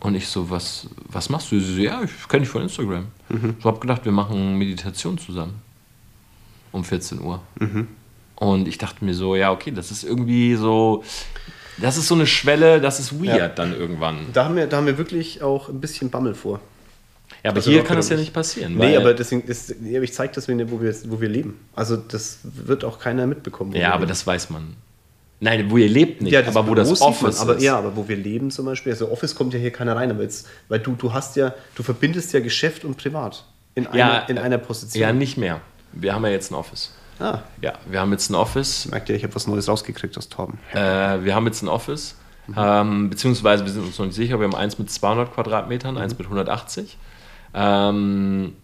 Und 0.00 0.14
ich 0.14 0.28
so, 0.28 0.50
was, 0.50 0.88
was 1.08 1.30
machst 1.30 1.52
du? 1.52 1.60
Sie 1.60 1.74
so, 1.74 1.80
ja, 1.80 2.02
ich 2.02 2.28
kenne 2.28 2.42
dich 2.42 2.50
von 2.50 2.62
Instagram. 2.62 3.06
Ich 3.58 3.64
habe 3.64 3.80
gedacht, 3.80 4.04
wir 4.04 4.12
machen 4.12 4.56
Meditation 4.56 5.16
zusammen. 5.16 5.54
Um 6.70 6.84
14 6.84 7.20
Uhr. 7.20 7.40
Mhm. 7.58 7.88
Und 8.36 8.68
ich 8.68 8.78
dachte 8.78 9.04
mir 9.04 9.14
so, 9.14 9.34
ja, 9.34 9.50
okay, 9.50 9.70
das 9.70 9.90
ist 9.90 10.04
irgendwie 10.04 10.54
so, 10.56 11.02
das 11.78 11.96
ist 11.96 12.06
so 12.06 12.14
eine 12.14 12.26
Schwelle, 12.26 12.80
das 12.80 13.00
ist 13.00 13.22
weird 13.22 13.38
ja. 13.38 13.48
dann 13.48 13.74
irgendwann. 13.74 14.26
Da 14.32 14.44
haben, 14.44 14.56
wir, 14.56 14.66
da 14.66 14.76
haben 14.78 14.86
wir 14.86 14.98
wirklich 14.98 15.42
auch 15.42 15.68
ein 15.68 15.80
bisschen 15.80 16.10
Bammel 16.10 16.34
vor. 16.34 16.60
Ja, 17.42 17.50
aber 17.50 17.56
also 17.56 17.70
hier 17.70 17.84
kann 17.84 17.96
das 17.96 18.08
ja 18.08 18.16
nicht 18.16 18.32
passieren. 18.32 18.76
Nee, 18.76 18.96
aber 18.96 19.14
deswegen 19.14 19.42
ist, 19.42 19.70
ich 19.70 20.12
zeige 20.12 20.34
das, 20.34 20.48
wo 20.48 20.80
wir, 20.80 20.94
wo 21.06 21.20
wir 21.20 21.28
leben. 21.28 21.60
Also 21.74 21.96
das 21.96 22.40
wird 22.42 22.84
auch 22.84 22.98
keiner 22.98 23.26
mitbekommen. 23.26 23.72
Ja, 23.72 23.92
aber 23.92 24.06
das 24.06 24.26
weiß 24.26 24.50
man. 24.50 24.76
Nein, 25.38 25.70
wo 25.70 25.76
ihr 25.76 25.88
lebt 25.88 26.22
nicht, 26.22 26.32
Ja, 26.32 26.46
aber 26.46 26.66
wo 26.66 26.74
das 26.74 26.88
sieht 26.88 27.00
man, 27.00 27.08
Office 27.10 27.40
aber, 27.40 27.56
ist. 27.56 27.62
Ja, 27.62 27.76
aber 27.76 27.94
wo 27.94 28.08
wir 28.08 28.16
leben 28.16 28.50
zum 28.50 28.64
Beispiel, 28.64 28.92
also 28.92 29.10
Office 29.10 29.34
kommt 29.34 29.52
ja 29.52 29.60
hier 29.60 29.70
keiner 29.70 29.94
rein, 29.94 30.10
aber 30.10 30.22
jetzt, 30.22 30.48
weil 30.68 30.78
du, 30.78 30.94
du 30.94 31.12
hast 31.12 31.36
ja, 31.36 31.54
du 31.74 31.82
verbindest 31.82 32.32
ja 32.32 32.40
Geschäft 32.40 32.84
und 32.84 32.96
Privat 32.96 33.44
in 33.74 33.86
einer, 33.86 33.98
Ja, 33.98 34.18
in 34.20 34.38
einer 34.38 34.58
Position. 34.58 35.00
Ja, 35.00 35.12
nicht 35.12 35.36
mehr. 35.36 35.60
Wir 35.92 36.14
haben 36.14 36.24
ja 36.24 36.30
jetzt 36.30 36.50
ein 36.50 36.54
Office. 36.54 36.92
Ah, 37.18 37.40
Ja, 37.62 37.72
wir 37.86 38.00
haben 38.00 38.12
jetzt 38.12 38.30
ein 38.30 38.34
Office. 38.34 38.86
merkt 38.90 39.08
ihr, 39.08 39.14
ich 39.16 39.22
habe 39.24 39.34
was 39.34 39.46
Neues 39.46 39.68
rausgekriegt 39.68 40.16
aus 40.18 40.28
Torben. 40.28 40.58
Äh, 40.72 40.76
wir 41.24 41.34
haben 41.34 41.46
jetzt 41.46 41.62
ein 41.62 41.68
Office. 41.68 42.16
Ähm, 42.56 43.10
beziehungsweise 43.10 43.64
wir 43.64 43.72
sind 43.72 43.84
uns 43.84 43.98
noch 43.98 44.06
nicht 44.06 44.14
sicher. 44.14 44.38
Wir 44.38 44.44
haben 44.46 44.54
eins 44.54 44.78
mit 44.78 44.90
200 44.90 45.34
Quadratmetern, 45.34 45.98
eins 45.98 46.16
mit 46.16 46.26
180. 46.26 46.96
Ähm, 47.54 48.54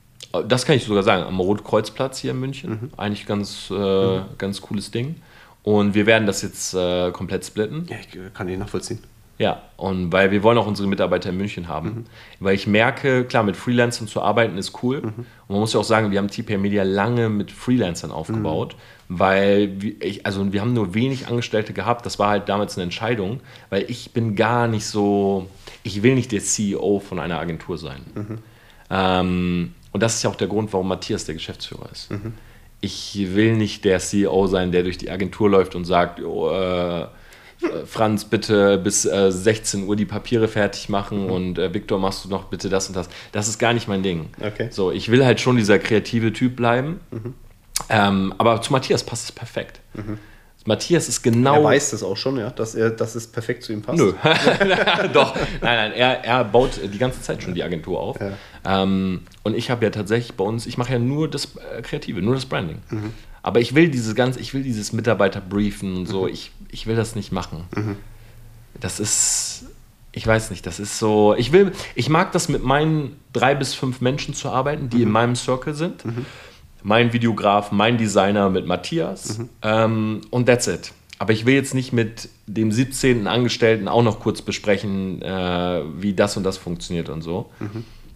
das 0.48 0.64
kann 0.66 0.76
ich 0.76 0.84
sogar 0.84 1.02
sagen, 1.02 1.24
am 1.24 1.40
Rotkreuzplatz 1.40 2.18
hier 2.18 2.30
in 2.30 2.40
München. 2.40 2.92
Eigentlich 2.96 3.26
ganz, 3.26 3.70
äh, 3.70 4.20
ganz 4.38 4.60
cooles 4.60 4.90
Ding. 4.90 5.16
Und 5.62 5.94
wir 5.94 6.06
werden 6.06 6.26
das 6.26 6.42
jetzt 6.42 6.74
äh, 6.74 7.10
komplett 7.12 7.44
splitten. 7.44 7.86
Ja, 7.88 7.96
ich 8.00 8.34
kann 8.34 8.48
ihn 8.48 8.58
nachvollziehen. 8.60 9.00
Ja, 9.42 9.60
und 9.76 10.12
weil 10.12 10.30
wir 10.30 10.44
wollen 10.44 10.56
auch 10.56 10.68
unsere 10.68 10.86
Mitarbeiter 10.86 11.30
in 11.30 11.36
München 11.36 11.66
haben. 11.66 12.04
Weil 12.38 12.54
ich 12.54 12.68
merke, 12.68 13.24
klar, 13.24 13.42
mit 13.42 13.56
Freelancern 13.56 14.06
zu 14.06 14.22
arbeiten 14.22 14.56
ist 14.56 14.84
cool. 14.84 14.98
Und 14.98 15.26
man 15.48 15.58
muss 15.58 15.72
ja 15.72 15.80
auch 15.80 15.84
sagen, 15.84 16.12
wir 16.12 16.18
haben 16.18 16.28
TPR 16.28 16.58
Media 16.58 16.84
lange 16.84 17.28
mit 17.28 17.50
Freelancern 17.50 18.12
aufgebaut, 18.12 18.76
weil 19.08 19.82
wir, 19.82 20.00
ich, 20.00 20.24
also 20.24 20.52
wir 20.52 20.60
haben 20.60 20.74
nur 20.74 20.94
wenig 20.94 21.26
Angestellte 21.26 21.72
gehabt. 21.72 22.06
Das 22.06 22.20
war 22.20 22.28
halt 22.28 22.48
damals 22.48 22.76
eine 22.76 22.84
Entscheidung, 22.84 23.40
weil 23.68 23.84
ich 23.90 24.12
bin 24.12 24.36
gar 24.36 24.68
nicht 24.68 24.86
so, 24.86 25.48
ich 25.82 26.04
will 26.04 26.14
nicht 26.14 26.30
der 26.30 26.40
CEO 26.40 27.00
von 27.00 27.18
einer 27.18 27.40
Agentur 27.40 27.78
sein. 27.78 28.02
Ähm, 28.90 29.74
und 29.90 30.02
das 30.04 30.14
ist 30.14 30.22
ja 30.22 30.30
auch 30.30 30.36
der 30.36 30.46
Grund, 30.46 30.72
warum 30.72 30.86
Matthias 30.86 31.24
der 31.24 31.34
Geschäftsführer 31.34 31.90
ist. 31.90 32.12
Ich 32.80 33.18
will 33.34 33.56
nicht 33.56 33.84
der 33.84 33.98
CEO 33.98 34.46
sein, 34.46 34.70
der 34.70 34.84
durch 34.84 34.98
die 34.98 35.10
Agentur 35.10 35.50
läuft 35.50 35.74
und 35.74 35.84
sagt, 35.84 36.20
jo, 36.20 36.48
äh, 36.48 37.02
äh, 37.02 37.06
Franz, 37.86 38.24
bitte 38.24 38.78
bis 38.78 39.04
äh, 39.04 39.30
16 39.30 39.86
Uhr 39.86 39.96
die 39.96 40.04
Papiere 40.04 40.48
fertig 40.48 40.88
machen 40.88 41.30
und 41.30 41.58
äh, 41.58 41.72
Viktor, 41.72 41.98
machst 41.98 42.24
du 42.24 42.28
noch 42.28 42.44
bitte 42.44 42.68
das 42.68 42.88
und 42.88 42.96
das. 42.96 43.08
Das 43.32 43.48
ist 43.48 43.58
gar 43.58 43.72
nicht 43.72 43.88
mein 43.88 44.02
Ding. 44.02 44.30
Okay. 44.40 44.68
So, 44.70 44.90
ich 44.90 45.10
will 45.10 45.24
halt 45.24 45.40
schon 45.40 45.56
dieser 45.56 45.78
kreative 45.78 46.32
Typ 46.32 46.56
bleiben. 46.56 47.00
Ähm, 47.88 48.34
aber 48.38 48.60
zu 48.62 48.72
Matthias 48.72 49.04
passt 49.04 49.24
es 49.24 49.32
perfekt. 49.32 49.80
Matthias 50.64 51.08
ist 51.08 51.22
genau. 51.22 51.56
Er 51.56 51.64
weiß 51.64 51.90
das 51.90 52.02
auch 52.02 52.16
schon, 52.16 52.38
ja, 52.38 52.50
dass, 52.50 52.74
er, 52.74 52.90
dass 52.90 53.14
es 53.14 53.26
perfekt 53.26 53.64
zu 53.64 53.72
ihm 53.72 53.82
passt. 53.82 53.98
Nö. 53.98 54.12
Doch, 55.12 55.34
nein, 55.34 55.42
nein, 55.60 55.92
er, 55.92 56.24
er 56.24 56.44
baut 56.44 56.80
die 56.82 56.98
ganze 56.98 57.20
Zeit 57.20 57.42
schon 57.42 57.54
die 57.54 57.64
Agentur 57.64 57.98
auf. 58.00 58.16
Ähm, 58.64 59.22
und 59.42 59.56
ich 59.56 59.70
habe 59.70 59.84
ja 59.84 59.90
tatsächlich 59.90 60.34
bei 60.36 60.44
uns, 60.44 60.66
ich 60.66 60.78
mache 60.78 60.92
ja 60.92 60.98
nur 60.98 61.28
das 61.28 61.56
äh, 61.56 61.82
Kreative, 61.82 62.22
nur 62.22 62.34
das 62.34 62.46
Branding. 62.46 62.78
Aber 63.42 63.60
ich 63.60 63.74
will 63.74 63.88
dieses 63.88 64.14
ganze, 64.14 64.38
ich 64.38 64.54
will 64.54 64.62
dieses 64.62 64.92
Mitarbeiterbriefen 64.92 65.96
und 65.96 66.06
so, 66.06 66.28
ich, 66.28 66.52
ich 66.72 66.86
will 66.88 66.96
das 66.96 67.14
nicht 67.14 67.30
machen. 67.30 67.64
Das 68.80 68.98
ist, 68.98 69.66
ich 70.10 70.26
weiß 70.26 70.50
nicht, 70.50 70.66
das 70.66 70.80
ist 70.80 70.98
so, 70.98 71.36
ich 71.36 71.52
will, 71.52 71.70
ich 71.94 72.08
mag 72.08 72.32
das 72.32 72.48
mit 72.48 72.64
meinen 72.64 73.16
drei 73.32 73.54
bis 73.54 73.74
fünf 73.74 74.00
Menschen 74.00 74.34
zu 74.34 74.48
arbeiten, 74.50 74.88
die 74.88 75.02
in 75.02 75.10
meinem 75.10 75.36
Circle 75.36 75.74
sind. 75.74 76.02
Mein 76.82 77.12
Videograf, 77.12 77.70
mein 77.70 77.96
Designer 77.98 78.50
mit 78.50 78.66
Matthias 78.66 79.38
ähm, 79.62 80.22
und 80.30 80.46
that's 80.46 80.66
it. 80.66 80.92
Aber 81.20 81.32
ich 81.32 81.46
will 81.46 81.54
jetzt 81.54 81.74
nicht 81.74 81.92
mit 81.92 82.28
dem 82.48 82.72
17. 82.72 83.28
Angestellten 83.28 83.86
auch 83.86 84.02
noch 84.02 84.18
kurz 84.18 84.42
besprechen, 84.42 85.22
äh, 85.22 85.82
wie 85.96 86.14
das 86.14 86.36
und 86.36 86.42
das 86.42 86.58
funktioniert 86.58 87.08
und 87.10 87.22
so. 87.22 87.52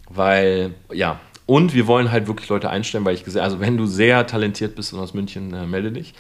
Weil, 0.09 0.75
ja, 0.93 1.21
und 1.47 1.75
wir 1.75 1.87
wollen 1.87 2.11
halt 2.11 2.27
wirklich 2.27 2.49
Leute 2.49 2.69
einstellen, 2.69 3.05
weil 3.05 3.15
ich 3.15 3.23
gesehen 3.23 3.43
also 3.43 3.61
wenn 3.61 3.77
du 3.77 3.87
sehr 3.87 4.27
talentiert 4.27 4.75
bist 4.75 4.93
und 4.93 4.99
aus 4.99 5.15
München, 5.15 5.55
äh, 5.55 5.67
melde 5.67 5.93
dich. 5.93 6.15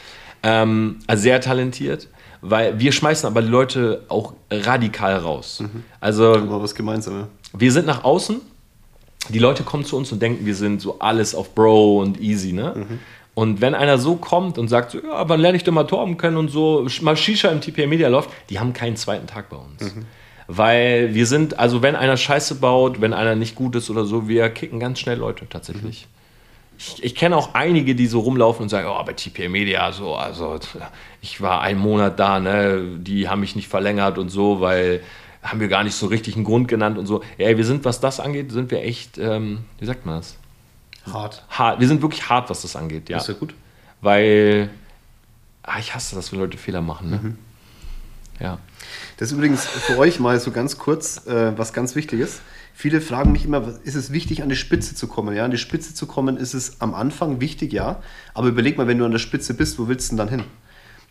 Ähm, 0.44 1.00
also 1.08 1.22
sehr 1.24 1.40
talentiert, 1.40 2.08
weil 2.40 2.78
wir 2.78 2.92
schmeißen 2.92 3.26
aber 3.26 3.42
die 3.42 3.48
Leute 3.48 4.04
auch 4.08 4.34
radikal 4.50 5.16
raus. 5.16 5.62
Also 6.00 6.34
Aber 6.34 6.62
was 6.62 6.74
gemeinsam, 6.74 7.14
ja. 7.14 7.28
wir 7.56 7.72
sind 7.72 7.86
nach 7.86 8.04
außen, 8.04 8.40
die 9.28 9.38
Leute 9.38 9.62
kommen 9.64 9.84
zu 9.84 9.96
uns 9.96 10.12
und 10.12 10.22
denken, 10.22 10.46
wir 10.46 10.54
sind 10.54 10.80
so 10.80 10.98
alles 10.98 11.34
auf 11.34 11.54
Bro 11.54 12.00
und 12.00 12.20
easy, 12.20 12.52
ne? 12.52 12.74
Und 13.34 13.60
wenn 13.60 13.74
einer 13.74 13.98
so 13.98 14.16
kommt 14.16 14.56
und 14.56 14.68
sagt, 14.68 14.92
so, 14.92 14.98
ja, 14.98 15.28
wann 15.28 15.40
lerne 15.40 15.56
ich 15.58 15.64
denn 15.64 15.74
mal 15.74 15.84
Torben 15.84 16.16
kennen 16.16 16.38
und 16.38 16.48
so, 16.48 16.86
mal 17.02 17.16
Shisha 17.18 17.50
im 17.50 17.60
TPA 17.60 17.86
Media 17.86 18.08
läuft, 18.08 18.30
die 18.48 18.58
haben 18.58 18.72
keinen 18.72 18.96
zweiten 18.96 19.26
Tag 19.26 19.50
bei 19.50 19.56
uns. 19.56 19.92
Weil 20.46 21.12
wir 21.12 21.26
sind, 21.26 21.58
also 21.58 21.82
wenn 21.82 21.96
einer 21.96 22.16
Scheiße 22.16 22.54
baut, 22.54 23.00
wenn 23.00 23.12
einer 23.12 23.34
nicht 23.34 23.54
gut 23.54 23.74
ist 23.76 23.90
oder 23.90 24.04
so, 24.04 24.26
wir 24.28 24.48
kicken 24.48 24.80
ganz 24.80 25.00
schnell 25.00 25.18
Leute 25.18 25.46
tatsächlich. 25.48 26.06
Ich, 26.78 27.02
ich 27.02 27.14
kenne 27.14 27.36
auch 27.36 27.54
einige, 27.54 27.94
die 27.94 28.06
so 28.06 28.20
rumlaufen 28.20 28.64
und 28.64 28.68
sagen, 28.68 28.88
oh, 28.88 29.02
bei 29.04 29.12
TPA 29.12 29.48
Media, 29.48 29.92
so, 29.92 30.14
also 30.14 30.58
ich 31.22 31.40
war 31.40 31.60
einen 31.60 31.80
Monat 31.80 32.18
da, 32.18 32.40
ne, 32.40 32.98
die 32.98 33.28
haben 33.28 33.40
mich 33.40 33.56
nicht 33.56 33.68
verlängert 33.68 34.18
und 34.18 34.28
so, 34.28 34.60
weil 34.60 35.02
haben 35.42 35.60
wir 35.60 35.68
gar 35.68 35.84
nicht 35.84 35.94
so 35.94 36.06
richtig 36.06 36.34
einen 36.34 36.44
Grund 36.44 36.68
genannt 36.68 36.98
und 36.98 37.06
so. 37.06 37.22
Ja, 37.38 37.56
wir 37.56 37.64
sind, 37.64 37.84
was 37.84 38.00
das 38.00 38.20
angeht, 38.20 38.52
sind 38.52 38.70
wir 38.70 38.82
echt, 38.82 39.16
ähm, 39.18 39.60
wie 39.78 39.86
sagt 39.86 40.04
man 40.04 40.16
das? 40.16 40.36
Hart. 41.12 41.44
Hart. 41.48 41.80
Wir 41.80 41.88
sind 41.88 42.02
wirklich 42.02 42.28
hart, 42.28 42.50
was 42.50 42.62
das 42.62 42.76
angeht, 42.76 43.08
ja. 43.08 43.18
Das 43.18 43.28
ist 43.28 43.34
ja 43.34 43.38
gut. 43.38 43.54
Weil, 44.00 44.70
ah, 45.62 45.78
ich 45.78 45.94
hasse 45.94 46.16
das, 46.16 46.32
wenn 46.32 46.40
Leute 46.40 46.58
Fehler 46.58 46.82
machen, 46.82 47.10
ne? 47.10 47.20
Mhm. 47.22 47.38
Ja. 48.40 48.58
Das 49.16 49.28
ist 49.30 49.36
übrigens 49.36 49.64
für 49.66 49.98
euch 49.98 50.20
mal 50.20 50.38
so 50.40 50.50
ganz 50.50 50.78
kurz 50.78 51.26
äh, 51.26 51.56
was 51.56 51.72
ganz 51.72 51.94
Wichtiges. 51.94 52.40
Viele 52.78 53.00
fragen 53.00 53.32
mich 53.32 53.46
immer, 53.46 53.72
ist 53.84 53.94
es 53.94 54.12
wichtig, 54.12 54.42
an 54.42 54.50
die 54.50 54.54
Spitze 54.54 54.94
zu 54.94 55.06
kommen? 55.06 55.34
Ja, 55.34 55.46
an 55.46 55.50
die 55.50 55.56
Spitze 55.56 55.94
zu 55.94 56.04
kommen 56.04 56.36
ist 56.36 56.52
es 56.52 56.78
am 56.82 56.94
Anfang 56.94 57.40
wichtig, 57.40 57.72
ja. 57.72 58.02
Aber 58.34 58.48
überleg 58.48 58.76
mal, 58.76 58.86
wenn 58.86 58.98
du 58.98 59.06
an 59.06 59.12
der 59.12 59.18
Spitze 59.18 59.54
bist, 59.54 59.78
wo 59.78 59.88
willst 59.88 60.12
du 60.12 60.16
denn 60.16 60.18
dann 60.18 60.28
hin? 60.28 60.44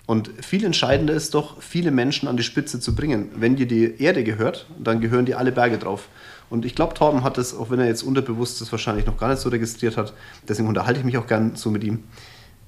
Und 0.06 0.30
viel 0.46 0.64
entscheidender 0.64 1.16
ist 1.16 1.34
doch, 1.34 1.60
viele 1.64 1.90
Menschen 1.90 2.28
an 2.28 2.38
die 2.38 2.44
Spitze 2.44 2.80
zu 2.80 2.94
bringen. 2.94 3.32
Wenn 3.36 3.56
dir 3.56 3.66
die 3.66 4.00
Erde 4.00 4.24
gehört, 4.24 4.68
dann 4.78 5.02
gehören 5.02 5.26
dir 5.26 5.40
alle 5.40 5.52
Berge 5.52 5.80
drauf. 5.80 6.08
Und 6.52 6.66
ich 6.66 6.76
glaube, 6.76 6.94
Torben 6.94 7.24
hat 7.24 7.40
das, 7.40 7.56
auch 7.56 7.72
wenn 7.72 7.80
er 7.80 7.88
jetzt 7.88 8.04
unterbewusst 8.04 8.62
das 8.62 8.72
wahrscheinlich 8.72 9.08
noch 9.08 9.18
gar 9.18 9.30
nicht 9.30 9.40
so 9.40 9.50
registriert 9.50 9.98
hat, 9.98 10.14
deswegen 10.48 10.68
unterhalte 10.68 11.00
ich 11.00 11.06
mich 11.06 11.18
auch 11.18 11.26
gern 11.26 11.56
so 11.56 11.72
mit 11.72 11.84
ihm. 11.84 12.04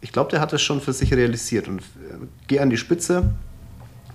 Ich 0.02 0.12
glaube, 0.12 0.32
der 0.32 0.42
hat 0.42 0.54
das 0.54 0.64
schon 0.64 0.82
für 0.82 0.94
sich 0.94 1.14
realisiert. 1.14 1.68
Und 1.68 1.82
äh, 1.82 2.26
geh 2.48 2.60
an 2.62 2.72
die 2.72 2.78
Spitze, 2.78 3.36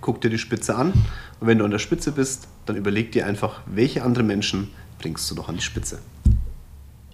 guck 0.02 0.20
dir 0.20 0.28
die 0.28 0.38
Spitze 0.38 0.74
an 0.74 0.92
und 1.40 1.46
wenn 1.46 1.58
du 1.58 1.64
an 1.64 1.70
der 1.70 1.78
Spitze 1.78 2.12
bist, 2.12 2.48
dann 2.66 2.76
überleg 2.76 3.12
dir 3.12 3.26
einfach, 3.26 3.62
welche 3.64 4.02
andere 4.02 4.22
Menschen 4.22 4.68
bringst 4.98 5.30
du 5.30 5.34
noch 5.34 5.48
an 5.48 5.56
die 5.56 5.62
Spitze. 5.62 6.00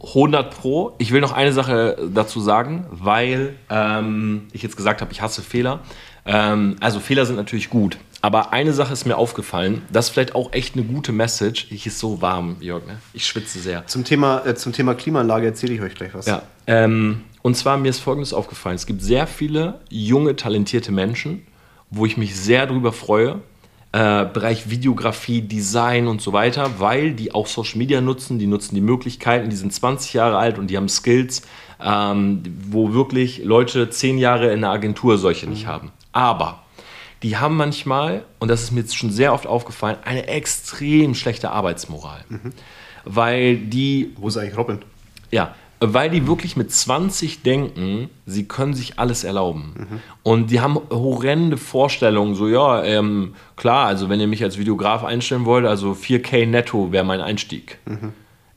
100 0.01 0.55
Pro. 0.55 0.95
Ich 0.99 1.12
will 1.12 1.20
noch 1.20 1.32
eine 1.32 1.53
Sache 1.53 2.09
dazu 2.12 2.41
sagen, 2.41 2.86
weil 2.91 3.57
ähm, 3.68 4.47
ich 4.53 4.62
jetzt 4.62 4.76
gesagt 4.76 5.01
habe, 5.01 5.12
ich 5.12 5.22
hasse 5.22 5.43
Fehler. 5.43 5.80
Ähm, 6.24 6.76
also 6.80 7.01
Fehler 7.01 7.26
sind 7.26 7.36
natürlich 7.36 7.70
gut. 7.70 7.99
Aber 8.20 8.53
eine 8.53 8.72
Sache 8.72 8.93
ist 8.93 9.07
mir 9.07 9.16
aufgefallen, 9.16 9.82
das 9.93 10.07
ist 10.07 10.12
vielleicht 10.12 10.34
auch 10.34 10.53
echt 10.53 10.74
eine 10.74 10.84
gute 10.84 11.12
Message. 11.12 11.68
Ich 11.70 11.86
ist 11.86 12.01
so 12.01 12.20
warm, 12.20 12.57
Jörg, 12.61 12.84
ne? 12.84 12.99
Ich 13.12 13.26
schwitze 13.26 13.61
sehr. 13.61 13.86
Zum 13.86 14.05
Thema, 14.05 14.45
äh, 14.45 14.55
zum 14.57 14.72
Thema 14.72 14.95
Klimaanlage 14.95 15.47
erzähle 15.47 15.74
ich 15.74 15.80
euch 15.80 15.95
gleich 15.95 16.14
was. 16.14 16.26
Ja. 16.26 16.43
Ähm, 16.66 17.22
und 17.43 17.57
zwar 17.57 17.76
mir 17.76 17.89
ist 17.89 18.01
Folgendes 18.01 18.32
aufgefallen. 18.32 18.74
Es 18.74 18.86
gibt 18.86 19.03
sehr 19.03 19.26
viele 19.26 19.80
junge, 19.89 20.34
talentierte 20.34 20.91
Menschen, 20.91 21.47
wo 21.91 22.07
ich 22.07 22.16
mich 22.16 22.36
sehr 22.36 22.66
darüber 22.66 22.93
freue. 22.93 23.41
Äh, 23.93 24.26
Bereich 24.26 24.68
Videografie, 24.68 25.41
Design 25.41 26.09
und 26.09 26.20
so 26.20 26.32
weiter, 26.34 26.72
weil 26.78 27.12
die 27.12 27.34
auch 27.34 27.47
Social 27.47 27.78
Media 27.78 28.03
nutzen, 28.03 28.39
die 28.39 28.47
nutzen 28.47 28.74
die 28.74 28.82
Möglichkeiten, 28.82 29.49
die 29.49 29.57
sind 29.57 29.72
20 29.72 30.12
Jahre 30.12 30.36
alt 30.36 30.59
und 30.59 30.66
die 30.68 30.76
haben 30.76 30.91
Skills, 30.91 31.43
ähm, 31.82 32.43
wo 32.70 32.93
wirklich 32.93 33.43
Leute 33.45 33.89
10 33.89 34.18
Jahre 34.18 34.53
in 34.53 34.61
der 34.61 34.70
Agentur 34.70 35.16
solche 35.16 35.49
nicht 35.49 35.66
haben. 35.66 35.91
Aber 36.12 36.62
die 37.22 37.39
haben 37.39 37.57
manchmal, 37.57 38.24
und 38.39 38.49
das 38.49 38.62
ist 38.62 38.72
mir 38.72 38.80
jetzt 38.80 38.97
schon 38.97 39.11
sehr 39.11 39.32
oft 39.32 39.47
aufgefallen, 39.47 39.97
eine 40.05 40.28
extrem 40.28 41.14
schlechte 41.14 41.51
Arbeitsmoral. 41.51 42.24
Weil 43.05 43.57
die 43.57 44.12
Wo 44.16 44.28
ist 44.28 44.36
eigentlich 44.36 44.57
Robin? 44.57 44.80
ja, 45.30 45.55
weil 45.81 46.11
die 46.11 46.26
wirklich 46.26 46.57
mit 46.57 46.72
20 46.72 47.43
denken, 47.43 48.11
sie 48.26 48.47
können 48.47 48.74
sich 48.74 48.99
alles 48.99 49.24
erlauben. 49.24 49.74
Und 50.22 50.51
die 50.51 50.61
haben 50.61 50.79
horrende 50.91 51.57
Vorstellungen, 51.57 52.35
so 52.35 52.49
ja, 52.49 52.83
ähm, 52.83 53.35
klar, 53.57 53.87
also 53.87 54.09
wenn 54.09 54.20
ihr 54.20 54.26
mich 54.26 54.43
als 54.43 54.59
Videograf 54.59 55.05
einstellen 55.05 55.45
wollt, 55.45 55.66
also 55.66 55.93
4K 55.93 56.47
netto 56.47 56.93
wäre 56.93 57.05
mein 57.05 57.20
Einstieg. 57.20 57.79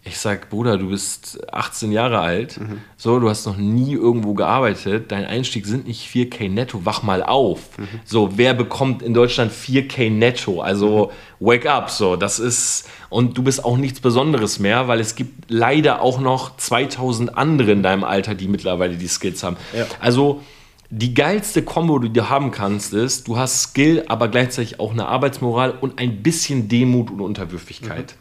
Ich 0.04 0.18
sag, 0.18 0.50
Bruder, 0.50 0.80
du 0.80 0.90
bist 0.90 1.40
18 1.54 1.92
Jahre 1.92 2.20
alt, 2.20 2.60
so, 2.98 3.20
du 3.20 3.30
hast 3.30 3.46
noch 3.46 3.58
nie 3.58 3.94
irgendwo 3.94 4.34
gearbeitet, 4.34 5.12
dein 5.12 5.26
Einstieg 5.26 5.68
sind 5.68 5.86
nicht 5.86 6.10
4K 6.12 6.50
netto, 6.50 6.86
wach 6.86 7.04
mal 7.04 7.22
auf. 7.22 7.60
So, 8.04 8.36
wer 8.36 8.56
bekommt 8.56 9.04
in 9.04 9.14
Deutschland 9.14 9.52
4K 9.52 10.10
netto? 10.10 10.60
Also, 10.62 11.12
wake 11.40 11.70
up, 11.70 11.92
so, 11.92 12.16
das 12.16 12.40
ist, 12.40 12.90
und 13.10 13.38
du 13.38 13.44
bist 13.44 13.64
auch 13.64 13.78
nichts 13.78 14.00
Besonderes 14.00 14.58
mehr, 14.58 14.88
weil 14.88 15.00
es 15.00 15.14
gibt 15.14 15.52
leider 15.52 16.02
auch 16.02 16.20
noch 16.20 16.58
2000 16.58 17.38
andere 17.38 17.72
in 17.72 17.84
deinem 17.84 18.04
Alter, 18.04 18.34
die 18.34 18.48
mittlerweile 18.48 18.96
die 18.96 19.08
Skills 19.08 19.44
haben. 19.44 19.58
Ja. 19.78 19.86
Also, 20.00 20.42
die 20.90 21.14
geilste 21.14 21.62
Kombo, 21.62 22.00
die 22.00 22.12
du 22.12 22.28
haben 22.28 22.50
kannst, 22.50 22.94
ist, 22.94 23.28
du 23.28 23.38
hast 23.38 23.62
Skill, 23.62 24.04
aber 24.08 24.30
gleichzeitig 24.30 24.80
auch 24.80 24.92
eine 24.92 25.06
Arbeitsmoral 25.06 25.76
und 25.80 26.00
ein 26.00 26.24
bisschen 26.24 26.68
Demut 26.68 27.12
und 27.12 27.22
Unterwürfigkeit. 27.22 28.16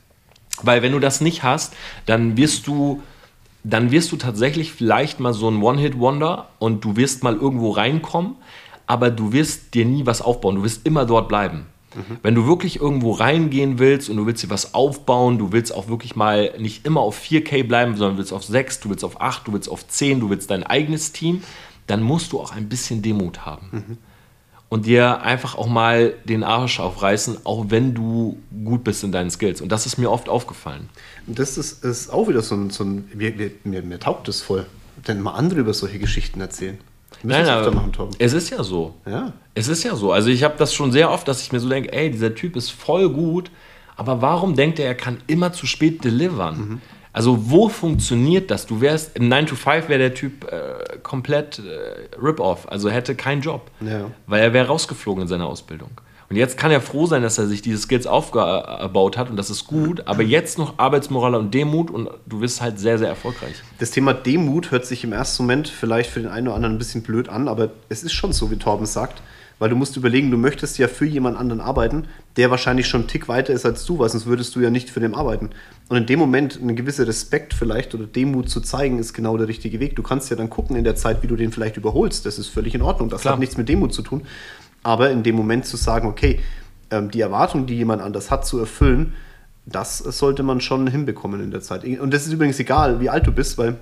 Weil 0.67 0.83
wenn 0.83 0.93
du 0.93 0.99
das 1.01 1.21
nicht 1.21 1.43
hast, 1.43 1.75
dann 2.07 2.37
wirst 2.37 2.67
du, 2.67 3.03
dann 3.65 3.91
wirst 3.91 4.11
du 4.13 4.17
tatsächlich 4.17 4.73
vielleicht 4.73 5.21
mal 5.21 5.33
so 5.35 5.49
ein 5.49 5.63
One-Hit-Wonder 5.63 6.49
und 6.59 6.85
du 6.85 6.97
wirst 6.97 7.23
mal 7.23 7.37
irgendwo 7.37 7.71
reinkommen. 7.71 8.37
aber 8.91 9.11
du 9.13 9.33
wirst 9.33 9.75
dir 9.75 9.85
nie 9.85 10.05
was 10.05 10.21
aufbauen. 10.21 10.57
Du 10.57 10.65
wirst 10.65 10.85
immer 10.85 11.07
dort 11.07 11.29
bleiben. 11.29 11.67
Mhm. 11.95 12.17
Wenn 12.23 12.35
du 12.35 12.47
wirklich 12.47 12.81
irgendwo 12.81 13.13
reingehen 13.13 13.79
willst 13.79 14.11
und 14.11 14.17
du 14.17 14.27
willst 14.27 14.43
dir 14.43 14.51
was 14.51 14.75
aufbauen, 14.75 15.39
du 15.39 15.53
willst 15.53 15.73
auch 15.73 15.87
wirklich 15.87 16.17
mal 16.17 16.53
nicht 16.59 16.85
immer 16.85 17.01
auf 17.01 17.17
4K 17.21 17.63
bleiben, 17.63 17.97
sondern 17.97 18.19
willst 18.19 18.33
auf 18.33 18.43
6, 18.43 18.81
du 18.81 18.91
willst 18.91 19.05
auf 19.05 19.21
8, 19.21 19.47
du 19.47 19.53
willst 19.53 19.69
auf 19.69 19.87
10, 19.87 20.19
du 20.19 20.29
willst 20.29 20.51
dein 20.51 20.65
eigenes 20.65 21.13
Team, 21.13 21.45
dann 21.87 22.03
musst 22.03 22.33
du 22.33 22.41
auch 22.41 22.51
ein 22.51 22.69
bisschen 22.69 23.01
Demut 23.01 23.47
haben. 23.47 23.69
Mhm. 23.71 23.99
Und 24.71 24.87
dir 24.87 25.21
einfach 25.23 25.59
auch 25.59 25.67
mal 25.67 26.15
den 26.25 26.43
Arsch 26.45 26.81
aufreißen, 26.81 27.39
auch 27.45 27.67
wenn 27.69 27.93
du 27.93 28.39
gut 28.65 28.85
bist 28.85 29.05
in 29.05 29.13
deinen 29.13 29.31
Skills. 29.31 29.61
Und 29.61 29.71
das 29.71 29.85
ist 29.85 29.99
mir 29.99 30.11
oft 30.11 30.29
aufgefallen. 30.29 30.89
Das 31.27 31.59
ist, 31.59 31.85
ist 31.85 32.11
auch 32.11 32.29
wieder 32.29 32.41
so 32.41 32.55
ein, 32.55 32.71
so 32.71 32.85
ein 32.85 33.11
mir, 33.13 33.35
mir, 33.65 33.83
mir 33.83 33.99
taugt 33.99 34.29
das 34.29 34.41
voll. 34.41 34.67
Denn 35.09 35.21
mal 35.21 35.33
andere 35.33 35.61
über 35.61 35.75
solche 35.75 35.99
Geschichten 35.99 36.41
erzählen. 36.41 36.79
Nein, 37.23 37.47
aber 37.47 37.71
machen, 37.73 37.93
es 38.19 38.33
ist 38.33 38.51
ja 38.51 38.63
so. 38.63 38.95
Ja. 39.05 39.33
Es 39.55 39.69
ist 39.69 39.83
ja 39.83 39.95
so. 39.95 40.13
Also 40.13 40.31
ich 40.31 40.43
habe 40.43 40.55
das 40.57 40.73
schon 40.73 40.93
sehr 40.93 41.11
oft, 41.11 41.29
dass 41.29 41.43
ich 41.43 41.53
mir 41.53 41.61
so 41.61 41.69
denke, 41.69 41.93
ey, 41.93 42.11
dieser 42.11 42.35
Typ 42.35 42.57
ist 42.57 42.71
voll 42.71 43.11
gut, 43.11 43.51
aber 43.97 44.23
warum 44.23 44.57
denkt 44.57 44.79
er, 44.79 44.87
er 44.87 44.95
kann 44.95 45.19
immer 45.27 45.53
zu 45.53 45.67
spät 45.67 46.05
delivern? 46.05 46.57
Mhm. 46.57 46.81
Also 47.13 47.51
wo 47.51 47.69
funktioniert 47.69 48.51
das? 48.51 48.67
Du 48.67 48.81
wärst, 48.81 49.17
im 49.17 49.29
9 49.29 49.47
to 49.47 49.57
5 49.57 49.89
wäre 49.89 49.99
der 49.99 50.15
Typ 50.15 50.45
äh, 50.45 50.99
komplett 51.03 51.59
äh, 51.59 52.17
Rip-Off, 52.17 52.69
also 52.69 52.89
hätte 52.89 53.15
keinen 53.15 53.43
Job, 53.43 53.71
ja. 53.81 54.11
weil 54.27 54.43
er 54.43 54.53
wäre 54.53 54.69
rausgeflogen 54.69 55.23
in 55.23 55.29
seiner 55.29 55.47
Ausbildung. 55.47 55.91
Und 56.29 56.37
jetzt 56.37 56.57
kann 56.57 56.71
er 56.71 56.81
froh 56.81 57.07
sein, 57.07 57.23
dass 57.23 57.39
er 57.39 57.49
sich 57.49 57.61
diese 57.61 57.79
Skills 57.79 58.07
aufgebaut 58.07 59.19
hat 59.19 59.31
und 59.31 59.37
das 59.37 59.51
ist 59.51 59.67
gut, 59.67 60.07
aber 60.07 60.23
jetzt 60.23 60.59
noch 60.59 60.79
Arbeitsmoral 60.79 61.35
und 61.35 61.53
Demut 61.53 61.91
und 61.91 62.09
du 62.27 62.41
wirst 62.41 62.61
halt 62.61 62.79
sehr, 62.79 62.99
sehr 62.99 63.09
erfolgreich. 63.09 63.57
Das 63.81 63.91
Thema 63.91 64.15
Demut 64.15 64.71
hört 64.71 64.87
sich 64.87 65.03
im 65.03 65.13
ersten 65.13 65.43
Moment 65.43 65.67
vielleicht 65.67 66.09
für 66.09 66.21
den 66.21 66.31
einen 66.31 66.47
oder 66.47 66.55
anderen 66.55 66.77
ein 66.77 66.79
bisschen 66.79 67.03
blöd 67.03 67.29
an, 67.29 67.49
aber 67.49 67.71
es 67.89 68.05
ist 68.05 68.13
schon 68.13 68.33
so, 68.33 68.49
wie 68.53 68.57
Torben 68.57 68.87
sagt 68.87 69.21
weil 69.61 69.69
du 69.69 69.77
musst 69.77 69.97
überlegen, 69.97 70.31
du 70.31 70.39
möchtest 70.39 70.79
ja 70.79 70.89
für 70.89 71.05
jemand 71.05 71.37
anderen 71.37 71.61
arbeiten, 71.61 72.07
der 72.37 72.51
wahrscheinlich 72.51 72.89
schon 72.89 73.03
einen 73.03 73.09
Tick 73.09 73.29
weiter 73.29 73.53
ist 73.53 73.67
als 73.67 73.85
du, 73.85 73.99
weil 73.99 74.09
sonst 74.09 74.25
würdest 74.25 74.57
du 74.57 74.61
ja 74.61 74.71
nicht 74.71 74.89
für 74.89 75.01
den 75.01 75.15
arbeiten. 75.15 75.51
Und 75.89 75.99
in 75.99 76.07
dem 76.07 76.19
Moment 76.19 76.59
einen 76.61 76.77
gewissen 76.77 77.05
Respekt 77.05 77.53
vielleicht 77.53 77.95
oder 77.95 78.07
Demut 78.07 78.49
zu 78.49 78.63
zeigen, 78.63 78.99
ist 78.99 79.13
genau 79.13 79.37
der 79.37 79.49
richtige 79.49 79.79
Weg. 79.79 79.97
Du 79.97 80.03
kannst 80.03 80.31
ja 80.31 80.37
dann 80.37 80.49
gucken 80.49 80.77
in 80.77 80.85
der 80.85 80.97
Zeit, 80.97 81.23
wie 81.23 81.27
du 81.27 81.37
den 81.37 81.53
vielleicht 81.53 81.77
überholst. 81.77 82.25
Das 82.25 82.39
ist 82.39 82.49
völlig 82.49 82.75
in 82.75 82.81
Ordnung. 82.81 83.11
Das 83.11 83.21
Klar. 83.21 83.35
hat 83.35 83.41
nichts 83.41 83.59
mit 83.59 83.69
Demut 83.69 83.93
zu 83.93 84.01
tun. 84.01 84.23
Aber 84.83 85.11
in 85.11 85.23
dem 85.23 85.37
Moment 85.37 85.67
zu 85.67 85.77
sagen, 85.77 86.09
okay, 86.09 86.41
ähm, 86.91 87.11
die 87.11 87.21
Erwartung, 87.21 87.67
die 87.67 87.77
jemand 87.77 88.01
anders 88.01 88.31
hat, 88.31 88.47
zu 88.47 88.59
erfüllen, 88.59 89.13
das 89.67 89.99
sollte 89.99 90.43
man 90.43 90.63
schon 90.63 90.87
hinbekommen 90.87 91.45
in 91.45 91.51
der 91.51 91.61
Zeit. 91.61 91.85
Und 91.85 92.15
das 92.15 92.27
ist 92.27 92.33
übrigens 92.33 92.59
egal, 92.59 93.01
wie 93.01 93.11
alt 93.11 93.27
du 93.27 93.33
bist, 93.33 93.59
weil 93.59 93.77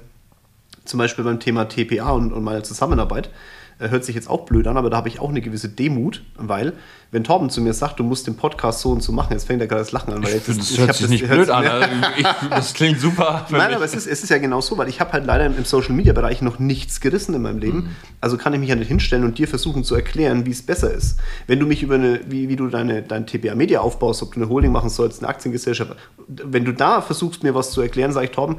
zum 0.84 0.98
Beispiel 0.98 1.24
beim 1.24 1.38
Thema 1.38 1.68
TPA 1.68 2.10
und, 2.10 2.32
und 2.32 2.42
meiner 2.42 2.64
Zusammenarbeit, 2.64 3.30
hört 3.78 4.04
sich 4.04 4.14
jetzt 4.14 4.28
auch 4.28 4.44
blöd 4.44 4.66
an, 4.66 4.76
aber 4.76 4.90
da 4.90 4.96
habe 4.96 5.08
ich 5.08 5.20
auch 5.20 5.28
eine 5.28 5.40
gewisse 5.40 5.68
Demut, 5.68 6.22
weil, 6.36 6.72
wenn 7.12 7.22
Torben 7.22 7.48
zu 7.48 7.60
mir 7.60 7.72
sagt, 7.72 8.00
du 8.00 8.04
musst 8.04 8.26
den 8.26 8.36
Podcast 8.36 8.80
so 8.80 8.90
und 8.90 9.02
so 9.02 9.12
machen, 9.12 9.32
jetzt 9.32 9.46
fängt 9.46 9.60
er 9.60 9.68
gerade 9.68 9.82
das 9.82 9.92
Lachen 9.92 10.12
an. 10.12 10.22
Weil 10.22 10.34
jetzt, 10.34 10.48
das, 10.48 10.56
das 10.56 10.78
hört 10.78 10.94
sich 10.94 11.02
das, 11.02 11.10
nicht 11.10 11.28
blöd 11.28 11.48
an. 11.48 11.66
Also 11.66 11.88
ich, 12.16 12.26
das 12.50 12.74
klingt 12.74 13.00
super. 13.00 13.46
Nein, 13.50 13.68
mich. 13.68 13.76
aber 13.76 13.84
es 13.84 13.94
ist, 13.94 14.06
es 14.06 14.22
ist 14.22 14.30
ja 14.30 14.38
genau 14.38 14.60
so, 14.60 14.76
weil 14.78 14.88
ich 14.88 15.00
habe 15.00 15.12
halt 15.12 15.24
leider 15.24 15.46
im 15.46 15.64
Social 15.64 15.94
Media 15.94 16.12
Bereich 16.12 16.42
noch 16.42 16.58
nichts 16.58 17.00
gerissen 17.00 17.34
in 17.34 17.42
meinem 17.42 17.58
Leben. 17.58 17.78
Mhm. 17.78 17.88
Also 18.20 18.36
kann 18.36 18.52
ich 18.52 18.60
mich 18.60 18.68
ja 18.68 18.74
nicht 18.74 18.88
hinstellen 18.88 19.24
und 19.24 19.38
dir 19.38 19.46
versuchen 19.46 19.84
zu 19.84 19.94
erklären, 19.94 20.44
wie 20.44 20.50
es 20.50 20.62
besser 20.62 20.92
ist. 20.92 21.18
Wenn 21.46 21.60
du 21.60 21.66
mich 21.66 21.82
über 21.82 21.94
eine, 21.94 22.20
wie, 22.26 22.48
wie 22.48 22.56
du 22.56 22.66
deine, 22.68 23.02
dein 23.02 23.26
TBA 23.26 23.54
Media 23.54 23.80
aufbaust, 23.80 24.22
ob 24.22 24.34
du 24.34 24.40
eine 24.40 24.48
Holding 24.48 24.72
machen 24.72 24.90
sollst, 24.90 25.22
eine 25.22 25.28
Aktiengesellschaft, 25.28 25.92
wenn 26.26 26.64
du 26.64 26.72
da 26.72 27.00
versuchst, 27.00 27.42
mir 27.42 27.54
was 27.54 27.70
zu 27.70 27.80
erklären, 27.80 28.12
sage 28.12 28.26
ich, 28.26 28.32
Torben, 28.32 28.58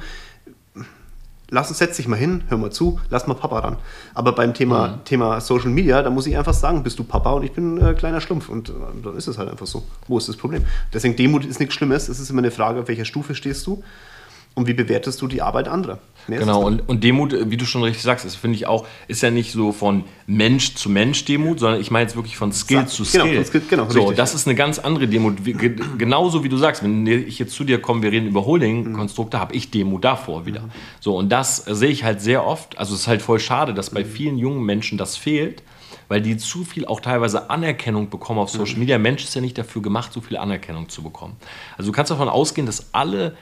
lass 1.50 1.70
uns, 1.70 1.78
setz 1.78 1.98
dich 1.98 2.08
mal 2.08 2.18
hin, 2.18 2.44
hör 2.48 2.58
mal 2.58 2.72
zu, 2.72 3.00
lass 3.10 3.28
mal 3.28 3.34
Papa 3.34 3.60
ran. 3.60 3.78
Aber 4.14 4.34
beim 4.34 4.54
Thema, 4.54 4.88
mhm. 4.88 5.04
Thema 5.06 5.42
Social 5.42 5.70
Media, 5.70 6.02
da 6.02 6.10
muss 6.10 6.28
ich 6.28 6.38
einfach 6.38 6.54
sagen, 6.54 6.84
bist 6.84 7.00
du 7.00 7.04
Papa 7.04 7.32
und 7.32 7.44
ich 7.44 7.52
bin 7.52 7.78
ein 7.78 7.90
äh, 7.90 7.94
kleiner 7.94 8.22
Schlumpf. 8.22 8.50
Und 8.50 8.70
äh, 8.70 8.74
dann 9.04 9.16
ist 9.16 9.28
es 9.28 9.38
halt 9.38 9.50
einfach 9.50 9.68
so. 9.68 9.84
Wo 10.08 10.18
ist 10.18 10.30
das 10.30 10.38
Problem? 10.38 10.66
Deswegen 10.94 11.16
Demut 11.16 11.46
ist 11.46 11.60
nichts 11.60 11.76
Schlimmes. 11.76 12.10
Es 12.10 12.20
ist 12.20 12.30
immer 12.30 12.40
eine 12.40 12.52
Frage, 12.52 12.82
auf 12.82 12.88
welcher 12.88 13.06
Stufe 13.06 13.36
stehst 13.36 13.66
du 13.68 13.84
und 14.56 14.68
wie 14.68 14.74
bewertest 14.74 15.22
du 15.22 15.28
die 15.28 15.42
Arbeit 15.42 15.68
anderer. 15.68 16.00
Mehr 16.30 16.40
genau, 16.40 16.62
und, 16.62 16.88
und 16.88 17.04
Demut, 17.04 17.36
wie 17.50 17.58
du 17.58 17.66
schon 17.66 17.84
richtig 17.84 18.04
sagst, 18.04 18.24
das 18.24 18.36
finde 18.36 18.56
ich 18.56 18.68
auch, 18.68 18.86
ist 19.08 19.22
ja 19.22 19.32
nicht 19.32 19.52
so 19.52 19.72
von 19.72 20.04
Mensch 20.28 20.76
zu 20.76 20.90
Mensch 20.90 21.26
Demut, 21.26 21.60
sondern 21.60 21.82
ich 21.82 21.90
meine 21.90 22.04
jetzt 22.04 22.16
wirklich 22.16 22.38
von 22.38 22.52
Skill 22.52 22.82
Sag, 22.82 22.90
zu 22.90 23.04
genau, 23.04 23.26
Skill. 23.26 23.32
Genau, 23.34 23.46
Skill, 23.46 23.62
genau 23.70 23.90
so, 23.90 24.00
richtig, 24.00 24.18
das 24.18 24.32
ja. 24.32 24.36
ist 24.36 24.48
eine 24.48 24.56
ganz 24.56 24.80
andere 24.80 25.08
Demut. 25.08 25.46
Wie, 25.46 25.54
genauso 25.54 26.44
wie 26.44 26.50
du 26.50 26.58
sagst, 26.58 26.84
wenn 26.84 27.08
ich 27.08 27.40
jetzt 27.40 27.54
zu 27.54 27.64
dir 27.64 27.82
komme, 27.82 28.04
wir 28.04 28.12
reden 28.12 28.28
über 28.28 28.46
Holding-Konstrukte, 28.46 29.38
mhm. 29.38 29.42
habe 29.42 29.56
ich 29.56 29.72
Demut 29.72 30.04
davor 30.04 30.46
wieder. 30.46 30.62
Mhm. 30.62 30.72
So, 31.00 31.18
und 31.18 31.30
das 31.30 31.58
sehe 31.58 31.90
ich 31.90 32.04
halt 32.04 32.22
sehr 32.22 32.46
oft. 32.46 32.78
Also 32.78 32.94
es 32.94 33.02
ist 33.02 33.08
halt 33.08 33.22
voll 33.22 33.40
schade, 33.40 33.74
dass 33.74 33.90
bei 33.90 34.06
vielen 34.06 34.38
jungen 34.38 34.64
Menschen 34.64 34.98
das 34.98 35.18
fehlt 35.18 35.64
weil 36.10 36.22
die 36.22 36.36
zu 36.38 36.66
viel 36.66 36.86
auch 36.86 37.00
teilweise 37.00 37.50
Anerkennung 37.50 38.10
bekommen 38.10 38.40
auf 38.40 38.50
Social. 38.50 38.78
Media. 38.80 38.98
Mensch 38.98 39.24
ist 39.24 39.36
ja 39.36 39.42
nicht 39.42 39.58
dafür 39.58 39.82
gemacht, 39.82 40.12
so 40.12 40.20
viel 40.20 40.38
Anerkennung 40.38 40.90
zu 40.90 41.04
bekommen. 41.04 41.38
Also 41.78 41.92
du 41.92 41.96
kannst 41.96 42.12
davon 42.12 42.28
ausgehen, 42.28 42.66
dass 42.66 42.94
alle 42.94 43.38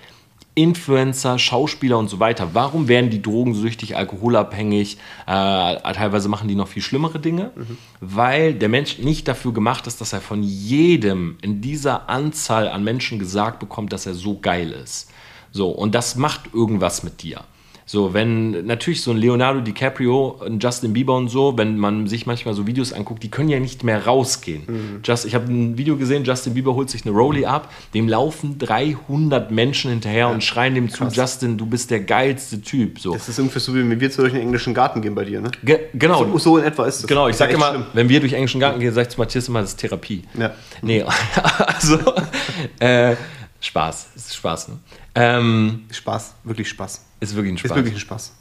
Influencer, 0.57 1.37
Schauspieler 1.37 1.99
und 1.99 2.09
so 2.09 2.19
weiter. 2.19 2.49
Warum 2.53 2.87
werden 2.87 3.11
die 3.11 3.21
drogensüchtig, 3.21 3.95
alkoholabhängig? 3.95 4.97
Äh, 5.27 5.27
teilweise 5.27 6.29
machen 6.29 6.47
die 6.47 6.55
noch 6.55 6.67
viel 6.67 6.81
schlimmere 6.81 7.19
Dinge, 7.19 7.51
mhm. 7.55 7.77
weil 8.01 8.55
der 8.55 8.67
Mensch 8.67 8.97
nicht 8.97 9.27
dafür 9.27 9.53
gemacht 9.53 9.85
ist, 9.85 10.01
dass 10.01 10.13
er 10.13 10.21
von 10.21 10.41
jedem 10.41 11.37
in 11.41 11.61
dieser 11.61 12.09
Anzahl 12.09 12.67
an 12.67 12.83
Menschen 12.83 13.19
gesagt 13.19 13.59
bekommt, 13.59 13.93
dass 13.93 14.07
er 14.07 14.15
so 14.15 14.39
geil 14.39 14.71
ist. 14.71 15.11
So, 15.51 15.69
und 15.69 15.93
das 15.93 16.15
macht 16.15 16.53
irgendwas 16.53 17.03
mit 17.03 17.21
dir. 17.21 17.41
So, 17.89 18.13
wenn 18.13 18.65
natürlich 18.65 19.01
so 19.01 19.11
ein 19.11 19.17
Leonardo 19.17 19.61
DiCaprio, 19.61 20.41
ein 20.45 20.59
Justin 20.59 20.91
Bieber 20.91 21.15
und 21.15 21.29
so, 21.29 21.57
wenn 21.57 21.77
man 21.77 22.07
sich 22.07 22.25
manchmal 22.25 22.53
so 22.53 22.67
Videos 22.67 22.91
anguckt, 22.91 23.23
die 23.23 23.29
können 23.29 23.47
ja 23.47 23.61
nicht 23.61 23.85
mehr 23.85 24.05
rausgehen. 24.05 24.63
Mhm. 24.67 24.99
Just, 25.05 25.25
ich 25.25 25.33
habe 25.33 25.45
ein 25.49 25.77
Video 25.77 25.95
gesehen, 25.95 26.25
Justin 26.25 26.53
Bieber 26.53 26.75
holt 26.75 26.89
sich 26.89 27.05
eine 27.05 27.15
Rollie 27.15 27.47
ab, 27.47 27.71
dem 27.93 28.09
laufen 28.09 28.57
300 28.59 29.51
Menschen 29.51 29.89
hinterher 29.89 30.17
ja. 30.17 30.27
und 30.27 30.43
schreien 30.43 30.75
dem 30.75 30.89
Krass. 30.89 31.13
zu, 31.13 31.21
Justin, 31.21 31.57
du 31.57 31.65
bist 31.65 31.89
der 31.89 32.01
geilste 32.01 32.61
Typ. 32.61 32.99
So. 32.99 33.13
Das 33.13 33.29
ist 33.29 33.39
ungefähr 33.39 33.61
so, 33.61 33.73
wie 33.73 33.89
wenn 33.89 34.01
wir 34.01 34.11
zu 34.11 34.21
durch 34.21 34.33
den 34.33 34.41
englischen 34.41 34.73
Garten 34.73 35.01
gehen 35.01 35.15
bei 35.15 35.23
dir, 35.23 35.39
ne? 35.39 35.49
Ge 35.63 35.79
genau. 35.93 36.25
So, 36.25 36.38
so, 36.39 36.57
in 36.57 36.65
etwa 36.65 36.88
ist 36.88 36.99
es. 36.99 37.07
Genau, 37.07 37.29
ich 37.29 37.38
sage 37.38 37.53
immer, 37.53 37.69
schlimm. 37.69 37.85
wenn 37.93 38.09
wir 38.09 38.19
durch 38.19 38.33
den 38.33 38.39
englischen 38.39 38.59
Garten 38.59 38.81
gehen, 38.81 38.93
sage 38.93 39.07
ich 39.07 39.13
zu 39.13 39.21
Matthias 39.21 39.47
immer, 39.47 39.61
das 39.61 39.69
ist 39.69 39.77
Therapie. 39.77 40.23
Ja. 40.38 40.51
Nee, 40.81 41.05
also, 41.57 41.99
äh, 42.79 43.15
Spaß, 43.59 44.09
es 44.15 44.27
ist 44.27 44.35
Spaß, 44.35 44.69
ne? 44.69 44.79
Ähm, 45.15 45.85
Spaß, 45.91 46.35
wirklich 46.43 46.69
Spaß. 46.69 47.05
Ist 47.19 47.35
wirklich 47.35 47.53
ein 47.53 47.57
Spaß. 47.57 47.71
Ist 47.71 47.75
wirklich 47.75 47.95
ein 47.95 47.99
Spaß. 47.99 48.33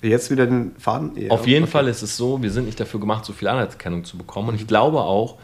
Jetzt 0.00 0.30
wieder 0.30 0.46
den 0.46 0.72
Faden? 0.78 1.12
Ja, 1.16 1.30
Auf 1.30 1.46
jeden 1.46 1.64
okay. 1.64 1.72
Fall 1.72 1.88
ist 1.88 2.02
es 2.02 2.16
so, 2.16 2.40
wir 2.40 2.50
sind 2.50 2.66
nicht 2.66 2.78
dafür 2.78 3.00
gemacht, 3.00 3.24
so 3.24 3.32
viel 3.32 3.48
Anerkennung 3.48 4.04
zu 4.04 4.16
bekommen. 4.16 4.48
Und 4.48 4.54
ich 4.54 4.66
glaube 4.66 5.00
auch, 5.00 5.38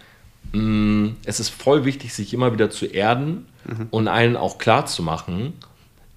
mh, 0.52 0.60
mm, 0.60 1.16
es 1.24 1.40
ist 1.40 1.50
voll 1.50 1.84
wichtig, 1.84 2.14
sich 2.14 2.32
immer 2.32 2.52
wieder 2.52 2.70
zu 2.70 2.86
erden 2.86 3.46
mhm. 3.64 3.88
und 3.90 4.08
einen 4.08 4.36
auch 4.36 4.58
klar 4.58 4.86
zu 4.86 5.02
machen. 5.02 5.54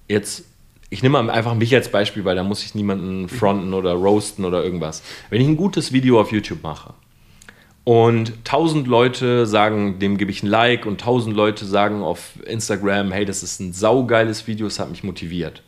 Jetzt, 0.06 0.44
ich 0.88 1.02
nehme 1.02 1.18
einfach 1.18 1.54
mich 1.54 1.74
als 1.74 1.90
Beispiel, 1.90 2.24
weil 2.24 2.36
da 2.36 2.44
muss 2.44 2.64
ich 2.64 2.74
niemanden 2.74 3.28
fronten 3.28 3.74
oder 3.74 3.92
roasten 3.92 4.44
oder 4.44 4.64
irgendwas. 4.64 5.02
Wenn 5.30 5.40
ich 5.40 5.48
ein 5.48 5.56
gutes 5.56 5.92
Video 5.92 6.20
auf 6.20 6.30
YouTube 6.32 6.62
mache 6.62 6.94
und 7.88 8.44
tausend 8.44 8.86
Leute 8.86 9.46
sagen, 9.46 9.98
dem 9.98 10.18
gebe 10.18 10.30
ich 10.30 10.42
ein 10.42 10.46
Like 10.46 10.84
und 10.84 11.00
tausend 11.00 11.34
Leute 11.34 11.64
sagen 11.64 12.02
auf 12.02 12.32
Instagram, 12.44 13.12
hey, 13.12 13.24
das 13.24 13.42
ist 13.42 13.60
ein 13.60 13.72
saugeiles 13.72 14.46
Video, 14.46 14.66
es 14.66 14.78
hat 14.78 14.90
mich 14.90 15.04
motiviert. 15.04 15.62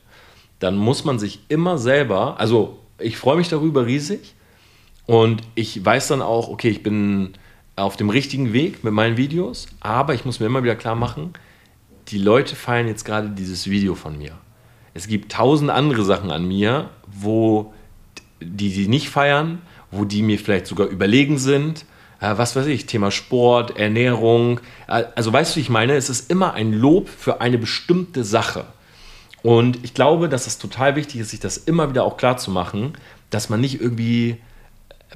Dann 0.58 0.76
muss 0.76 1.06
man 1.06 1.18
sich 1.18 1.40
immer 1.48 1.78
selber, 1.78 2.38
also 2.38 2.78
ich 2.98 3.16
freue 3.16 3.38
mich 3.38 3.48
darüber 3.48 3.86
riesig 3.86 4.34
und 5.06 5.40
ich 5.54 5.82
weiß 5.82 6.08
dann 6.08 6.20
auch, 6.20 6.50
okay, 6.50 6.68
ich 6.68 6.82
bin 6.82 7.32
auf 7.76 7.96
dem 7.96 8.10
richtigen 8.10 8.52
Weg 8.52 8.84
mit 8.84 8.92
meinen 8.92 9.16
Videos, 9.16 9.66
aber 9.80 10.12
ich 10.12 10.26
muss 10.26 10.40
mir 10.40 10.46
immer 10.46 10.62
wieder 10.62 10.76
klar 10.76 10.96
machen, 10.96 11.32
die 12.08 12.18
Leute 12.18 12.54
feiern 12.54 12.86
jetzt 12.86 13.06
gerade 13.06 13.30
dieses 13.30 13.70
Video 13.70 13.94
von 13.94 14.18
mir. 14.18 14.32
Es 14.92 15.08
gibt 15.08 15.32
tausend 15.32 15.70
andere 15.70 16.04
Sachen 16.04 16.30
an 16.30 16.46
mir, 16.46 16.90
wo 17.06 17.72
die 18.42 18.68
sie 18.68 18.88
nicht 18.88 19.08
feiern, 19.08 19.62
wo 19.90 20.04
die 20.04 20.20
mir 20.20 20.38
vielleicht 20.38 20.66
sogar 20.66 20.88
überlegen 20.88 21.38
sind 21.38 21.86
äh, 22.20 22.36
was 22.36 22.56
weiß 22.56 22.66
ich, 22.66 22.86
Thema 22.86 23.10
Sport, 23.10 23.78
Ernährung. 23.78 24.60
Äh, 24.86 25.04
also 25.14 25.32
weißt 25.32 25.52
du, 25.52 25.56
wie 25.56 25.62
ich 25.62 25.70
meine? 25.70 25.94
Es 25.94 26.10
ist 26.10 26.30
immer 26.30 26.54
ein 26.54 26.72
Lob 26.72 27.08
für 27.08 27.40
eine 27.40 27.58
bestimmte 27.58 28.24
Sache. 28.24 28.64
Und 29.42 29.78
ich 29.82 29.94
glaube, 29.94 30.28
dass 30.28 30.46
es 30.46 30.58
total 30.58 30.96
wichtig 30.96 31.20
ist, 31.20 31.30
sich 31.30 31.40
das 31.40 31.56
immer 31.56 31.88
wieder 31.88 32.04
auch 32.04 32.16
klar 32.16 32.36
zu 32.36 32.50
machen, 32.50 32.92
dass 33.30 33.48
man 33.48 33.60
nicht 33.60 33.80
irgendwie 33.80 34.36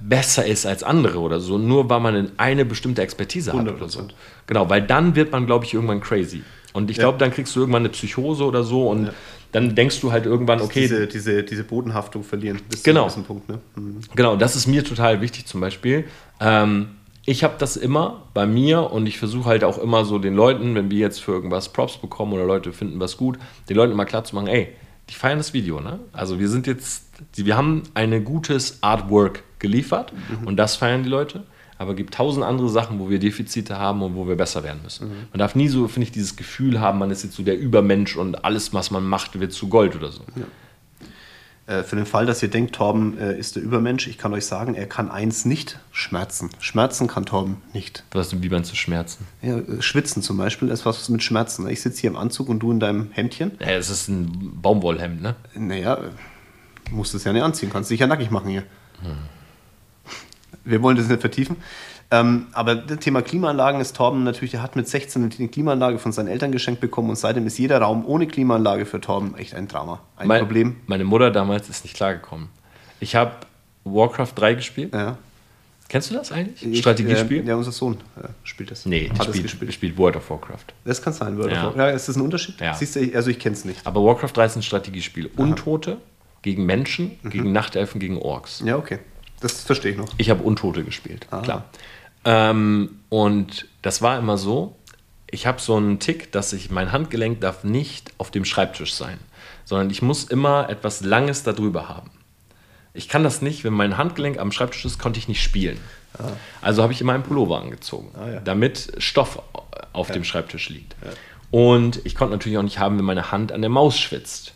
besser 0.01 0.45
ist 0.45 0.67
als 0.67 0.83
andere 0.83 1.21
oder 1.21 1.41
so, 1.41 1.59
nur 1.59 1.89
weil 1.89 2.01
man 2.01 2.33
eine 2.39 2.65
bestimmte 2.65 3.03
Expertise 3.03 3.53
100%. 3.53 3.59
hat 3.59 3.75
oder 3.77 3.89
so. 3.89 4.09
Genau, 4.47 4.69
weil 4.69 4.83
dann 4.83 5.15
wird 5.15 5.31
man, 5.31 5.47
glaube 5.47 5.67
ich, 5.67 5.75
irgendwann 5.75 6.01
crazy. 6.01 6.43
Und 6.73 6.91
ich 6.91 6.97
ja. 6.97 7.05
glaube, 7.05 7.19
dann 7.19 7.31
kriegst 7.31 7.55
du 7.55 7.61
irgendwann 7.61 7.83
eine 7.83 7.91
Psychose 7.91 8.45
oder 8.45 8.65
so 8.65 8.89
und 8.89 9.07
ja. 9.07 9.13
Dann 9.55 9.77
denkst 9.77 10.01
du 10.01 10.11
halt 10.11 10.27
irgendwann, 10.27 10.61
okay. 10.61 10.81
Diese, 10.81 11.07
diese, 11.07 11.45
diese 11.45 11.63
Bodenhaftung 11.63 12.25
verlieren 12.25 12.61
bis 12.69 12.83
genau. 12.83 13.09
zu 13.09 13.17
einem 13.17 13.25
Punkt. 13.25 13.49
Ne? 13.49 13.61
Mhm. 13.77 14.01
Genau, 14.17 14.35
das 14.35 14.57
ist 14.57 14.67
mir 14.67 14.83
total 14.83 15.21
wichtig 15.21 15.47
zum 15.47 15.61
Beispiel. 15.61 16.07
Ähm, 16.41 16.89
ich 17.25 17.45
habe 17.45 17.55
das 17.59 17.77
immer 17.77 18.23
bei 18.35 18.47
mir 18.47 18.91
und 18.91 19.07
ich 19.07 19.17
versuche 19.19 19.49
halt 19.49 19.63
auch 19.63 19.79
immer 19.79 20.05
so 20.05 20.19
den 20.19 20.35
Leuten, 20.35 20.75
wenn 20.75 20.91
wir 20.91 20.99
jetzt 20.99 21.23
für 21.23 21.31
irgendwas 21.31 21.69
Props 21.73 21.99
bekommen 21.99 22.33
oder 22.33 22.45
Leute 22.45 22.73
finden 22.73 22.99
was 22.99 23.17
gut, 23.17 23.39
den 23.69 23.77
Leuten 23.77 23.93
immer 23.93 24.05
klar 24.07 24.25
zu 24.25 24.35
machen, 24.35 24.49
ey, 24.49 24.69
die 25.09 25.15
feiern 25.15 25.39
das 25.39 25.53
Video, 25.55 25.81
ne? 25.81 26.01
Also 26.13 26.41
wir 26.41 26.49
sind 26.49 26.67
jetzt 26.67 27.05
wir 27.37 27.57
haben 27.57 27.85
ein 27.95 28.25
gutes 28.25 28.79
Artwork 28.81 29.45
geliefert 29.61 30.13
Mhm. 30.13 30.49
und 30.49 30.57
das 30.57 30.75
feiern 30.75 31.05
die 31.05 31.09
Leute. 31.09 31.45
Aber 31.85 31.93
es 31.93 31.99
gibt 31.99 32.15
tausend 32.15 32.47
andere 32.47 32.71
Sachen, 32.71 32.99
wo 32.99 33.11
wir 33.11 33.19
Defizite 33.19 33.79
haben 33.79 34.01
und 34.01 34.15
wo 34.15 34.27
wir 34.27 34.37
besser 34.37 34.65
werden 34.65 34.81
müssen. 34.83 35.09
Mhm. 35.09 35.15
Man 35.33 35.39
darf 35.39 35.55
nie 35.55 35.69
so, 35.69 35.87
finde 35.87 36.05
ich, 36.05 36.13
dieses 36.13 36.35
Gefühl 36.35 36.81
haben, 36.81 36.99
man 36.99 37.11
ist 37.11 37.25
jetzt 37.25 37.37
so 37.37 37.43
der 37.43 37.59
Übermensch 37.59 38.17
und 38.17 38.43
alles, 38.43 38.73
was 38.73 38.91
man 38.91 39.05
macht, 39.05 39.39
wird 39.39 39.53
zu 39.53 39.69
Gold 39.69 39.95
oder 39.95 40.11
so. 40.11 40.23
Äh, 41.67 41.83
für 41.83 41.97
den 41.97 42.07
Fall, 42.07 42.25
dass 42.25 42.43
ihr 42.43 42.49
denkt, 42.49 42.75
Torben 42.75 43.19
äh, 43.19 43.39
ist 43.39 43.57
der 43.57 43.63
Übermensch, 43.63 44.07
ich 44.07 44.17
kann 44.17 44.33
euch 44.33 44.47
sagen, 44.47 44.75
er 44.75 44.87
kann 44.87 45.11
eins 45.11 45.45
nicht: 45.45 45.79
Schmerzen. 45.93 46.49
Schmerzen 46.59 47.07
kann 47.07 47.27
Torben 47.27 47.59
nicht. 47.75 48.03
Was, 48.13 48.43
wie 48.43 48.49
man 48.49 48.65
zu 48.65 48.77
schmerzen. 48.77 49.27
Ja, 49.43 49.59
äh, 49.59 49.83
Schwitzen 49.83 50.23
zum 50.23 50.39
Beispiel 50.39 50.69
ist 50.69 50.87
was 50.87 51.07
mit 51.11 51.23
Schmerzen. 51.23 51.69
Ich 51.69 51.83
sitze 51.83 52.01
hier 52.01 52.11
im 52.11 52.17
Anzug 52.17 52.49
und 52.49 52.61
du 52.61 52.71
in 52.71 52.81
deinem 52.81 53.11
Hemdchen. 53.13 53.53
Ja, 53.61 53.73
es 53.73 53.91
ist 53.91 54.09
ein 54.09 54.59
Baumwollhemd, 54.63 55.21
ne? 55.21 55.37
Naja, 55.55 55.99
musst 56.91 57.15
es 57.15 57.25
ja 57.25 57.33
nicht 57.35 57.43
anziehen, 57.43 57.69
kannst 57.71 57.91
dich 57.91 58.01
ja 58.01 58.07
nackig 58.07 58.31
machen 58.31 58.49
hier. 58.49 58.63
Wir 60.65 60.83
wollen 60.83 60.97
das 60.97 61.09
nicht 61.09 61.21
vertiefen. 61.21 61.57
Ähm, 62.11 62.47
aber 62.53 62.75
das 62.75 62.99
Thema 62.99 63.23
Klimaanlagen 63.23 63.81
ist 63.81 63.97
Torben 63.97 64.25
natürlich, 64.25 64.53
der 64.53 64.63
hat 64.63 64.77
mit 64.77 64.87
16 64.89 65.31
eine 65.39 65.49
Klimaanlage 65.49 65.99
von 65.99 66.13
seinen 66.13 66.29
Eltern 66.29 66.53
geschenkt 66.53 66.81
bekommen 66.81 67.11
und 67.11 67.17
seitdem 67.17 67.47
ist 67.47 67.59
jeder 67.59 67.79
Raum 67.81 68.05
ohne 68.07 68.27
Klimaanlage 68.27 68.85
für 68.87 69.01
Torben 69.01 69.35
echt 69.37 69.55
ein 69.55 69.69
Drama. 69.69 70.01
Ein 70.17 70.29
Mein- 70.29 70.41
Problem. 70.41 70.77
Meine 70.87 71.05
Mutter 71.05 71.31
damals 71.31 71.69
ist 71.69 71.85
nicht 71.85 71.97
klargekommen. 71.97 72.49
Ich 73.01 73.17
habe 73.17 73.33
Warcraft 73.85 74.33
3 74.37 74.55
gespielt. 74.55 74.95
Ja. 74.95 75.17
Kennst 75.89 76.11
du 76.11 76.15
das 76.15 76.33
eigentlich? 76.33 76.65
Ich, 76.65 76.79
Strategiespiel? 76.79 77.43
Äh, 77.45 77.49
ja, 77.49 77.57
unser 77.57 77.73
Sohn 77.73 77.95
äh, 78.23 78.29
spielt 78.43 78.71
das. 78.71 78.87
Nee, 78.87 79.11
hat 79.11 79.25
spielt, 79.27 79.43
gespielt. 79.43 79.73
spielt 79.75 79.99
World 79.99 80.17
of 80.17 80.29
Warcraft. 80.31 80.65
Das 80.85 81.03
kann 81.03 81.13
sein, 81.13 81.37
World 81.37 81.53
Ja. 81.53 81.69
of 81.69 81.77
War- 81.77 81.89
Ja, 81.89 81.95
ist 81.95 82.09
das 82.09 82.17
ein 82.17 82.23
Unterschied? 82.23 82.59
Ja. 82.61 82.75
Siehst 82.75 82.97
du, 82.97 83.15
also 83.15 83.29
ich 83.31 83.39
kenne 83.39 83.55
es 83.55 83.65
nicht. 83.65 83.87
Aber 83.87 84.03
Warcraft 84.05 84.31
3 84.35 84.45
ist 84.47 84.57
ein 84.57 84.63
Strategiespiel. 84.63 85.31
Untote 85.37 85.99
gegen 86.43 86.65
Menschen, 86.67 87.13
gegen 87.25 87.53
Nachtelfen, 87.53 87.99
gegen 88.01 88.19
Orks. 88.19 88.63
Ja, 88.65 88.77
okay. 88.77 88.99
Das 89.45 89.63
verstehe 89.63 89.93
ich 89.93 89.99
noch. 89.99 90.09
Ich 90.17 90.31
habe 90.31 90.43
Untote 90.43 90.85
gespielt, 90.85 91.27
klar. 91.43 91.65
Ähm, 92.25 93.01
und 93.11 93.67
das 93.83 94.01
war 94.01 94.19
immer 94.19 94.39
so, 94.39 94.75
ich 95.31 95.47
habe 95.47 95.61
so 95.61 95.77
einen 95.77 95.99
Tick, 95.99 96.33
dass 96.33 96.55
ich, 96.55 96.71
mein 96.71 96.93
Handgelenk 96.93 97.43
darf 97.43 97.63
nicht 97.63 98.13
auf 98.17 98.31
dem 98.31 98.47
Schreibtisch 98.47 98.95
sein, 98.95 99.19
sondern 99.67 99.91
ich 99.91 100.01
muss 100.01 100.25
immer 100.25 100.71
etwas 100.71 101.03
Langes 101.03 101.43
darüber 101.43 101.89
haben. 101.91 102.11
Ich 102.95 103.09
kann 103.11 103.23
das 103.23 103.43
nicht, 103.43 103.65
wenn 103.65 103.75
mein 103.75 103.99
Handgelenk 103.99 104.39
am 104.39 104.51
Schreibtisch 104.51 104.85
ist, 104.87 104.99
konnte 104.99 105.19
ich 105.19 105.29
nicht 105.29 105.43
spielen. 105.43 105.79
Also 106.63 106.83
habe 106.83 106.93
ich 106.95 107.01
immer 107.03 107.13
einen 107.13 107.25
Pullover 107.25 107.61
angezogen, 107.61 108.09
Ah, 108.19 108.31
ja. 108.31 108.41
damit 108.41 108.93
Stoff 108.99 109.43
auf 109.93 110.11
dem 110.11 110.25
Schreibtisch 110.25 110.71
liegt. 110.71 110.95
Und 111.51 112.01
ich 112.07 112.15
konnte 112.15 112.33
natürlich 112.33 112.57
auch 112.57 112.63
nicht 112.63 112.79
haben, 112.79 112.97
wenn 112.97 113.05
meine 113.05 113.31
Hand 113.33 113.53
an 113.53 113.61
der 113.61 113.71
Maus 113.71 113.99
schwitzt. 113.99 114.55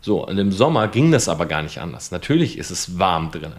So, 0.00 0.26
und 0.26 0.38
im 0.38 0.52
Sommer 0.52 0.88
ging 0.88 1.12
das 1.12 1.28
aber 1.28 1.46
gar 1.46 1.62
nicht 1.62 1.78
anders. 1.78 2.10
Natürlich 2.10 2.58
ist 2.58 2.70
es 2.70 2.98
warm 2.98 3.30
drin. 3.30 3.52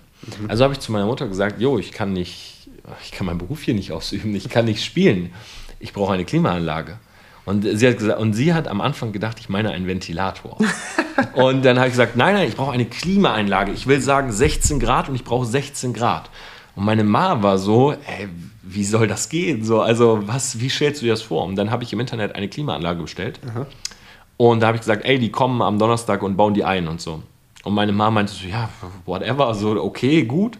Also 0.47 0.63
habe 0.63 0.73
ich 0.73 0.79
zu 0.79 0.91
meiner 0.91 1.05
Mutter 1.05 1.27
gesagt, 1.27 1.59
jo, 1.59 1.77
ich 1.77 1.91
kann 1.91 2.13
nicht, 2.13 2.69
ich 3.03 3.11
kann 3.11 3.25
meinen 3.27 3.37
Beruf 3.37 3.63
hier 3.63 3.73
nicht 3.73 3.91
ausüben, 3.91 4.35
ich 4.35 4.49
kann 4.49 4.65
nicht 4.65 4.83
spielen. 4.83 5.31
Ich 5.79 5.93
brauche 5.93 6.13
eine 6.13 6.25
Klimaanlage. 6.25 6.97
Und 7.45 7.63
sie 7.63 7.87
hat 7.87 7.97
gesagt, 7.97 8.19
und 8.19 8.33
sie 8.33 8.53
hat 8.53 8.67
am 8.67 8.81
Anfang 8.81 9.11
gedacht, 9.11 9.37
ich 9.39 9.49
meine 9.49 9.71
einen 9.71 9.87
Ventilator. 9.87 10.57
und 11.33 11.65
dann 11.65 11.77
habe 11.77 11.87
ich 11.87 11.93
gesagt, 11.93 12.15
nein, 12.15 12.35
nein, 12.35 12.47
ich 12.47 12.55
brauche 12.55 12.71
eine 12.71 12.85
Klimaanlage. 12.85 13.71
Ich 13.71 13.87
will 13.87 13.99
sagen 13.99 14.31
16 14.31 14.79
Grad 14.79 15.09
und 15.09 15.15
ich 15.15 15.23
brauche 15.23 15.45
16 15.45 15.93
Grad. 15.93 16.29
Und 16.75 16.85
meine 16.85 17.03
Ma 17.03 17.41
war 17.41 17.57
so, 17.57 17.91
ey, 17.91 18.29
wie 18.61 18.83
soll 18.83 19.07
das 19.07 19.29
gehen? 19.29 19.63
So, 19.63 19.81
also, 19.81 20.19
was, 20.27 20.59
wie 20.59 20.69
stellst 20.69 21.01
du 21.01 21.05
dir 21.05 21.13
das 21.13 21.23
vor? 21.23 21.45
Und 21.45 21.55
dann 21.55 21.71
habe 21.71 21.83
ich 21.83 21.91
im 21.91 21.99
Internet 21.99 22.35
eine 22.35 22.47
Klimaanlage 22.47 23.01
bestellt. 23.01 23.39
Und 24.37 24.61
da 24.61 24.67
habe 24.67 24.77
ich 24.77 24.81
gesagt, 24.81 25.05
ey, 25.05 25.19
die 25.19 25.29
kommen 25.29 25.61
am 25.61 25.77
Donnerstag 25.77 26.23
und 26.23 26.35
bauen 26.35 26.53
die 26.53 26.63
ein 26.63 26.87
und 26.87 26.99
so. 26.99 27.21
Und 27.63 27.73
meine 27.73 27.91
Mama 27.91 28.11
meinte 28.11 28.33
so, 28.33 28.47
ja, 28.47 28.69
whatever, 29.05 29.53
so, 29.53 29.81
okay, 29.81 30.23
gut. 30.23 30.57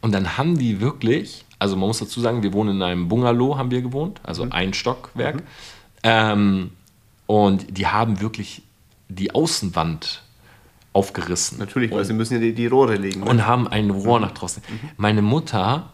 Und 0.00 0.12
dann 0.12 0.36
haben 0.36 0.58
die 0.58 0.80
wirklich, 0.80 1.44
also 1.58 1.76
man 1.76 1.86
muss 1.86 2.00
dazu 2.00 2.20
sagen, 2.20 2.42
wir 2.42 2.52
wohnen 2.52 2.76
in 2.76 2.82
einem 2.82 3.08
Bungalow, 3.08 3.56
haben 3.56 3.70
wir 3.70 3.80
gewohnt, 3.80 4.20
also 4.24 4.46
ein 4.50 4.74
Stockwerk. 4.74 5.42
Ähm, 6.02 6.72
und 7.26 7.78
die 7.78 7.86
haben 7.86 8.20
wirklich 8.20 8.62
die 9.08 9.34
Außenwand 9.34 10.22
aufgerissen. 10.92 11.58
Natürlich, 11.58 11.90
weil 11.90 12.00
und, 12.00 12.04
sie 12.04 12.12
müssen 12.12 12.34
ja 12.34 12.40
die, 12.40 12.54
die 12.54 12.66
Rohre 12.66 12.96
legen. 12.96 13.20
ne? 13.20 13.30
und 13.30 13.46
haben 13.46 13.68
ein 13.68 13.90
Rohr 13.90 14.20
nach 14.20 14.32
draußen. 14.32 14.62
Meine 14.96 15.22
Mutter 15.22 15.90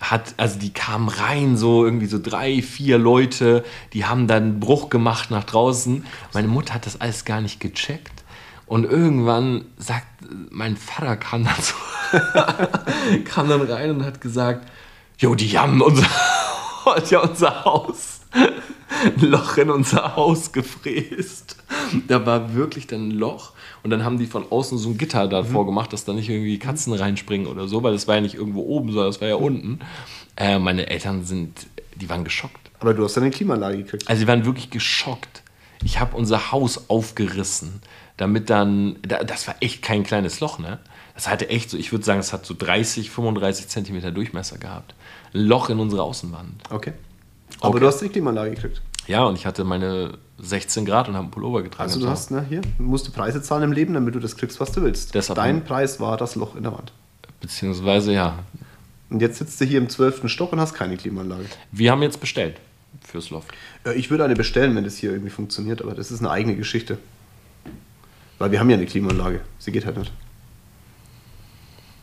hat, 0.00 0.34
also 0.36 0.58
die 0.58 0.72
kamen 0.72 1.08
rein, 1.08 1.56
so 1.56 1.84
irgendwie 1.84 2.06
so 2.06 2.18
drei, 2.20 2.62
vier 2.62 2.98
Leute, 2.98 3.64
die 3.92 4.04
haben 4.04 4.26
dann 4.26 4.42
einen 4.42 4.60
Bruch 4.60 4.90
gemacht 4.90 5.30
nach 5.30 5.44
draußen. 5.44 6.04
Meine 6.32 6.48
Mutter 6.48 6.74
hat 6.74 6.86
das 6.86 7.00
alles 7.00 7.24
gar 7.24 7.40
nicht 7.40 7.60
gecheckt. 7.60 8.24
Und 8.66 8.84
irgendwann 8.84 9.66
sagt, 9.76 10.06
mein 10.50 10.76
Vater 10.76 11.16
kam 11.16 11.44
dann 11.44 11.54
so, 11.60 11.74
kam 13.24 13.48
dann 13.48 13.62
rein 13.62 13.90
und 13.90 14.04
hat 14.04 14.20
gesagt, 14.20 14.66
jo, 15.18 15.34
die 15.34 15.58
haben 15.58 15.80
unser, 15.80 16.06
die 17.10 17.16
haben 17.16 17.28
unser 17.30 17.64
Haus, 17.64 18.13
ein 18.34 19.20
Loch 19.20 19.56
in 19.56 19.70
unser 19.70 20.16
Haus 20.16 20.52
gefräst. 20.52 21.56
Da 22.08 22.24
war 22.26 22.54
wirklich 22.54 22.86
dann 22.86 23.08
ein 23.08 23.10
Loch 23.12 23.52
und 23.82 23.90
dann 23.90 24.04
haben 24.04 24.18
die 24.18 24.26
von 24.26 24.50
außen 24.50 24.78
so 24.78 24.90
ein 24.90 24.98
Gitter 24.98 25.26
davor 25.28 25.66
gemacht, 25.66 25.92
dass 25.92 26.04
da 26.04 26.12
nicht 26.12 26.28
irgendwie 26.28 26.58
Katzen 26.58 26.92
reinspringen 26.92 27.46
oder 27.46 27.68
so, 27.68 27.82
weil 27.82 27.92
das 27.92 28.08
war 28.08 28.16
ja 28.16 28.20
nicht 28.20 28.34
irgendwo 28.34 28.62
oben, 28.62 28.90
sondern 28.92 29.10
das 29.10 29.20
war 29.20 29.28
ja 29.28 29.36
unten. 29.36 29.80
Äh, 30.36 30.58
meine 30.58 30.88
Eltern 30.88 31.24
sind, 31.24 31.66
die 31.96 32.08
waren 32.08 32.24
geschockt. 32.24 32.58
Aber 32.80 32.94
du 32.94 33.04
hast 33.04 33.16
dann 33.16 33.24
eine 33.24 33.30
Klimaanlage 33.32 33.78
gekriegt. 33.78 34.08
Also 34.08 34.20
sie 34.20 34.26
waren 34.28 34.44
wirklich 34.44 34.70
geschockt. 34.70 35.42
Ich 35.84 36.00
habe 36.00 36.16
unser 36.16 36.50
Haus 36.52 36.88
aufgerissen, 36.88 37.80
damit 38.16 38.48
dann, 38.50 38.96
da- 39.02 39.22
das 39.22 39.46
war 39.46 39.54
echt 39.60 39.82
kein 39.82 40.02
kleines 40.02 40.40
Loch, 40.40 40.58
ne? 40.58 40.78
Das 41.14 41.28
hatte 41.28 41.48
echt 41.48 41.70
so, 41.70 41.76
ich 41.76 41.92
würde 41.92 42.04
sagen, 42.04 42.18
es 42.18 42.32
hat 42.32 42.44
so 42.44 42.54
30, 42.58 43.10
35 43.10 43.68
Zentimeter 43.68 44.10
Durchmesser 44.10 44.58
gehabt. 44.58 44.94
Ein 45.32 45.42
Loch 45.42 45.70
in 45.70 45.78
unserer 45.78 46.02
Außenwand. 46.02 46.62
Okay. 46.70 46.92
Aber 47.64 47.74
Okay. 47.76 47.80
du 47.80 47.86
hast 47.86 48.00
die 48.00 48.08
Klimaanlage 48.08 48.50
gekriegt. 48.54 48.80
Ja, 49.06 49.24
und 49.24 49.36
ich 49.36 49.46
hatte 49.46 49.64
meine 49.64 50.18
16 50.38 50.84
Grad 50.86 51.08
und 51.08 51.14
habe 51.14 51.24
einen 51.24 51.30
Pullover 51.30 51.62
getragen. 51.62 51.82
Also 51.90 52.00
du 52.00 52.08
hast, 52.08 52.30
ne, 52.30 52.44
hier, 52.48 52.60
du 52.62 52.82
musst 52.82 53.12
Preise 53.14 53.42
zahlen 53.42 53.64
im 53.64 53.72
Leben, 53.72 53.94
damit 53.94 54.14
du 54.14 54.18
das 54.20 54.36
kriegst, 54.36 54.60
was 54.60 54.72
du 54.72 54.82
willst. 54.82 55.14
Deshalb- 55.14 55.36
Dein 55.36 55.64
Preis 55.64 56.00
war 56.00 56.16
das 56.16 56.34
Loch 56.36 56.56
in 56.56 56.62
der 56.62 56.72
Wand. 56.72 56.92
Beziehungsweise, 57.40 58.12
ja. 58.12 58.38
Und 59.10 59.20
jetzt 59.20 59.38
sitzt 59.38 59.60
du 59.60 59.64
hier 59.66 59.78
im 59.78 59.88
12. 59.88 60.28
Stock 60.28 60.52
und 60.52 60.60
hast 60.60 60.72
keine 60.74 60.96
Klimaanlage. 60.96 61.44
Wir 61.72 61.90
haben 61.92 62.02
jetzt 62.02 62.20
bestellt 62.20 62.56
fürs 63.06 63.30
Loft. 63.30 63.50
Ja, 63.84 63.92
ich 63.92 64.10
würde 64.10 64.24
eine 64.24 64.34
bestellen, 64.34 64.74
wenn 64.74 64.84
das 64.84 64.96
hier 64.96 65.10
irgendwie 65.10 65.30
funktioniert, 65.30 65.82
aber 65.82 65.94
das 65.94 66.10
ist 66.10 66.20
eine 66.20 66.30
eigene 66.30 66.56
Geschichte. 66.56 66.98
Weil 68.38 68.50
wir 68.50 68.58
haben 68.60 68.70
ja 68.70 68.76
eine 68.76 68.86
Klimaanlage. 68.86 69.40
Sie 69.58 69.70
geht 69.72 69.84
halt 69.86 69.96
nicht. 69.98 70.12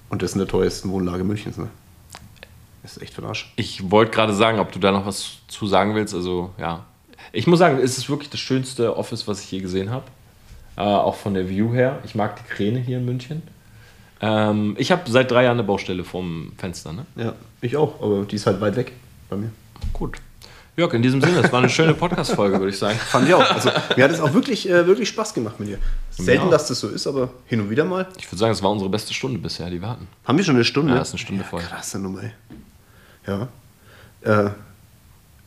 Und 0.09 0.21
das 0.21 0.31
ist 0.31 0.35
in 0.35 0.39
der 0.39 0.47
teuersten 0.47 0.89
Wohnlage 0.89 1.23
Münchens, 1.23 1.57
ne? 1.57 1.67
Ist 2.83 3.01
echt 3.01 3.13
für 3.13 3.21
den 3.21 3.27
Arsch. 3.27 3.51
Ich 3.55 3.91
wollte 3.91 4.11
gerade 4.11 4.33
sagen, 4.33 4.59
ob 4.59 4.71
du 4.71 4.79
da 4.79 4.91
noch 4.91 5.05
was 5.05 5.37
zu 5.47 5.67
sagen 5.67 5.95
willst. 5.95 6.13
Also, 6.13 6.51
ja. 6.57 6.85
Ich 7.31 7.47
muss 7.47 7.59
sagen, 7.59 7.77
es 7.77 7.97
ist 7.97 8.09
wirklich 8.09 8.29
das 8.29 8.39
schönste 8.39 8.97
Office, 8.97 9.27
was 9.27 9.41
ich 9.41 9.51
je 9.51 9.59
gesehen 9.59 9.91
habe. 9.91 10.05
Äh, 10.77 10.81
auch 10.81 11.15
von 11.15 11.33
der 11.33 11.47
View 11.47 11.73
her. 11.73 11.99
Ich 12.03 12.15
mag 12.15 12.37
die 12.37 12.53
Kräne 12.53 12.79
hier 12.79 12.97
in 12.97 13.05
München. 13.05 13.43
Ähm, 14.21 14.75
ich 14.77 14.91
habe 14.91 15.09
seit 15.09 15.31
drei 15.31 15.43
Jahren 15.43 15.57
eine 15.57 15.63
Baustelle 15.63 16.03
vorm 16.03 16.53
Fenster. 16.57 16.93
Ne? 16.93 17.05
Ja, 17.15 17.33
ich 17.61 17.75
auch, 17.77 18.01
aber 18.01 18.23
die 18.23 18.35
ist 18.35 18.45
halt 18.45 18.61
weit 18.61 18.75
weg 18.75 18.93
bei 19.29 19.35
mir. 19.35 19.51
Gut. 19.93 20.17
Jörg, 20.77 20.93
in 20.93 21.01
diesem 21.01 21.19
Sinne, 21.21 21.39
es 21.39 21.51
war 21.51 21.59
eine 21.59 21.69
schöne 21.69 21.93
Podcast-Folge, 21.93 22.57
würde 22.57 22.69
ich 22.69 22.77
sagen. 22.77 22.97
Fand 23.07 23.27
ich 23.27 23.33
auch. 23.33 23.51
Also, 23.51 23.69
mir 23.97 24.03
hat 24.03 24.11
es 24.11 24.21
auch 24.21 24.33
wirklich, 24.33 24.69
äh, 24.69 24.87
wirklich 24.87 25.09
Spaß 25.09 25.33
gemacht 25.33 25.59
mit 25.59 25.69
dir. 25.69 25.77
Selten, 26.11 26.49
dass 26.49 26.67
das 26.67 26.79
so 26.79 26.87
ist, 26.87 27.07
aber 27.07 27.29
hin 27.45 27.59
und 27.59 27.69
wieder 27.69 27.83
mal. 27.83 28.07
Ich 28.17 28.27
würde 28.27 28.37
sagen, 28.37 28.53
es 28.53 28.63
war 28.63 28.71
unsere 28.71 28.89
beste 28.89 29.13
Stunde 29.13 29.37
bisher, 29.37 29.69
die 29.69 29.81
wir 29.81 29.89
hatten. 29.89 30.07
Haben 30.23 30.37
wir 30.37 30.45
schon 30.45 30.55
eine 30.55 30.63
Stunde? 30.63 30.93
Ja, 30.93 31.01
ist 31.01 31.11
eine 31.11 31.19
Stunde 31.19 31.43
voll. 31.43 31.61
Krasse 31.61 31.99
Nummer, 31.99 32.23
ey. 32.23 32.31
Ja. 33.27 33.47
Äh, 34.21 34.49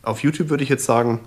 auf 0.03 0.21
YouTube 0.23 0.49
würde 0.49 0.63
ich 0.63 0.69
jetzt 0.69 0.85
sagen, 0.85 1.19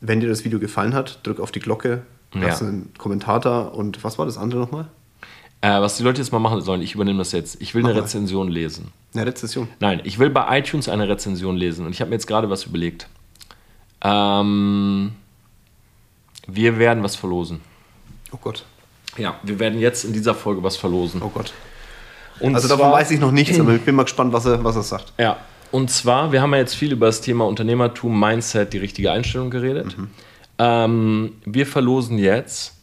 wenn 0.00 0.20
dir 0.20 0.28
das 0.28 0.44
Video 0.44 0.58
gefallen 0.58 0.94
hat, 0.94 1.20
drück 1.26 1.40
auf 1.40 1.50
die 1.52 1.60
Glocke, 1.60 2.02
lass 2.32 2.60
Ja. 2.60 2.66
einen 2.68 2.92
Kommentar 2.98 3.40
da 3.40 3.60
und 3.62 4.04
was 4.04 4.18
war 4.18 4.26
das 4.26 4.36
andere 4.36 4.60
nochmal? 4.60 4.86
Äh, 5.62 5.80
was 5.80 5.96
die 5.96 6.02
Leute 6.02 6.20
jetzt 6.20 6.30
mal 6.32 6.40
machen 6.40 6.60
sollen, 6.60 6.82
ich 6.82 6.94
übernehme 6.94 7.18
das 7.18 7.32
jetzt. 7.32 7.60
Ich 7.62 7.74
will 7.74 7.82
eine 7.82 7.90
Mach 7.94 8.00
mal. 8.00 8.02
Rezension 8.02 8.48
lesen. 8.48 8.92
Eine 9.14 9.26
Rezession. 9.26 9.68
Nein, 9.80 10.00
ich 10.04 10.18
will 10.18 10.28
bei 10.28 10.58
iTunes 10.58 10.88
eine 10.90 11.08
Rezension 11.08 11.56
lesen 11.56 11.86
und 11.86 11.92
ich 11.92 12.00
habe 12.00 12.10
mir 12.10 12.16
jetzt 12.16 12.26
gerade 12.26 12.50
was 12.50 12.64
überlegt. 12.64 13.08
Ähm, 14.02 15.12
wir 16.46 16.78
werden 16.78 17.02
was 17.02 17.16
verlosen. 17.16 17.60
Oh 18.32 18.36
Gott. 18.40 18.64
Ja, 19.16 19.36
wir 19.42 19.58
werden 19.58 19.78
jetzt 19.78 20.04
in 20.04 20.12
dieser 20.12 20.34
Folge 20.34 20.62
was 20.62 20.76
verlosen. 20.76 21.22
Oh 21.22 21.30
Gott. 21.30 21.52
Und 22.40 22.54
Also 22.54 22.68
davon 22.68 22.90
weiß 22.92 23.12
ich 23.12 23.20
noch 23.20 23.30
nichts, 23.30 23.58
aber 23.58 23.70
ich 23.76 23.82
bin 23.82 23.94
mal 23.94 24.02
gespannt, 24.02 24.32
was 24.32 24.44
er, 24.44 24.62
was 24.64 24.76
er 24.76 24.82
sagt. 24.82 25.12
Ja, 25.18 25.38
und 25.74 25.90
zwar, 25.90 26.30
wir 26.30 26.40
haben 26.40 26.52
ja 26.52 26.60
jetzt 26.60 26.76
viel 26.76 26.92
über 26.92 27.06
das 27.06 27.20
Thema 27.20 27.48
Unternehmertum, 27.48 28.18
Mindset, 28.18 28.72
die 28.72 28.78
richtige 28.78 29.10
Einstellung 29.10 29.50
geredet. 29.50 29.98
Mhm. 29.98 30.08
Ähm, 30.56 31.32
wir 31.44 31.66
verlosen 31.66 32.16
jetzt 32.16 32.74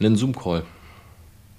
einen 0.00 0.16
Zoom-Call. 0.16 0.64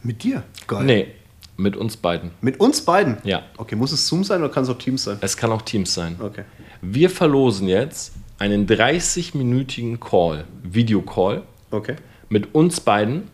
Mit 0.02 0.24
dir? 0.24 0.44
Geil. 0.68 0.84
Nee, 0.84 1.08
mit 1.56 1.78
uns 1.78 1.96
beiden. 1.96 2.32
Mit 2.42 2.60
uns 2.60 2.82
beiden? 2.82 3.20
Ja. 3.24 3.44
Okay, 3.56 3.78
muss 3.78 3.94
es 3.94 4.06
Zoom 4.06 4.26
sein 4.26 4.42
oder 4.44 4.52
kann 4.52 4.64
es 4.64 4.70
auch 4.70 4.78
Teams 4.78 5.06
sein? 5.06 5.20
Es 5.22 5.38
kann 5.38 5.54
auch 5.54 5.62
Teams 5.62 5.94
sein. 5.94 6.18
Okay. 6.20 6.44
Wir 6.82 7.10
verlosen 7.10 7.70
jetzt 7.70 8.12
einen 8.38 8.68
30-minütigen 8.68 10.02
Call, 10.02 10.44
Videocall, 10.64 11.44
Okay. 11.72 11.96
mit 12.28 12.54
uns 12.54 12.82
beiden. 12.82 13.30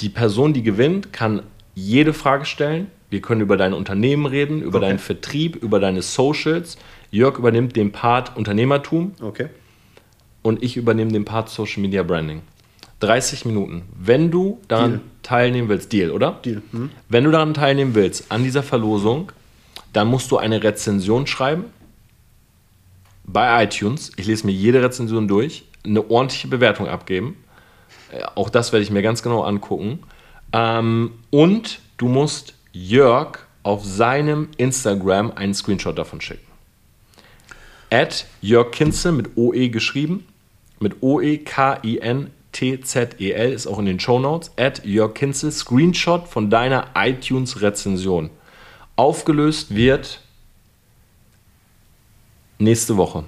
Die 0.00 0.10
Person, 0.10 0.52
die 0.52 0.62
gewinnt, 0.62 1.10
kann 1.10 1.42
jede 1.74 2.12
Frage 2.12 2.44
stellen. 2.44 2.88
Wir 3.10 3.20
können 3.20 3.40
über 3.40 3.56
dein 3.56 3.72
Unternehmen 3.74 4.26
reden, 4.26 4.62
über 4.62 4.78
Okay. 4.78 4.86
deinen 4.88 4.98
Vertrieb, 4.98 5.56
über 5.56 5.80
deine 5.80 6.00
Socials. 6.02 6.78
Jörg 7.10 7.38
übernimmt 7.38 7.74
den 7.76 7.90
Part 7.92 8.36
Unternehmertum 8.36 9.12
Okay. 9.20 9.48
und 10.42 10.62
ich 10.62 10.76
übernehme 10.76 11.10
den 11.12 11.24
Part 11.24 11.48
Social 11.50 11.82
Media 11.82 12.02
Branding. 12.04 12.42
30 13.00 13.46
Minuten. 13.46 13.82
Wenn 13.98 14.30
du 14.30 14.60
daran 14.68 14.90
Deal. 14.90 15.00
teilnehmen 15.22 15.68
willst, 15.68 15.92
Deal, 15.92 16.10
oder? 16.10 16.38
Deal. 16.44 16.62
Hm? 16.70 16.90
Wenn 17.08 17.24
du 17.24 17.30
daran 17.30 17.54
teilnehmen 17.54 17.94
willst, 17.94 18.30
an 18.30 18.44
dieser 18.44 18.62
Verlosung, 18.62 19.32
dann 19.92 20.06
musst 20.06 20.30
du 20.30 20.36
eine 20.38 20.62
Rezension 20.62 21.26
schreiben 21.26 21.64
bei 23.24 23.64
iTunes. 23.64 24.12
Ich 24.16 24.26
lese 24.26 24.46
mir 24.46 24.52
jede 24.52 24.82
Rezension 24.82 25.28
durch, 25.28 25.64
eine 25.84 26.08
ordentliche 26.10 26.46
Bewertung 26.48 26.88
abgeben. 26.88 27.36
Äh, 28.12 28.22
Auch 28.34 28.50
das 28.50 28.72
werde 28.72 28.82
ich 28.84 28.90
mir 28.90 29.02
ganz 29.02 29.22
genau 29.22 29.42
angucken. 29.42 30.00
Ähm, 30.52 31.12
und 31.30 31.80
du 31.96 32.06
musst 32.08 32.54
Jörg 32.72 33.38
auf 33.62 33.84
seinem 33.84 34.48
Instagram 34.56 35.32
einen 35.32 35.54
Screenshot 35.54 35.98
davon 35.98 36.20
schicken. 36.20 36.46
At 37.90 38.26
Jörg 38.40 38.70
Kinzel 38.70 39.12
mit 39.12 39.36
OE 39.36 39.68
geschrieben, 39.68 40.26
mit 40.78 41.02
O-E-K-I-N-T-Z-E-L 41.02 41.52
ist 43.52 43.66
auch 43.66 43.78
in 43.80 43.84
den 43.86 44.00
Shownotes. 44.00 44.52
At 44.56 44.84
Jörg 44.84 45.12
Kinzel, 45.14 45.50
Screenshot 45.52 46.28
von 46.28 46.48
deiner 46.48 46.86
iTunes-Rezension. 46.94 48.30
Aufgelöst 48.96 49.74
wird 49.74 50.22
nächste 52.58 52.96
Woche, 52.96 53.24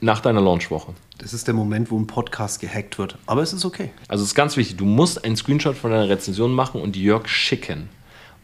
nach 0.00 0.20
deiner 0.20 0.40
Launchwoche. 0.40 0.92
Das 1.18 1.32
ist 1.32 1.46
der 1.46 1.54
Moment, 1.54 1.90
wo 1.90 1.98
ein 1.98 2.06
Podcast 2.06 2.60
gehackt 2.60 2.98
wird. 2.98 3.16
Aber 3.26 3.42
es 3.42 3.52
ist 3.52 3.64
okay. 3.64 3.92
Also 4.08 4.22
es 4.24 4.30
ist 4.30 4.34
ganz 4.34 4.56
wichtig, 4.56 4.76
du 4.76 4.84
musst 4.84 5.24
einen 5.24 5.36
Screenshot 5.36 5.76
von 5.76 5.92
deiner 5.92 6.08
Rezension 6.08 6.52
machen 6.52 6.80
und 6.82 6.96
Jörg 6.96 7.28
schicken 7.28 7.88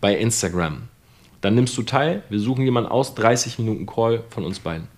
bei 0.02 0.14
Instagram. 0.18 0.82
Dann 1.40 1.54
nimmst 1.54 1.76
du 1.78 1.82
teil, 1.82 2.22
wir 2.28 2.38
suchen 2.38 2.64
jemanden 2.64 2.90
aus, 2.90 3.14
30 3.14 3.58
Minuten 3.58 3.86
Call 3.86 4.24
von 4.28 4.44
uns 4.44 4.58
beiden. 4.58 4.88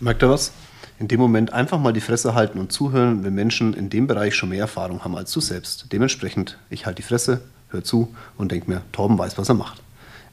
Merkt 0.00 0.24
ihr 0.24 0.30
was? 0.30 0.52
In 0.98 1.06
dem 1.06 1.20
Moment 1.20 1.52
einfach 1.52 1.78
mal 1.78 1.92
die 1.92 2.00
Fresse 2.00 2.34
halten 2.34 2.58
und 2.58 2.72
zuhören, 2.72 3.22
wenn 3.22 3.34
Menschen 3.34 3.74
in 3.74 3.90
dem 3.90 4.08
Bereich 4.08 4.34
schon 4.34 4.48
mehr 4.48 4.60
Erfahrung 4.60 5.04
haben 5.04 5.16
als 5.16 5.32
du 5.32 5.40
selbst. 5.40 5.92
Dementsprechend, 5.92 6.58
ich 6.70 6.86
halte 6.86 7.02
die 7.02 7.06
Fresse, 7.06 7.42
hör 7.68 7.84
zu 7.84 8.14
und 8.36 8.50
denk 8.50 8.68
mir, 8.68 8.82
Torben 8.90 9.18
weiß, 9.18 9.38
was 9.38 9.48
er 9.48 9.54
macht. 9.54 9.82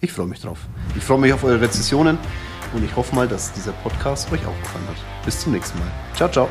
Ich 0.02 0.12
freue 0.12 0.28
mich 0.28 0.40
drauf. 0.40 0.60
Ich 0.96 1.04
freue 1.04 1.20
mich 1.20 1.34
auf 1.34 1.44
eure 1.44 1.62
Rezessionen 1.62 2.18
und 2.74 2.84
ich 2.84 2.96
hoffe 2.96 3.14
mal, 3.16 3.28
dass 3.28 3.52
dieser 3.54 3.74
Podcast 3.74 4.32
euch 4.32 4.46
auch 4.46 4.60
gefallen 4.62 4.88
hat. 4.88 5.26
Bis 5.26 5.42
zum 5.42 5.52
nächsten 5.52 5.78
Mal. 5.80 5.92
Ciao, 6.16 6.30
ciao. 6.30 6.50